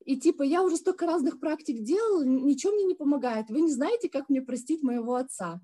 И 0.06 0.18
типа, 0.18 0.44
я 0.44 0.64
уже 0.64 0.78
столько 0.78 1.06
разных 1.06 1.40
практик 1.40 1.82
делала, 1.82 2.24
ничего 2.24 2.74
мне 2.74 2.84
не 2.84 2.96
помогает. 2.96 3.50
Вы 3.50 3.62
не 3.62 3.72
знаете, 3.72 4.10
как 4.10 4.30
мне 4.30 4.42
простить 4.42 4.84
моего 4.84 5.16
отца. 5.16 5.62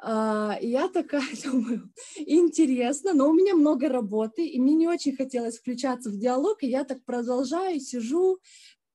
А, 0.00 0.56
я 0.60 0.88
такая 0.88 1.22
думаю, 1.44 1.92
интересно, 2.16 3.12
но 3.14 3.28
у 3.28 3.34
меня 3.34 3.54
много 3.54 3.88
работы, 3.88 4.46
и 4.46 4.60
мне 4.60 4.74
не 4.74 4.88
очень 4.88 5.16
хотелось 5.16 5.58
включаться 5.58 6.10
в 6.10 6.16
диалог, 6.16 6.62
и 6.62 6.68
я 6.68 6.84
так 6.84 7.04
продолжаю, 7.04 7.80
сижу, 7.80 8.38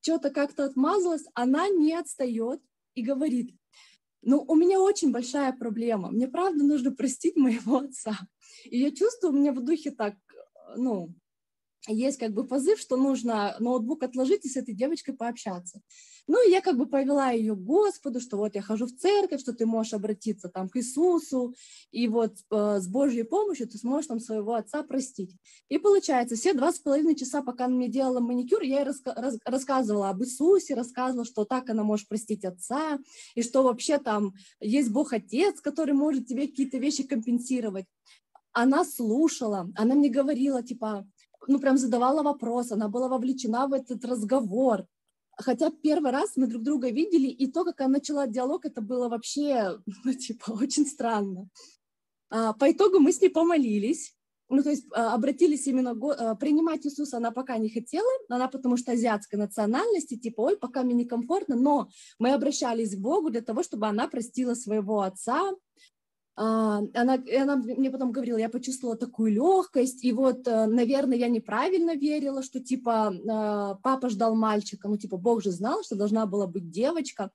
что-то 0.01 0.29
как-то 0.29 0.65
отмазалась, 0.65 1.25
она 1.33 1.67
не 1.69 1.93
отстает 1.93 2.61
и 2.93 3.03
говорит, 3.03 3.55
ну, 4.21 4.43
у 4.47 4.55
меня 4.55 4.79
очень 4.79 5.11
большая 5.11 5.51
проблема. 5.51 6.09
Мне 6.09 6.27
правда 6.27 6.63
нужно 6.63 6.91
простить 6.91 7.35
моего 7.35 7.77
отца. 7.79 8.17
И 8.63 8.79
я 8.79 8.91
чувствую, 8.91 9.33
у 9.33 9.35
меня 9.35 9.51
в 9.51 9.61
духе 9.61 9.91
так, 9.91 10.15
ну, 10.77 11.13
есть 11.87 12.17
как 12.17 12.31
бы 12.31 12.45
позыв, 12.45 12.79
что 12.79 12.95
нужно 12.95 13.55
ноутбук 13.59 14.03
отложить 14.03 14.45
и 14.45 14.49
с 14.49 14.55
этой 14.55 14.73
девочкой 14.73 15.15
пообщаться. 15.15 15.81
Ну, 16.27 16.47
и 16.47 16.51
я 16.51 16.61
как 16.61 16.77
бы 16.77 16.85
повела 16.85 17.31
ее 17.31 17.53
к 17.53 17.59
Господу, 17.59 18.21
что 18.21 18.37
вот 18.37 18.55
я 18.55 18.61
хожу 18.61 18.85
в 18.85 18.95
церковь, 18.95 19.41
что 19.41 19.51
ты 19.51 19.65
можешь 19.65 19.93
обратиться 19.93 20.47
там 20.47 20.69
к 20.69 20.77
Иисусу, 20.77 21.53
и 21.91 22.07
вот 22.07 22.37
э, 22.49 22.79
с 22.79 22.87
Божьей 22.87 23.23
помощью 23.23 23.67
ты 23.67 23.77
сможешь 23.77 24.07
там 24.07 24.21
своего 24.21 24.53
отца 24.53 24.83
простить. 24.83 25.35
И 25.67 25.77
получается, 25.77 26.35
все 26.35 26.53
два 26.53 26.71
с 26.71 26.79
половиной 26.79 27.15
часа, 27.15 27.41
пока 27.41 27.65
она 27.65 27.75
мне 27.75 27.89
делала 27.89 28.21
маникюр, 28.21 28.61
я 28.61 28.79
ей 28.79 28.85
раска- 28.85 29.13
рас- 29.15 29.39
рассказывала 29.43 30.09
об 30.09 30.23
Иисусе, 30.23 30.75
рассказывала, 30.75 31.25
что 31.25 31.43
так 31.43 31.69
она 31.69 31.83
может 31.83 32.07
простить 32.07 32.45
отца, 32.45 32.99
и 33.35 33.43
что 33.43 33.63
вообще 33.63 33.97
там 33.97 34.33
есть 34.61 34.91
Бог-Отец, 34.91 35.59
который 35.59 35.93
может 35.93 36.27
тебе 36.27 36.47
какие-то 36.47 36.77
вещи 36.77 37.03
компенсировать. 37.03 37.85
Она 38.53 38.85
слушала, 38.85 39.69
она 39.75 39.95
мне 39.95 40.09
говорила, 40.09 40.61
типа, 40.61 41.05
ну, 41.47 41.59
прям 41.59 41.77
задавала 41.77 42.23
вопрос, 42.23 42.71
она 42.71 42.87
была 42.87 43.07
вовлечена 43.07 43.67
в 43.67 43.73
этот 43.73 44.05
разговор. 44.05 44.85
Хотя 45.37 45.71
первый 45.71 46.11
раз 46.11 46.33
мы 46.35 46.47
друг 46.47 46.63
друга 46.63 46.89
видели, 46.89 47.27
и 47.27 47.51
то, 47.51 47.63
как 47.63 47.81
она 47.81 47.93
начала 47.93 48.27
диалог, 48.27 48.65
это 48.65 48.81
было 48.81 49.09
вообще, 49.09 49.79
ну, 50.03 50.13
типа, 50.13 50.51
очень 50.51 50.85
странно. 50.85 51.49
А, 52.29 52.53
по 52.53 52.71
итогу 52.71 52.99
мы 52.99 53.11
с 53.11 53.21
ней 53.21 53.29
помолились, 53.29 54.15
ну, 54.49 54.61
то 54.61 54.69
есть 54.69 54.85
а, 54.93 55.13
обратились 55.13 55.65
именно, 55.67 55.91
а, 55.91 56.35
принимать 56.35 56.85
Иисуса 56.85 57.17
она 57.17 57.31
пока 57.31 57.57
не 57.57 57.69
хотела, 57.69 58.09
она 58.29 58.47
потому 58.47 58.77
что 58.77 58.91
азиатской 58.91 59.39
национальности, 59.39 60.17
типа, 60.17 60.41
ой, 60.41 60.57
пока 60.57 60.83
мне 60.83 60.93
некомфортно, 60.93 61.55
но 61.55 61.89
мы 62.19 62.33
обращались 62.33 62.95
к 62.95 62.99
Богу 62.99 63.29
для 63.31 63.41
того, 63.41 63.63
чтобы 63.63 63.87
она 63.87 64.07
простила 64.07 64.53
своего 64.53 65.01
отца, 65.01 65.51
а, 66.35 66.79
она, 66.93 67.23
она 67.41 67.55
мне 67.57 67.91
потом 67.91 68.11
говорила, 68.11 68.37
я 68.37 68.49
почувствовала 68.49 68.97
такую 68.97 69.31
легкость, 69.33 70.03
и 70.03 70.11
вот, 70.11 70.47
э, 70.47 70.65
наверное, 70.65 71.17
я 71.17 71.27
неправильно 71.27 71.95
верила, 71.95 72.41
что, 72.41 72.59
типа, 72.59 73.13
а, 73.29 73.75
папа 73.83 74.09
ждал 74.09 74.35
мальчика, 74.35 74.87
ну, 74.87 74.97
типа, 74.97 75.17
Бог 75.17 75.43
же 75.43 75.51
знал, 75.51 75.83
что 75.83 75.95
должна 75.95 76.25
была 76.25 76.47
быть 76.47 76.71
девочка. 76.71 77.29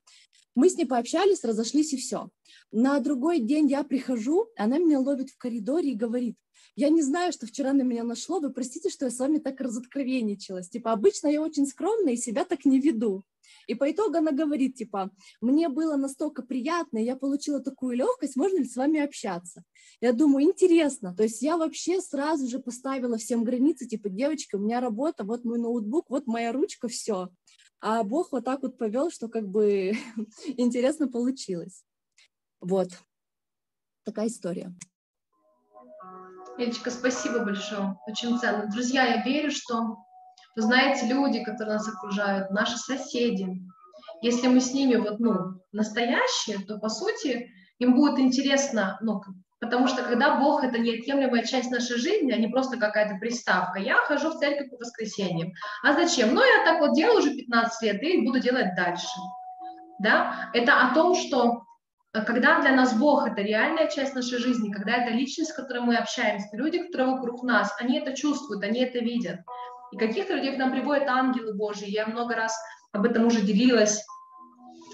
Мы 0.56 0.68
с 0.68 0.76
ней 0.76 0.86
пообщались, 0.86 1.44
разошлись, 1.44 1.92
и 1.92 1.96
все. 1.96 2.30
На 2.72 2.98
другой 2.98 3.38
день 3.38 3.68
я 3.68 3.84
прихожу, 3.84 4.48
она 4.56 4.78
меня 4.78 4.98
ловит 4.98 5.30
в 5.30 5.38
коридоре 5.38 5.92
и 5.92 5.96
говорит, 5.96 6.36
я 6.74 6.88
не 6.88 7.02
знаю, 7.02 7.32
что 7.32 7.46
вчера 7.46 7.72
на 7.72 7.82
меня 7.82 8.02
нашло, 8.02 8.40
вы 8.40 8.50
простите, 8.50 8.90
что 8.90 9.04
я 9.04 9.10
с 9.12 9.18
вами 9.18 9.38
так 9.38 9.60
разоткровенничалась. 9.60 10.68
Типа, 10.68 10.92
обычно 10.92 11.28
я 11.28 11.40
очень 11.40 11.66
скромная 11.66 12.14
и 12.14 12.16
себя 12.16 12.44
так 12.44 12.64
не 12.64 12.80
веду. 12.80 13.24
И 13.68 13.74
по 13.74 13.90
итогу 13.90 14.16
она 14.16 14.32
говорит, 14.32 14.76
типа, 14.76 15.10
мне 15.42 15.68
было 15.68 15.96
настолько 15.96 16.42
приятно, 16.42 16.98
я 16.98 17.16
получила 17.16 17.60
такую 17.60 17.96
легкость, 17.96 18.34
можно 18.34 18.58
ли 18.58 18.64
с 18.64 18.76
вами 18.76 18.98
общаться? 18.98 19.62
Я 20.00 20.14
думаю, 20.14 20.46
интересно. 20.46 21.14
То 21.14 21.24
есть 21.24 21.42
я 21.42 21.58
вообще 21.58 22.00
сразу 22.00 22.48
же 22.48 22.60
поставила 22.60 23.18
всем 23.18 23.44
границы, 23.44 23.86
типа, 23.86 24.08
девочка, 24.08 24.56
у 24.56 24.60
меня 24.60 24.80
работа, 24.80 25.22
вот 25.22 25.44
мой 25.44 25.58
ноутбук, 25.58 26.06
вот 26.08 26.26
моя 26.26 26.52
ручка, 26.52 26.88
все. 26.88 27.28
А 27.80 28.02
Бог 28.04 28.32
вот 28.32 28.46
так 28.46 28.62
вот 28.62 28.78
повел, 28.78 29.10
что 29.10 29.28
как 29.28 29.46
бы 29.46 29.92
интересно 30.46 31.06
получилось. 31.06 31.84
Вот. 32.60 32.88
Такая 34.04 34.28
история. 34.28 34.74
Элечка, 36.56 36.90
спасибо 36.90 37.44
большое. 37.44 37.98
Очень 38.06 38.38
ценно. 38.38 38.66
Друзья, 38.72 39.04
я 39.04 39.22
верю, 39.22 39.50
что 39.50 39.98
вы 40.58 40.62
знаете, 40.62 41.06
люди, 41.06 41.44
которые 41.44 41.74
нас 41.74 41.88
окружают, 41.88 42.50
наши 42.50 42.76
соседи, 42.76 43.62
если 44.22 44.48
мы 44.48 44.60
с 44.60 44.74
ними 44.74 44.96
вот, 44.96 45.20
ну, 45.20 45.62
настоящие, 45.70 46.58
то, 46.66 46.78
по 46.78 46.88
сути, 46.88 47.48
им 47.78 47.94
будет 47.94 48.18
интересно, 48.18 48.98
ну, 49.00 49.22
потому 49.60 49.86
что 49.86 50.02
когда 50.02 50.40
Бог— 50.40 50.64
это 50.64 50.78
неотъемлемая 50.78 51.44
часть 51.44 51.70
нашей 51.70 51.98
жизни, 51.98 52.32
а 52.32 52.38
не 52.38 52.48
просто 52.48 52.76
какая-то 52.76 53.20
приставка. 53.20 53.78
Я 53.78 53.98
хожу 53.98 54.30
в 54.30 54.38
церковь 54.40 54.68
по 54.70 54.78
воскресеньям. 54.78 55.52
А 55.84 55.92
зачем? 55.92 56.34
Ну, 56.34 56.42
я 56.42 56.64
так 56.64 56.80
вот 56.80 56.96
делаю 56.96 57.18
уже 57.18 57.36
15 57.36 57.82
лет 57.82 58.02
и 58.02 58.26
буду 58.26 58.40
делать 58.40 58.74
дальше. 58.74 59.06
Да? 60.00 60.50
Это 60.54 60.88
о 60.88 60.92
том, 60.92 61.14
что 61.14 61.62
э, 62.14 62.22
когда 62.24 62.60
для 62.62 62.72
нас 62.72 62.98
Бог— 62.98 63.28
это 63.28 63.42
реальная 63.42 63.86
часть 63.86 64.16
нашей 64.16 64.38
жизни, 64.38 64.72
когда 64.72 64.96
это 64.96 65.12
личность, 65.12 65.52
с 65.52 65.54
которой 65.54 65.82
мы 65.82 65.94
общаемся, 65.94 66.48
люди, 66.54 66.82
которые 66.82 67.12
вокруг 67.12 67.44
нас, 67.44 67.72
они 67.78 68.00
это 68.00 68.12
чувствуют, 68.16 68.64
они 68.64 68.80
это 68.80 68.98
видят. 68.98 69.38
И 69.92 69.96
каких-то 69.96 70.34
людей 70.34 70.54
к 70.54 70.58
нам 70.58 70.72
приводят 70.72 71.08
ангелы 71.08 71.54
Божьи. 71.54 71.88
Я 71.88 72.06
много 72.06 72.34
раз 72.34 72.56
об 72.92 73.04
этом 73.04 73.26
уже 73.26 73.40
делилась. 73.40 74.04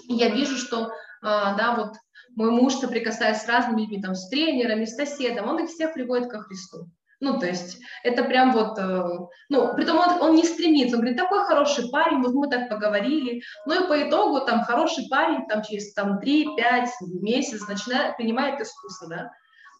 И 0.07 0.13
я 0.13 0.29
вижу, 0.29 0.57
что, 0.57 0.91
а, 1.21 1.55
да, 1.55 1.75
вот 1.75 1.95
мой 2.35 2.51
муж, 2.51 2.75
соприкасаясь 2.75 3.41
с 3.41 3.47
разными 3.47 3.81
людьми, 3.81 4.01
там, 4.01 4.15
с 4.15 4.29
тренерами, 4.29 4.85
с 4.85 4.95
соседом, 4.95 5.47
он 5.47 5.63
их 5.63 5.69
всех 5.69 5.93
приводит 5.93 6.29
ко 6.29 6.41
Христу. 6.41 6.89
Ну, 7.21 7.39
то 7.39 7.45
есть 7.47 7.79
это 8.03 8.25
прям 8.25 8.51
вот, 8.51 8.77
э, 8.77 9.03
ну, 9.49 9.73
притом 9.73 9.99
он, 9.99 10.21
он 10.21 10.35
не 10.35 10.43
стремится, 10.43 10.97
он 10.97 11.01
говорит, 11.01 11.17
такой 11.17 11.45
хороший 11.45 11.89
парень, 11.89 12.21
вот 12.21 12.33
мы 12.33 12.49
так 12.49 12.69
поговорили, 12.69 13.41
ну 13.65 13.85
и 13.85 13.87
по 13.87 14.07
итогу 14.07 14.41
там 14.41 14.63
хороший 14.63 15.07
парень 15.09 15.47
там 15.47 15.63
через 15.63 15.93
там 15.93 16.19
3-5 16.19 16.87
месяцев 17.21 17.69
начинает, 17.69 18.17
принимает 18.17 18.59
искусство, 18.59 19.07
да. 19.07 19.31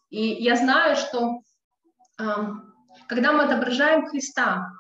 И 0.10 0.26
я 0.42 0.56
знаю, 0.56 0.96
что 0.96 1.42
когда 3.08 3.34
мы 3.34 3.44
отображаем 3.44 4.06
Христа, 4.06 4.72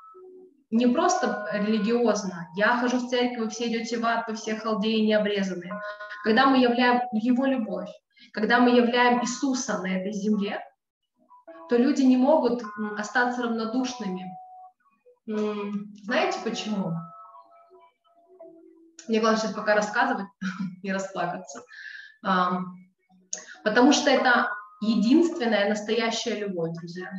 не 0.71 0.87
просто 0.87 1.47
религиозно. 1.53 2.47
Я 2.55 2.77
хожу 2.77 2.97
в 2.97 3.09
церковь, 3.09 3.37
вы 3.37 3.49
все 3.49 3.67
идете 3.67 3.97
в 3.97 4.05
ад, 4.05 4.27
вы 4.27 4.35
все 4.35 4.55
халдеи 4.55 5.05
необрезанные. 5.05 5.73
Когда 6.23 6.47
мы 6.47 6.57
являем 6.57 7.01
Его 7.11 7.45
любовь, 7.45 7.89
когда 8.33 8.59
мы 8.59 8.71
являем 8.71 9.21
Иисуса 9.21 9.79
на 9.81 9.87
этой 9.87 10.11
земле, 10.11 10.59
то 11.69 11.77
люди 11.77 12.01
не 12.01 12.17
могут 12.17 12.63
остаться 12.97 13.43
равнодушными. 13.43 14.25
Знаете 15.25 16.39
почему? 16.43 16.93
Мне 19.07 19.19
главное 19.19 19.39
сейчас 19.39 19.53
пока 19.53 19.75
рассказывать, 19.75 20.27
не 20.83 20.91
расплакаться. 20.91 21.63
Потому 23.63 23.93
что 23.93 24.09
это 24.09 24.51
единственная 24.81 25.69
настоящая 25.69 26.35
любовь, 26.39 26.75
друзья. 26.77 27.11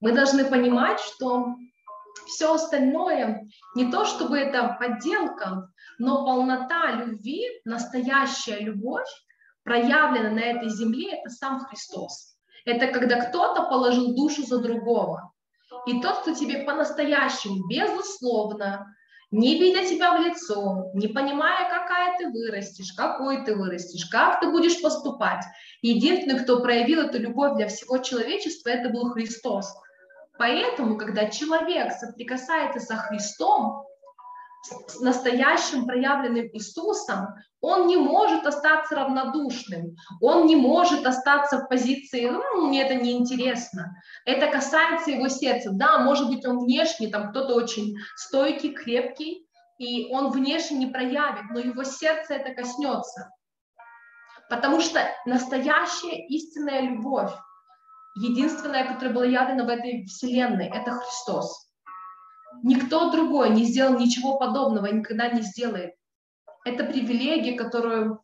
Мы 0.00 0.12
должны 0.12 0.44
понимать, 0.44 1.00
что 1.00 1.56
все 2.28 2.54
остальное 2.54 3.46
не 3.74 3.90
то, 3.90 4.04
чтобы 4.04 4.38
это 4.38 4.76
подделка, 4.78 5.70
но 5.98 6.24
полнота 6.24 6.92
любви, 6.92 7.46
настоящая 7.64 8.60
любовь, 8.60 9.08
проявлена 9.64 10.30
на 10.30 10.40
этой 10.40 10.68
земле, 10.70 11.18
это 11.18 11.30
сам 11.30 11.60
Христос. 11.60 12.36
Это 12.64 12.88
когда 12.88 13.20
кто-то 13.26 13.64
положил 13.64 14.14
душу 14.14 14.44
за 14.44 14.58
другого. 14.58 15.32
И 15.86 16.00
тот, 16.00 16.20
кто 16.20 16.34
тебе 16.34 16.64
по-настоящему, 16.64 17.66
безусловно, 17.68 18.94
не 19.30 19.58
видя 19.58 19.84
тебя 19.86 20.16
в 20.16 20.22
лицо, 20.22 20.90
не 20.94 21.08
понимая, 21.08 21.68
какая 21.68 22.16
ты 22.16 22.30
вырастешь, 22.30 22.94
какой 22.96 23.44
ты 23.44 23.54
вырастешь, 23.54 24.06
как 24.06 24.40
ты 24.40 24.50
будешь 24.50 24.80
поступать. 24.80 25.44
Единственный, 25.82 26.40
кто 26.40 26.60
проявил 26.60 27.00
эту 27.02 27.18
любовь 27.18 27.56
для 27.56 27.68
всего 27.68 27.98
человечества, 27.98 28.70
это 28.70 28.88
был 28.88 29.10
Христос. 29.10 29.70
Поэтому, 30.38 30.96
когда 30.96 31.28
человек 31.28 31.92
соприкасается 31.92 32.80
со 32.80 32.96
Христом, 32.96 33.84
с 34.86 35.00
настоящим 35.00 35.86
проявленным 35.86 36.48
Иисусом, 36.52 37.28
он 37.60 37.86
не 37.86 37.96
может 37.96 38.46
остаться 38.46 38.96
равнодушным, 38.96 39.96
он 40.20 40.46
не 40.46 40.56
может 40.56 41.06
остаться 41.06 41.58
в 41.58 41.68
позиции, 41.68 42.26
ну, 42.26 42.66
мне 42.66 42.82
это 42.82 42.94
не 42.94 43.12
интересно. 43.12 43.96
Это 44.24 44.46
касается 44.48 45.10
его 45.10 45.28
сердца. 45.28 45.70
Да, 45.72 45.98
может 45.98 46.28
быть, 46.28 46.46
он 46.46 46.60
внешне, 46.60 47.08
там 47.08 47.30
кто-то 47.30 47.54
очень 47.54 47.96
стойкий, 48.16 48.72
крепкий, 48.72 49.46
и 49.78 50.12
он 50.12 50.30
внешне 50.30 50.78
не 50.78 50.86
проявит, 50.86 51.50
но 51.50 51.60
его 51.60 51.84
сердце 51.84 52.34
это 52.34 52.54
коснется. 52.54 53.30
Потому 54.50 54.80
что 54.80 55.00
настоящая 55.26 56.26
истинная 56.28 56.80
любовь, 56.80 57.32
единственное, 58.20 58.86
которое 58.86 59.12
было 59.12 59.24
явлено 59.24 59.64
в 59.64 59.68
этой 59.68 60.04
вселенной, 60.04 60.66
это 60.66 60.92
Христос. 60.92 61.68
Никто 62.62 63.10
другой 63.10 63.50
не 63.50 63.64
сделал 63.64 63.98
ничего 63.98 64.38
подобного 64.38 64.86
никогда 64.86 65.28
не 65.28 65.42
сделает. 65.42 65.94
Это 66.64 66.84
привилегия, 66.84 67.56
которую 67.56 68.20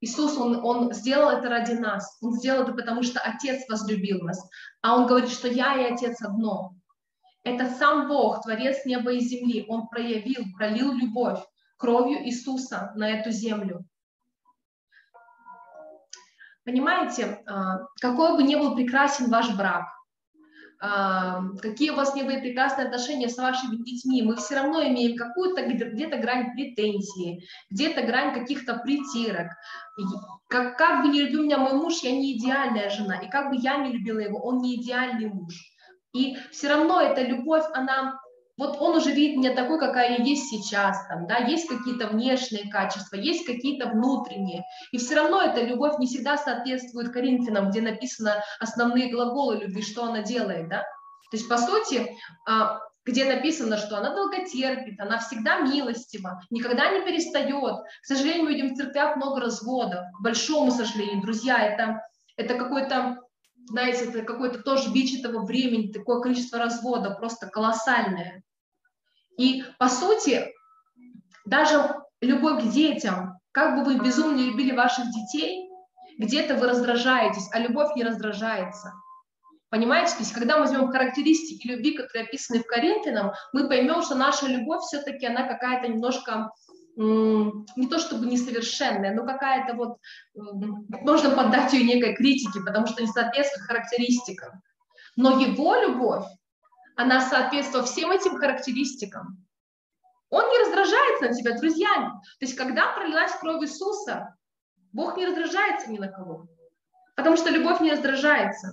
Иисус, 0.00 0.36
он, 0.36 0.64
он 0.64 0.92
сделал 0.92 1.30
это 1.30 1.48
ради 1.48 1.72
нас. 1.72 2.18
Он 2.22 2.32
сделал 2.34 2.62
это 2.62 2.72
потому, 2.72 3.02
что 3.02 3.20
Отец 3.20 3.68
возлюбил 3.68 4.20
нас. 4.22 4.48
А 4.80 4.96
Он 4.96 5.06
говорит, 5.06 5.30
что 5.30 5.48
я 5.48 5.76
и 5.76 5.92
Отец 5.92 6.22
одно. 6.22 6.74
Это 7.42 7.68
сам 7.68 8.08
Бог, 8.08 8.42
Творец 8.42 8.84
неба 8.84 9.12
и 9.12 9.20
земли. 9.20 9.64
Он 9.68 9.88
проявил, 9.88 10.44
пролил 10.56 10.92
любовь 10.92 11.40
кровью 11.78 12.24
Иисуса 12.24 12.92
на 12.94 13.10
эту 13.10 13.30
землю. 13.30 13.84
Понимаете, 16.68 17.42
а, 17.46 17.78
какой 17.98 18.36
бы 18.36 18.42
ни 18.42 18.54
был 18.54 18.76
прекрасен 18.76 19.30
ваш 19.30 19.56
брак, 19.56 19.86
а, 20.82 21.40
какие 21.62 21.88
у 21.88 21.94
вас 21.94 22.14
не 22.14 22.24
были 22.24 22.40
прекрасные 22.40 22.88
отношения 22.88 23.30
с 23.30 23.38
вашими 23.38 23.76
детьми, 23.76 24.20
мы 24.20 24.36
все 24.36 24.56
равно 24.56 24.86
имеем 24.86 25.16
какую-то 25.16 25.62
где-то 25.62 26.18
грань 26.18 26.52
претензии, 26.52 27.42
где-то 27.70 28.02
грань 28.02 28.34
каких-то 28.34 28.74
притирок. 28.74 29.46
Как, 30.50 30.76
как 30.76 31.02
бы 31.02 31.08
не 31.08 31.22
любил 31.22 31.44
меня 31.44 31.56
мой 31.56 31.72
муж, 31.72 32.00
я 32.02 32.10
не 32.10 32.36
идеальная 32.36 32.90
жена, 32.90 33.16
и 33.16 33.30
как 33.30 33.48
бы 33.48 33.56
я 33.56 33.78
не 33.78 33.90
любила 33.90 34.18
его, 34.18 34.38
он 34.38 34.58
не 34.58 34.76
идеальный 34.76 35.30
муж. 35.30 35.54
И 36.12 36.36
все 36.52 36.68
равно 36.68 37.00
эта 37.00 37.22
любовь, 37.22 37.64
она 37.72 38.17
вот 38.58 38.76
он 38.80 38.96
уже 38.96 39.12
видит 39.12 39.38
меня 39.38 39.54
такой, 39.54 39.78
какая 39.78 40.18
я 40.18 40.24
есть 40.24 40.50
сейчас, 40.50 41.06
там, 41.08 41.26
да, 41.26 41.38
есть 41.38 41.68
какие-то 41.68 42.08
внешние 42.08 42.70
качества, 42.70 43.16
есть 43.16 43.46
какие-то 43.46 43.88
внутренние, 43.88 44.64
и 44.92 44.98
все 44.98 45.14
равно 45.14 45.40
эта 45.40 45.62
любовь 45.62 45.98
не 45.98 46.06
всегда 46.06 46.36
соответствует 46.36 47.12
Коринфянам, 47.12 47.70
где 47.70 47.80
написано 47.80 48.42
основные 48.60 49.10
глаголы 49.10 49.56
любви, 49.56 49.82
что 49.82 50.04
она 50.04 50.22
делает, 50.22 50.68
да, 50.68 50.84
то 51.30 51.36
есть, 51.36 51.48
по 51.48 51.58
сути, 51.58 52.16
а, 52.46 52.80
где 53.04 53.24
написано, 53.24 53.76
что 53.76 53.98
она 53.98 54.14
долготерпит, 54.14 55.00
она 55.00 55.18
всегда 55.18 55.60
милостива, 55.60 56.42
никогда 56.50 56.90
не 56.90 57.04
перестает. 57.04 57.76
К 58.02 58.04
сожалению, 58.04 58.44
мы 58.44 58.54
видим 58.54 58.74
в 58.74 58.76
церквях 58.76 59.16
много 59.16 59.40
разводов, 59.40 60.04
к 60.18 60.22
большому 60.22 60.70
сожалению. 60.70 61.22
Друзья, 61.22 61.58
это, 61.58 62.02
это 62.36 62.54
какой-то, 62.54 63.18
знаете, 63.66 64.06
это 64.06 64.22
какой-то 64.22 64.62
тоже 64.62 64.90
бич 64.92 65.18
этого 65.18 65.44
времени, 65.44 65.92
такое 65.92 66.20
количество 66.20 66.58
разводов, 66.58 67.18
просто 67.18 67.46
колоссальное. 67.46 68.42
И, 69.38 69.64
по 69.78 69.88
сути, 69.88 70.52
даже 71.46 71.94
любовь 72.20 72.64
к 72.64 72.68
детям, 72.68 73.38
как 73.52 73.76
бы 73.76 73.84
вы 73.84 73.98
безумно 73.98 74.40
любили 74.40 74.74
ваших 74.74 75.06
детей, 75.10 75.70
где-то 76.18 76.56
вы 76.56 76.68
раздражаетесь, 76.68 77.48
а 77.52 77.60
любовь 77.60 77.94
не 77.94 78.02
раздражается. 78.02 78.92
Понимаете, 79.70 80.14
то 80.14 80.20
есть 80.20 80.32
когда 80.32 80.56
мы 80.56 80.62
возьмем 80.62 80.90
характеристики 80.90 81.68
любви, 81.68 81.96
которые 81.96 82.24
описаны 82.24 82.60
в 82.60 82.66
Коринфянам, 82.66 83.32
мы 83.52 83.68
поймем, 83.68 84.02
что 84.02 84.14
наша 84.14 84.46
любовь 84.46 84.82
все-таки 84.82 85.26
она 85.26 85.46
какая-то 85.46 85.88
немножко 85.88 86.50
не 86.96 87.86
то 87.88 88.00
чтобы 88.00 88.26
несовершенная, 88.26 89.14
но 89.14 89.24
какая-то 89.24 89.74
вот, 89.74 89.98
можно 90.34 91.30
поддать 91.30 91.72
ее 91.72 91.84
некой 91.84 92.16
критике, 92.16 92.60
потому 92.66 92.88
что 92.88 93.02
не 93.02 93.08
соответствует 93.08 93.66
характеристикам. 93.68 94.60
Но 95.14 95.38
его 95.38 95.76
любовь, 95.76 96.24
она 96.98 97.20
соответствовала 97.20 97.86
всем 97.86 98.10
этим 98.10 98.36
характеристикам. 98.36 99.46
Он 100.30 100.44
не 100.50 100.58
раздражается 100.58 101.28
на 101.28 101.34
тебя, 101.34 101.56
друзья. 101.56 101.88
То 101.94 102.44
есть, 102.44 102.56
когда 102.56 102.92
пролилась 102.92 103.30
кровь 103.34 103.62
Иисуса, 103.62 104.34
Бог 104.92 105.16
не 105.16 105.24
раздражается 105.24 105.92
ни 105.92 105.98
на 105.98 106.08
кого, 106.08 106.48
потому 107.14 107.36
что 107.36 107.50
любовь 107.50 107.80
не 107.80 107.92
раздражается. 107.92 108.72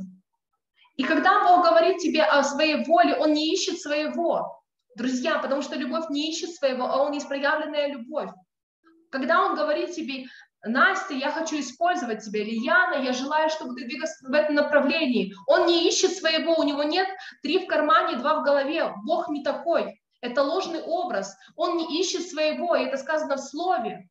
И 0.96 1.04
когда 1.04 1.44
Бог 1.44 1.66
говорит 1.66 1.98
тебе 1.98 2.24
о 2.24 2.44
своей 2.44 2.84
воле, 2.84 3.16
Он 3.16 3.32
не 3.32 3.54
ищет 3.54 3.80
своего, 3.80 4.60
друзья, 4.96 5.38
потому 5.38 5.62
что 5.62 5.76
любовь 5.76 6.10
не 6.10 6.32
ищет 6.32 6.50
своего, 6.56 6.86
а 6.86 7.04
Он 7.04 7.12
есть 7.12 7.28
проявленная 7.28 7.90
любовь. 7.90 8.32
Когда 9.12 9.46
Он 9.46 9.56
говорит 9.56 9.94
тебе, 9.94 10.26
Настя, 10.66 11.14
я 11.14 11.32
хочу 11.32 11.60
использовать 11.60 12.24
тебя, 12.24 12.42
или 12.42 12.56
Яна, 12.56 13.04
я 13.04 13.14
желаю, 13.14 13.50
чтобы 13.50 13.76
ты 13.76 13.86
двигался 13.86 14.28
в 14.28 14.34
этом 14.34 14.56
направлении. 14.56 15.34
Он 15.48 15.68
не 15.68 15.88
ищет 15.88 16.12
своего, 16.16 16.56
у 16.56 16.64
него 16.64 16.84
нет 16.84 17.08
три 17.44 17.60
в 17.60 17.68
кармане, 17.68 18.18
два 18.18 18.40
в 18.40 18.44
голове. 18.44 18.94
Бог 19.06 19.30
не 19.30 19.44
такой. 19.44 20.02
Это 20.22 20.42
ложный 20.42 20.82
образ. 20.82 21.38
Он 21.56 21.78
не 21.78 22.00
ищет 22.00 22.28
своего, 22.28 22.76
и 22.76 22.86
это 22.86 22.98
сказано 22.98 23.36
в 23.36 23.42
слове. 23.42 24.08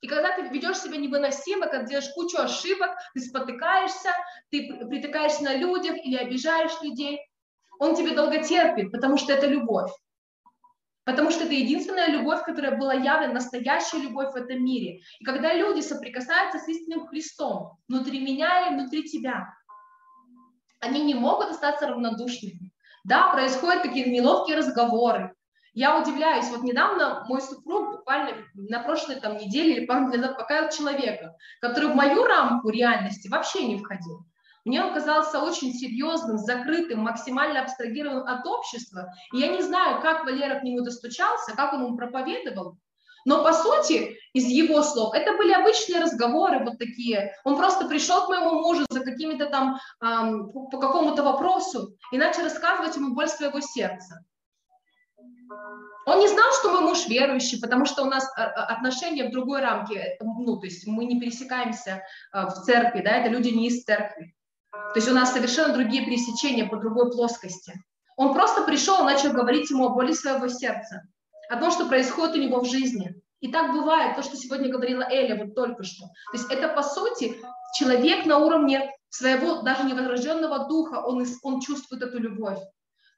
И 0.00 0.08
когда 0.08 0.34
ты 0.34 0.42
ведешь 0.48 0.78
себя 0.78 0.96
невыносимо, 0.96 1.68
когда 1.68 1.86
делаешь 1.86 2.10
кучу 2.14 2.38
ошибок, 2.38 2.90
ты 3.14 3.20
спотыкаешься, 3.20 4.10
ты 4.50 4.68
притыкаешься 4.88 5.44
на 5.44 5.54
людях 5.54 5.96
или 5.96 6.16
обижаешь 6.16 6.80
людей, 6.82 7.20
он 7.78 7.94
тебе 7.94 8.14
долго 8.14 8.42
терпит, 8.42 8.90
потому 8.90 9.16
что 9.16 9.32
это 9.32 9.46
любовь. 9.46 9.90
Потому 11.06 11.30
что 11.30 11.44
это 11.44 11.54
единственная 11.54 12.08
любовь, 12.08 12.42
которая 12.42 12.76
была 12.76 12.92
явлена, 12.92 13.34
настоящая 13.34 13.98
любовь 13.98 14.32
в 14.32 14.36
этом 14.36 14.64
мире. 14.64 15.02
И 15.20 15.24
когда 15.24 15.54
люди 15.54 15.80
соприкасаются 15.80 16.58
с 16.58 16.66
истинным 16.66 17.06
Христом, 17.06 17.78
внутри 17.86 18.18
меня 18.18 18.66
и 18.66 18.74
внутри 18.74 19.04
тебя, 19.04 19.54
они 20.80 21.04
не 21.04 21.14
могут 21.14 21.50
остаться 21.50 21.86
равнодушными. 21.86 22.72
Да, 23.04 23.30
происходят 23.30 23.82
какие-то 23.82 24.10
неловкие 24.10 24.56
разговоры. 24.56 25.32
Я 25.74 26.00
удивляюсь, 26.00 26.48
вот 26.48 26.64
недавно 26.64 27.24
мой 27.28 27.40
супруг 27.40 27.98
буквально 27.98 28.38
на 28.54 28.80
прошлой 28.80 29.20
там 29.20 29.36
неделе 29.36 29.76
или 29.76 29.86
пару 29.86 30.06
дней 30.06 30.18
назад 30.18 30.38
показал 30.38 30.70
человека, 30.70 31.36
который 31.60 31.90
в 31.90 31.94
мою 31.94 32.24
рамку 32.24 32.68
реальности 32.70 33.28
вообще 33.28 33.64
не 33.64 33.78
входил. 33.78 34.25
Мне 34.66 34.82
он 34.82 34.92
казался 34.92 35.38
очень 35.38 35.72
серьезным, 35.72 36.38
закрытым, 36.38 36.98
максимально 36.98 37.62
абстрагированным 37.62 38.26
от 38.26 38.44
общества. 38.44 39.12
И 39.32 39.38
я 39.38 39.46
не 39.46 39.62
знаю, 39.62 40.02
как 40.02 40.24
Валера 40.24 40.58
к 40.58 40.64
нему 40.64 40.80
достучался, 40.80 41.54
как 41.54 41.72
он 41.72 41.84
ему 41.84 41.96
проповедовал. 41.96 42.76
Но 43.24 43.44
по 43.44 43.52
сути, 43.52 44.18
из 44.32 44.46
его 44.46 44.82
слов, 44.82 45.14
это 45.14 45.36
были 45.36 45.52
обычные 45.52 46.02
разговоры 46.02 46.64
вот 46.64 46.78
такие. 46.78 47.32
Он 47.44 47.56
просто 47.56 47.86
пришел 47.86 48.26
к 48.26 48.28
моему 48.28 48.60
мужу 48.60 48.84
за 48.88 49.00
какими-то 49.00 49.46
там, 49.46 49.78
эм, 50.00 50.50
по 50.50 50.78
какому-то 50.78 51.22
вопросу 51.22 51.96
и 52.10 52.18
начал 52.18 52.42
рассказывать 52.42 52.96
ему 52.96 53.14
боль 53.14 53.28
своего 53.28 53.60
сердца. 53.60 54.24
Он 56.06 56.20
не 56.20 56.28
знал, 56.28 56.52
что 56.52 56.70
мой 56.70 56.80
муж 56.82 57.08
верующий, 57.08 57.60
потому 57.60 57.84
что 57.84 58.02
у 58.02 58.06
нас 58.06 58.24
э, 58.36 58.42
э, 58.42 58.44
отношения 58.44 59.28
в 59.28 59.32
другой 59.32 59.60
рамке, 59.60 60.16
ну, 60.20 60.56
то 60.58 60.66
есть 60.66 60.86
мы 60.86 61.04
не 61.04 61.20
пересекаемся 61.20 62.02
э, 62.32 62.46
в 62.46 62.52
церкви, 62.64 63.00
да, 63.00 63.10
это 63.18 63.28
люди 63.28 63.48
не 63.48 63.68
из 63.68 63.82
церкви. 63.82 64.35
То 64.92 64.98
есть 64.98 65.08
у 65.08 65.14
нас 65.14 65.32
совершенно 65.32 65.74
другие 65.74 66.04
пересечения 66.04 66.68
по 66.68 66.76
другой 66.76 67.10
плоскости. 67.10 67.74
Он 68.16 68.32
просто 68.32 68.62
пришел 68.62 69.00
и 69.00 69.04
начал 69.04 69.32
говорить 69.32 69.70
ему 69.70 69.86
о 69.86 69.90
боли 69.90 70.12
своего 70.12 70.48
сердца, 70.48 71.02
о 71.50 71.56
том, 71.56 71.70
что 71.70 71.86
происходит 71.86 72.36
у 72.36 72.38
него 72.40 72.60
в 72.60 72.66
жизни. 72.66 73.14
И 73.40 73.52
так 73.52 73.72
бывает, 73.72 74.16
то, 74.16 74.22
что 74.22 74.36
сегодня 74.36 74.72
говорила 74.72 75.02
Эля 75.02 75.44
вот 75.44 75.54
только 75.54 75.82
что. 75.82 76.06
То 76.32 76.38
есть 76.38 76.50
это, 76.50 76.68
по 76.68 76.82
сути, 76.82 77.36
человек 77.74 78.24
на 78.24 78.38
уровне 78.38 78.90
своего 79.10 79.62
даже 79.62 79.84
невозрожденного 79.84 80.66
духа, 80.66 81.02
он, 81.04 81.26
он 81.42 81.60
чувствует 81.60 82.02
эту 82.02 82.18
любовь. 82.18 82.58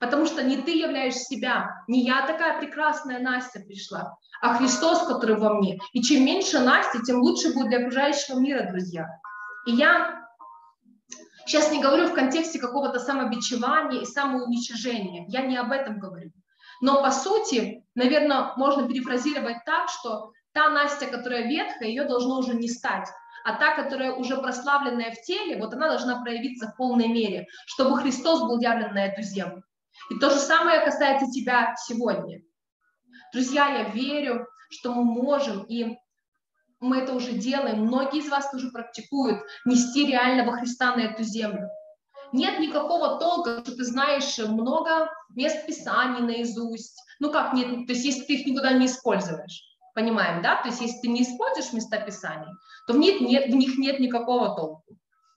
Потому 0.01 0.27
что 0.27 0.43
не 0.43 0.57
ты 0.59 0.73
являешь 0.73 1.15
себя, 1.15 1.83
не 1.89 2.05
я 2.05 2.27
такая 2.27 2.61
прекрасная 2.61 3.19
Настя 3.21 3.61
пришла, 3.61 4.17
а 4.41 4.55
Христос, 4.55 5.07
который 5.07 5.37
во 5.37 5.55
мне. 5.55 5.79
И 5.93 6.03
чем 6.03 6.25
меньше 6.25 6.61
Насти, 6.61 6.99
тем 7.05 7.21
лучше 7.21 7.53
будет 7.53 7.69
для 7.69 7.79
окружающего 7.79 8.39
мира, 8.39 8.69
друзья. 8.71 9.09
И 9.67 9.73
я 9.73 10.28
Сейчас 11.49 11.73
не 11.73 11.81
говорю 11.81 12.09
в 12.09 12.15
контексте 12.15 12.59
какого-то 12.59 12.99
самобичевания 12.99 14.03
и 14.03 14.05
самоуничижения. 14.05 15.25
Я 15.29 15.47
не 15.47 15.57
об 15.57 15.73
этом 15.73 15.99
говорю. 15.99 16.31
Но 16.83 17.03
по 17.03 17.11
сути, 17.11 17.87
наверное, 17.95 18.53
можно 18.57 18.87
перефразировать 18.87 19.65
так, 19.65 19.89
что 19.89 20.33
та 20.53 20.69
Настя, 20.69 21.07
которая 21.07 21.49
ветхая, 21.49 21.89
ее 21.89 22.05
должно 22.05 22.41
уже 22.41 22.55
не 22.55 22.69
стать. 22.69 23.09
А 23.45 23.55
та, 23.55 23.75
которая 23.75 24.13
уже 24.13 24.37
прославленная 24.37 25.11
в 25.11 25.23
теле, 25.23 25.59
вот 25.59 25.73
она 25.73 25.89
должна 25.89 26.21
проявиться 26.21 26.69
в 26.69 26.77
полной 26.77 27.09
мере, 27.09 27.47
чтобы 27.65 27.97
Христос 27.97 28.41
был 28.41 28.61
явлен 28.61 28.93
на 28.93 29.07
эту 29.07 29.23
землю. 29.23 29.63
И 30.11 30.19
то 30.19 30.29
же 30.29 30.37
самое 30.37 30.85
касается 30.85 31.31
тебя 31.31 31.75
сегодня. 31.87 32.43
Друзья, 33.33 33.69
я 33.69 33.85
верю, 33.85 34.47
что 34.69 34.93
мы 34.93 35.03
можем 35.03 35.63
и 35.63 35.97
мы 36.81 36.99
это 36.99 37.13
уже 37.13 37.33
делаем, 37.33 37.83
многие 37.83 38.21
из 38.21 38.29
вас 38.29 38.51
тоже 38.51 38.71
практикуют, 38.71 39.43
нести 39.65 40.07
реального 40.07 40.53
Христа 40.53 40.95
на 40.95 41.01
эту 41.01 41.23
землю. 41.23 41.69
Нет 42.33 42.59
никакого 42.61 43.19
толка, 43.19 43.61
что 43.63 43.75
ты 43.75 43.85
знаешь 43.85 44.39
много 44.39 45.11
мест 45.35 45.67
Писаний 45.67 46.21
наизусть. 46.21 47.03
Ну 47.21 47.33
как 47.33 47.53
нет, 47.55 47.87
то 47.87 47.93
есть 47.93 48.05
если 48.05 48.23
ты 48.25 48.35
их 48.35 48.47
никуда 48.47 48.73
не 48.73 48.87
используешь. 48.87 49.65
Понимаем, 49.95 50.43
да? 50.43 50.63
То 50.63 50.69
есть 50.69 50.81
если 50.81 51.01
ты 51.01 51.09
не 51.09 51.23
используешь 51.23 51.73
места 51.73 51.99
Писаний, 51.99 52.53
то 52.87 52.93
в 52.93 52.99
них 52.99 53.21
нет, 53.21 53.47
в 53.47 53.57
них 53.57 53.79
нет 53.79 53.99
никакого 53.99 54.55
толку. 54.55 54.85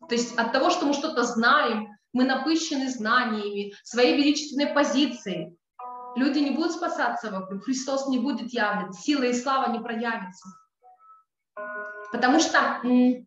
То 0.08 0.16
есть 0.16 0.38
от 0.38 0.52
того, 0.52 0.70
что 0.70 0.86
мы 0.86 0.94
что-то 0.94 1.24
знаем, 1.24 1.88
мы 2.14 2.26
напыщены 2.26 2.90
знаниями, 2.90 3.74
своей 3.84 4.18
величественной 4.18 4.68
позицией, 4.68 5.58
люди 6.16 6.40
не 6.40 6.52
будут 6.52 6.74
спасаться 6.74 7.32
вокруг, 7.32 7.64
Христос 7.64 8.08
не 8.10 8.20
будет 8.20 8.54
явлен, 8.54 8.92
сила 8.94 9.24
и 9.24 9.34
слава 9.34 9.72
не 9.72 9.80
проявятся. 9.80 10.50
Потому 12.12 12.40
что 12.40 12.82
мы 12.84 13.26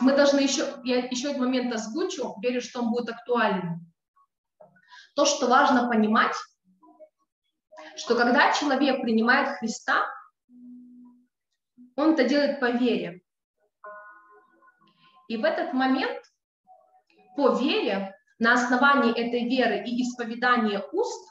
должны 0.00 0.40
еще, 0.40 0.80
я 0.84 1.06
еще 1.06 1.30
один 1.30 1.40
момент 1.44 1.72
озвучу, 1.72 2.34
верю, 2.40 2.60
что 2.60 2.80
он 2.80 2.90
будет 2.90 3.10
актуальным. 3.10 3.92
То, 5.14 5.24
что 5.24 5.46
важно 5.46 5.88
понимать, 5.88 6.34
что 7.96 8.14
когда 8.14 8.52
человек 8.52 9.02
принимает 9.02 9.56
Христа, 9.58 10.06
он 11.96 12.12
это 12.12 12.28
делает 12.28 12.60
по 12.60 12.70
вере. 12.70 13.22
И 15.26 15.36
в 15.36 15.44
этот 15.44 15.72
момент 15.72 16.22
по 17.36 17.54
вере, 17.58 18.14
на 18.38 18.52
основании 18.54 19.10
этой 19.12 19.48
веры 19.48 19.82
и 19.84 20.02
исповедания 20.02 20.82
уст, 20.92 21.28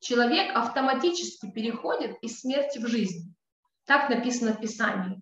человек 0.00 0.54
автоматически 0.56 1.50
переходит 1.50 2.16
из 2.22 2.40
смерти 2.40 2.78
в 2.78 2.86
жизнь. 2.86 3.34
Так 3.88 4.10
написано 4.10 4.52
в 4.52 4.60
Писании. 4.60 5.20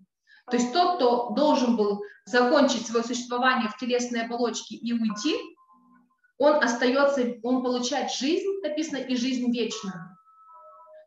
То 0.51 0.57
есть 0.57 0.73
тот, 0.73 0.97
кто 0.97 1.29
должен 1.29 1.77
был 1.77 2.03
закончить 2.25 2.85
свое 2.85 3.03
существование 3.03 3.69
в 3.69 3.77
телесной 3.77 4.25
оболочке 4.25 4.75
и 4.75 4.91
уйти, 4.91 5.35
он 6.37 6.63
остается, 6.63 7.35
он 7.43 7.63
получает 7.63 8.11
жизнь, 8.11 8.59
написано, 8.61 8.97
и 8.97 9.15
жизнь 9.15 9.51
вечную. 9.51 9.95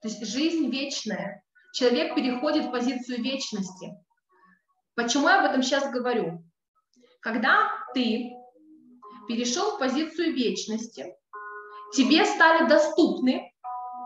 То 0.01 0.09
есть 0.09 0.27
жизнь 0.27 0.71
вечная. 0.71 1.45
Человек 1.75 2.15
переходит 2.15 2.67
в 2.67 2.71
позицию 2.71 3.23
вечности. 3.23 3.95
Почему 4.97 5.29
я 5.29 5.41
об 5.41 5.51
этом 5.51 5.63
сейчас 5.63 5.91
говорю? 5.91 6.43
Когда 7.21 7.71
ты 7.95 8.33
перешел 9.29 9.77
в 9.77 9.79
позицию 9.79 10.35
вечности, 10.35 11.15
тебе 11.93 12.25
стали 12.25 12.67
доступны 12.67 13.53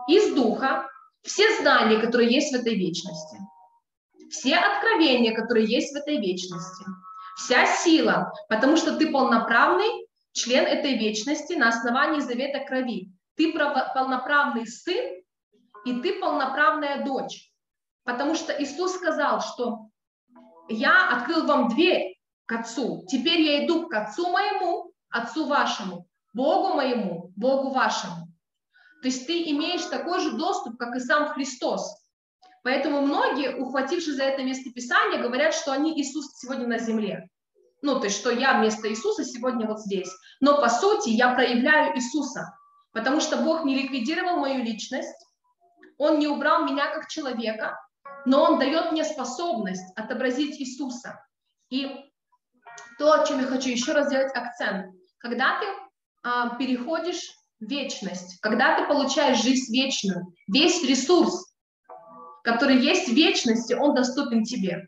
из 0.09 0.35
духа 0.35 0.87
все 1.25 1.61
знания, 1.61 1.99
которые 1.99 2.31
есть 2.31 2.55
в 2.55 2.59
этой 2.59 2.75
вечности, 2.75 3.37
все 4.29 4.55
откровения, 4.55 5.35
которые 5.35 5.65
есть 5.65 5.93
в 5.93 5.97
этой 5.97 6.17
вечности, 6.17 6.85
вся 7.35 7.65
сила, 7.65 8.31
потому 8.47 8.77
что 8.77 8.95
ты 8.95 9.11
полноправный 9.11 10.07
член 10.31 10.65
этой 10.65 10.97
вечности 10.97 11.53
на 11.53 11.69
основании 11.69 12.19
завета 12.19 12.59
крови. 12.59 13.11
Ты 13.35 13.53
полноправный 13.53 14.67
сын, 14.67 15.21
и 15.85 16.01
ты 16.01 16.19
полноправная 16.19 17.03
дочь. 17.03 17.51
Потому 18.03 18.35
что 18.35 18.53
Иисус 18.53 18.95
сказал, 18.95 19.41
что 19.41 19.87
я 20.69 21.09
открыл 21.09 21.45
вам 21.45 21.69
дверь 21.69 22.17
к 22.45 22.51
Отцу, 22.51 23.03
теперь 23.07 23.41
я 23.41 23.65
иду 23.65 23.87
к 23.87 23.93
Отцу 23.93 24.29
моему, 24.29 24.91
Отцу 25.09 25.47
вашему, 25.47 26.07
Богу 26.33 26.75
моему, 26.75 27.31
Богу 27.35 27.71
вашему. 27.71 28.27
То 29.05 29.09
есть 29.09 29.27
ты 29.27 29.51
имеешь 29.51 29.83
такой 29.83 30.19
же 30.19 30.31
доступ, 30.31 30.79
как 30.79 30.95
и 30.95 30.99
сам 30.99 31.27
Христос. 31.27 31.95
Поэтому 32.63 33.01
многие, 33.01 33.55
ухватившись 33.55 34.15
за 34.15 34.23
это 34.23 34.41
место 34.41 34.71
Писания, 34.71 35.21
говорят, 35.21 35.53
что 35.53 35.71
они 35.71 36.01
Иисус 36.01 36.35
сегодня 36.39 36.65
на 36.65 36.79
земле. 36.79 37.29
Ну, 37.83 37.99
то 37.99 38.05
есть, 38.05 38.17
что 38.17 38.31
я 38.31 38.57
вместо 38.57 38.89
Иисуса 38.89 39.23
сегодня 39.23 39.67
вот 39.67 39.79
здесь. 39.79 40.11
Но 40.41 40.59
по 40.59 40.69
сути 40.69 41.09
я 41.09 41.35
проявляю 41.35 41.95
Иисуса, 41.95 42.51
потому 42.93 43.21
что 43.21 43.37
Бог 43.37 43.63
не 43.63 43.75
ликвидировал 43.75 44.37
мою 44.37 44.63
личность, 44.63 45.27
Он 45.99 46.17
не 46.17 46.27
убрал 46.27 46.65
меня 46.65 46.91
как 46.91 47.07
человека, 47.07 47.79
но 48.25 48.41
Он 48.43 48.57
дает 48.57 48.91
мне 48.91 49.03
способность 49.03 49.85
отобразить 49.95 50.59
Иисуса. 50.59 51.23
И 51.69 51.95
то, 52.97 53.13
о 53.13 53.23
чем 53.23 53.39
я 53.39 53.45
хочу 53.45 53.69
еще 53.69 53.91
раз 53.91 54.07
сделать 54.07 54.35
акцент. 54.35 54.95
Когда 55.19 55.59
ты 55.59 55.67
а, 56.23 56.55
переходишь 56.55 57.35
вечность, 57.59 58.39
когда 58.41 58.77
ты 58.77 58.87
получаешь 58.87 59.41
жизнь 59.41 59.73
вечную, 59.73 60.33
весь 60.47 60.83
ресурс, 60.83 61.53
который 62.43 62.77
есть 62.77 63.09
в 63.09 63.13
вечности, 63.13 63.73
он 63.73 63.95
доступен 63.95 64.43
тебе. 64.43 64.87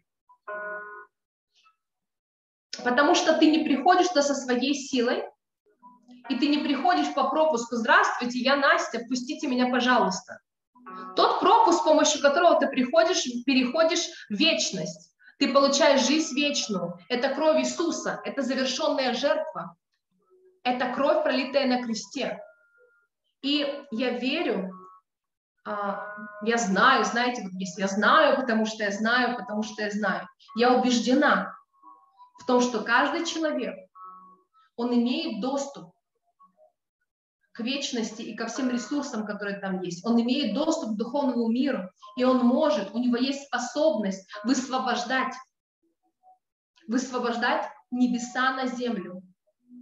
Потому 2.83 3.15
что 3.15 3.37
ты 3.37 3.49
не 3.49 3.63
приходишь 3.63 4.07
туда 4.09 4.21
со 4.21 4.35
своей 4.35 4.73
силой, 4.73 5.23
и 6.29 6.35
ты 6.35 6.47
не 6.47 6.59
приходишь 6.59 7.13
по 7.13 7.29
пропуску 7.29 7.75
«Здравствуйте, 7.75 8.39
я 8.39 8.55
Настя, 8.57 8.99
пустите 9.07 9.47
меня, 9.47 9.69
пожалуйста». 9.69 10.39
Тот 11.15 11.39
пропуск, 11.39 11.79
с 11.79 11.83
помощью 11.83 12.21
которого 12.21 12.59
ты 12.59 12.67
приходишь, 12.67 13.23
переходишь 13.45 14.07
в 14.29 14.33
вечность. 14.33 15.13
Ты 15.39 15.51
получаешь 15.51 16.05
жизнь 16.05 16.35
вечную. 16.35 16.97
Это 17.09 17.29
кровь 17.29 17.59
Иисуса, 17.59 18.21
это 18.23 18.41
завершенная 18.41 19.13
жертва. 19.13 19.75
Это 20.63 20.91
кровь, 20.93 21.23
пролитая 21.23 21.67
на 21.67 21.83
кресте. 21.83 22.39
И 23.41 23.85
я 23.91 24.11
верю, 24.17 24.71
а, 25.65 26.15
я 26.43 26.57
знаю, 26.57 27.03
знаете, 27.03 27.43
вот 27.43 27.51
если 27.53 27.81
я 27.81 27.87
знаю, 27.87 28.37
потому 28.37 28.65
что 28.65 28.83
я 28.83 28.91
знаю, 28.91 29.35
потому 29.37 29.63
что 29.63 29.83
я 29.83 29.91
знаю. 29.91 30.27
Я 30.55 30.73
убеждена 30.73 31.53
в 32.39 32.45
том, 32.45 32.61
что 32.61 32.83
каждый 32.83 33.25
человек, 33.25 33.75
он 34.75 34.93
имеет 34.93 35.41
доступ 35.41 35.91
к 37.51 37.59
вечности 37.59 38.21
и 38.21 38.35
ко 38.35 38.45
всем 38.45 38.69
ресурсам, 38.69 39.25
которые 39.25 39.59
там 39.59 39.81
есть. 39.81 40.05
Он 40.05 40.21
имеет 40.21 40.53
доступ 40.53 40.91
к 40.91 40.97
духовному 40.97 41.49
миру, 41.49 41.89
и 42.15 42.23
он 42.23 42.45
может, 42.45 42.91
у 42.93 42.99
него 42.99 43.17
есть 43.17 43.47
способность 43.47 44.29
высвобождать, 44.43 45.33
высвобождать 46.87 47.67
небеса 47.91 48.53
на 48.53 48.67
землю, 48.67 49.23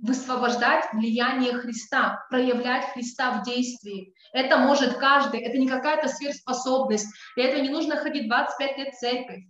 высвобождать 0.05 0.85
влияние 0.93 1.53
Христа, 1.53 2.25
проявлять 2.29 2.91
Христа 2.93 3.31
в 3.31 3.43
действии. 3.43 4.13
Это 4.33 4.57
может 4.57 4.97
каждый, 4.97 5.39
это 5.41 5.57
не 5.57 5.67
какая-то 5.67 6.07
сверхспособность, 6.07 7.07
для 7.35 7.45
этого 7.45 7.61
не 7.61 7.69
нужно 7.69 7.97
ходить 7.97 8.27
25 8.27 8.77
лет 8.77 8.93
в 8.93 8.99
церковь. 8.99 9.43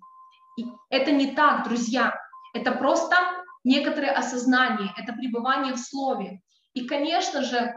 И 0.58 0.66
это 0.90 1.12
не 1.12 1.36
так, 1.36 1.66
друзья. 1.68 2.16
Это 2.54 2.72
просто 2.72 3.16
некоторое 3.64 4.12
осознание, 4.12 4.94
это 4.98 5.14
пребывание 5.14 5.74
в 5.74 5.80
Слове. 5.80 6.40
И, 6.74 6.88
конечно 6.88 7.42
же, 7.42 7.74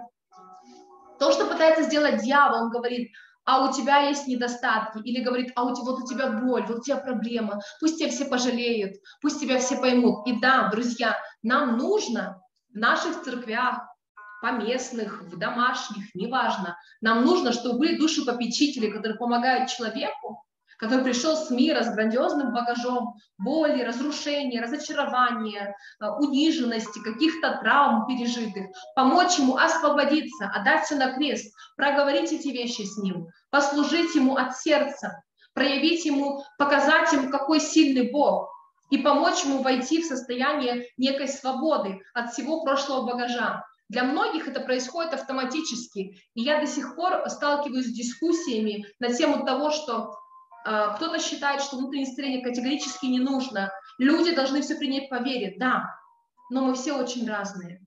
то, 1.18 1.32
что 1.32 1.46
пытается 1.46 1.82
сделать 1.82 2.22
дьявол, 2.22 2.66
он 2.66 2.70
говорит, 2.70 3.10
а 3.44 3.64
у 3.64 3.72
тебя 3.72 4.00
есть 4.00 4.28
недостатки, 4.28 4.98
или 4.98 5.24
говорит, 5.24 5.52
а 5.56 5.64
у 5.64 5.74
тебя, 5.74 5.84
вот 5.84 6.02
у 6.02 6.06
тебя 6.06 6.28
боль, 6.28 6.66
вот 6.68 6.78
у 6.78 6.82
тебя 6.82 6.98
проблема, 6.98 7.60
пусть 7.80 7.98
тебя 7.98 8.10
все 8.10 8.26
пожалеют, 8.26 8.96
пусть 9.22 9.40
тебя 9.40 9.58
все 9.58 9.76
поймут. 9.78 10.26
И 10.28 10.38
да, 10.38 10.68
друзья, 10.68 11.16
нам 11.42 11.78
нужно 11.78 12.40
в 12.72 12.76
наших 12.76 13.22
церквях, 13.22 13.80
поместных, 14.40 15.22
в 15.22 15.36
домашних, 15.36 16.14
неважно, 16.14 16.78
нам 17.00 17.24
нужно, 17.24 17.52
чтобы 17.52 17.78
были 17.78 17.98
души 17.98 18.24
попечители, 18.24 18.90
которые 18.90 19.18
помогают 19.18 19.68
человеку 19.68 20.44
который 20.78 21.04
пришел 21.04 21.36
с 21.36 21.50
мира 21.50 21.82
с 21.82 21.92
грандиозным 21.92 22.52
багажом 22.52 23.16
боли, 23.36 23.82
разрушения, 23.82 24.62
разочарования, 24.62 25.76
э, 26.00 26.06
униженности, 26.06 27.00
каких-то 27.00 27.58
травм 27.60 28.06
пережитых, 28.06 28.68
помочь 28.94 29.38
ему 29.38 29.56
освободиться, 29.56 30.46
отдать 30.54 30.84
все 30.84 30.94
на 30.94 31.12
крест, 31.14 31.52
проговорить 31.76 32.32
эти 32.32 32.48
вещи 32.48 32.82
с 32.82 32.96
ним, 32.96 33.26
послужить 33.50 34.14
ему 34.14 34.36
от 34.36 34.56
сердца, 34.56 35.22
проявить 35.52 36.04
ему, 36.04 36.44
показать 36.58 37.12
ему, 37.12 37.28
какой 37.30 37.60
сильный 37.60 38.12
Бог, 38.12 38.48
и 38.90 38.98
помочь 38.98 39.44
ему 39.44 39.62
войти 39.62 40.02
в 40.02 40.06
состояние 40.06 40.86
некой 40.96 41.28
свободы 41.28 42.00
от 42.14 42.32
всего 42.32 42.62
прошлого 42.62 43.06
багажа. 43.06 43.64
Для 43.88 44.04
многих 44.04 44.48
это 44.48 44.60
происходит 44.60 45.14
автоматически. 45.14 46.20
И 46.34 46.42
я 46.42 46.60
до 46.60 46.66
сих 46.66 46.94
пор 46.94 47.28
сталкиваюсь 47.28 47.86
с 47.86 47.94
дискуссиями 47.94 48.84
на 48.98 49.12
тему 49.12 49.46
того, 49.46 49.70
что 49.70 50.14
а, 50.64 50.94
кто-то 50.94 51.18
считает, 51.18 51.62
что 51.62 51.78
внутреннее 51.78 52.10
исцеление 52.10 52.44
категорически 52.44 53.06
не 53.06 53.20
нужно. 53.20 53.72
Люди 53.98 54.34
должны 54.34 54.60
все 54.60 54.76
принять 54.76 55.08
по 55.08 55.16
вере. 55.16 55.54
Да, 55.58 55.84
но 56.50 56.64
мы 56.64 56.74
все 56.74 56.92
очень 56.92 57.26
разные. 57.26 57.80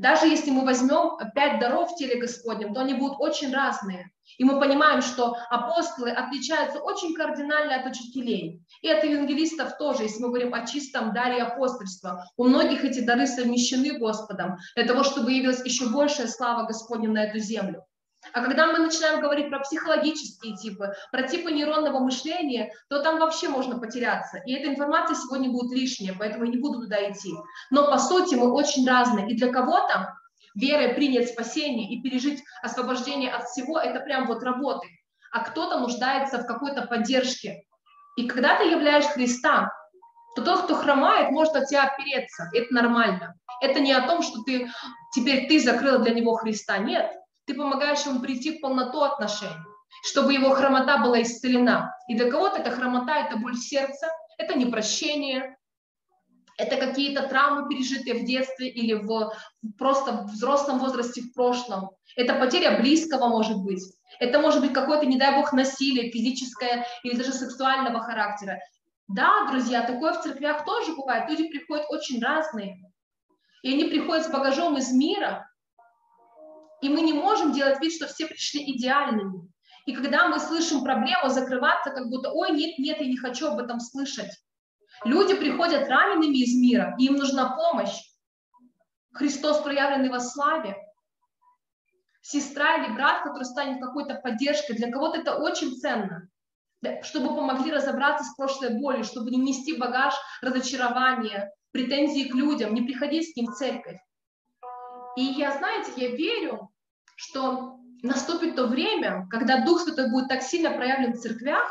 Даже 0.00 0.28
если 0.28 0.50
мы 0.50 0.64
возьмем 0.64 1.18
пять 1.34 1.60
даров 1.60 1.90
в 1.90 1.96
теле 1.96 2.18
Господнем, 2.18 2.72
то 2.72 2.80
они 2.80 2.94
будут 2.94 3.20
очень 3.20 3.54
разные. 3.54 4.10
И 4.38 4.44
мы 4.44 4.58
понимаем, 4.58 5.02
что 5.02 5.36
апостолы 5.50 6.10
отличаются 6.10 6.78
очень 6.80 7.14
кардинально 7.14 7.76
от 7.76 7.86
учителей. 7.86 8.62
И 8.80 8.88
от 8.88 9.04
евангелистов 9.04 9.76
тоже, 9.76 10.04
если 10.04 10.22
мы 10.22 10.28
говорим 10.28 10.54
о 10.54 10.66
чистом 10.66 11.12
даре 11.12 11.42
апостольства. 11.42 12.24
У 12.38 12.44
многих 12.44 12.82
эти 12.82 13.00
дары 13.00 13.26
совмещены 13.26 13.98
Господом 13.98 14.56
для 14.74 14.86
того, 14.86 15.04
чтобы 15.04 15.32
явилась 15.32 15.62
еще 15.66 15.90
большая 15.90 16.28
слава 16.28 16.66
Господня 16.66 17.10
на 17.10 17.24
эту 17.24 17.38
землю. 17.38 17.84
А 18.32 18.42
когда 18.44 18.66
мы 18.66 18.78
начинаем 18.78 19.20
говорить 19.20 19.48
про 19.48 19.60
психологические 19.60 20.56
типы, 20.56 20.92
про 21.10 21.22
типы 21.22 21.50
нейронного 21.50 22.00
мышления, 22.00 22.72
то 22.88 23.02
там 23.02 23.18
вообще 23.18 23.48
можно 23.48 23.78
потеряться. 23.78 24.38
И 24.46 24.52
эта 24.52 24.70
информация 24.70 25.16
сегодня 25.16 25.50
будет 25.50 25.72
лишняя, 25.72 26.14
поэтому 26.18 26.44
я 26.44 26.50
не 26.50 26.58
буду 26.58 26.82
туда 26.82 27.10
идти. 27.10 27.32
Но 27.70 27.90
по 27.90 27.98
сути 27.98 28.34
мы 28.34 28.52
очень 28.52 28.86
разные. 28.86 29.30
И 29.30 29.36
для 29.36 29.50
кого-то 29.50 30.14
верой 30.54 30.94
принять 30.94 31.30
спасение 31.30 31.90
и 31.90 32.02
пережить 32.02 32.42
освобождение 32.62 33.32
от 33.32 33.48
всего, 33.48 33.78
это 33.78 34.00
прям 34.00 34.26
вот 34.26 34.42
работает. 34.42 34.92
А 35.32 35.44
кто-то 35.44 35.78
нуждается 35.78 36.38
в 36.38 36.46
какой-то 36.46 36.82
поддержке. 36.82 37.62
И 38.16 38.26
когда 38.26 38.58
ты 38.58 38.64
являешь 38.64 39.06
Христа, 39.06 39.72
то 40.36 40.42
тот, 40.42 40.64
кто 40.64 40.74
хромает, 40.74 41.30
может 41.30 41.56
от 41.56 41.68
тебя 41.68 41.84
опереться. 41.84 42.48
Это 42.52 42.72
нормально. 42.72 43.34
Это 43.60 43.80
не 43.80 43.92
о 43.92 44.06
том, 44.06 44.22
что 44.22 44.42
ты 44.42 44.70
теперь 45.14 45.48
ты 45.48 45.60
закрыла 45.60 45.98
для 45.98 46.14
него 46.14 46.34
Христа. 46.34 46.78
Нет, 46.78 47.10
ты 47.50 47.56
помогаешь 47.56 48.06
ему 48.06 48.20
прийти 48.20 48.56
в 48.56 48.60
полноту 48.60 49.02
отношений, 49.02 49.56
чтобы 50.04 50.32
его 50.32 50.50
хромота 50.50 50.98
была 50.98 51.20
исцелена. 51.22 51.92
И 52.08 52.14
для 52.14 52.30
кого-то 52.30 52.60
эта 52.60 52.70
хромота– 52.70 53.16
это 53.26 53.38
боль 53.38 53.56
сердца, 53.56 54.06
это 54.38 54.56
непрощение, 54.56 55.56
это 56.56 56.76
какие-то 56.76 57.26
травмы, 57.26 57.68
пережитые 57.68 58.22
в 58.22 58.24
детстве 58.24 58.68
или 58.68 58.92
в 58.92 59.32
просто 59.78 60.28
взрослом 60.32 60.78
возрасте 60.78 61.22
в 61.22 61.34
прошлом. 61.34 61.90
Это 62.16 62.34
потеря 62.34 62.78
близкого 62.78 63.26
может 63.26 63.56
быть. 63.58 63.82
Это 64.20 64.38
может 64.38 64.60
быть 64.60 64.72
какое-то, 64.72 65.06
не 65.06 65.18
дай 65.18 65.34
бог, 65.34 65.52
насилие 65.52 66.12
физическое 66.12 66.86
или 67.02 67.16
даже 67.16 67.32
сексуального 67.32 68.00
характера. 68.00 68.60
Да, 69.08 69.48
друзья, 69.50 69.82
такое 69.82 70.12
в 70.12 70.22
церквях 70.22 70.64
тоже 70.64 70.94
бывает. 70.94 71.28
Люди 71.28 71.48
приходят 71.48 71.86
очень 71.88 72.22
разные. 72.22 72.76
И 73.62 73.72
они 73.72 73.84
приходят 73.86 74.24
с 74.24 74.30
багажом 74.30 74.78
из 74.78 74.92
мира, 74.92 75.49
и 76.82 76.88
мы 76.88 77.02
не 77.02 77.12
можем 77.12 77.52
делать 77.52 77.80
вид, 77.80 77.92
что 77.92 78.06
все 78.06 78.26
пришли 78.26 78.76
идеальными. 78.76 79.48
И 79.86 79.94
когда 79.94 80.28
мы 80.28 80.38
слышим 80.38 80.82
проблему, 80.82 81.28
закрываться, 81.28 81.90
как 81.90 82.08
будто, 82.08 82.30
ой, 82.30 82.52
нет, 82.52 82.78
нет, 82.78 83.00
я 83.00 83.06
не 83.06 83.16
хочу 83.16 83.48
об 83.48 83.58
этом 83.58 83.80
слышать. 83.80 84.30
Люди 85.04 85.34
приходят 85.34 85.88
ранеными 85.88 86.36
из 86.36 86.54
мира, 86.54 86.94
и 86.98 87.06
им 87.06 87.14
нужна 87.14 87.56
помощь. 87.56 87.96
Христос, 89.12 89.60
проявленный 89.62 90.10
во 90.10 90.20
славе, 90.20 90.76
сестра 92.22 92.76
или 92.76 92.92
брат, 92.92 93.22
который 93.22 93.44
станет 93.44 93.80
какой-то 93.82 94.16
поддержкой. 94.16 94.76
Для 94.76 94.90
кого-то 94.90 95.20
это 95.20 95.36
очень 95.36 95.76
ценно, 95.76 96.28
чтобы 97.02 97.34
помогли 97.34 97.72
разобраться 97.72 98.24
с 98.24 98.36
прошлой 98.36 98.78
болью, 98.78 99.04
чтобы 99.04 99.30
не 99.30 99.38
нести 99.38 99.76
багаж 99.76 100.14
разочарования, 100.42 101.50
претензии 101.72 102.28
к 102.28 102.34
людям, 102.34 102.74
не 102.74 102.82
приходить 102.82 103.32
с 103.32 103.36
ним 103.36 103.46
в 103.46 103.54
церковь. 103.54 103.98
И 105.20 105.34
я, 105.34 105.52
знаете, 105.58 105.92
я 105.96 106.16
верю, 106.16 106.70
что 107.14 107.76
наступит 108.02 108.56
то 108.56 108.66
время, 108.66 109.26
когда 109.30 109.66
Дух 109.66 109.82
Святой 109.82 110.10
будет 110.10 110.28
так 110.28 110.42
сильно 110.42 110.70
проявлен 110.70 111.12
в 111.12 111.20
церквях, 111.20 111.70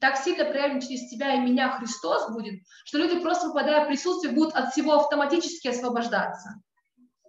так 0.00 0.18
сильно 0.18 0.44
проявлен 0.44 0.82
через 0.82 1.08
тебя 1.08 1.32
и 1.32 1.40
меня 1.40 1.70
Христос 1.78 2.30
будет, 2.30 2.60
что 2.84 2.98
люди 2.98 3.20
просто 3.20 3.48
попадая 3.48 3.84
в 3.84 3.88
присутствие 3.88 4.34
будут 4.34 4.54
от 4.54 4.70
всего 4.70 4.96
автоматически 4.96 5.68
освобождаться. 5.68 6.60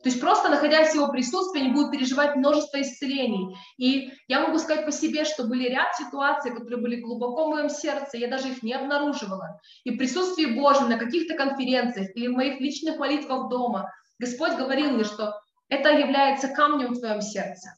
То 0.04 0.10
есть 0.10 0.20
просто 0.20 0.50
находясь 0.50 0.92
в 0.92 0.96
его 0.96 1.08
присутствии, 1.08 1.62
они 1.62 1.72
будут 1.72 1.92
переживать 1.92 2.36
множество 2.36 2.82
исцелений. 2.82 3.56
И 3.78 4.12
я 4.28 4.42
могу 4.42 4.58
сказать 4.58 4.86
по 4.86 4.92
себе, 4.92 5.24
что 5.24 5.46
были 5.46 5.70
ряд 5.70 5.96
ситуаций, 5.96 6.52
которые 6.52 6.82
были 6.82 7.02
глубоко 7.02 7.46
в 7.46 7.50
моем 7.52 7.70
сердце, 7.70 8.18
я 8.18 8.30
даже 8.30 8.50
их 8.50 8.62
не 8.62 8.74
обнаруживала. 8.74 9.60
И 9.86 9.92
в 9.92 9.98
присутствии 9.98 10.58
Божьем 10.58 10.90
на 10.90 10.98
каких-то 10.98 11.36
конференциях 11.36 12.10
или 12.16 12.28
в 12.28 12.34
моих 12.34 12.60
личных 12.60 12.98
молитвах 12.98 13.50
дома 13.50 13.90
Господь 14.20 14.58
говорил 14.58 14.92
мне, 14.92 15.06
что 15.06 15.40
это 15.70 15.90
является 15.90 16.50
камнем 16.50 16.94
в 16.94 17.00
твоем 17.00 17.22
сердце. 17.22 17.70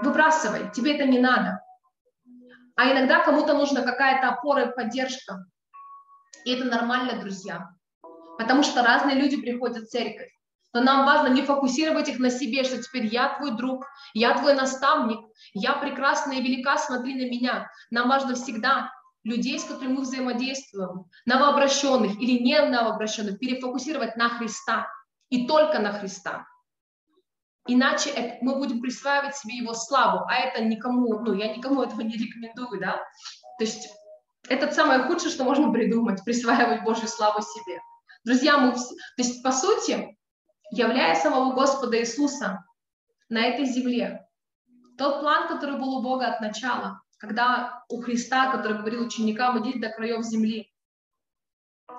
Выбрасывай, 0.00 0.70
тебе 0.72 0.96
это 0.96 1.04
не 1.04 1.18
надо. 1.18 1.60
А 2.74 2.90
иногда 2.90 3.22
кому-то 3.22 3.54
нужна 3.54 3.82
какая-то 3.82 4.28
опора 4.28 4.62
и 4.62 4.74
поддержка. 4.74 5.44
И 6.44 6.54
это 6.54 6.64
нормально, 6.64 7.20
друзья. 7.20 7.68
Потому 8.38 8.62
что 8.62 8.82
разные 8.82 9.16
люди 9.16 9.40
приходят 9.40 9.84
в 9.84 9.88
церковь. 9.88 10.30
Но 10.72 10.80
нам 10.80 11.04
важно 11.04 11.28
не 11.28 11.42
фокусировать 11.42 12.08
их 12.08 12.18
на 12.18 12.30
себе, 12.30 12.64
что 12.64 12.82
теперь 12.82 13.04
я 13.06 13.36
твой 13.36 13.54
друг, 13.56 13.86
я 14.14 14.38
твой 14.38 14.54
наставник, 14.54 15.20
я 15.52 15.74
прекрасна 15.74 16.32
и 16.32 16.40
велика, 16.40 16.78
смотри 16.78 17.14
на 17.14 17.30
меня. 17.30 17.70
Нам 17.90 18.08
важно 18.08 18.34
всегда 18.34 18.90
людей, 19.24 19.58
с 19.58 19.64
которыми 19.64 19.94
мы 19.94 20.02
взаимодействуем, 20.02 21.06
новообращенных 21.26 22.20
или 22.20 22.42
не 22.42 22.60
новообращенных, 22.60 23.38
перефокусировать 23.38 24.16
на 24.16 24.28
Христа 24.28 24.88
и 25.28 25.46
только 25.46 25.78
на 25.78 25.92
Христа. 25.92 26.46
Иначе 27.68 28.38
мы 28.40 28.56
будем 28.56 28.80
присваивать 28.80 29.36
себе 29.36 29.56
его 29.56 29.72
славу, 29.74 30.24
а 30.28 30.34
это 30.34 30.64
никому, 30.64 31.20
ну, 31.20 31.32
я 31.34 31.54
никому 31.54 31.82
этого 31.82 32.00
не 32.00 32.16
рекомендую, 32.16 32.80
да. 32.80 32.96
То 33.58 33.64
есть 33.64 33.88
это 34.48 34.72
самое 34.72 35.04
худшее, 35.04 35.30
что 35.30 35.44
можно 35.44 35.72
придумать, 35.72 36.24
присваивать 36.24 36.82
Божью 36.82 37.08
славу 37.08 37.40
себе. 37.40 37.80
Друзья, 38.24 38.58
мы, 38.58 38.72
то 38.72 38.78
есть, 39.18 39.42
по 39.42 39.52
сути, 39.52 40.16
являя 40.70 41.14
самого 41.14 41.54
Господа 41.54 41.98
Иисуса 42.00 42.64
на 43.28 43.44
этой 43.44 43.66
земле, 43.66 44.26
тот 44.98 45.20
план, 45.20 45.48
который 45.48 45.78
был 45.78 45.96
у 45.96 46.02
Бога 46.02 46.26
от 46.26 46.40
начала, 46.40 47.00
когда 47.22 47.84
у 47.88 48.02
Христа, 48.02 48.50
который 48.50 48.78
говорил 48.78 49.06
ученикам, 49.06 49.62
идите 49.62 49.78
до 49.78 49.90
краев 49.90 50.24
земли, 50.24 50.68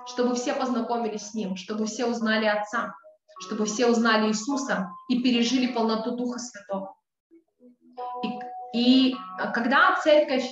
чтобы 0.05 0.35
все 0.35 0.53
познакомились 0.53 1.29
с 1.29 1.33
Ним, 1.33 1.55
чтобы 1.55 1.85
все 1.85 2.05
узнали 2.07 2.45
Отца, 2.45 2.93
чтобы 3.39 3.65
все 3.65 3.87
узнали 3.87 4.27
Иисуса 4.27 4.89
и 5.07 5.23
пережили 5.23 5.71
полноту 5.71 6.17
Духа 6.17 6.39
Святого. 6.39 6.97
И, 8.73 8.77
и 8.77 9.15
когда 9.53 9.97
церковь, 10.03 10.45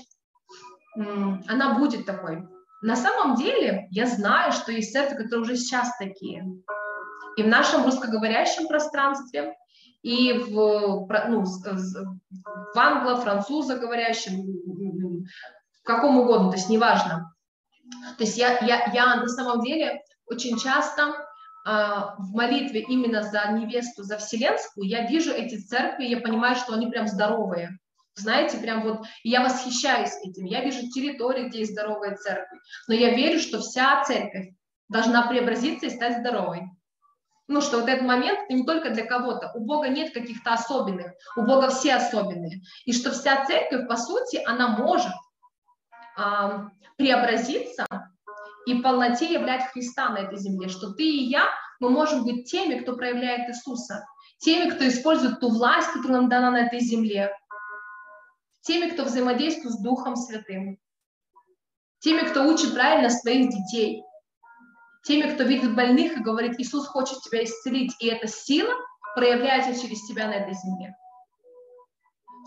она 0.96 1.78
будет 1.78 2.06
такой, 2.06 2.48
на 2.82 2.96
самом 2.96 3.36
деле 3.36 3.90
я 3.92 4.08
знаю, 4.08 4.54
что 4.54 4.72
есть 4.72 4.94
церкви, 4.94 5.24
которые 5.24 5.42
уже 5.42 5.58
сейчас 5.58 5.98
такие. 5.98 6.46
И 7.36 7.44
в 7.44 7.48
нашем 7.48 7.84
русскоговорящем 7.84 8.70
пространстве, 8.70 9.54
и 10.02 10.34
в, 10.34 11.08
ну, 11.30 11.46
в 11.46 12.78
англо-французоговорящем, 12.78 14.42
в 14.42 15.84
каком 15.84 16.20
угодно, 16.20 16.52
то 16.52 16.58
есть 16.58 16.70
неважно. 16.70 17.34
То 18.18 18.24
есть 18.24 18.38
я, 18.38 18.60
я, 18.60 18.92
я 18.94 19.16
на 19.16 19.28
самом 19.28 19.62
деле 19.62 20.02
очень 20.26 20.58
часто 20.58 21.14
а, 21.66 22.16
в 22.18 22.32
молитве 22.34 22.82
именно 22.82 23.22
за 23.22 23.52
невесту, 23.52 24.04
за 24.04 24.18
вселенскую, 24.18 24.88
я 24.88 25.06
вижу 25.08 25.32
эти 25.32 25.60
церкви, 25.60 26.06
я 26.06 26.20
понимаю, 26.20 26.56
что 26.56 26.74
они 26.74 26.88
прям 26.88 27.08
здоровые. 27.08 27.78
Знаете, 28.16 28.58
прям 28.58 28.84
вот, 28.84 29.06
я 29.24 29.42
восхищаюсь 29.42 30.12
этим. 30.24 30.46
Я 30.46 30.64
вижу 30.64 30.90
территории, 30.90 31.48
где 31.48 31.60
есть 31.60 31.72
здоровые 31.72 32.16
церкви. 32.16 32.60
Но 32.88 32.94
я 32.94 33.16
верю, 33.16 33.40
что 33.40 33.60
вся 33.60 34.04
церковь 34.04 34.50
должна 34.90 35.28
преобразиться 35.28 35.86
и 35.86 35.92
стать 35.92 36.20
здоровой. 36.20 36.64
Ну, 37.52 37.60
что 37.60 37.82
вот 37.82 37.90
этот 37.90 38.08
момент 38.08 38.40
это 38.46 38.54
не 38.54 38.64
только 38.64 38.92
для 38.92 39.06
кого-то. 39.06 39.52
У 39.54 39.66
Бога 39.66 39.90
нет 39.90 40.14
каких-то 40.14 40.54
особенных. 40.54 41.12
У 41.36 41.42
Бога 41.42 41.68
все 41.68 41.96
особенные. 41.96 42.62
И 42.86 42.94
что 42.94 43.12
вся 43.12 43.44
церковь, 43.44 43.90
по 43.90 43.98
сути, 43.98 44.42
она 44.46 44.70
может 44.70 45.12
а, 46.18 46.70
преобразиться 46.96 47.86
и 48.66 48.82
полноте 48.82 49.34
являть 49.34 49.70
Христа 49.74 50.08
на 50.12 50.20
этой 50.20 50.38
земле, 50.38 50.70
что 50.70 50.94
ты 50.94 51.04
и 51.04 51.26
я, 51.26 51.50
мы 51.82 51.90
можем 51.90 52.24
быть 52.24 52.50
теми, 52.50 52.80
кто 52.80 52.96
проявляет 52.96 53.50
Иисуса, 53.50 54.06
теми, 54.38 54.70
кто 54.70 54.88
использует 54.88 55.42
ту 55.42 55.50
власть, 55.50 55.92
которая 55.92 56.22
нам 56.22 56.30
дана 56.30 56.52
на 56.52 56.68
этой 56.68 56.80
земле, 56.80 57.36
теми, 58.62 58.92
кто 58.92 59.04
взаимодействует 59.04 59.74
с 59.74 59.82
Духом 59.82 60.16
Святым, 60.16 60.78
теми, 62.00 62.22
кто 62.22 62.46
учит 62.46 62.74
правильно 62.74 63.10
своих 63.10 63.50
детей, 63.50 64.06
теми, 65.04 65.34
кто 65.34 65.44
видит 65.44 65.76
больных 65.76 66.18
и 66.18 66.24
говорит, 66.24 66.60
Иисус 66.60 66.88
хочет 66.88 67.20
тебя 67.22 67.44
исцелить, 67.44 67.96
и 68.00 68.08
эта 68.08 68.28
сила 68.28 68.74
проявляется 69.16 69.80
через 69.82 70.06
тебя 70.08 70.28
на 70.28 70.34
этой 70.34 70.54
земле. 70.54 70.96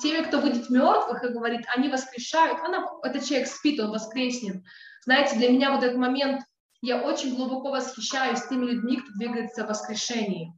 Теми, 0.01 0.25
кто 0.25 0.39
видит 0.41 0.71
мертвых 0.71 1.23
и 1.23 1.29
говорит, 1.29 1.67
они 1.75 1.89
воскрешают, 1.89 2.59
она, 2.61 2.85
этот 3.03 3.25
человек 3.25 3.49
спит, 3.49 3.81
он 3.81 3.91
воскреснет. 3.91 4.63
Знаете, 5.05 5.37
для 5.37 5.51
меня 5.51 5.73
вот 5.73 5.85
этот 5.85 5.99
момент, 5.99 6.43
я 6.81 7.03
очень 7.03 7.37
глубоко 7.37 7.71
восхищаюсь 7.71 8.47
теми 8.47 8.67
людьми, 8.67 8.97
кто 8.97 9.13
двигается 9.15 9.65
в 9.65 9.69
воскрешении. 9.69 10.53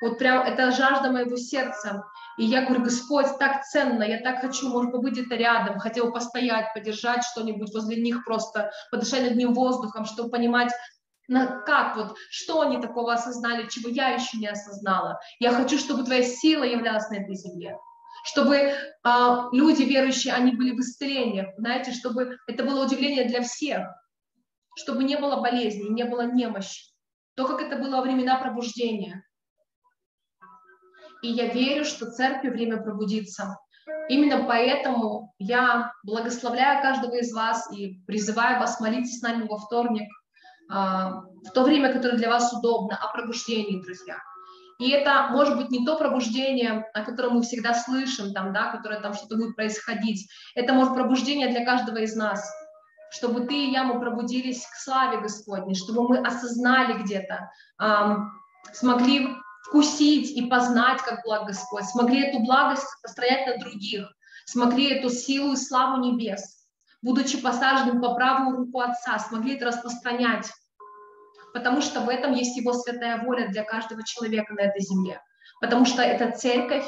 Вот 0.00 0.18
прям 0.18 0.44
это 0.44 0.70
жажда 0.70 1.10
моего 1.10 1.36
сердца. 1.36 2.04
И 2.38 2.44
я 2.44 2.64
говорю, 2.64 2.84
Господь, 2.84 3.26
так 3.38 3.64
ценно, 3.64 4.04
я 4.04 4.20
так 4.20 4.40
хочу, 4.40 4.68
может 4.68 4.92
быть, 4.92 5.12
где-то 5.12 5.34
рядом, 5.34 5.80
хотел 5.80 6.12
постоять, 6.12 6.72
подержать 6.72 7.24
что-нибудь 7.24 7.74
возле 7.74 8.00
них 8.00 8.24
просто, 8.24 8.70
подышать 8.92 9.24
над 9.24 9.34
ним 9.34 9.54
воздухом, 9.54 10.04
чтобы 10.04 10.30
понимать, 10.30 10.72
на, 11.28 11.60
как 11.62 11.96
вот, 11.96 12.16
что 12.30 12.62
они 12.62 12.80
такого 12.80 13.12
осознали, 13.12 13.68
чего 13.68 13.88
я 13.88 14.08
еще 14.08 14.38
не 14.38 14.48
осознала. 14.48 15.20
Я 15.38 15.52
хочу, 15.52 15.78
чтобы 15.78 16.04
твоя 16.04 16.22
сила 16.22 16.64
являлась 16.64 17.08
на 17.10 17.16
этой 17.16 17.34
земле 17.34 17.78
чтобы 18.24 18.56
э, 18.56 18.74
люди 19.52 19.82
верующие, 19.82 20.34
они 20.34 20.52
были 20.52 20.72
в 20.72 20.80
исцелениях, 20.80 21.48
знаете, 21.56 21.92
чтобы 21.92 22.36
это 22.46 22.64
было 22.64 22.84
удивление 22.84 23.26
для 23.26 23.42
всех, 23.42 23.86
чтобы 24.76 25.04
не 25.04 25.16
было 25.16 25.40
болезней, 25.40 25.88
не 25.88 26.04
было 26.04 26.22
немощи, 26.22 26.92
то, 27.34 27.46
как 27.46 27.60
это 27.62 27.76
было 27.76 27.96
во 27.96 28.02
времена 28.02 28.38
пробуждения. 28.38 29.24
И 31.22 31.28
я 31.28 31.46
верю, 31.52 31.84
что 31.84 32.10
церкви 32.10 32.50
время 32.50 32.82
пробудиться. 32.82 33.58
Именно 34.08 34.44
поэтому 34.44 35.34
я 35.38 35.92
благословляю 36.04 36.82
каждого 36.82 37.14
из 37.16 37.32
вас 37.32 37.72
и 37.72 38.00
призываю 38.06 38.60
вас 38.60 38.78
молиться 38.80 39.18
с 39.18 39.22
нами 39.22 39.48
во 39.48 39.56
вторник, 39.56 40.08
в 40.68 41.50
то 41.54 41.62
время, 41.62 41.92
которое 41.92 42.16
для 42.16 42.28
вас 42.28 42.52
удобно, 42.52 42.96
о 42.96 43.12
пробуждении, 43.12 43.82
друзья. 43.82 44.18
И 44.78 44.90
это 44.90 45.28
может 45.30 45.56
быть 45.56 45.70
не 45.70 45.84
то 45.84 45.96
пробуждение, 45.96 46.86
о 46.94 47.04
котором 47.04 47.34
мы 47.34 47.42
всегда 47.42 47.74
слышим, 47.74 48.32
там, 48.32 48.52
да, 48.52 48.70
которое 48.70 49.00
там 49.00 49.12
что-то 49.12 49.36
будет 49.36 49.56
происходить. 49.56 50.30
Это 50.54 50.72
может 50.72 50.94
пробуждение 50.94 51.48
для 51.48 51.64
каждого 51.64 51.96
из 51.98 52.14
нас, 52.14 52.48
чтобы 53.10 53.46
ты 53.46 53.54
и 53.54 53.72
я, 53.72 53.82
мы 53.82 53.98
пробудились 53.98 54.64
к 54.66 54.76
славе 54.76 55.20
Господней, 55.20 55.74
чтобы 55.74 56.06
мы 56.08 56.18
осознали 56.18 57.02
где-то, 57.02 57.50
эм, 57.80 58.30
смогли 58.72 59.34
вкусить 59.64 60.36
и 60.36 60.46
познать, 60.46 61.02
как 61.02 61.24
благ 61.24 61.46
Господь, 61.46 61.84
смогли 61.84 62.28
эту 62.28 62.40
благость 62.40 62.86
построять 63.02 63.46
на 63.48 63.58
других, 63.58 64.06
смогли 64.46 64.90
эту 64.90 65.10
силу 65.10 65.54
и 65.54 65.56
славу 65.56 66.02
небес, 66.02 66.57
будучи 67.02 67.40
посаженным 67.40 68.00
по 68.00 68.14
правую 68.14 68.56
руку 68.56 68.80
Отца, 68.80 69.18
смогли 69.18 69.56
это 69.56 69.66
распространять, 69.66 70.50
потому 71.52 71.80
что 71.80 72.00
в 72.00 72.08
этом 72.08 72.32
есть 72.32 72.56
Его 72.56 72.72
святая 72.72 73.22
воля 73.24 73.48
для 73.48 73.64
каждого 73.64 74.04
человека 74.04 74.54
на 74.54 74.62
этой 74.62 74.82
земле, 74.82 75.20
потому 75.60 75.84
что 75.84 76.02
это 76.02 76.36
церковь, 76.36 76.84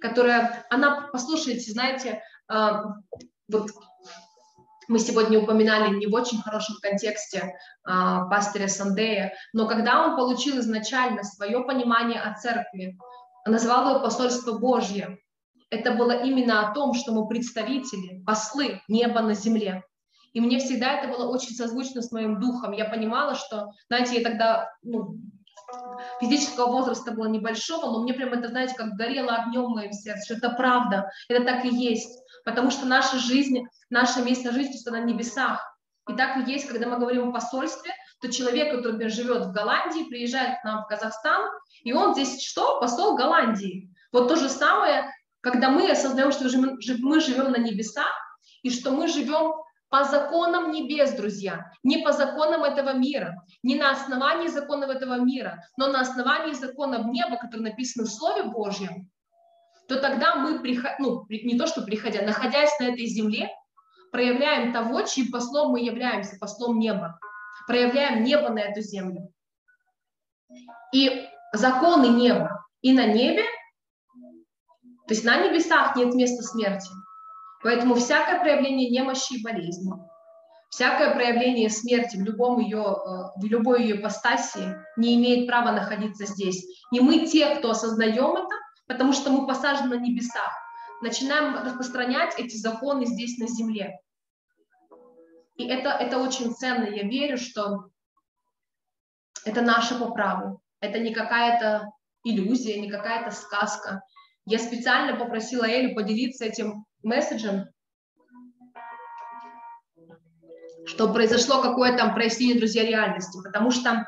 которая, 0.00 0.66
она, 0.70 1.08
послушайте, 1.12 1.70
знаете, 1.72 2.22
э, 2.52 2.70
вот 3.48 3.70
мы 4.88 4.98
сегодня 4.98 5.40
упоминали 5.40 5.94
не 5.94 6.06
в 6.06 6.14
очень 6.14 6.40
хорошем 6.42 6.76
контексте 6.80 7.54
а, 7.84 8.26
пастыря 8.26 8.68
Сандея, 8.68 9.34
но 9.52 9.66
когда 9.66 10.04
он 10.04 10.16
получил 10.16 10.60
изначально 10.60 11.24
свое 11.24 11.64
понимание 11.64 12.20
о 12.20 12.34
церкви, 12.34 12.96
назвал 13.44 13.90
его 13.90 14.00
посольство 14.00 14.58
Божье, 14.58 15.18
это 15.70 15.92
было 15.92 16.12
именно 16.22 16.68
о 16.68 16.74
том, 16.74 16.94
что 16.94 17.12
мы 17.12 17.26
представители, 17.26 18.22
послы 18.24 18.80
неба 18.88 19.20
на 19.20 19.34
земле. 19.34 19.82
И 20.32 20.40
мне 20.40 20.58
всегда 20.58 20.98
это 20.98 21.08
было 21.08 21.28
очень 21.28 21.54
созвучно 21.54 22.02
с 22.02 22.12
моим 22.12 22.38
духом. 22.38 22.72
Я 22.72 22.84
понимала, 22.84 23.34
что, 23.34 23.72
знаете, 23.88 24.16
я 24.16 24.22
тогда 24.22 24.70
ну, 24.82 25.18
физического 26.20 26.70
возраста 26.70 27.12
было 27.12 27.26
небольшого, 27.26 27.90
но 27.90 28.02
мне 28.02 28.12
прям 28.14 28.32
это, 28.32 28.48
знаете, 28.48 28.74
как 28.74 28.94
горело 28.96 29.34
огнем 29.34 29.64
в 29.64 29.70
моем 29.70 29.92
сердце, 29.92 30.24
что 30.24 30.34
это 30.34 30.54
правда, 30.54 31.10
это 31.28 31.44
так 31.44 31.64
и 31.64 31.74
есть, 31.74 32.22
потому 32.44 32.70
что 32.70 32.86
наша 32.86 33.18
жизнь, 33.18 33.64
наше 33.90 34.22
место 34.22 34.52
жизни 34.52 34.76
на 34.90 35.00
небесах. 35.00 35.60
И 36.08 36.14
так 36.14 36.36
и 36.36 36.52
есть, 36.52 36.68
когда 36.68 36.86
мы 36.86 36.98
говорим 36.98 37.30
о 37.30 37.32
посольстве, 37.32 37.92
то 38.20 38.30
человек, 38.30 38.72
который 38.72 38.92
например, 38.92 39.12
живет 39.12 39.46
в 39.46 39.52
Голландии, 39.52 40.08
приезжает 40.08 40.60
к 40.60 40.64
нам 40.64 40.84
в 40.84 40.86
Казахстан, 40.86 41.50
и 41.82 41.92
он 41.92 42.14
здесь 42.14 42.42
что? 42.42 42.78
Посол 42.78 43.16
Голландии. 43.16 43.90
Вот 44.12 44.28
то 44.28 44.36
же 44.36 44.48
самое, 44.48 45.10
когда 45.46 45.70
мы 45.70 45.88
осознаем, 45.88 46.32
что 46.32 46.48
мы 46.98 47.20
живем 47.20 47.52
на 47.52 47.58
небесах, 47.58 48.12
и 48.62 48.70
что 48.70 48.90
мы 48.90 49.06
живем 49.06 49.54
по 49.88 50.02
законам 50.02 50.72
небес, 50.72 51.12
друзья, 51.12 51.70
не 51.84 51.98
по 51.98 52.10
законам 52.10 52.64
этого 52.64 52.94
мира, 52.94 53.44
не 53.62 53.76
на 53.76 53.92
основании 53.92 54.48
законов 54.48 54.90
этого 54.90 55.20
мира, 55.20 55.62
но 55.76 55.86
на 55.86 56.00
основании 56.00 56.52
законов 56.52 57.06
неба, 57.06 57.36
которые 57.36 57.70
написаны 57.70 58.06
в 58.06 58.10
Слове 58.10 58.42
Божьем, 58.42 59.08
то 59.86 60.00
тогда 60.00 60.34
мы, 60.34 60.58
ну, 60.98 61.24
не 61.28 61.56
то 61.56 61.68
что 61.68 61.82
приходя, 61.82 62.22
находясь 62.22 62.76
на 62.80 62.86
этой 62.86 63.06
земле, 63.06 63.48
проявляем 64.10 64.72
того, 64.72 65.02
чьим 65.02 65.30
послом 65.30 65.70
мы 65.70 65.80
являемся, 65.80 66.38
послом 66.40 66.80
неба, 66.80 67.20
проявляем 67.68 68.24
небо 68.24 68.48
на 68.48 68.62
эту 68.62 68.80
землю. 68.80 69.32
И 70.92 71.24
законы 71.52 72.08
неба 72.08 72.66
и 72.82 72.92
на 72.92 73.06
небе, 73.06 73.44
то 75.06 75.14
есть 75.14 75.24
на 75.24 75.36
небесах 75.36 75.96
нет 75.96 76.14
места 76.14 76.42
смерти– 76.42 76.90
Поэтому 77.66 77.96
всякое 77.96 78.38
проявление 78.38 78.90
немощи 78.90 79.34
и 79.34 79.42
болезни, 79.42 79.92
всякое 80.68 81.14
проявление 81.14 81.68
смерти 81.68 82.16
в, 82.16 82.22
любом 82.22 82.60
ее, 82.60 82.78
э, 82.78 83.40
в 83.40 83.44
любой 83.44 83.82
ее 83.82 83.96
ипостаси 83.96 84.76
не 84.96 85.16
имеет 85.16 85.48
права 85.48 85.72
находиться 85.72 86.26
здесь. 86.26 86.64
И 86.92 87.00
мы 87.00 87.26
те, 87.26 87.56
кто 87.56 87.70
осознаем 87.70 88.36
это, 88.36 88.54
потому 88.86 89.12
что 89.12 89.30
мы 89.30 89.48
посажены 89.48 89.96
на 89.96 90.00
небесах, 90.00 90.52
начинаем 91.02 91.56
распространять 91.56 92.38
эти 92.38 92.56
законы 92.56 93.06
здесь 93.06 93.36
на 93.38 93.48
земле. 93.48 93.98
И 95.56 95.66
это, 95.66 95.88
это 95.88 96.18
очень 96.18 96.54
ценно. 96.54 96.84
Я 96.84 97.02
верю, 97.02 97.36
что 97.36 97.86
это 99.44 99.62
наше 99.62 99.98
по 99.98 100.12
праву. 100.12 100.60
Это 100.80 101.00
не 101.00 101.12
какая-то 101.12 101.90
иллюзия, 102.22 102.78
не 102.80 102.88
какая-то 102.88 103.34
сказка. 103.34 104.02
Я 104.46 104.60
специально 104.60 105.18
попросила 105.18 105.64
Элю 105.64 105.94
поделиться 105.96 106.44
этим 106.44 106.84
месседжем, 107.02 107.68
что 110.86 111.12
произошло 111.12 111.60
какое-то 111.60 111.98
там 111.98 112.14
прояснение, 112.14 112.56
друзья, 112.56 112.84
реальности, 112.84 113.40
потому 113.42 113.72
что 113.72 114.06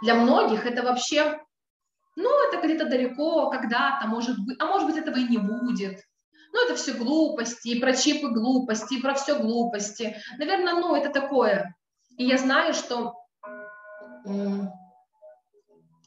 для 0.00 0.14
многих 0.14 0.64
это 0.64 0.82
вообще, 0.82 1.38
ну, 2.16 2.48
это 2.48 2.66
где-то 2.66 2.86
далеко, 2.86 3.50
когда-то, 3.50 4.06
может 4.06 4.38
быть, 4.42 4.56
а 4.58 4.64
может 4.64 4.88
быть, 4.88 4.96
этого 4.96 5.16
и 5.16 5.28
не 5.28 5.36
будет. 5.36 6.00
Ну, 6.54 6.64
это 6.64 6.74
все 6.74 6.94
глупости, 6.94 7.68
и 7.68 7.80
про 7.80 7.94
чипы 7.94 8.28
глупости, 8.28 8.94
и 8.94 9.02
про 9.02 9.12
все 9.12 9.38
глупости. 9.38 10.16
Наверное, 10.38 10.74
ну, 10.74 10.94
это 10.94 11.10
такое. 11.10 11.76
И 12.16 12.24
я 12.24 12.38
знаю, 12.38 12.72
что 12.72 13.14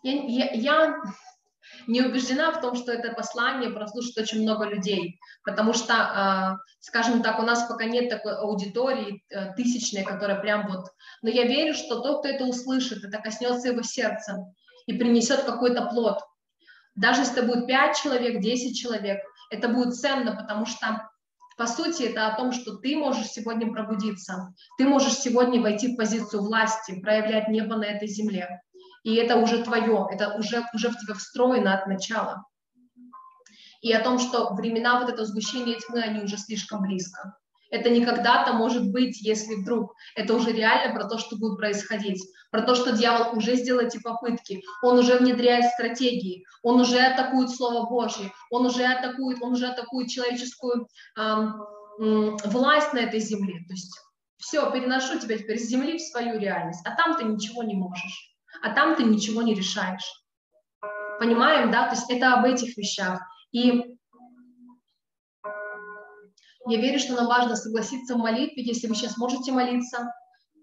я, 0.04 0.14
я, 0.24 0.52
я 0.52 1.02
не 1.88 2.02
убеждена 2.02 2.52
в 2.52 2.62
том, 2.62 2.76
что 2.76 2.92
это 2.92 3.14
послание 3.14 3.70
прослушает 3.70 4.18
очень 4.18 4.42
много 4.42 4.66
людей, 4.66 5.20
потому 5.44 5.74
что, 5.74 5.94
а, 5.94 6.58
скажем 6.80 7.22
так, 7.22 7.40
у 7.40 7.44
нас 7.44 7.68
пока 7.68 7.86
нет 7.86 8.10
такой 8.10 8.36
аудитории 8.38 9.24
э, 9.30 9.54
тысячной, 9.56 10.04
которая 10.04 10.40
прям 10.40 10.68
вот... 10.68 10.88
Но 11.22 11.30
я 11.30 11.44
верю, 11.44 11.74
что 11.74 12.02
тот, 12.02 12.20
кто 12.20 12.30
это 12.30 12.46
услышит, 12.46 13.04
это 13.04 13.18
коснется 13.20 13.70
его 13.70 13.82
сердца 13.82 14.46
и 14.86 14.94
принесет 14.94 15.44
какой-то 15.44 15.86
плод. 15.88 16.20
Даже 16.96 17.22
если 17.22 17.38
это 17.40 17.48
будет 17.48 17.68
5 17.68 17.98
человек, 17.98 18.42
10 18.42 18.78
человек, 18.78 19.22
это 19.50 19.68
будет 19.68 19.96
ценно, 19.96 20.36
потому 20.36 20.66
что 20.66 21.10
по 21.58 21.68
сути, 21.68 22.04
это 22.04 22.28
о 22.28 22.36
том, 22.36 22.52
что 22.52 22.76
ты 22.76 22.98
можешь 22.98 23.28
сегодня 23.28 23.72
пробудиться, 23.72 24.54
ты 24.78 24.86
можешь 24.86 25.14
сегодня 25.14 25.62
войти 25.62 25.94
в 25.94 25.96
позицию 25.96 26.44
власти, 26.44 27.00
проявлять 27.00 27.48
небо 27.48 27.78
на 27.78 27.86
этой 27.86 28.10
земле 28.10 28.62
и 29.06 29.14
это 29.18 29.36
уже 29.36 29.64
твое, 29.64 30.08
это 30.12 30.34
уже, 30.34 30.66
уже 30.74 30.90
в 30.90 30.98
тебя 30.98 31.14
встроено 31.14 31.76
от 31.76 31.86
начала. 31.86 32.44
И 33.82 33.94
о 33.94 34.04
том, 34.04 34.18
что 34.18 34.56
времена 34.56 35.00
вот 35.00 35.10
этого 35.10 35.28
сгущения 35.28 35.76
тьмы, 35.80 36.02
они 36.02 36.24
уже 36.24 36.38
слишком 36.38 36.82
близко. 36.82 37.38
Это 37.70 37.92
не 37.92 38.04
когда-то 38.04 38.54
может 38.54 38.92
быть, 38.92 39.22
если 39.22 39.62
вдруг. 39.62 39.94
Это 40.16 40.34
уже 40.34 40.52
реально 40.52 40.96
про 40.96 41.08
то, 41.08 41.20
что 41.20 41.38
будет 41.38 41.58
происходить. 41.58 42.20
Про 42.50 42.64
то, 42.64 42.74
что 42.74 42.98
дьявол 42.98 43.38
уже 43.38 43.56
сделал 43.58 43.82
эти 43.82 44.02
попытки. 44.02 44.64
Он 44.82 44.98
уже 44.98 45.20
внедряет 45.20 45.66
стратегии. 45.66 46.44
Он 46.64 46.82
уже 46.82 46.98
атакует 46.98 47.52
Слово 47.52 47.88
Божье. 47.88 48.32
Он 48.50 48.66
уже 48.66 48.86
атакует, 48.86 49.40
он 49.40 49.54
уже 49.54 49.68
атакует 49.68 50.10
человеческую 50.10 50.88
эм, 51.16 51.62
эм, 52.00 52.38
власть 52.38 52.94
на 52.94 53.00
этой 53.00 53.20
земле. 53.20 53.60
То 53.68 53.74
есть 53.74 53.96
все, 54.38 54.72
переношу 54.72 55.20
тебя 55.20 55.38
теперь 55.38 55.60
с 55.60 55.68
земли 55.68 56.00
в 56.00 56.02
свою 56.02 56.40
реальность. 56.40 56.82
А 56.86 56.96
там 56.96 57.18
ты 57.18 57.24
ничего 57.24 57.62
не 57.62 57.76
можешь 57.76 58.35
а 58.62 58.72
там 58.72 58.96
ты 58.96 59.04
ничего 59.04 59.42
не 59.42 59.54
решаешь. 59.54 60.24
Понимаем, 61.20 61.72
да? 61.72 61.88
То 61.88 61.96
есть 61.96 62.10
это 62.10 62.34
об 62.34 62.46
этих 62.46 62.78
вещах. 62.78 63.22
И 63.52 63.98
я 66.68 66.82
верю, 66.82 67.00
что 67.00 67.14
нам 67.14 67.28
важно 67.28 67.56
согласиться 67.56 68.16
в 68.16 68.20
молитве, 68.20 68.64
если 68.64 68.88
вы 68.88 68.96
сейчас 68.96 69.18
можете 69.18 69.52
молиться, 69.52 70.12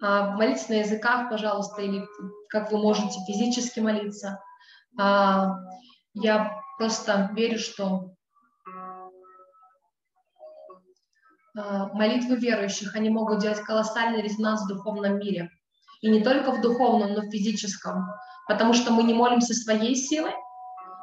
а, 0.02 0.32
молиться 0.36 0.70
на 0.70 0.77
языках, 0.81 1.31
пожалуйста, 1.31 1.81
или 1.82 2.05
как 2.48 2.73
вы 2.73 2.78
можете 2.78 3.20
физически 3.27 3.81
молиться. 3.81 4.40
А, 4.98 5.56
я 6.14 6.60
просто 6.77 7.31
верю, 7.35 7.59
что 7.59 8.14
а, 11.56 11.89
молитвы 11.94 12.36
верующих, 12.36 12.97
они 12.97 13.09
могут 13.09 13.39
делать 13.39 13.60
колоссальный 13.60 14.23
резонанс 14.23 14.62
в 14.62 14.69
духовном 14.69 15.19
мире– 15.19 15.51
и 16.02 16.10
не 16.10 16.22
только 16.22 16.52
в 16.52 16.60
духовном, 16.60 17.14
но 17.14 17.22
в 17.22 17.30
физическом. 17.30 18.06
Потому 18.46 18.74
что 18.74 18.92
мы 18.92 19.04
не 19.04 19.14
молимся 19.14 19.54
своей 19.54 19.94
силой, 19.94 20.34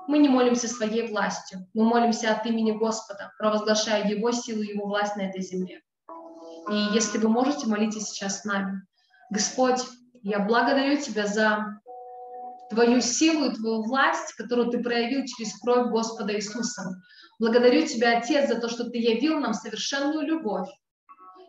мы 0.08 0.20
не 0.20 0.28
молимся 0.28 0.68
своей 0.68 1.08
властью. 1.08 1.68
Мы 1.74 1.86
молимся 1.86 2.32
от 2.34 2.46
имени 2.46 2.72
Господа, 2.72 3.32
провозглашая 3.40 4.08
Его 4.08 4.32
силу, 4.32 4.62
Его 4.62 4.88
власть 4.88 5.16
на 5.16 5.22
этой 5.22 5.42
земле. 5.42 5.82
И 6.70 6.76
если 6.94 7.18
вы 7.18 7.30
можете, 7.30 7.68
молитесь 7.68 8.10
сейчас 8.10 8.42
с 8.42 8.46
нами. 8.46 8.82
Господь, 9.30 9.82
я 10.22 10.40
благодарю 10.40 10.98
Тебя 10.98 11.28
за 11.28 11.80
Твою 12.70 13.02
силу 13.02 13.46
и 13.46 13.56
Твою 13.56 13.84
власть, 13.84 14.34
которую 14.34 14.70
Ты 14.70 14.84
проявил 14.84 15.26
через 15.26 15.58
кровь 15.60 15.90
Господа 15.92 16.36
Иисуса. 16.36 17.02
Благодарю 17.40 17.86
Тебя, 17.86 18.18
Отец, 18.18 18.50
за 18.50 18.60
то, 18.60 18.68
что 18.68 18.90
Ты 18.90 18.98
явил 18.98 19.40
нам 19.40 19.54
совершенную 19.54 20.26
любовь, 20.26 20.70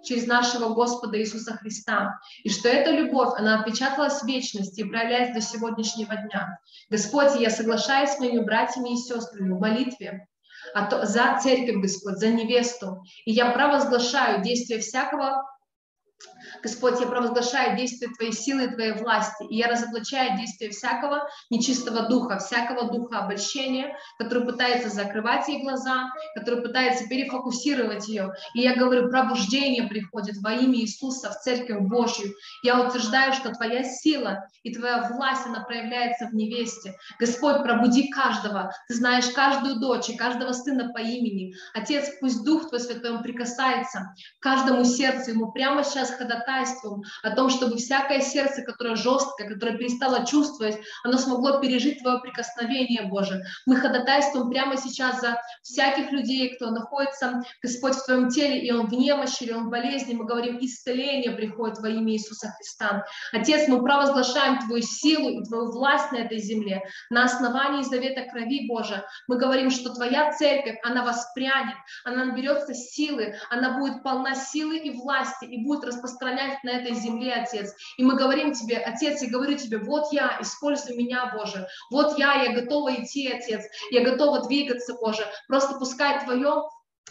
через 0.03 0.27
нашего 0.27 0.75
Господа 0.75 1.19
Иисуса 1.19 1.57
Христа. 1.57 2.19
И 2.43 2.51
что 2.51 2.69
эта 2.69 2.91
любовь, 2.91 3.35
она 3.37 3.61
отпечаталась 3.61 4.21
в 4.23 4.27
вечности 4.27 4.81
и 4.81 4.85
проявляется 4.85 5.35
до 5.35 5.41
сегодняшнего 5.41 6.17
дня. 6.17 6.59
Господь, 6.89 7.39
я 7.39 7.51
соглашаюсь 7.51 8.11
с 8.11 8.19
моими 8.19 8.43
братьями 8.43 8.95
и 8.95 8.97
сестрами 8.97 9.53
в 9.53 9.61
молитве 9.61 10.27
за 10.75 11.39
церковь, 11.43 11.83
Господь, 11.83 12.19
за 12.19 12.29
невесту. 12.29 13.03
И 13.25 13.33
я 13.33 13.51
провозглашаю 13.51 14.43
действие 14.43 14.81
всякого 14.81 15.45
Господь, 16.63 17.01
я 17.01 17.07
провозглашаю 17.07 17.77
действие 17.77 18.11
Твоей 18.13 18.33
силы 18.33 18.65
и 18.65 18.75
Твоей 18.75 18.93
власти, 18.93 19.45
и 19.49 19.57
я 19.57 19.69
разоблачаю 19.69 20.37
действие 20.37 20.71
всякого 20.71 21.29
нечистого 21.49 22.09
духа, 22.09 22.39
всякого 22.39 22.93
духа 22.93 23.21
обольщения, 23.21 23.97
который 24.19 24.45
пытается 24.45 24.91
закрывать 24.91 25.49
ей 25.49 25.63
глаза, 25.63 26.11
который 26.35 26.63
пытается 26.63 27.09
перефокусировать 27.09 28.09
ее. 28.09 28.33
И 28.55 28.61
я 28.61 28.77
говорю, 28.77 29.09
пробуждение 29.09 29.85
приходит 29.85 30.37
во 30.39 30.53
имя 30.53 30.79
Иисуса 30.81 31.31
в 31.31 31.41
Церковь 31.41 31.81
Божью. 31.81 32.35
Я 32.63 32.87
утверждаю, 32.87 33.33
что 33.33 33.55
Твоя 33.55 33.85
сила 33.85 34.47
и 34.63 34.75
Твоя 34.75 35.09
власть, 35.11 35.47
она 35.47 35.65
проявляется 35.65 36.27
в 36.27 36.35
невесте. 36.35 36.95
Господь, 37.19 37.63
пробуди 37.63 38.09
каждого. 38.11 38.73
Ты 38.89 38.95
знаешь 38.95 39.29
каждую 39.31 39.81
дочь 39.81 40.11
и 40.11 40.17
каждого 40.17 40.53
сына 40.53 40.93
по 40.93 40.99
имени. 40.99 41.55
Отец, 41.75 42.11
пусть 42.21 42.45
Дух 42.45 42.69
Твой 42.69 42.81
Святой 42.81 43.13
Он 43.13 43.23
прикасается 43.23 44.15
к 44.39 44.43
каждому 44.43 44.85
сердцу, 44.85 45.31
ему 45.31 45.53
прямо 45.53 45.85
сейчас 45.85 46.11
ходатайствует 46.11 46.50
ходатайством 46.51 47.03
о 47.23 47.31
том, 47.35 47.51
чтобы 47.51 47.77
всякое 47.77 48.21
сердце, 48.21 48.63
которое 48.63 48.97
жесткое, 48.97 49.49
которое 49.49 49.77
перестало 49.77 50.27
чувствовать, 50.27 50.79
оно 51.05 51.19
смогло 51.19 51.61
пережить 51.61 52.01
Твое 52.01 52.21
прикосновение, 52.21 53.03
Боже. 53.03 53.43
Мы 53.67 53.77
ходатайствуем 53.77 54.51
прямо 54.51 54.77
сейчас 54.77 55.21
за 55.21 55.41
всяких 55.63 56.11
людей, 56.13 56.55
кто 56.55 56.71
находится, 56.71 57.43
Господь, 57.63 57.95
в 57.95 58.05
Твоем 58.05 58.29
теле, 58.29 58.61
и 58.61 58.71
он 58.73 58.89
в 58.89 58.93
немощи, 58.93 59.45
или 59.45 59.53
он 59.53 59.67
в 59.67 59.71
болезни. 59.71 60.15
Мы 60.15 60.25
говорим, 60.25 60.59
исцеление 60.61 61.33
приходит 61.33 61.79
во 61.79 61.89
имя 61.89 62.13
Иисуса 62.13 62.53
Христа. 62.57 63.05
Отец, 63.33 63.69
мы 63.69 63.83
провозглашаем 63.83 64.59
Твою 64.61 64.83
силу 64.83 65.41
и 65.41 65.45
Твою 65.45 65.71
власть 65.71 66.13
на 66.13 66.19
этой 66.19 66.39
земле 66.39 66.83
на 67.11 67.25
основании 67.25 67.83
завета 67.83 68.23
крови, 68.31 68.67
Боже. 68.69 69.05
Мы 69.29 69.39
говорим, 69.39 69.71
что 69.71 69.95
Твоя 69.95 70.33
церковь, 70.33 70.79
она 70.83 71.05
воспрянет, 71.05 71.77
она 72.05 72.27
наберется 72.27 72.75
силы, 72.75 73.35
она 73.51 73.79
будет 73.79 74.03
полна 74.03 74.35
силы 74.35 74.79
и 74.79 74.91
власти, 74.91 75.45
и 75.45 75.65
будет 75.65 75.85
распространять 75.85 76.40
исполнять 76.41 76.65
на 76.65 76.71
этой 76.71 76.95
земле, 76.95 77.35
Отец. 77.35 77.75
И 77.97 78.05
мы 78.05 78.17
говорим 78.17 78.53
Тебе, 78.53 78.79
Отец, 78.79 79.23
я 79.23 79.31
говорю 79.31 79.57
Тебе, 79.57 79.79
вот 79.79 80.13
я, 80.13 80.39
используй 80.41 80.97
меня, 80.97 81.33
Боже. 81.35 81.67
Вот 81.91 82.19
я, 82.19 82.43
я 82.43 82.53
готова 82.53 82.95
идти, 82.95 83.31
Отец. 83.31 83.65
Я 83.91 84.05
готова 84.05 84.47
двигаться, 84.47 84.95
Боже. 84.95 85.27
Просто 85.49 85.79
пускай 85.79 86.25
Твое 86.25 86.63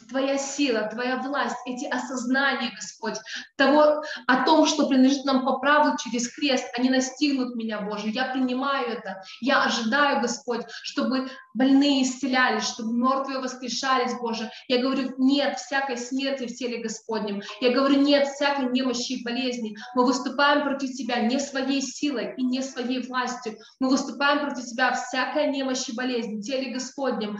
Твоя 0.08 0.38
сила, 0.38 0.90
Твоя 0.92 1.18
власть, 1.18 1.58
эти 1.66 1.86
осознания, 1.86 2.72
Господь, 2.76 3.18
того, 3.58 4.04
о 4.28 4.44
том, 4.46 4.66
что 4.66 4.88
принадлежит 4.88 5.26
нам 5.26 5.46
по 5.46 5.60
праву 5.60 5.98
через 5.98 6.32
крест, 6.34 6.66
они 6.78 6.90
настигнут 6.90 7.56
меня, 7.56 7.82
Боже. 7.82 8.10
Я 8.10 8.26
принимаю 8.26 8.88
это. 8.88 9.22
Я 9.42 9.64
ожидаю, 9.64 10.22
Господь, 10.22 10.62
чтобы 10.84 11.30
больные 11.54 12.04
исцелялись, 12.04 12.68
чтобы 12.68 12.94
мертвые 12.94 13.40
воскрешались, 13.40 14.18
Боже. 14.20 14.50
Я 14.68 14.82
говорю, 14.82 15.14
нет 15.18 15.58
всякой 15.58 15.98
смерти 15.98 16.46
в 16.48 16.56
теле 16.56 16.82
Господнем. 16.82 17.42
Я 17.62 17.72
говорю, 17.72 18.02
нет 18.02 18.28
всякой 18.28 18.72
немощи 18.72 19.14
и 19.14 19.24
болезни. 19.24 19.76
Мы 19.96 20.06
выступаем 20.06 20.64
против 20.64 20.92
Тебя 20.92 21.22
не 21.22 21.40
своей 21.40 21.82
силой 21.82 22.34
и 22.38 22.44
не 22.44 22.62
своей 22.62 23.02
властью. 23.06 23.58
Мы 23.80 23.90
выступаем 23.90 24.40
против 24.40 24.66
Тебя 24.66 24.94
всякой 24.94 25.50
немощи 25.50 25.92
и 25.92 25.96
болезни 25.96 26.38
в 26.38 26.42
теле 26.42 26.74
Господнем 26.74 27.38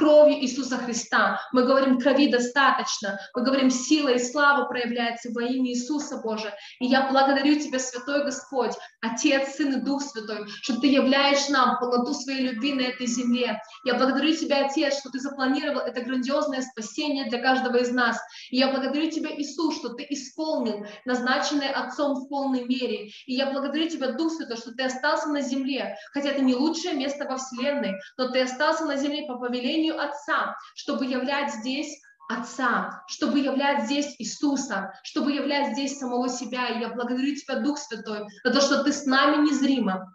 кровью 0.00 0.40
Иисуса 0.40 0.78
Христа. 0.78 1.38
Мы 1.52 1.64
говорим, 1.64 2.00
крови 2.00 2.28
достаточно. 2.28 3.20
Мы 3.34 3.42
говорим, 3.42 3.68
сила 3.68 4.08
и 4.08 4.18
слава 4.18 4.64
проявляется 4.64 5.28
во 5.30 5.42
имя 5.42 5.70
Иисуса 5.70 6.22
Боже. 6.24 6.54
И 6.78 6.86
я 6.86 7.10
благодарю 7.10 7.60
Тебя, 7.60 7.78
Святой 7.78 8.24
Господь, 8.24 8.72
Отец, 9.02 9.56
Сын 9.56 9.74
и 9.74 9.80
Дух 9.82 10.02
Святой, 10.02 10.46
что 10.62 10.80
Ты 10.80 10.86
являешь 10.86 11.50
нам 11.50 11.78
полноту 11.78 12.14
своей 12.14 12.48
любви 12.48 12.72
на 12.72 12.80
этой 12.80 13.06
земле. 13.06 13.60
Я 13.84 13.94
благодарю 13.94 14.34
Тебя, 14.34 14.64
Отец, 14.64 15.00
что 15.00 15.10
Ты 15.10 15.20
запланировал 15.20 15.80
это 15.80 16.00
грандиозное 16.00 16.62
спасение 16.62 17.28
для 17.28 17.42
каждого 17.42 17.76
из 17.76 17.90
нас. 17.90 18.18
И 18.50 18.56
я 18.56 18.72
благодарю 18.72 19.10
Тебя, 19.10 19.28
Иисус, 19.36 19.76
что 19.76 19.90
Ты 19.90 20.06
исполнил 20.08 20.86
назначенное 21.04 21.72
Отцом 21.72 22.14
в 22.14 22.28
полной 22.28 22.64
мере. 22.64 23.10
И 23.26 23.34
я 23.34 23.50
благодарю 23.50 23.86
Тебя, 23.86 24.12
Дух 24.12 24.32
Святой, 24.32 24.56
что 24.56 24.72
Ты 24.72 24.84
остался 24.84 25.28
на 25.28 25.42
земле, 25.42 25.98
хотя 26.14 26.30
это 26.30 26.40
не 26.40 26.54
лучшее 26.54 26.94
место 26.94 27.26
во 27.26 27.36
Вселенной, 27.36 28.00
но 28.16 28.28
Ты 28.28 28.40
остался 28.40 28.86
на 28.86 28.96
земле 28.96 29.26
по 29.26 29.36
повелению 29.36 29.89
имею 29.90 30.00
Отца, 30.00 30.56
чтобы 30.74 31.06
являть 31.06 31.52
здесь 31.54 32.00
Отца, 32.28 33.02
чтобы 33.08 33.40
являть 33.40 33.86
здесь 33.86 34.14
Иисуса, 34.18 34.92
чтобы 35.02 35.32
являть 35.32 35.72
здесь 35.72 35.98
самого 35.98 36.28
себя. 36.28 36.68
И 36.68 36.80
я 36.80 36.90
благодарю 36.90 37.34
Тебя, 37.34 37.58
Дух 37.58 37.76
Святой, 37.76 38.28
за 38.44 38.52
то, 38.52 38.60
что 38.60 38.84
Ты 38.84 38.92
с 38.92 39.04
нами 39.04 39.48
незримо 39.48 40.14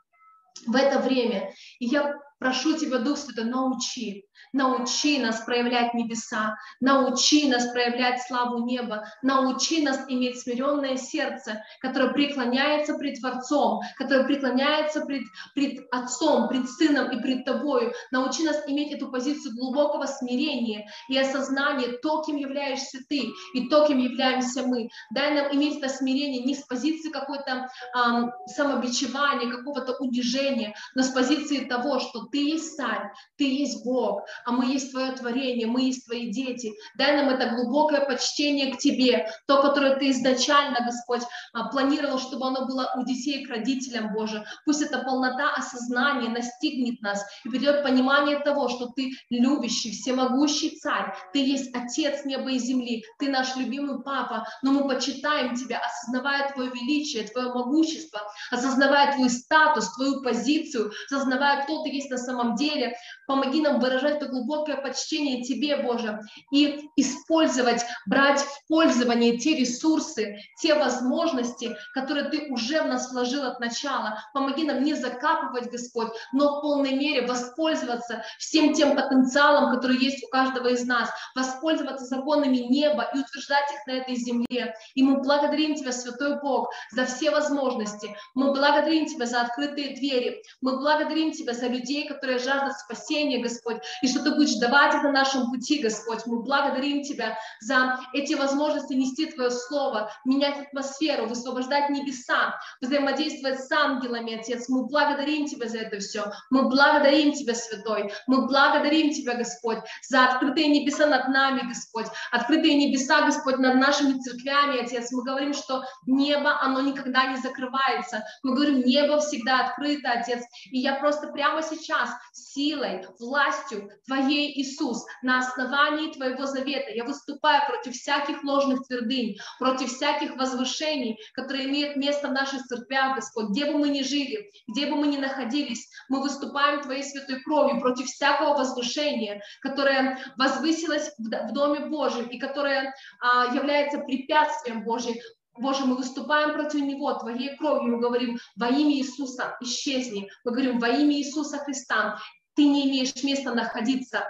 в 0.65 0.75
это 0.75 0.99
время. 0.99 1.51
И 1.79 1.87
я 1.87 2.15
прошу 2.39 2.77
Тебя, 2.77 2.99
Дух 2.99 3.17
Святой, 3.17 3.45
научи, 3.45 4.25
Научи 4.55 5.19
нас 5.19 5.41
проявлять 5.41 5.93
небеса, 5.93 6.55
научи 6.79 7.49
нас 7.49 7.67
проявлять 7.73 8.21
славу 8.21 8.65
неба, 8.65 9.03
научи 9.21 9.83
нас 9.83 9.99
иметь 10.07 10.39
смиренное 10.39 10.95
сердце, 10.95 11.61
которое 11.81 12.13
преклоняется 12.13 12.93
пред 12.93 13.19
Творцом, 13.19 13.81
которое 13.97 14.23
преклоняется 14.23 15.01
пред, 15.01 15.23
пред 15.55 15.79
Отцом, 15.91 16.47
пред 16.47 16.69
Сыном 16.69 17.11
и 17.11 17.21
пред 17.21 17.43
Тобою. 17.43 17.91
Научи 18.11 18.43
нас 18.43 18.57
иметь 18.67 18.93
эту 18.93 19.11
позицию 19.11 19.55
глубокого 19.55 20.05
смирения 20.05 20.87
и 21.09 21.17
осознания 21.17 21.97
то, 22.01 22.21
кем 22.23 22.37
являешься 22.37 22.99
Ты 23.09 23.27
и 23.55 23.67
то, 23.67 23.85
кем 23.85 23.97
являемся 23.97 24.63
мы. 24.65 24.87
Дай 25.13 25.33
нам 25.33 25.53
иметь 25.53 25.79
это 25.79 25.89
смирение 25.89 26.45
не 26.45 26.55
с 26.55 26.63
позиции 26.65 27.09
какой-то 27.09 27.67
эм, 27.93 28.31
самобичевания, 28.47 29.51
какого-то 29.51 29.97
унижения, 29.99 30.73
но 30.95 31.03
с 31.03 31.09
позиции 31.09 31.65
того, 31.65 31.99
что 31.99 32.24
Ты 32.31 32.37
есть 32.37 32.75
Царь, 32.75 33.11
Ты 33.37 33.45
есть 33.45 33.83
Бог, 33.83 34.23
а 34.45 34.51
мы 34.51 34.65
есть 34.65 34.91
Твое 34.91 35.11
творение, 35.11 35.67
мы 35.67 35.83
есть 35.83 36.05
Твои 36.05 36.31
дети. 36.31 36.73
Дай 36.97 37.15
нам 37.15 37.29
это 37.29 37.55
глубокое 37.55 38.05
почтение 38.05 38.73
к 38.73 38.77
Тебе, 38.77 39.27
то, 39.47 39.61
которое 39.61 39.95
Ты 39.97 40.11
изначально, 40.11 40.79
Господь, 40.85 41.23
а, 41.53 41.69
планировал, 41.69 42.19
чтобы 42.19 42.47
оно 42.47 42.65
было 42.65 42.91
у 42.95 43.05
детей 43.05 43.45
к 43.45 43.49
родителям, 43.49 44.13
Боже. 44.13 44.45
Пусть 44.65 44.81
эта 44.81 44.99
полнота 44.99 45.53
осознания 45.55 46.29
настигнет 46.29 47.01
нас 47.01 47.25
и 47.43 47.49
придет 47.49 47.83
понимание 47.83 48.39
того, 48.39 48.69
что 48.69 48.87
Ты 48.87 49.11
любящий, 49.29 49.91
всемогущий 49.91 50.77
Царь, 50.77 51.13
Ты 51.33 51.39
есть 51.39 51.75
Отец 51.75 52.25
неба 52.25 52.51
и 52.51 52.59
земли, 52.59 53.03
Ты 53.19 53.29
наш 53.29 53.55
любимый 53.55 54.03
Папа, 54.03 54.47
но 54.61 54.71
мы 54.71 54.87
почитаем 54.87 55.55
Тебя, 55.55 55.79
осознавая 55.79 56.51
Твое 56.53 56.69
величие, 56.71 57.27
Твое 57.27 57.53
могущество, 57.53 58.21
осознавая 58.51 59.13
Твой 59.15 59.29
статус, 59.29 59.93
Твою 59.95 60.21
позицию, 60.21 60.91
осознавая, 61.09 61.63
кто 61.63 61.83
Ты 61.83 61.89
есть 61.89 62.11
на 62.15 62.17
самом 62.17 62.55
деле. 62.55 62.95
Помоги 63.27 63.61
нам 63.61 63.79
выражать 63.79 64.17
это 64.17 64.27
глубокое 64.27 64.77
почтение 64.77 65.43
Тебе, 65.43 65.77
Боже, 65.77 66.19
и 66.51 66.89
использовать, 66.95 67.83
брать 68.05 68.39
в 68.39 68.67
пользование 68.67 69.37
те 69.37 69.55
ресурсы, 69.55 70.37
те 70.61 70.75
возможности, 70.75 71.75
которые 71.93 72.29
Ты 72.29 72.51
уже 72.51 72.81
в 72.81 72.87
нас 72.87 73.11
вложил 73.11 73.43
от 73.43 73.59
начала. 73.59 74.19
Помоги 74.33 74.63
нам 74.63 74.83
не 74.83 74.93
закапывать, 74.93 75.71
Господь, 75.71 76.09
но 76.31 76.57
в 76.57 76.61
полной 76.61 76.93
мере 76.93 77.27
воспользоваться 77.27 78.23
всем 78.39 78.73
тем 78.73 78.95
потенциалом, 78.95 79.75
который 79.75 79.97
есть 79.97 80.23
у 80.23 80.27
каждого 80.29 80.67
из 80.69 80.85
нас, 80.85 81.09
воспользоваться 81.35 82.05
законами 82.05 82.57
неба 82.57 83.09
и 83.13 83.19
утверждать 83.19 83.69
их 83.73 83.87
на 83.87 83.91
этой 83.99 84.15
земле. 84.15 84.75
И 84.93 85.03
мы 85.03 85.21
благодарим 85.21 85.75
Тебя, 85.75 85.91
Святой 85.91 86.39
Бог, 86.39 86.71
за 86.91 87.05
все 87.05 87.31
возможности. 87.31 88.15
Мы 88.33 88.51
благодарим 88.53 89.05
Тебя 89.05 89.25
за 89.25 89.41
открытые 89.41 89.95
двери. 89.95 90.41
Мы 90.61 90.77
благодарим 90.77 91.31
Тебя 91.31 91.53
за 91.53 91.67
людей, 91.67 92.04
которые 92.07 92.39
жаждут 92.39 92.73
спасения, 92.73 93.41
Господь, 93.41 93.77
и 94.01 94.07
что 94.07 94.23
Ты 94.23 94.35
будешь 94.35 94.55
давать 94.55 94.93
на 95.03 95.11
нашем 95.11 95.51
пути, 95.51 95.81
Господь. 95.81 96.25
Мы 96.25 96.41
благодарим 96.41 97.03
Тебя 97.03 97.37
за 97.61 97.99
эти 98.13 98.33
возможности 98.33 98.93
нести 98.93 99.27
Твое 99.27 99.51
Слово, 99.51 100.11
менять 100.25 100.67
атмосферу, 100.67 101.27
высвобождать 101.27 101.89
небеса, 101.89 102.55
взаимодействовать 102.81 103.59
с 103.61 103.71
ангелами, 103.71 104.39
Отец. 104.39 104.69
Мы 104.69 104.85
благодарим 104.85 105.45
Тебя 105.45 105.67
за 105.67 105.79
это 105.79 105.99
все. 105.99 106.31
Мы 106.49 106.69
благодарим 106.69 107.33
Тебя, 107.33 107.55
Святой. 107.55 108.11
Мы 108.27 108.47
благодарим 108.47 109.11
Тебя, 109.11 109.35
Господь, 109.35 109.79
за 110.07 110.25
открытые 110.25 110.67
небеса 110.67 111.05
над 111.05 111.27
нами, 111.29 111.67
Господь. 111.67 112.07
Открытые 112.31 112.75
небеса, 112.75 113.25
Господь, 113.25 113.57
над 113.57 113.75
нашими 113.75 114.19
церквями, 114.19 114.83
Отец. 114.83 115.11
Мы 115.11 115.23
говорим, 115.23 115.53
что 115.53 115.83
небо, 116.05 116.59
оно 116.61 116.81
никогда 116.81 117.25
не 117.27 117.37
закрывается. 117.37 118.23
Мы 118.43 118.55
говорим, 118.55 118.81
небо 118.81 119.19
всегда 119.19 119.65
открыто, 119.65 120.11
Отец. 120.11 120.43
И 120.71 120.79
я 120.79 120.95
просто 120.95 121.27
прямо 121.27 121.61
сейчас 121.61 121.94
силой, 122.33 123.05
властью 123.19 123.89
Твоей, 124.05 124.59
Иисус, 124.61 125.05
на 125.21 125.39
основании 125.39 126.11
Твоего 126.13 126.45
завета. 126.45 126.91
Я 126.91 127.03
выступаю 127.03 127.65
против 127.67 127.93
всяких 127.93 128.43
ложных 128.43 128.87
твердынь, 128.87 129.37
против 129.59 129.91
всяких 129.91 130.35
возвышений, 130.35 131.19
которые 131.33 131.65
имеют 131.65 131.97
место 131.97 132.29
в 132.29 132.33
наших 132.33 132.63
церквях, 132.63 133.15
Господь. 133.15 133.49
Где 133.49 133.71
бы 133.71 133.79
мы 133.79 133.89
ни 133.89 134.03
жили, 134.03 134.49
где 134.67 134.87
бы 134.87 134.95
мы 134.95 135.07
ни 135.07 135.17
находились, 135.17 135.87
мы 136.09 136.21
выступаем 136.21 136.81
Твоей 136.81 137.03
святой 137.03 137.41
кровью 137.41 137.79
против 137.81 138.07
всякого 138.07 138.57
возвышения, 138.57 139.41
которое 139.61 140.19
возвысилось 140.37 141.11
в 141.17 141.53
Доме 141.53 141.81
Божьем 141.87 142.27
и 142.27 142.39
которое 142.39 142.93
а, 143.19 143.53
является 143.53 143.99
препятствием 143.99 144.83
Божьим 144.83 145.15
Боже, 145.57 145.85
мы 145.85 145.95
выступаем 145.95 146.53
против 146.53 146.81
него 146.81 147.13
Твоей 147.13 147.55
кровью, 147.57 147.95
мы 147.95 147.99
говорим 147.99 148.39
во 148.55 148.67
имя 148.67 148.93
Иисуса 148.95 149.55
исчезни, 149.61 150.29
мы 150.43 150.51
говорим 150.51 150.79
во 150.79 150.89
имя 150.89 151.15
Иисуса 151.15 151.57
Христа 151.59 152.19
ты 152.55 152.65
не 152.65 152.89
имеешь 152.89 153.23
места 153.23 153.53
находиться. 153.53 154.25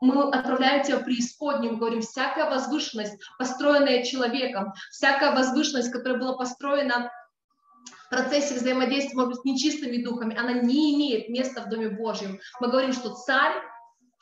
Мы 0.00 0.20
отправляем 0.30 0.82
тебя 0.82 0.98
в 0.98 1.04
преисподнюю, 1.04 1.76
говорим, 1.76 2.02
всякая 2.02 2.50
возвышенность, 2.50 3.22
построенная 3.38 4.02
человеком, 4.02 4.72
всякая 4.90 5.32
возвышенность, 5.32 5.92
которая 5.92 6.18
была 6.18 6.36
построена 6.36 7.10
в 8.06 8.08
процессе 8.10 8.56
взаимодействия, 8.56 9.14
может 9.14 9.34
быть, 9.34 9.44
нечистыми 9.44 10.02
духами, 10.02 10.36
она 10.36 10.54
не 10.54 10.96
имеет 10.96 11.28
места 11.28 11.62
в 11.62 11.68
Доме 11.68 11.88
Божьем. 11.88 12.40
Мы 12.60 12.68
говорим, 12.68 12.92
что 12.92 13.14
царь 13.14 13.54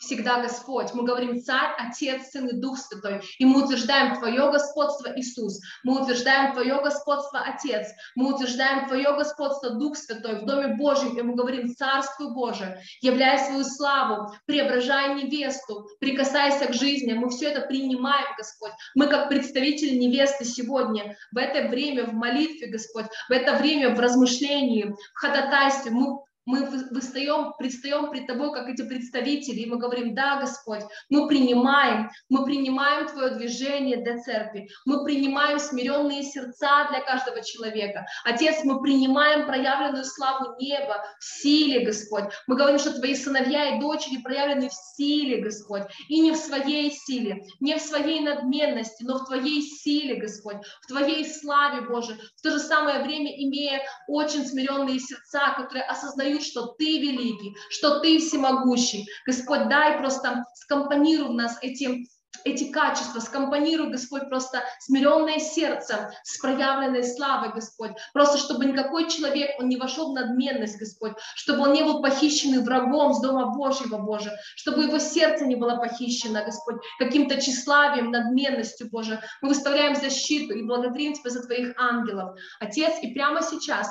всегда 0.00 0.40
Господь. 0.40 0.92
Мы 0.94 1.04
говорим 1.04 1.40
Царь, 1.42 1.76
Отец, 1.78 2.30
Сын 2.30 2.48
и 2.48 2.54
Дух 2.54 2.78
Святой. 2.78 3.20
И 3.38 3.44
мы 3.44 3.64
утверждаем 3.64 4.18
Твое 4.18 4.50
господство, 4.50 5.12
Иисус. 5.14 5.60
Мы 5.84 6.00
утверждаем 6.00 6.54
Твое 6.54 6.80
господство, 6.82 7.40
Отец. 7.40 7.88
Мы 8.16 8.34
утверждаем 8.34 8.88
Твое 8.88 9.12
господство, 9.14 9.70
Дух 9.70 9.96
Святой, 9.96 10.40
в 10.40 10.46
Доме 10.46 10.74
Божьем. 10.74 11.16
И 11.18 11.22
мы 11.22 11.34
говорим 11.34 11.74
Царству 11.74 12.30
Божие, 12.30 12.82
являя 13.02 13.38
свою 13.44 13.62
славу, 13.64 14.32
преображая 14.46 15.14
невесту, 15.14 15.86
прикасайся 16.00 16.66
к 16.66 16.74
жизни. 16.74 17.12
Мы 17.12 17.28
все 17.28 17.50
это 17.50 17.66
принимаем, 17.66 18.26
Господь. 18.38 18.72
Мы 18.94 19.06
как 19.06 19.28
представители 19.28 19.96
невесты 19.96 20.44
сегодня, 20.44 21.16
в 21.30 21.36
это 21.36 21.68
время 21.68 22.06
в 22.06 22.14
молитве, 22.14 22.68
Господь, 22.68 23.06
в 23.28 23.32
это 23.32 23.54
время 23.56 23.94
в 23.94 24.00
размышлении, 24.00 24.94
в 25.14 25.18
ходатайстве, 25.18 25.90
мы 25.90 26.20
мы 26.50 26.66
выстаем, 26.90 27.52
предстаем 27.58 28.10
пред 28.10 28.26
Тобой, 28.26 28.52
как 28.52 28.68
эти 28.68 28.82
представители, 28.82 29.60
и 29.60 29.66
мы 29.66 29.78
говорим, 29.78 30.14
да, 30.14 30.40
Господь, 30.40 30.82
мы 31.08 31.28
принимаем, 31.28 32.10
мы 32.28 32.44
принимаем 32.44 33.08
Твое 33.08 33.30
движение 33.34 33.98
для 33.98 34.18
церкви, 34.18 34.68
мы 34.84 35.04
принимаем 35.04 35.58
смиренные 35.58 36.22
сердца 36.22 36.88
для 36.90 37.00
каждого 37.00 37.42
человека. 37.42 38.06
Отец, 38.24 38.64
мы 38.64 38.80
принимаем 38.82 39.46
проявленную 39.46 40.04
славу 40.04 40.56
неба 40.58 41.04
в 41.20 41.24
силе, 41.24 41.84
Господь. 41.86 42.24
Мы 42.46 42.56
говорим, 42.56 42.78
что 42.78 42.92
Твои 42.94 43.14
сыновья 43.14 43.76
и 43.76 43.80
дочери 43.80 44.20
проявлены 44.20 44.68
в 44.68 44.96
силе, 44.96 45.40
Господь, 45.40 45.82
и 46.08 46.20
не 46.20 46.32
в 46.32 46.36
своей 46.36 46.90
силе, 46.90 47.44
не 47.60 47.76
в 47.76 47.80
своей 47.80 48.20
надменности, 48.20 49.04
но 49.04 49.18
в 49.18 49.26
Твоей 49.26 49.62
силе, 49.62 50.16
Господь, 50.16 50.56
в 50.82 50.88
Твоей 50.88 51.24
славе, 51.24 51.82
Боже, 51.82 52.18
в 52.36 52.42
то 52.42 52.50
же 52.50 52.58
самое 52.58 53.02
время 53.02 53.30
имея 53.44 53.82
очень 54.08 54.44
смиренные 54.44 54.98
сердца, 54.98 55.54
которые 55.56 55.84
осознают, 55.84 56.39
что 56.42 56.74
Ты 56.78 56.98
великий, 56.98 57.56
что 57.70 58.00
Ты 58.00 58.18
всемогущий. 58.18 59.06
Господь, 59.26 59.68
дай 59.68 59.98
просто 59.98 60.44
скомпонируй 60.54 61.28
в 61.28 61.34
нас 61.34 61.58
эти 61.62 62.06
эти 62.44 62.70
качества, 62.70 63.20
скомпонируй, 63.20 63.90
Господь, 63.90 64.28
просто 64.28 64.62
смиренное 64.80 65.38
сердце 65.38 66.12
с 66.22 66.38
проявленной 66.38 67.04
славой, 67.04 67.52
Господь. 67.52 67.92
Просто 68.12 68.38
чтобы 68.38 68.64
никакой 68.64 69.08
человек, 69.08 69.50
он 69.58 69.68
не 69.68 69.76
вошел 69.76 70.12
в 70.12 70.14
надменность, 70.14 70.78
Господь, 70.78 71.12
чтобы 71.34 71.62
он 71.62 71.72
не 71.72 71.82
был 71.82 72.02
похищенный 72.02 72.62
врагом 72.62 73.12
с 73.14 73.20
Дома 73.20 73.54
Божьего, 73.54 73.98
Боже, 73.98 74.32
чтобы 74.56 74.84
его 74.84 74.98
сердце 74.98 75.44
не 75.44 75.56
было 75.56 75.76
похищено, 75.76 76.44
Господь, 76.44 76.76
каким-то 76.98 77.40
тщеславием, 77.40 78.10
надменностью, 78.10 78.88
Боже. 78.90 79.20
Мы 79.42 79.50
выставляем 79.50 79.94
защиту 79.94 80.54
и 80.54 80.62
благодарим 80.62 81.14
Тебя 81.14 81.30
за 81.30 81.44
Твоих 81.44 81.74
ангелов. 81.78 82.38
Отец, 82.58 82.94
и 83.02 83.12
прямо 83.12 83.42
сейчас 83.42 83.90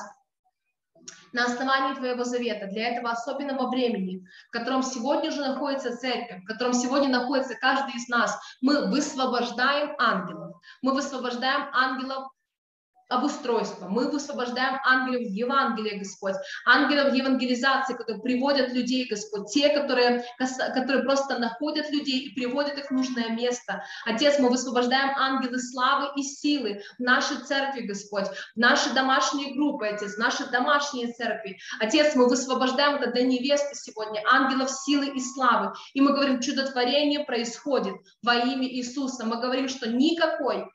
на 1.34 1.46
основании 1.46 1.96
Твоего 1.96 2.24
завета, 2.24 2.68
для 2.68 2.90
этого 2.90 3.12
особенного 3.12 3.70
времени, 3.70 4.26
в 4.48 4.52
котором 4.52 4.84
сегодня 4.84 5.30
уже 5.30 5.42
находится 5.42 5.98
церковь, 5.98 6.44
в 6.44 6.46
котором 6.46 6.74
сегодня 6.74 7.10
находится 7.10 7.56
каждый 7.56 7.96
из 7.96 8.08
нас, 8.08 8.40
мы 8.62 8.88
высвобождаем 8.88 9.96
ангелов. 10.00 10.56
Мы 10.82 10.94
высвобождаем 10.94 11.70
ангелов 11.74 12.30
обустройства. 13.10 13.88
Мы 13.88 14.10
высвобождаем 14.10 14.80
ангелов 14.86 15.22
Евангелия, 15.22 16.00
Господь, 16.00 16.36
ангелов 16.66 17.14
евангелизации, 17.14 17.96
которые 17.96 18.22
приводят 18.22 18.72
людей, 18.72 19.08
Господь, 19.10 19.52
те, 19.52 19.70
которые, 19.70 20.24
которые 20.38 21.04
просто 21.04 21.40
находят 21.40 21.90
людей 21.90 22.28
и 22.28 22.36
приводят 22.36 22.78
их 22.78 22.86
в 22.86 22.92
нужное 22.92 23.30
место. 23.30 23.84
Отец, 24.06 24.38
мы 24.40 24.50
высвобождаем 24.50 25.18
ангелы 25.18 25.60
славы 25.60 26.10
и 26.16 26.24
силы 26.24 26.84
в 26.98 27.02
нашей 27.02 27.38
церкви, 27.38 27.82
Господь, 27.82 28.28
в 28.28 28.58
наши 28.58 28.94
домашние 28.94 29.56
группы, 29.56 29.88
Отец, 29.88 30.14
в 30.14 30.20
наши 30.20 30.46
домашние 30.52 31.12
церкви. 31.12 31.60
Отец, 31.80 32.16
мы 32.16 32.30
высвобождаем 32.30 32.96
это 32.96 33.12
для 33.12 33.24
невесты 33.24 33.74
сегодня, 33.74 34.22
ангелов 34.32 34.70
силы 34.70 35.08
и 35.08 35.20
славы. 35.20 35.74
И 35.94 36.02
мы 36.02 36.14
говорим, 36.14 36.42
чудотворение 36.42 37.26
происходит 37.26 37.96
во 38.22 38.36
имя 38.36 38.68
Иисуса. 38.68 39.26
Мы 39.26 39.42
говорим, 39.42 39.68
что 39.68 39.90
никакой 39.90 40.70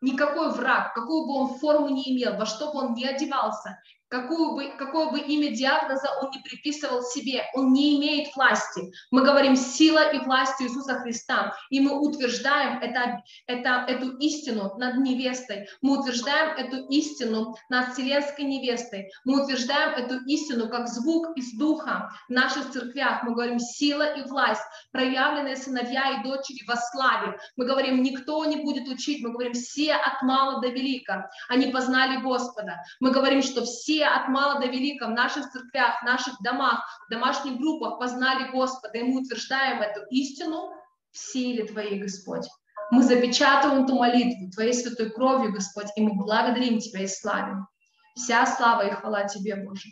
никакой 0.00 0.52
враг, 0.52 0.94
какую 0.94 1.26
бы 1.26 1.34
он 1.34 1.58
форму 1.58 1.88
не 1.88 2.02
имел, 2.12 2.36
во 2.36 2.46
что 2.46 2.72
бы 2.72 2.78
он 2.78 2.94
не 2.94 3.04
одевался, 3.04 3.80
какую 4.08 4.54
бы, 4.54 4.72
какое 4.78 5.10
бы 5.10 5.20
имя 5.20 5.50
диагноза 5.50 6.08
он 6.20 6.30
не 6.30 6.40
приписывал 6.40 7.02
себе, 7.02 7.44
он 7.54 7.72
не 7.72 7.98
имеет 7.98 8.34
власти. 8.34 8.90
Мы 9.10 9.22
говорим 9.22 9.56
сила 9.56 10.10
и 10.10 10.18
власть 10.18 10.60
Иисуса 10.60 10.94
Христа, 11.00 11.54
и 11.70 11.80
мы 11.80 11.98
утверждаем 11.98 12.78
это, 12.80 13.22
это, 13.46 13.84
эту 13.88 14.16
истину 14.18 14.74
над 14.78 14.96
невестой, 14.98 15.68
мы 15.82 16.00
утверждаем 16.00 16.56
эту 16.56 16.86
истину 16.88 17.56
над 17.68 17.92
вселенской 17.92 18.44
невестой, 18.44 19.10
мы 19.24 19.42
утверждаем 19.42 19.90
эту 19.90 20.24
истину 20.24 20.68
как 20.68 20.88
звук 20.88 21.36
из 21.36 21.52
духа 21.58 22.10
в 22.28 22.32
наших 22.32 22.70
церквях. 22.70 23.22
Мы 23.22 23.34
говорим 23.34 23.58
сила 23.58 24.14
и 24.14 24.22
власть, 24.22 24.62
проявленные 24.92 25.56
сыновья 25.56 26.18
и 26.18 26.22
дочери 26.22 26.64
во 26.66 26.76
славе. 26.76 27.38
Мы 27.56 27.66
говорим, 27.66 28.02
никто 28.02 28.44
не 28.44 28.56
будет 28.56 28.88
учить, 28.88 29.22
мы 29.22 29.32
говорим, 29.32 29.52
все 29.52 29.94
от 29.94 30.22
мала 30.22 30.60
до 30.60 30.68
велика, 30.68 31.30
они 31.48 31.66
познали 31.66 32.20
Господа. 32.20 32.82
Мы 33.00 33.10
говорим, 33.10 33.42
что 33.42 33.64
все 33.64 33.97
от 34.02 34.28
мала 34.28 34.60
до 34.60 34.66
велика 34.66 35.06
в 35.06 35.10
наших 35.10 35.50
церквях, 35.50 36.00
в 36.00 36.04
наших 36.04 36.34
домах, 36.42 36.84
в 37.06 37.10
домашних 37.10 37.58
группах 37.58 37.98
познали 37.98 38.50
Господа, 38.50 38.98
и 38.98 39.02
мы 39.02 39.20
утверждаем 39.20 39.80
эту 39.80 40.00
истину 40.10 40.70
в 41.10 41.18
силе 41.18 41.64
Твоей, 41.64 42.00
Господь. 42.00 42.46
Мы 42.90 43.02
запечатываем 43.02 43.84
эту 43.84 43.94
молитву 43.94 44.50
Твоей 44.50 44.72
святой 44.72 45.10
кровью, 45.10 45.52
Господь, 45.52 45.88
и 45.96 46.02
мы 46.02 46.14
благодарим 46.14 46.78
Тебя 46.78 47.02
и 47.02 47.06
славим. 47.06 47.66
Вся 48.14 48.46
слава 48.46 48.86
и 48.86 48.90
хвала 48.90 49.24
Тебе, 49.24 49.56
Боже. 49.56 49.90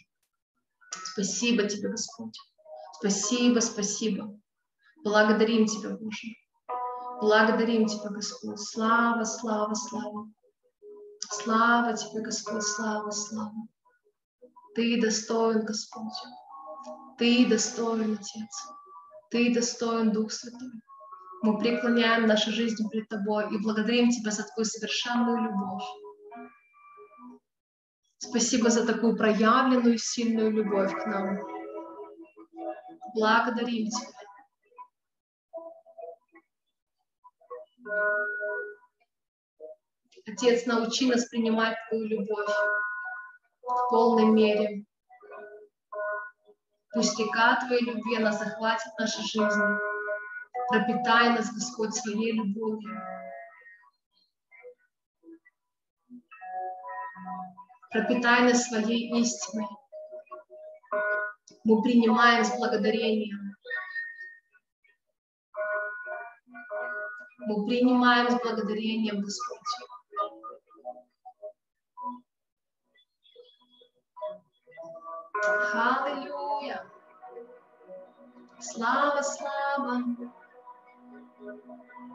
Спасибо 0.91 1.65
Тебе, 1.65 1.91
Господь. 1.91 2.37
Спасибо, 2.99 3.61
спасибо. 3.61 4.39
Благодарим 5.05 5.67
Тебя, 5.67 5.91
Боже. 5.91 6.29
Благодарим 7.21 7.87
Тебя, 7.87 8.11
Господь. 8.11 8.61
Слава, 8.61 9.25
слава, 9.25 9.75
слава. 9.75 10.29
Слава 11.31 11.97
Тебе, 11.97 12.23
Господь, 12.23 12.63
слава, 12.63 13.11
слава. 13.11 13.53
Ты 14.77 15.01
достоин, 15.01 15.65
Господь. 15.65 16.13
Ты 17.17 17.47
достоин, 17.49 18.13
Отец. 18.13 18.63
Ты 19.31 19.55
достоин, 19.55 20.13
Дух 20.13 20.31
Святой. 20.31 20.69
Мы 21.41 21.59
преклоняем 21.59 22.27
нашу 22.27 22.51
жизнь 22.51 22.87
пред 22.91 23.09
Тобой 23.09 23.47
и 23.55 23.59
благодарим 23.63 24.11
Тебя 24.11 24.31
за 24.31 24.43
Твою 24.43 24.67
совершенную 24.67 25.45
любовь. 25.45 25.83
Спасибо 28.19 28.69
за 28.69 28.87
такую 28.87 29.17
проявленную 29.17 29.97
сильную 29.97 30.51
любовь 30.51 30.93
к 30.93 31.07
нам. 31.07 31.39
Благодарим 33.15 33.89
Тебя. 33.89 34.11
Отец, 40.27 40.67
научи 40.67 41.07
нас 41.07 41.25
принимать 41.31 41.77
Твою 41.89 42.09
любовь 42.09 42.51
в 43.67 43.91
полной 43.91 44.27
мере. 44.27 44.85
Пусть 46.93 47.19
река 47.19 47.59
Твоей 47.61 47.83
любви, 47.85 48.17
она 48.17 48.33
захватит 48.33 48.93
наши 48.99 49.21
жизни. 49.23 49.79
Пропитай 50.69 51.31
нас, 51.31 51.53
Господь, 51.53 51.95
своей 51.95 52.33
любовью. 52.33 53.01
Пропитай 57.91 58.43
нас 58.43 58.65
своей 58.65 59.13
истиной. 59.21 59.67
Мы 61.65 61.83
принимаем 61.83 62.45
с 62.45 62.57
благодарением. 62.57 63.57
Мы 67.41 67.67
принимаем 67.67 68.31
с 68.31 68.41
благодарением, 68.41 69.21
Господь. 69.21 69.59
Аллилуйя. 75.45 76.87
Слава, 78.59 79.23
слава. 79.23 80.03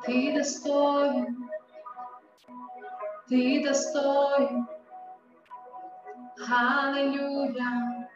Ты 0.06 0.34
достоин. 0.34 1.50
Ты 3.28 3.64
достоин. 3.64 4.68
Аллилуйя. 6.50 8.10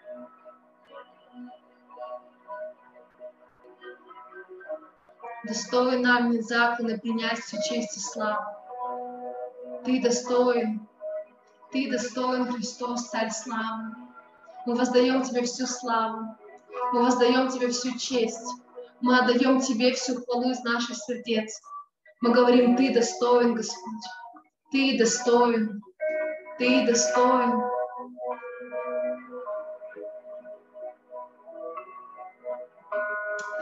Достоин 5.44 6.02
нам 6.02 6.32
не 6.32 6.42
закланы 6.42 6.98
принять 6.98 7.40
всю 7.40 7.58
честь 7.58 7.98
и 7.98 8.00
славу. 8.00 8.44
Ты 9.86 10.02
достоин. 10.02 10.88
Ты 11.72 11.92
достоин, 11.92 12.52
Христос, 12.52 13.10
Царь 13.10 13.30
славы. 13.30 14.05
Мы 14.66 14.76
воздаем 14.76 15.22
Тебе 15.22 15.44
всю 15.44 15.68
славу, 15.68 16.36
мы 16.92 17.04
воздаем 17.04 17.50
Тебе 17.50 17.70
всю 17.70 17.96
честь, 17.98 18.48
мы 19.00 19.20
отдаем 19.20 19.62
Тебе 19.62 19.94
всю 19.94 20.16
хвалу 20.16 20.50
из 20.50 20.64
наших 20.64 20.98
сердец. 20.98 21.62
Мы 22.22 22.34
говорим, 22.34 22.76
Ты 22.76 22.92
достоин, 22.92 23.54
Господь, 23.54 24.04
Ты 24.72 24.98
достоин, 24.98 25.84
Ты 26.58 26.86
достоин. 26.88 27.62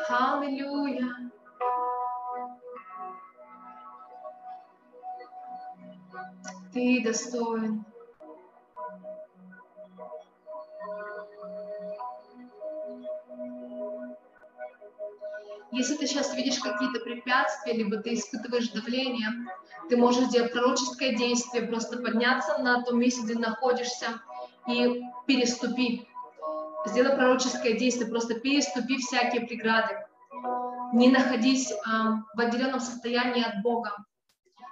Аллилуйя. 0.07 1.09
Ты 6.71 7.03
достоин. 7.03 7.85
Если 15.73 15.95
ты 15.95 16.05
сейчас 16.05 16.35
видишь 16.35 16.59
какие-то 16.59 16.99
препятствия, 16.99 17.73
либо 17.73 17.97
ты 17.97 18.13
испытываешь 18.13 18.69
давление, 18.69 19.29
ты 19.89 19.97
можешь 19.97 20.25
сделать 20.25 20.53
пророческое 20.53 21.15
действие, 21.15 21.67
просто 21.67 21.97
подняться 21.97 22.59
на 22.59 22.83
том 22.83 22.99
месте, 22.99 23.23
где 23.23 23.35
находишься, 23.35 24.21
и 24.67 25.01
переступи, 25.25 26.07
Сделай 26.85 27.15
пророческое 27.15 27.73
действие, 27.73 28.09
просто 28.09 28.39
переступи 28.39 28.97
всякие 28.97 29.47
преграды. 29.47 29.95
Не 30.93 31.09
находись 31.09 31.71
а, 31.85 32.23
в 32.35 32.39
отделенном 32.39 32.81
состоянии 32.81 33.43
от 33.43 33.61
Бога. 33.63 33.95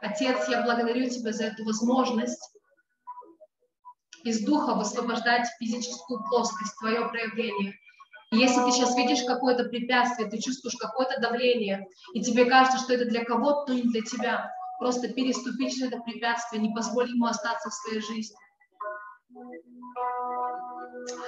Отец, 0.01 0.49
я 0.49 0.61
благодарю 0.61 1.09
Тебя 1.09 1.31
за 1.31 1.45
эту 1.45 1.63
возможность 1.63 2.53
из 4.23 4.43
духа 4.43 4.75
высвобождать 4.75 5.47
физическую 5.59 6.23
плоскость, 6.25 6.77
Твое 6.79 7.07
проявление. 7.07 7.75
Если 8.33 8.61
ты 8.63 8.71
сейчас 8.71 8.95
видишь 8.95 9.23
какое-то 9.25 9.65
препятствие, 9.65 10.29
ты 10.29 10.39
чувствуешь 10.39 10.77
какое-то 10.77 11.19
давление, 11.19 11.85
и 12.13 12.23
тебе 12.23 12.45
кажется, 12.45 12.77
что 12.77 12.93
это 12.93 13.03
для 13.03 13.25
кого-то, 13.25 13.65
то 13.65 13.73
не 13.73 13.83
для 13.83 14.01
тебя, 14.01 14.49
просто 14.79 15.09
переступи 15.09 15.69
через 15.69 15.91
это 15.91 15.99
препятствие, 15.99 16.61
не 16.61 16.73
позволь 16.73 17.09
ему 17.09 17.25
остаться 17.25 17.69
в 17.69 17.73
своей 17.73 17.99
жизни. 17.99 18.37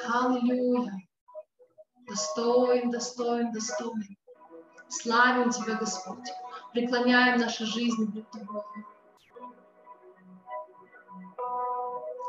Аллилуйя. 0.08 0.94
Достоин, 2.08 2.90
достоин, 2.90 3.52
достоин. 3.52 4.18
Славим 4.88 5.50
Тебя, 5.50 5.76
Господь. 5.76 6.30
Преклоняем 6.72 7.40
наши 7.40 7.66
жизни 7.66 8.06
пред 8.06 8.32
Тобой. 8.32 8.64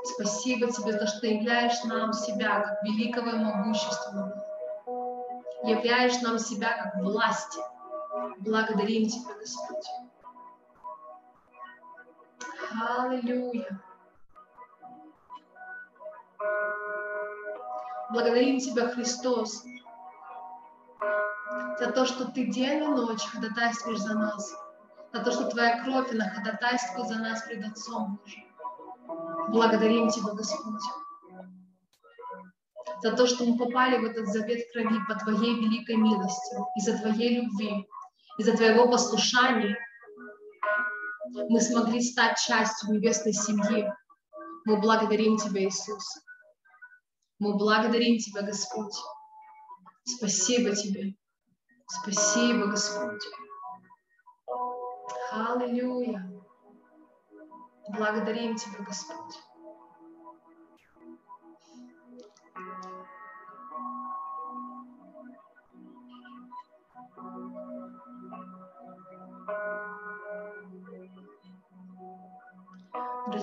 Спасибо 0.05 0.70
Тебе 0.73 0.93
за 0.93 0.99
то, 0.99 1.07
что 1.07 1.20
ты 1.20 1.27
являешь 1.35 1.83
нам 1.85 2.12
себя 2.12 2.61
как 2.61 2.83
великого 2.83 3.31
и 3.31 3.39
могущественного. 3.39 4.53
Являешь 5.67 6.20
нам 6.20 6.39
себя 6.39 6.76
как 6.76 7.02
власть. 7.02 7.59
Благодарим 8.39 9.09
Тебя, 9.09 9.34
Господь. 9.39 9.86
Аллилуйя. 12.70 13.81
Благодарим 18.10 18.59
Тебя, 18.59 18.89
Христос, 18.89 19.65
за 21.78 21.91
то, 21.93 22.05
что 22.05 22.31
Ты 22.31 22.47
день 22.47 22.83
и 22.83 22.86
ночь 22.86 23.25
ходатайствуешь 23.25 24.01
за 24.01 24.15
нас, 24.18 24.55
за 25.15 25.25
то, 25.25 25.33
что 25.33 25.49
Твоя 25.49 25.83
кровь, 25.83 26.12
она 26.12 26.28
ходатайствует 26.28 27.09
за 27.09 27.18
нас 27.20 27.43
пред 27.43 27.67
Отцом 27.67 28.20
Божьим. 28.23 28.44
Благодарим 29.49 30.10
Тебя, 30.10 30.34
Господь, 30.34 30.83
за 33.03 33.17
то, 33.17 33.27
что 33.27 33.45
мы 33.45 33.59
попали 33.59 33.99
в 33.99 34.05
этот 34.05 34.27
завет 34.29 34.71
крови 34.73 34.99
по 35.09 35.15
Твоей 35.15 35.55
великой 35.61 35.97
милости, 35.97 36.57
из-за 36.77 36.99
Твоей 36.99 37.41
любви, 37.41 37.87
из-за 38.39 38.57
Твоего 38.57 38.91
послушания. 38.91 39.77
Мы 41.49 41.61
смогли 41.61 42.01
стать 42.01 42.39
частью 42.39 42.93
небесной 42.93 43.33
семьи. 43.33 43.91
Мы 44.67 44.81
благодарим 44.81 45.37
Тебя, 45.37 45.65
Иисус. 45.65 46.05
Мы 47.39 47.57
благодарим 47.57 48.19
Тебя, 48.19 48.43
Господь. 48.43 48.95
Спасибо 50.05 50.75
Тебе. 50.75 51.15
Спасибо, 51.87 52.67
Господь. 52.67 53.23
Аллилуйя. 55.33 56.31
Благодарим 57.89 58.57
Тебя, 58.57 58.85
Господь. 58.87 59.35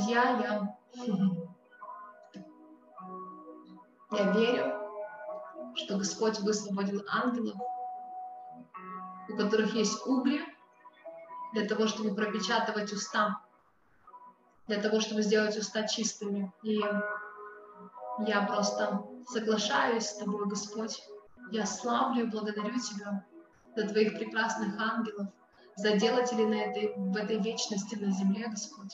Друзья, 0.02 0.24
я, 0.42 0.78
я 4.12 4.32
верю, 4.32 4.74
что 5.76 5.98
Господь 5.98 6.40
высвободил 6.40 7.04
ангелов, 7.08 7.56
у 9.30 9.38
которых 9.38 9.76
есть 9.76 10.08
угли, 10.08 10.42
для 11.54 11.68
того, 11.68 11.86
чтобы 11.86 12.16
пропечатывать 12.16 12.92
уста, 12.92 13.42
для 14.66 14.82
того, 14.82 15.02
чтобы 15.02 15.22
сделать 15.22 15.56
уста 15.56 15.88
чистыми. 15.88 16.52
И 16.64 16.82
я 18.26 18.42
просто 18.48 19.06
соглашаюсь 19.28 20.08
с 20.08 20.16
Тобой, 20.16 20.48
Господь. 20.48 21.00
Я 21.52 21.68
славлю 21.68 22.26
и 22.26 22.32
благодарю 22.32 22.80
Тебя 22.80 23.24
за 23.76 23.88
Твоих 23.88 24.18
прекрасных 24.18 24.80
ангелов, 24.82 25.28
за 25.76 25.96
делателей 25.98 26.48
на 26.48 26.56
этой, 26.56 26.92
в 26.96 27.16
этой 27.16 27.38
вечности 27.38 27.94
на 27.94 28.10
земле, 28.12 28.48
Господь, 28.48 28.92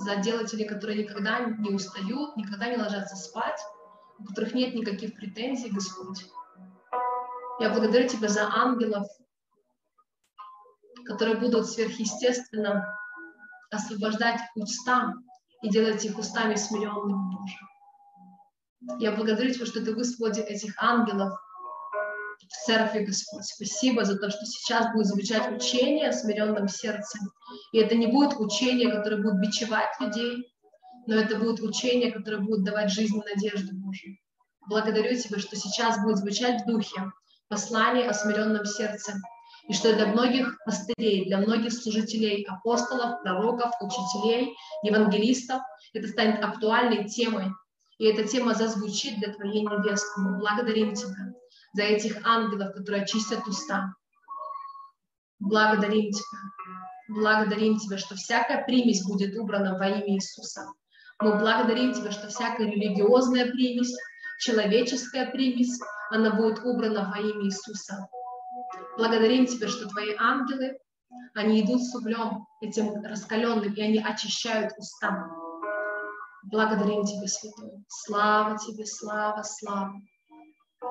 за 0.00 0.16
делателей, 0.16 0.66
которые 0.66 1.02
никогда 1.02 1.40
не 1.40 1.70
устают, 1.70 2.36
никогда 2.36 2.68
не 2.68 2.76
ложатся 2.76 3.16
спать, 3.16 3.60
у 4.18 4.24
которых 4.24 4.54
нет 4.54 4.74
никаких 4.74 5.14
претензий, 5.14 5.70
Господь. 5.70 6.24
Я 7.60 7.70
благодарю 7.70 8.08
Тебя 8.08 8.28
за 8.28 8.48
ангелов, 8.48 9.06
которые 11.04 11.36
будут 11.36 11.68
сверхъестественно 11.68 12.96
освобождать 13.70 14.40
уста 14.54 15.12
и 15.62 15.68
делать 15.68 16.04
их 16.04 16.18
устами 16.18 16.54
смиренными, 16.54 17.36
Боже. 17.36 18.98
Я 18.98 19.12
благодарю 19.12 19.52
Тебя, 19.52 19.66
что 19.66 19.84
Ты 19.84 19.94
высвободил 19.94 20.44
этих 20.44 20.74
ангелов 20.82 21.38
в 22.48 22.64
церкви, 22.64 23.04
Господь. 23.04 23.44
Спасибо 23.44 24.04
за 24.04 24.16
то, 24.18 24.30
что 24.30 24.46
сейчас 24.46 24.92
будет 24.94 25.06
звучать 25.06 25.52
учение 25.52 26.08
о 26.08 26.12
смиренном 26.12 26.68
сердце. 26.68 27.18
И 27.72 27.78
это 27.78 27.94
не 27.94 28.06
будет 28.06 28.38
учение, 28.38 28.90
которое 28.90 29.22
будет 29.22 29.40
бичевать 29.40 29.90
людей, 30.00 30.52
но 31.06 31.14
это 31.14 31.36
будет 31.36 31.60
учение, 31.60 32.12
которое 32.12 32.38
будет 32.38 32.64
давать 32.64 32.90
жизнь 32.90 33.16
и 33.16 33.34
надежду 33.34 33.74
Божию. 33.74 34.16
Благодарю 34.68 35.16
Тебя, 35.16 35.38
что 35.38 35.56
сейчас 35.56 36.02
будет 36.02 36.18
звучать 36.18 36.62
в 36.62 36.66
духе 36.66 37.10
послание 37.48 38.08
о 38.08 38.14
смиренном 38.14 38.64
сердце, 38.64 39.14
и 39.68 39.72
что 39.74 39.94
для 39.94 40.06
многих 40.06 40.58
пастырей, 40.64 41.26
для 41.26 41.38
многих 41.38 41.72
служителей, 41.72 42.44
апостолов, 42.44 43.22
пророков, 43.22 43.72
учителей, 43.80 44.56
евангелистов 44.82 45.60
это 45.92 46.08
станет 46.08 46.42
актуальной 46.44 47.08
темой, 47.08 47.46
и 47.98 48.06
эта 48.06 48.26
тема 48.26 48.54
зазвучит 48.54 49.18
для 49.18 49.32
твоей 49.32 49.62
невесты. 49.62 50.20
Мы 50.20 50.38
благодарим 50.38 50.94
Тебя 50.94 51.34
за 51.74 51.82
этих 51.82 52.26
ангелов, 52.26 52.72
которые 52.74 53.02
очистят 53.02 53.46
уста. 53.46 53.94
Благодарим 55.38 56.10
Тебя. 56.10 56.38
Благодарим 57.10 57.76
Тебя, 57.76 57.98
что 57.98 58.14
всякая 58.14 58.64
примесь 58.64 59.04
будет 59.04 59.36
убрана 59.36 59.76
во 59.76 59.88
имя 59.88 60.14
Иисуса. 60.14 60.72
Мы 61.20 61.36
благодарим 61.38 61.92
Тебя, 61.92 62.12
что 62.12 62.28
всякая 62.28 62.68
религиозная 62.68 63.50
примесь, 63.50 63.92
человеческая 64.38 65.26
примесь, 65.26 65.76
она 66.10 66.32
будет 66.36 66.60
убрана 66.64 67.10
во 67.12 67.18
имя 67.18 67.46
Иисуса. 67.46 68.08
Благодарим 68.96 69.46
Тебя, 69.46 69.66
что 69.66 69.88
Твои 69.88 70.14
ангелы, 70.16 70.78
они 71.34 71.62
идут 71.62 71.82
с 71.82 71.92
углем 71.96 72.46
этим 72.60 73.02
раскаленным, 73.02 73.72
и 73.74 73.82
они 73.82 73.98
очищают 73.98 74.72
уста. 74.78 75.28
Благодарим 76.44 77.04
Тебя, 77.04 77.26
Святой. 77.26 77.84
Слава 77.88 78.56
Тебе, 78.56 78.86
слава, 78.86 79.42
слава. 79.42 79.94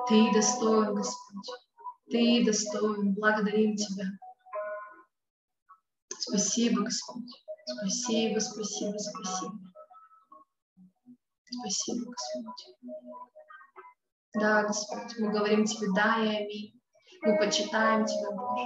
Ты 0.06 0.30
достоин, 0.34 0.94
Господь. 0.94 1.48
Ты 2.10 2.44
достоин. 2.44 3.14
Благодарим 3.14 3.74
Тебя. 3.74 4.04
Спасибо, 6.30 6.82
Господь. 6.82 7.24
Спасибо, 7.66 8.38
спасибо, 8.38 8.96
спасибо. 8.98 9.58
Спасибо, 11.44 12.12
Господь. 12.12 12.76
Да, 14.34 14.62
Господь, 14.62 15.18
мы 15.18 15.32
говорим 15.32 15.64
Тебе 15.64 15.88
да 15.92 16.24
и 16.24 16.44
аминь. 16.44 16.80
Мы 17.22 17.36
почитаем 17.36 18.06
Тебя, 18.06 18.30
Боже. 18.30 18.64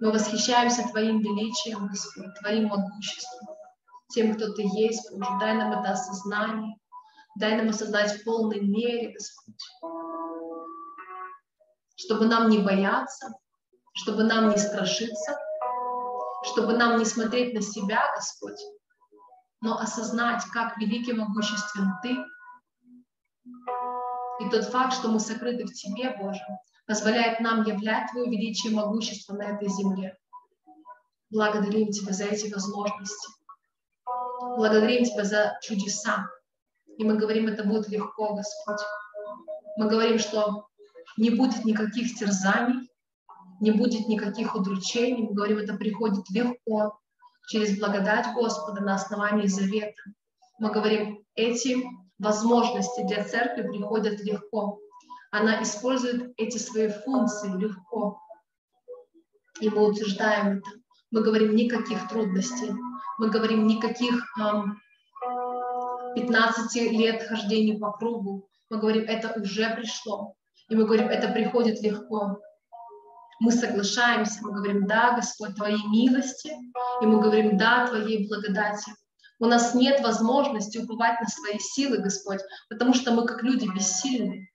Мы 0.00 0.10
восхищаемся 0.10 0.88
Твоим 0.88 1.20
величием, 1.20 1.86
Господь, 1.86 2.34
Твоим 2.40 2.66
могуществом, 2.66 3.56
тем, 4.08 4.34
кто 4.34 4.52
Ты 4.54 4.62
есть, 4.62 5.08
Боже. 5.12 5.30
Дай 5.38 5.54
нам 5.54 5.72
это 5.78 5.92
осознание, 5.92 6.76
дай 7.36 7.56
нам 7.56 7.68
осознать 7.68 8.10
в 8.10 8.24
полной 8.24 8.60
мере, 8.60 9.12
Господь, 9.12 9.54
чтобы 11.94 12.26
нам 12.26 12.48
не 12.48 12.58
бояться, 12.58 13.32
чтобы 13.96 14.24
нам 14.24 14.50
не 14.50 14.58
страшиться, 14.58 15.38
чтобы 16.44 16.76
нам 16.76 16.98
не 16.98 17.04
смотреть 17.04 17.54
на 17.54 17.62
себя, 17.62 18.12
Господь, 18.14 18.60
но 19.62 19.78
осознать, 19.78 20.44
как 20.52 20.76
великий 20.76 21.14
могуществен 21.14 21.92
Ты, 22.02 22.16
и 24.38 24.50
тот 24.50 24.64
факт, 24.66 24.92
что 24.92 25.08
мы 25.08 25.18
сокрыты 25.18 25.64
в 25.64 25.72
Тебе, 25.72 26.14
Боже, 26.20 26.44
позволяет 26.86 27.40
нам 27.40 27.62
являть 27.64 28.10
Твое 28.10 28.30
величие 28.30 28.72
и 28.72 28.76
могущество 28.76 29.34
на 29.34 29.54
этой 29.54 29.68
земле. 29.68 30.16
Благодарим 31.30 31.90
Тебя 31.90 32.12
за 32.12 32.24
эти 32.24 32.52
возможности. 32.52 33.28
Благодарим 34.56 35.04
Тебя 35.04 35.24
за 35.24 35.58
чудеса. 35.62 36.28
И 36.98 37.04
мы 37.04 37.16
говорим, 37.16 37.48
это 37.48 37.64
будет 37.64 37.88
легко, 37.88 38.34
Господь. 38.34 38.80
Мы 39.78 39.88
говорим, 39.88 40.18
что 40.18 40.66
не 41.16 41.30
будет 41.30 41.64
никаких 41.64 42.14
терзаний, 42.14 42.90
не 43.60 43.70
будет 43.70 44.08
никаких 44.08 44.54
удручений. 44.54 45.28
Мы 45.28 45.34
говорим, 45.34 45.58
это 45.58 45.74
приходит 45.74 46.28
легко, 46.30 46.98
через 47.48 47.78
благодать 47.78 48.34
Господа 48.34 48.82
на 48.82 48.94
основании 48.94 49.46
завета. 49.46 50.02
Мы 50.58 50.70
говорим, 50.70 51.24
эти 51.34 51.84
возможности 52.18 53.06
для 53.06 53.24
церкви 53.24 53.68
приходят 53.68 54.20
легко. 54.20 54.78
Она 55.30 55.62
использует 55.62 56.32
эти 56.36 56.58
свои 56.58 56.88
функции 56.88 57.50
легко. 57.56 58.18
И 59.60 59.68
мы 59.68 59.88
утверждаем 59.88 60.58
это. 60.58 60.70
Мы 61.10 61.22
говорим 61.22 61.54
никаких 61.54 62.08
трудностей. 62.08 62.72
Мы 63.18 63.30
говорим 63.30 63.66
никаких 63.66 64.22
эм, 64.38 64.78
15 66.14 66.74
лет 66.92 67.22
хождения 67.22 67.78
по 67.78 67.92
кругу. 67.92 68.48
Мы 68.70 68.78
говорим, 68.78 69.04
это 69.04 69.38
уже 69.40 69.74
пришло. 69.74 70.34
И 70.68 70.74
мы 70.74 70.84
говорим, 70.84 71.08
это 71.08 71.28
приходит 71.28 71.80
легко. 71.82 72.40
Мы 73.38 73.52
соглашаемся, 73.52 74.38
мы 74.42 74.52
говорим, 74.52 74.86
да, 74.86 75.12
Господь, 75.12 75.56
Твоей 75.56 75.84
милости, 75.88 76.52
и 77.02 77.06
мы 77.06 77.20
говорим, 77.20 77.58
да, 77.58 77.86
Твоей 77.86 78.26
благодати. 78.28 78.92
У 79.38 79.44
нас 79.44 79.74
нет 79.74 80.00
возможности 80.00 80.78
уповать 80.78 81.20
на 81.20 81.28
свои 81.28 81.58
силы, 81.58 81.98
Господь, 81.98 82.40
потому 82.70 82.94
что 82.94 83.12
мы 83.12 83.26
как 83.26 83.42
люди 83.42 83.66
бессильны. 83.66 84.48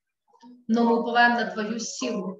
Но 0.67 0.83
мы 0.83 1.01
уповаем 1.01 1.35
на 1.35 1.45
Твою 1.45 1.77
силу. 1.77 2.39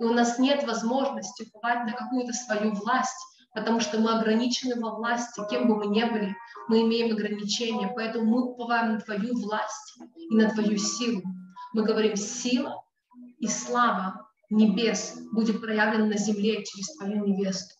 И 0.00 0.04
у 0.04 0.12
нас 0.12 0.38
нет 0.38 0.64
возможности 0.66 1.44
уповать 1.44 1.84
на 1.84 1.92
какую-то 1.92 2.32
свою 2.32 2.72
власть, 2.72 3.18
потому 3.54 3.80
что 3.80 4.00
мы 4.00 4.14
ограничены 4.14 4.80
во 4.80 4.94
власти, 4.96 5.42
кем 5.50 5.68
бы 5.68 5.76
мы 5.76 5.86
ни 5.86 6.02
были, 6.04 6.34
мы 6.68 6.82
имеем 6.82 7.14
ограничения, 7.14 7.92
поэтому 7.94 8.24
мы 8.24 8.42
уповаем 8.44 8.94
на 8.94 9.00
Твою 9.00 9.38
власть 9.38 9.98
и 10.16 10.34
на 10.34 10.50
Твою 10.50 10.78
силу. 10.78 11.22
Мы 11.74 11.84
говорим, 11.84 12.16
сила 12.16 12.82
и 13.38 13.46
слава 13.46 14.26
небес 14.54 15.16
будет 15.32 15.60
проявлена 15.60 16.06
на 16.06 16.16
земле 16.16 16.64
через 16.64 16.96
Твою 16.96 17.24
невесту. 17.24 17.74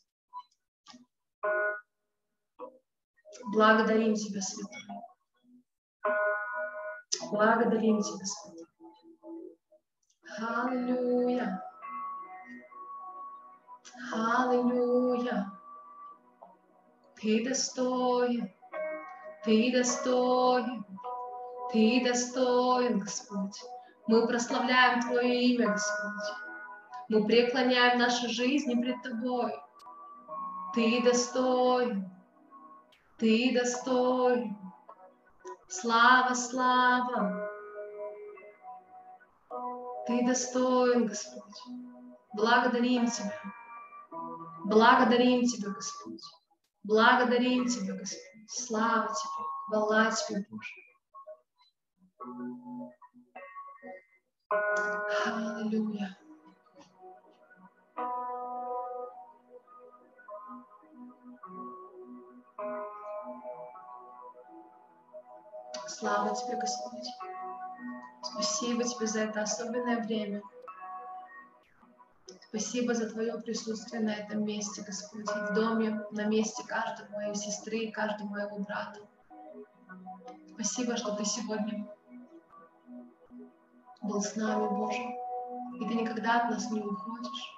Благодарим 3.52 4.14
Тебя, 4.14 4.40
Святой. 4.40 4.80
Благодарим 7.30 8.00
Тебя, 8.00 8.24
Святой. 8.24 8.66
Аллилуйя. 10.38 11.62
Аллилуйя. 14.12 15.52
Ты 17.20 17.44
достоин, 17.44 18.52
Ты 19.44 19.72
достоин, 19.72 20.84
Ты 21.72 22.02
достоин, 22.04 22.98
Господь. 22.98 23.58
Мы 24.06 24.26
прославляем 24.26 25.00
Твое 25.00 25.42
имя, 25.42 25.72
Господь. 25.72 26.43
Мы 27.08 27.26
преклоняем 27.26 27.99
наши 27.99 28.28
жизни 28.28 28.81
пред 28.81 29.02
Тобой. 29.02 29.52
Ты 30.74 31.02
достоин, 31.02 32.10
Ты 33.18 33.52
достоин. 33.52 34.57
Слава, 35.68 36.34
слава. 36.34 37.50
Ты 40.07 40.24
достоин, 40.26 41.07
Господь. 41.07 41.62
Благодарим 42.33 43.07
Тебя. 43.07 43.41
Благодарим 44.65 45.44
Тебя, 45.44 45.70
Господь. 45.70 46.23
Благодарим 46.84 47.66
Тебя, 47.66 47.94
Господь. 47.94 48.49
Слава 48.49 49.08
Тебе, 49.08 49.44
хвала 49.68 50.10
Тебе, 50.10 50.47
Боже. 50.50 50.73
Аллилуйя. 55.26 56.23
Слава 65.97 66.34
Тебе, 66.34 66.56
Господь. 66.56 67.06
Спасибо 68.23 68.82
Тебе 68.82 69.06
за 69.06 69.20
это 69.20 69.42
особенное 69.42 70.02
время. 70.02 70.42
Спасибо 72.48 72.94
за 72.94 73.08
Твое 73.10 73.40
присутствие 73.40 74.02
на 74.02 74.12
этом 74.12 74.44
месте, 74.44 74.82
Господь, 74.82 75.28
в 75.28 75.55
доме, 75.55 76.05
на 76.10 76.24
месте 76.24 76.64
каждой 76.66 77.08
моей 77.10 77.36
сестры 77.36 77.78
и 77.78 77.92
каждого 77.92 78.28
моего 78.28 78.58
брата. 78.58 79.00
Спасибо, 80.55 80.97
что 80.97 81.14
Ты 81.14 81.24
сегодня 81.24 81.86
был 84.02 84.20
с 84.20 84.34
нами, 84.34 84.66
Боже, 84.66 85.02
и 85.78 85.89
Ты 85.89 85.94
никогда 85.94 86.42
от 86.42 86.50
нас 86.50 86.70
не 86.73 86.81
уходишь. 86.81 87.55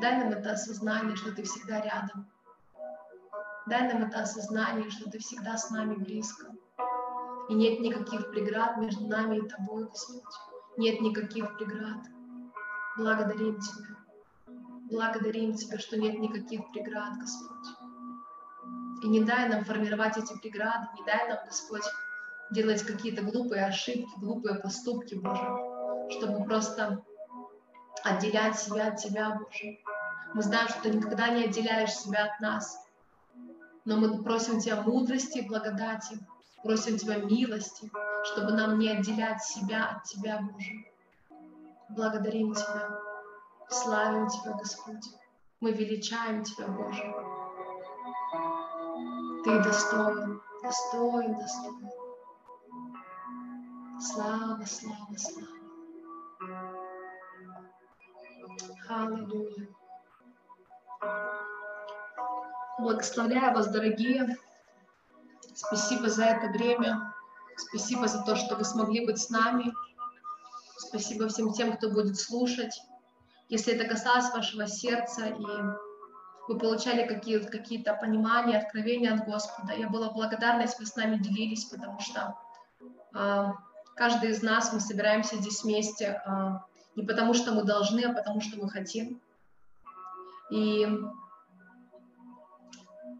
Дай 0.00 0.18
нам 0.20 0.30
это 0.30 0.52
осознание, 0.52 1.16
что 1.16 1.34
Ты 1.34 1.42
всегда 1.42 1.82
рядом. 1.82 2.30
Дай 3.66 3.92
нам 3.92 4.04
это 4.04 4.22
осознание, 4.22 4.88
что 4.90 5.10
Ты 5.10 5.18
всегда 5.18 5.58
с 5.58 5.68
нами 5.68 5.96
близко. 5.96 6.50
И 7.48 7.54
нет 7.54 7.80
никаких 7.80 8.30
преград 8.30 8.78
между 8.78 9.06
нами 9.06 9.38
и 9.38 9.48
Тобой, 9.48 9.84
Господь. 9.84 10.22
Нет 10.76 11.00
никаких 11.00 11.56
преград. 11.56 11.98
Благодарим 12.96 13.60
Тебя. 13.60 13.96
Благодарим 14.90 15.54
Тебя, 15.54 15.78
что 15.78 15.98
нет 15.98 16.18
никаких 16.18 16.70
преград, 16.72 17.18
Господь. 17.18 17.66
И 19.02 19.08
не 19.08 19.22
дай 19.22 19.48
нам 19.48 19.64
формировать 19.64 20.16
эти 20.16 20.38
преграды, 20.38 20.88
не 20.98 21.04
дай 21.04 21.28
нам, 21.28 21.38
Господь, 21.44 21.84
делать 22.50 22.82
какие-то 22.82 23.22
глупые 23.22 23.66
ошибки, 23.66 24.10
глупые 24.18 24.54
поступки, 24.54 25.14
Боже, 25.14 25.46
чтобы 26.10 26.44
просто 26.44 27.04
отделять 28.02 28.58
себя 28.58 28.88
от 28.88 28.96
Тебя, 28.96 29.38
Боже. 29.38 29.78
Мы 30.32 30.42
знаем, 30.42 30.68
что 30.68 30.82
Ты 30.82 30.90
никогда 30.90 31.28
не 31.28 31.44
отделяешь 31.44 31.92
себя 31.92 32.24
от 32.24 32.40
нас, 32.40 32.78
но 33.84 33.98
мы 33.98 34.22
просим 34.22 34.60
Тебя 34.60 34.80
мудрости 34.80 35.38
и 35.38 35.48
благодати, 35.48 36.18
просим 36.64 36.96
Тебя 36.96 37.18
милости, 37.18 37.90
чтобы 38.24 38.52
нам 38.52 38.78
не 38.78 38.88
отделять 38.88 39.44
себя 39.44 39.90
от 39.90 40.04
Тебя, 40.04 40.40
Боже. 40.40 40.84
Благодарим 41.90 42.54
Тебя. 42.54 42.98
Славим 43.68 44.28
Тебя, 44.28 44.54
Господь. 44.54 45.04
Мы 45.60 45.72
величаем 45.72 46.42
Тебя, 46.42 46.66
Боже. 46.66 47.14
Ты 49.44 49.62
достоин, 49.62 50.40
достоин, 50.62 51.34
достоин. 51.36 51.90
Слава, 54.00 54.64
слава, 54.64 55.16
слава. 55.16 55.48
Аллилуйя. 58.88 59.68
Благословляю 62.78 63.54
вас, 63.54 63.68
дорогие. 63.68 64.36
Спасибо 65.54 66.08
за 66.08 66.24
это 66.24 66.48
время. 66.48 67.14
Спасибо 67.56 68.08
за 68.08 68.22
то, 68.24 68.34
что 68.34 68.56
вы 68.56 68.64
смогли 68.64 69.06
быть 69.06 69.20
с 69.20 69.30
нами. 69.30 69.72
Спасибо 70.76 71.28
всем 71.28 71.52
тем, 71.52 71.76
кто 71.76 71.90
будет 71.90 72.18
слушать. 72.18 72.82
Если 73.48 73.74
это 73.74 73.88
касалось 73.88 74.32
вашего 74.32 74.66
сердца, 74.66 75.26
и 75.26 75.46
вы 76.48 76.58
получали 76.58 77.06
какие-то 77.06 77.50
какие 77.50 77.82
понимания, 77.82 78.58
откровения 78.58 79.14
от 79.14 79.24
Господа, 79.24 79.74
я 79.74 79.88
была 79.88 80.10
благодарна, 80.10 80.62
если 80.62 80.80
вы 80.80 80.86
с 80.86 80.96
нами 80.96 81.18
делились, 81.18 81.64
потому 81.66 82.00
что 82.00 82.36
э, 83.14 83.44
каждый 83.94 84.30
из 84.30 84.42
нас, 84.42 84.72
мы 84.72 84.80
собираемся 84.80 85.36
здесь 85.36 85.62
вместе 85.62 86.20
э, 86.26 86.30
не 86.96 87.04
потому, 87.04 87.32
что 87.34 87.52
мы 87.52 87.62
должны, 87.62 88.00
а 88.00 88.12
потому, 88.12 88.40
что 88.40 88.58
мы 88.58 88.68
хотим. 88.68 89.20
И 90.50 90.86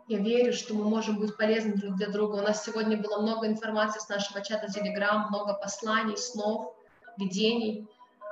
я 0.07 0.18
верю, 0.18 0.52
что 0.52 0.74
мы 0.74 0.84
можем 0.84 1.18
быть 1.18 1.36
полезны 1.36 1.74
друг 1.74 1.97
для 1.97 2.08
друга. 2.08 2.36
У 2.36 2.42
нас 2.42 2.65
сегодня 2.65 2.97
было 2.97 3.23
много 3.23 3.47
информации 3.47 4.00
с 4.00 4.08
нашего 4.08 4.42
чата 4.42 4.66
Telegram, 4.66 5.28
много 5.28 5.55
посланий, 5.55 6.16
снов, 6.16 6.74
видений. 7.16 7.89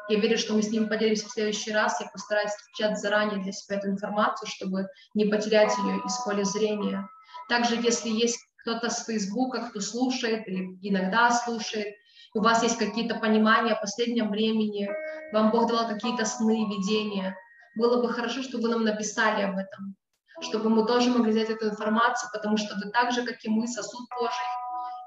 Я 0.08 0.18
верю, 0.18 0.36
что 0.36 0.54
мы 0.54 0.62
с 0.62 0.70
ним 0.70 0.88
поделимся 0.88 1.26
в 1.26 1.30
следующий 1.30 1.72
раз. 1.72 2.00
Я 2.00 2.08
постараюсь 2.08 2.52
включать 2.52 2.98
заранее 2.98 3.42
для 3.42 3.52
себя 3.52 3.76
эту 3.78 3.88
информацию, 3.88 4.48
чтобы 4.48 4.88
не 5.14 5.26
потерять 5.26 5.76
ее 5.78 6.02
из 6.04 6.16
поля 6.24 6.44
зрения. 6.44 7.08
Также, 7.48 7.76
если 7.76 8.10
есть 8.10 8.38
кто-то 8.58 8.90
с 8.90 9.06
Фейсбука, 9.06 9.68
кто 9.70 9.80
слушает 9.80 10.46
или 10.48 10.78
иногда 10.82 11.30
слушает, 11.30 11.94
у 12.34 12.40
вас 12.40 12.62
есть 12.62 12.78
какие-то 12.78 13.16
понимания 13.16 13.72
о 13.72 13.80
последнем 13.80 14.30
времени, 14.30 14.90
вам 15.32 15.50
Бог 15.50 15.68
давал 15.68 15.88
какие-то 15.88 16.24
сны, 16.24 16.66
видения, 16.66 17.36
было 17.74 18.02
бы 18.02 18.12
хорошо, 18.12 18.42
чтобы 18.42 18.64
вы 18.64 18.68
нам 18.70 18.84
написали 18.84 19.42
об 19.42 19.56
этом, 19.56 19.96
чтобы 20.40 20.70
мы 20.70 20.86
тоже 20.86 21.10
могли 21.10 21.32
взять 21.32 21.50
эту 21.50 21.68
информацию, 21.68 22.30
потому 22.32 22.56
что 22.56 22.74
вы 22.76 22.90
так 22.90 23.12
же, 23.12 23.24
как 23.24 23.44
и 23.44 23.48
мы, 23.48 23.66
сосуд 23.66 24.08
Божий, 24.18 24.46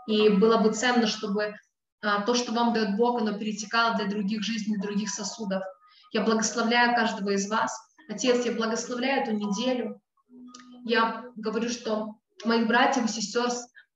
и 0.08 0.30
было 0.30 0.58
бы 0.58 0.72
ценно, 0.72 1.08
чтобы 1.08 1.56
а, 2.02 2.22
то, 2.22 2.36
что 2.36 2.52
вам 2.52 2.74
дает 2.74 2.96
Бог, 2.98 3.22
оно 3.22 3.38
перетекало 3.38 3.96
для 3.96 4.06
других 4.06 4.44
жизней, 4.44 4.78
других 4.78 5.10
сосудов. 5.10 5.64
Я 6.12 6.22
благословляю 6.22 6.96
каждого 6.96 7.32
из 7.32 7.50
вас. 7.50 7.76
Отец, 8.08 8.46
я 8.46 8.52
благословляю 8.52 9.24
эту 9.24 9.32
неделю. 9.32 10.00
Я 10.86 11.26
говорю, 11.36 11.70
что 11.70 12.16
моих 12.44 12.68
братьев 12.68 13.06
и 13.06 13.08
сестер, 13.08 13.50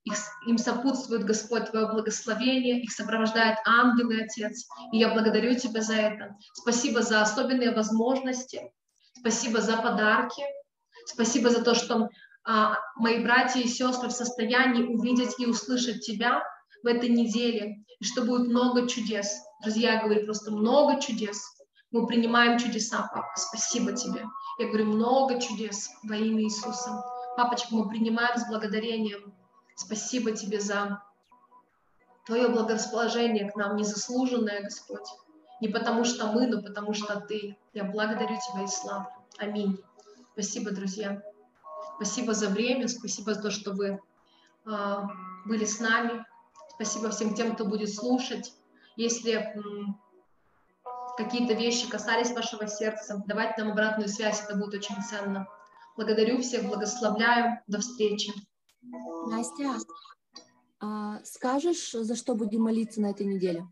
их, 0.06 0.16
им 0.48 0.58
сопутствует 0.58 1.25
Господь 1.25 1.69
Твое 1.69 1.88
благословение, 1.88 2.82
их 2.82 2.91
сопровождает 2.91 3.59
ангелы, 3.66 4.24
Отец. 4.24 4.67
И 4.91 4.98
я 4.98 5.14
благодарю 5.14 5.53
Тебя 5.56 5.82
за 5.82 5.93
это. 5.93 6.35
Спасибо 6.53 7.03
за 7.03 7.22
особенные 7.22 7.75
возможности, 7.75 8.72
спасибо 9.19 9.61
за 9.61 9.77
подарки, 9.77 10.41
спасибо 11.13 11.49
за 11.49 11.63
то, 11.63 11.75
что 11.75 12.09
а, 12.45 12.77
мои 12.95 13.23
братья 13.23 13.59
и 13.59 13.67
сестры 13.67 14.09
в 14.09 14.13
состоянии 14.13 14.83
увидеть 14.83 15.35
и 15.39 15.45
услышать 15.45 16.05
Тебя, 16.05 16.43
в 16.83 16.88
этой 16.88 17.09
неделе, 17.09 17.83
и 17.99 18.05
что 18.05 18.21
будет 18.23 18.47
много 18.47 18.88
чудес. 18.88 19.41
Друзья, 19.61 19.95
я 19.95 20.03
говорю 20.03 20.25
просто 20.25 20.51
много 20.51 21.01
чудес. 21.01 21.41
Мы 21.91 22.07
принимаем 22.07 22.57
чудеса, 22.59 23.09
папа, 23.13 23.33
спасибо 23.35 23.93
тебе. 23.93 24.25
Я 24.59 24.67
говорю, 24.67 24.85
много 24.85 25.41
чудес 25.41 25.89
во 26.03 26.15
имя 26.15 26.43
Иисуса. 26.43 27.03
Папочка, 27.35 27.67
мы 27.71 27.89
принимаем 27.89 28.38
с 28.38 28.47
благодарением. 28.47 29.33
Спасибо 29.75 30.31
тебе 30.31 30.59
за 30.59 31.01
твое 32.25 32.49
благорасположение 32.49 33.49
к 33.49 33.55
нам, 33.55 33.75
незаслуженное, 33.75 34.63
Господь. 34.63 35.07
Не 35.61 35.67
потому 35.67 36.05
что 36.05 36.27
мы, 36.27 36.47
но 36.47 36.61
потому 36.61 36.93
что 36.93 37.19
ты. 37.21 37.57
Я 37.73 37.85
благодарю 37.85 38.35
тебя 38.35 38.63
и 38.63 38.67
славлю. 38.67 39.09
Аминь. 39.38 39.81
Спасибо, 40.40 40.72
друзья. 40.72 41.22
Спасибо 41.98 42.34
за 42.34 42.48
время, 42.48 42.88
спасибо 42.88 43.34
за 43.34 43.42
то, 43.42 43.51
что 43.51 43.74
вы 43.74 44.00
э, 44.66 44.95
были 45.45 45.66
с 45.66 45.82
нами. 45.82 46.26
Спасибо 46.76 47.09
всем 47.09 47.34
тем, 47.34 47.56
кто 47.56 47.66
будет 47.66 47.93
слушать. 47.93 48.53
Если 48.95 49.34
м, 49.34 50.00
какие-то 51.18 51.56
вещи 51.56 51.90
касались 51.90 52.32
вашего 52.32 52.68
сердца, 52.68 53.22
давайте 53.27 53.61
нам 53.61 53.74
обратную 53.74 54.08
связь, 54.08 54.42
это 54.42 54.56
будет 54.56 54.76
очень 54.76 55.03
ценно. 55.03 55.45
Благодарю 55.98 56.42
всех, 56.42 56.64
благословляю. 56.64 57.59
До 57.68 57.82
встречи. 57.82 58.32
Настя, 59.27 59.76
а 60.80 61.19
скажешь, 61.26 61.92
за 61.92 62.16
что 62.16 62.34
будем 62.35 62.61
молиться 62.61 63.01
на 63.01 63.08
этой 63.08 63.26
неделе? 63.26 63.68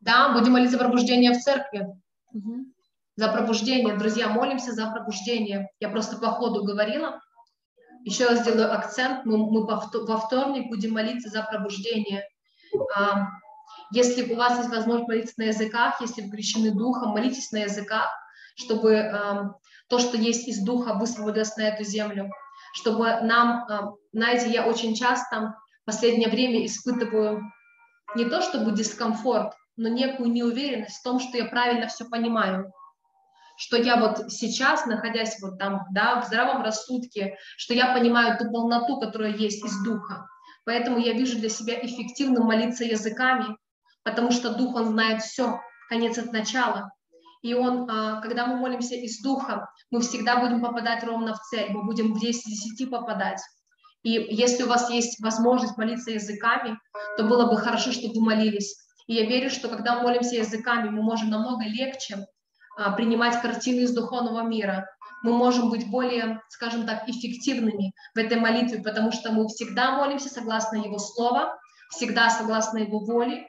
Да, 0.00 0.32
будем 0.32 0.52
молиться 0.52 0.78
пробуждение 0.78 1.32
в 1.32 1.42
церкви. 1.42 1.86
Угу. 2.32 2.64
За 3.18 3.26
пробуждение. 3.26 3.96
Друзья, 3.96 4.28
молимся 4.28 4.70
за 4.70 4.92
пробуждение. 4.92 5.68
Я 5.80 5.88
просто 5.88 6.18
по 6.18 6.28
ходу 6.28 6.62
говорила. 6.62 7.20
Еще 8.04 8.28
раз 8.28 8.42
сделаю 8.42 8.72
акцент. 8.72 9.24
Мы, 9.24 9.38
мы 9.38 9.66
во 9.66 10.18
вторник 10.18 10.68
будем 10.68 10.92
молиться 10.92 11.28
за 11.28 11.42
пробуждение. 11.42 12.22
А, 12.94 13.26
если 13.90 14.32
у 14.32 14.36
вас 14.36 14.58
есть 14.58 14.70
возможность 14.70 15.08
молиться 15.08 15.34
на 15.36 15.46
языках, 15.46 16.00
если 16.00 16.22
вы 16.22 16.30
крещены 16.30 16.70
духом, 16.70 17.10
молитесь 17.10 17.50
на 17.50 17.56
языках, 17.56 18.08
чтобы 18.54 18.96
а, 18.96 19.54
то, 19.88 19.98
что 19.98 20.16
есть 20.16 20.46
из 20.46 20.62
духа, 20.62 20.94
высвободилось 20.94 21.56
на 21.56 21.62
эту 21.62 21.82
землю. 21.82 22.30
Чтобы 22.72 23.20
нам, 23.22 23.64
а, 23.68 23.94
знаете, 24.12 24.48
я 24.48 24.64
очень 24.64 24.94
часто 24.94 25.56
в 25.82 25.86
последнее 25.86 26.28
время 26.28 26.64
испытываю 26.64 27.42
не 28.14 28.26
то 28.26 28.42
чтобы 28.42 28.70
дискомфорт, 28.70 29.54
но 29.76 29.88
некую 29.88 30.30
неуверенность 30.30 31.00
в 31.00 31.02
том, 31.02 31.18
что 31.18 31.36
я 31.36 31.46
правильно 31.46 31.88
все 31.88 32.04
понимаю 32.04 32.72
что 33.58 33.76
я 33.76 33.96
вот 33.96 34.30
сейчас, 34.30 34.86
находясь 34.86 35.40
вот 35.42 35.58
там, 35.58 35.86
да, 35.90 36.20
в 36.22 36.26
здравом 36.26 36.62
рассудке, 36.62 37.36
что 37.56 37.74
я 37.74 37.92
понимаю 37.92 38.38
ту 38.38 38.50
полноту, 38.52 39.00
которая 39.00 39.34
есть 39.34 39.64
из 39.64 39.82
духа. 39.82 40.28
Поэтому 40.64 40.98
я 40.98 41.12
вижу 41.12 41.38
для 41.38 41.48
себя 41.48 41.74
эффективным 41.74 42.44
молиться 42.44 42.84
языками, 42.84 43.56
потому 44.04 44.30
что 44.30 44.54
дух, 44.54 44.76
он 44.76 44.86
знает 44.86 45.22
все, 45.22 45.60
конец 45.88 46.18
от 46.18 46.32
начала. 46.32 46.92
И 47.42 47.52
он, 47.54 47.90
а, 47.90 48.20
когда 48.20 48.46
мы 48.46 48.56
молимся 48.56 48.94
из 48.94 49.20
духа, 49.22 49.68
мы 49.90 50.02
всегда 50.02 50.36
будем 50.36 50.62
попадать 50.62 51.02
ровно 51.02 51.34
в 51.34 51.40
цель, 51.40 51.70
мы 51.70 51.84
будем 51.84 52.14
в 52.14 52.20
10 52.20 52.44
10 52.44 52.88
попадать. 52.90 53.40
И 54.04 54.10
если 54.10 54.62
у 54.62 54.68
вас 54.68 54.88
есть 54.88 55.20
возможность 55.20 55.76
молиться 55.76 56.12
языками, 56.12 56.78
то 57.16 57.24
было 57.24 57.50
бы 57.50 57.56
хорошо, 57.56 57.90
чтобы 57.90 58.14
вы 58.14 58.26
молились. 58.26 58.76
И 59.08 59.14
я 59.14 59.26
верю, 59.26 59.50
что 59.50 59.68
когда 59.68 60.00
молимся 60.00 60.36
языками, 60.36 60.90
мы 60.90 61.02
можем 61.02 61.30
намного 61.30 61.64
легче 61.64 62.26
принимать 62.96 63.40
картины 63.40 63.80
из 63.80 63.92
духовного 63.92 64.42
мира. 64.42 64.88
Мы 65.22 65.32
можем 65.32 65.70
быть 65.70 65.90
более, 65.90 66.40
скажем 66.48 66.86
так, 66.86 67.08
эффективными 67.08 67.92
в 68.14 68.18
этой 68.18 68.38
молитве, 68.38 68.80
потому 68.80 69.10
что 69.10 69.32
мы 69.32 69.48
всегда 69.48 69.96
молимся 69.96 70.28
согласно 70.28 70.76
Его 70.76 70.98
Слова, 70.98 71.58
всегда 71.90 72.30
согласно 72.30 72.78
Его 72.78 73.00
воле, 73.00 73.48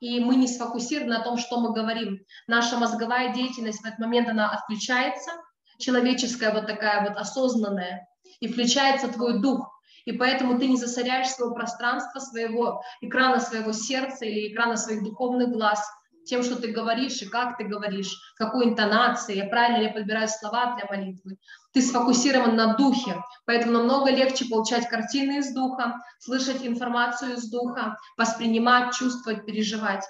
и 0.00 0.18
мы 0.18 0.34
не 0.34 0.48
сфокусированы 0.48 1.18
на 1.18 1.22
том, 1.22 1.38
что 1.38 1.60
мы 1.60 1.72
говорим. 1.72 2.24
Наша 2.48 2.76
мозговая 2.76 3.32
деятельность 3.32 3.82
в 3.82 3.86
этот 3.86 4.00
момент, 4.00 4.28
она 4.28 4.50
отключается, 4.50 5.30
человеческая 5.78 6.52
вот 6.52 6.66
такая 6.66 7.08
вот 7.08 7.16
осознанная, 7.16 8.08
и 8.40 8.48
включается 8.48 9.08
твой 9.08 9.40
дух. 9.40 9.70
И 10.06 10.12
поэтому 10.12 10.58
ты 10.58 10.66
не 10.66 10.76
засоряешь 10.76 11.28
свое 11.28 11.54
пространство, 11.54 12.18
своего 12.18 12.82
экрана 13.00 13.38
своего 13.38 13.72
сердца 13.72 14.24
или 14.24 14.52
экрана 14.52 14.76
своих 14.76 15.04
духовных 15.04 15.50
глаз– 15.52 15.88
тем, 16.30 16.44
что 16.44 16.56
ты 16.56 16.68
говоришь 16.68 17.20
и 17.22 17.26
как 17.28 17.58
ты 17.58 17.64
говоришь, 17.64 18.16
какой 18.36 18.66
интонацией, 18.66 19.48
правильно 19.50 19.78
ли 19.78 19.84
я 19.86 19.92
подбираю 19.92 20.28
слова 20.28 20.76
для 20.76 20.86
молитвы. 20.88 21.38
Ты 21.72 21.82
сфокусирован 21.82 22.54
на 22.54 22.76
духе, 22.76 23.20
поэтому 23.46 23.72
намного 23.72 24.10
легче 24.10 24.44
получать 24.44 24.88
картины 24.88 25.38
из 25.38 25.52
духа, 25.52 25.96
слышать 26.20 26.64
информацию 26.64 27.34
из 27.34 27.50
духа, 27.50 27.96
воспринимать, 28.16 28.94
чувствовать, 28.94 29.44
переживать. 29.44 30.04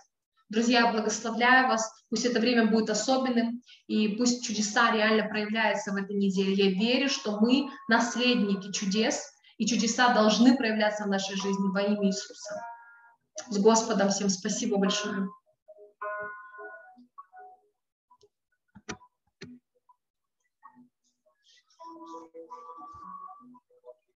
Друзья, 0.51 0.81
я 0.81 0.93
благословляю 0.93 1.69
вас, 1.69 1.91
пусть 2.11 2.27
это 2.27 2.39
время 2.39 2.67
будет 2.67 2.91
особенным, 2.91 3.63
и 3.87 4.09
пусть 4.09 4.45
чудеса 4.45 4.93
реально 4.93 5.27
проявляются 5.27 5.93
в 5.93 5.97
этой 5.97 6.17
неделе. 6.17 6.53
Я 6.53 6.71
верю, 6.71 7.09
что 7.09 7.41
мы 7.41 7.71
наследники 7.89 8.73
чудес, 8.73 9.23
и 9.57 9.67
чудеса 9.67 10.13
должны 10.13 10.57
проявляться 10.57 11.05
в 11.05 11.09
нашей 11.09 11.37
жизни 11.37 11.69
во 11.73 11.81
имя 11.81 12.09
Иисуса. 12.09 12.61
С 13.49 13.59
Господом 13.59 14.11
всем 14.11 14.29
спасибо 14.29 14.77
большое. 14.77 15.29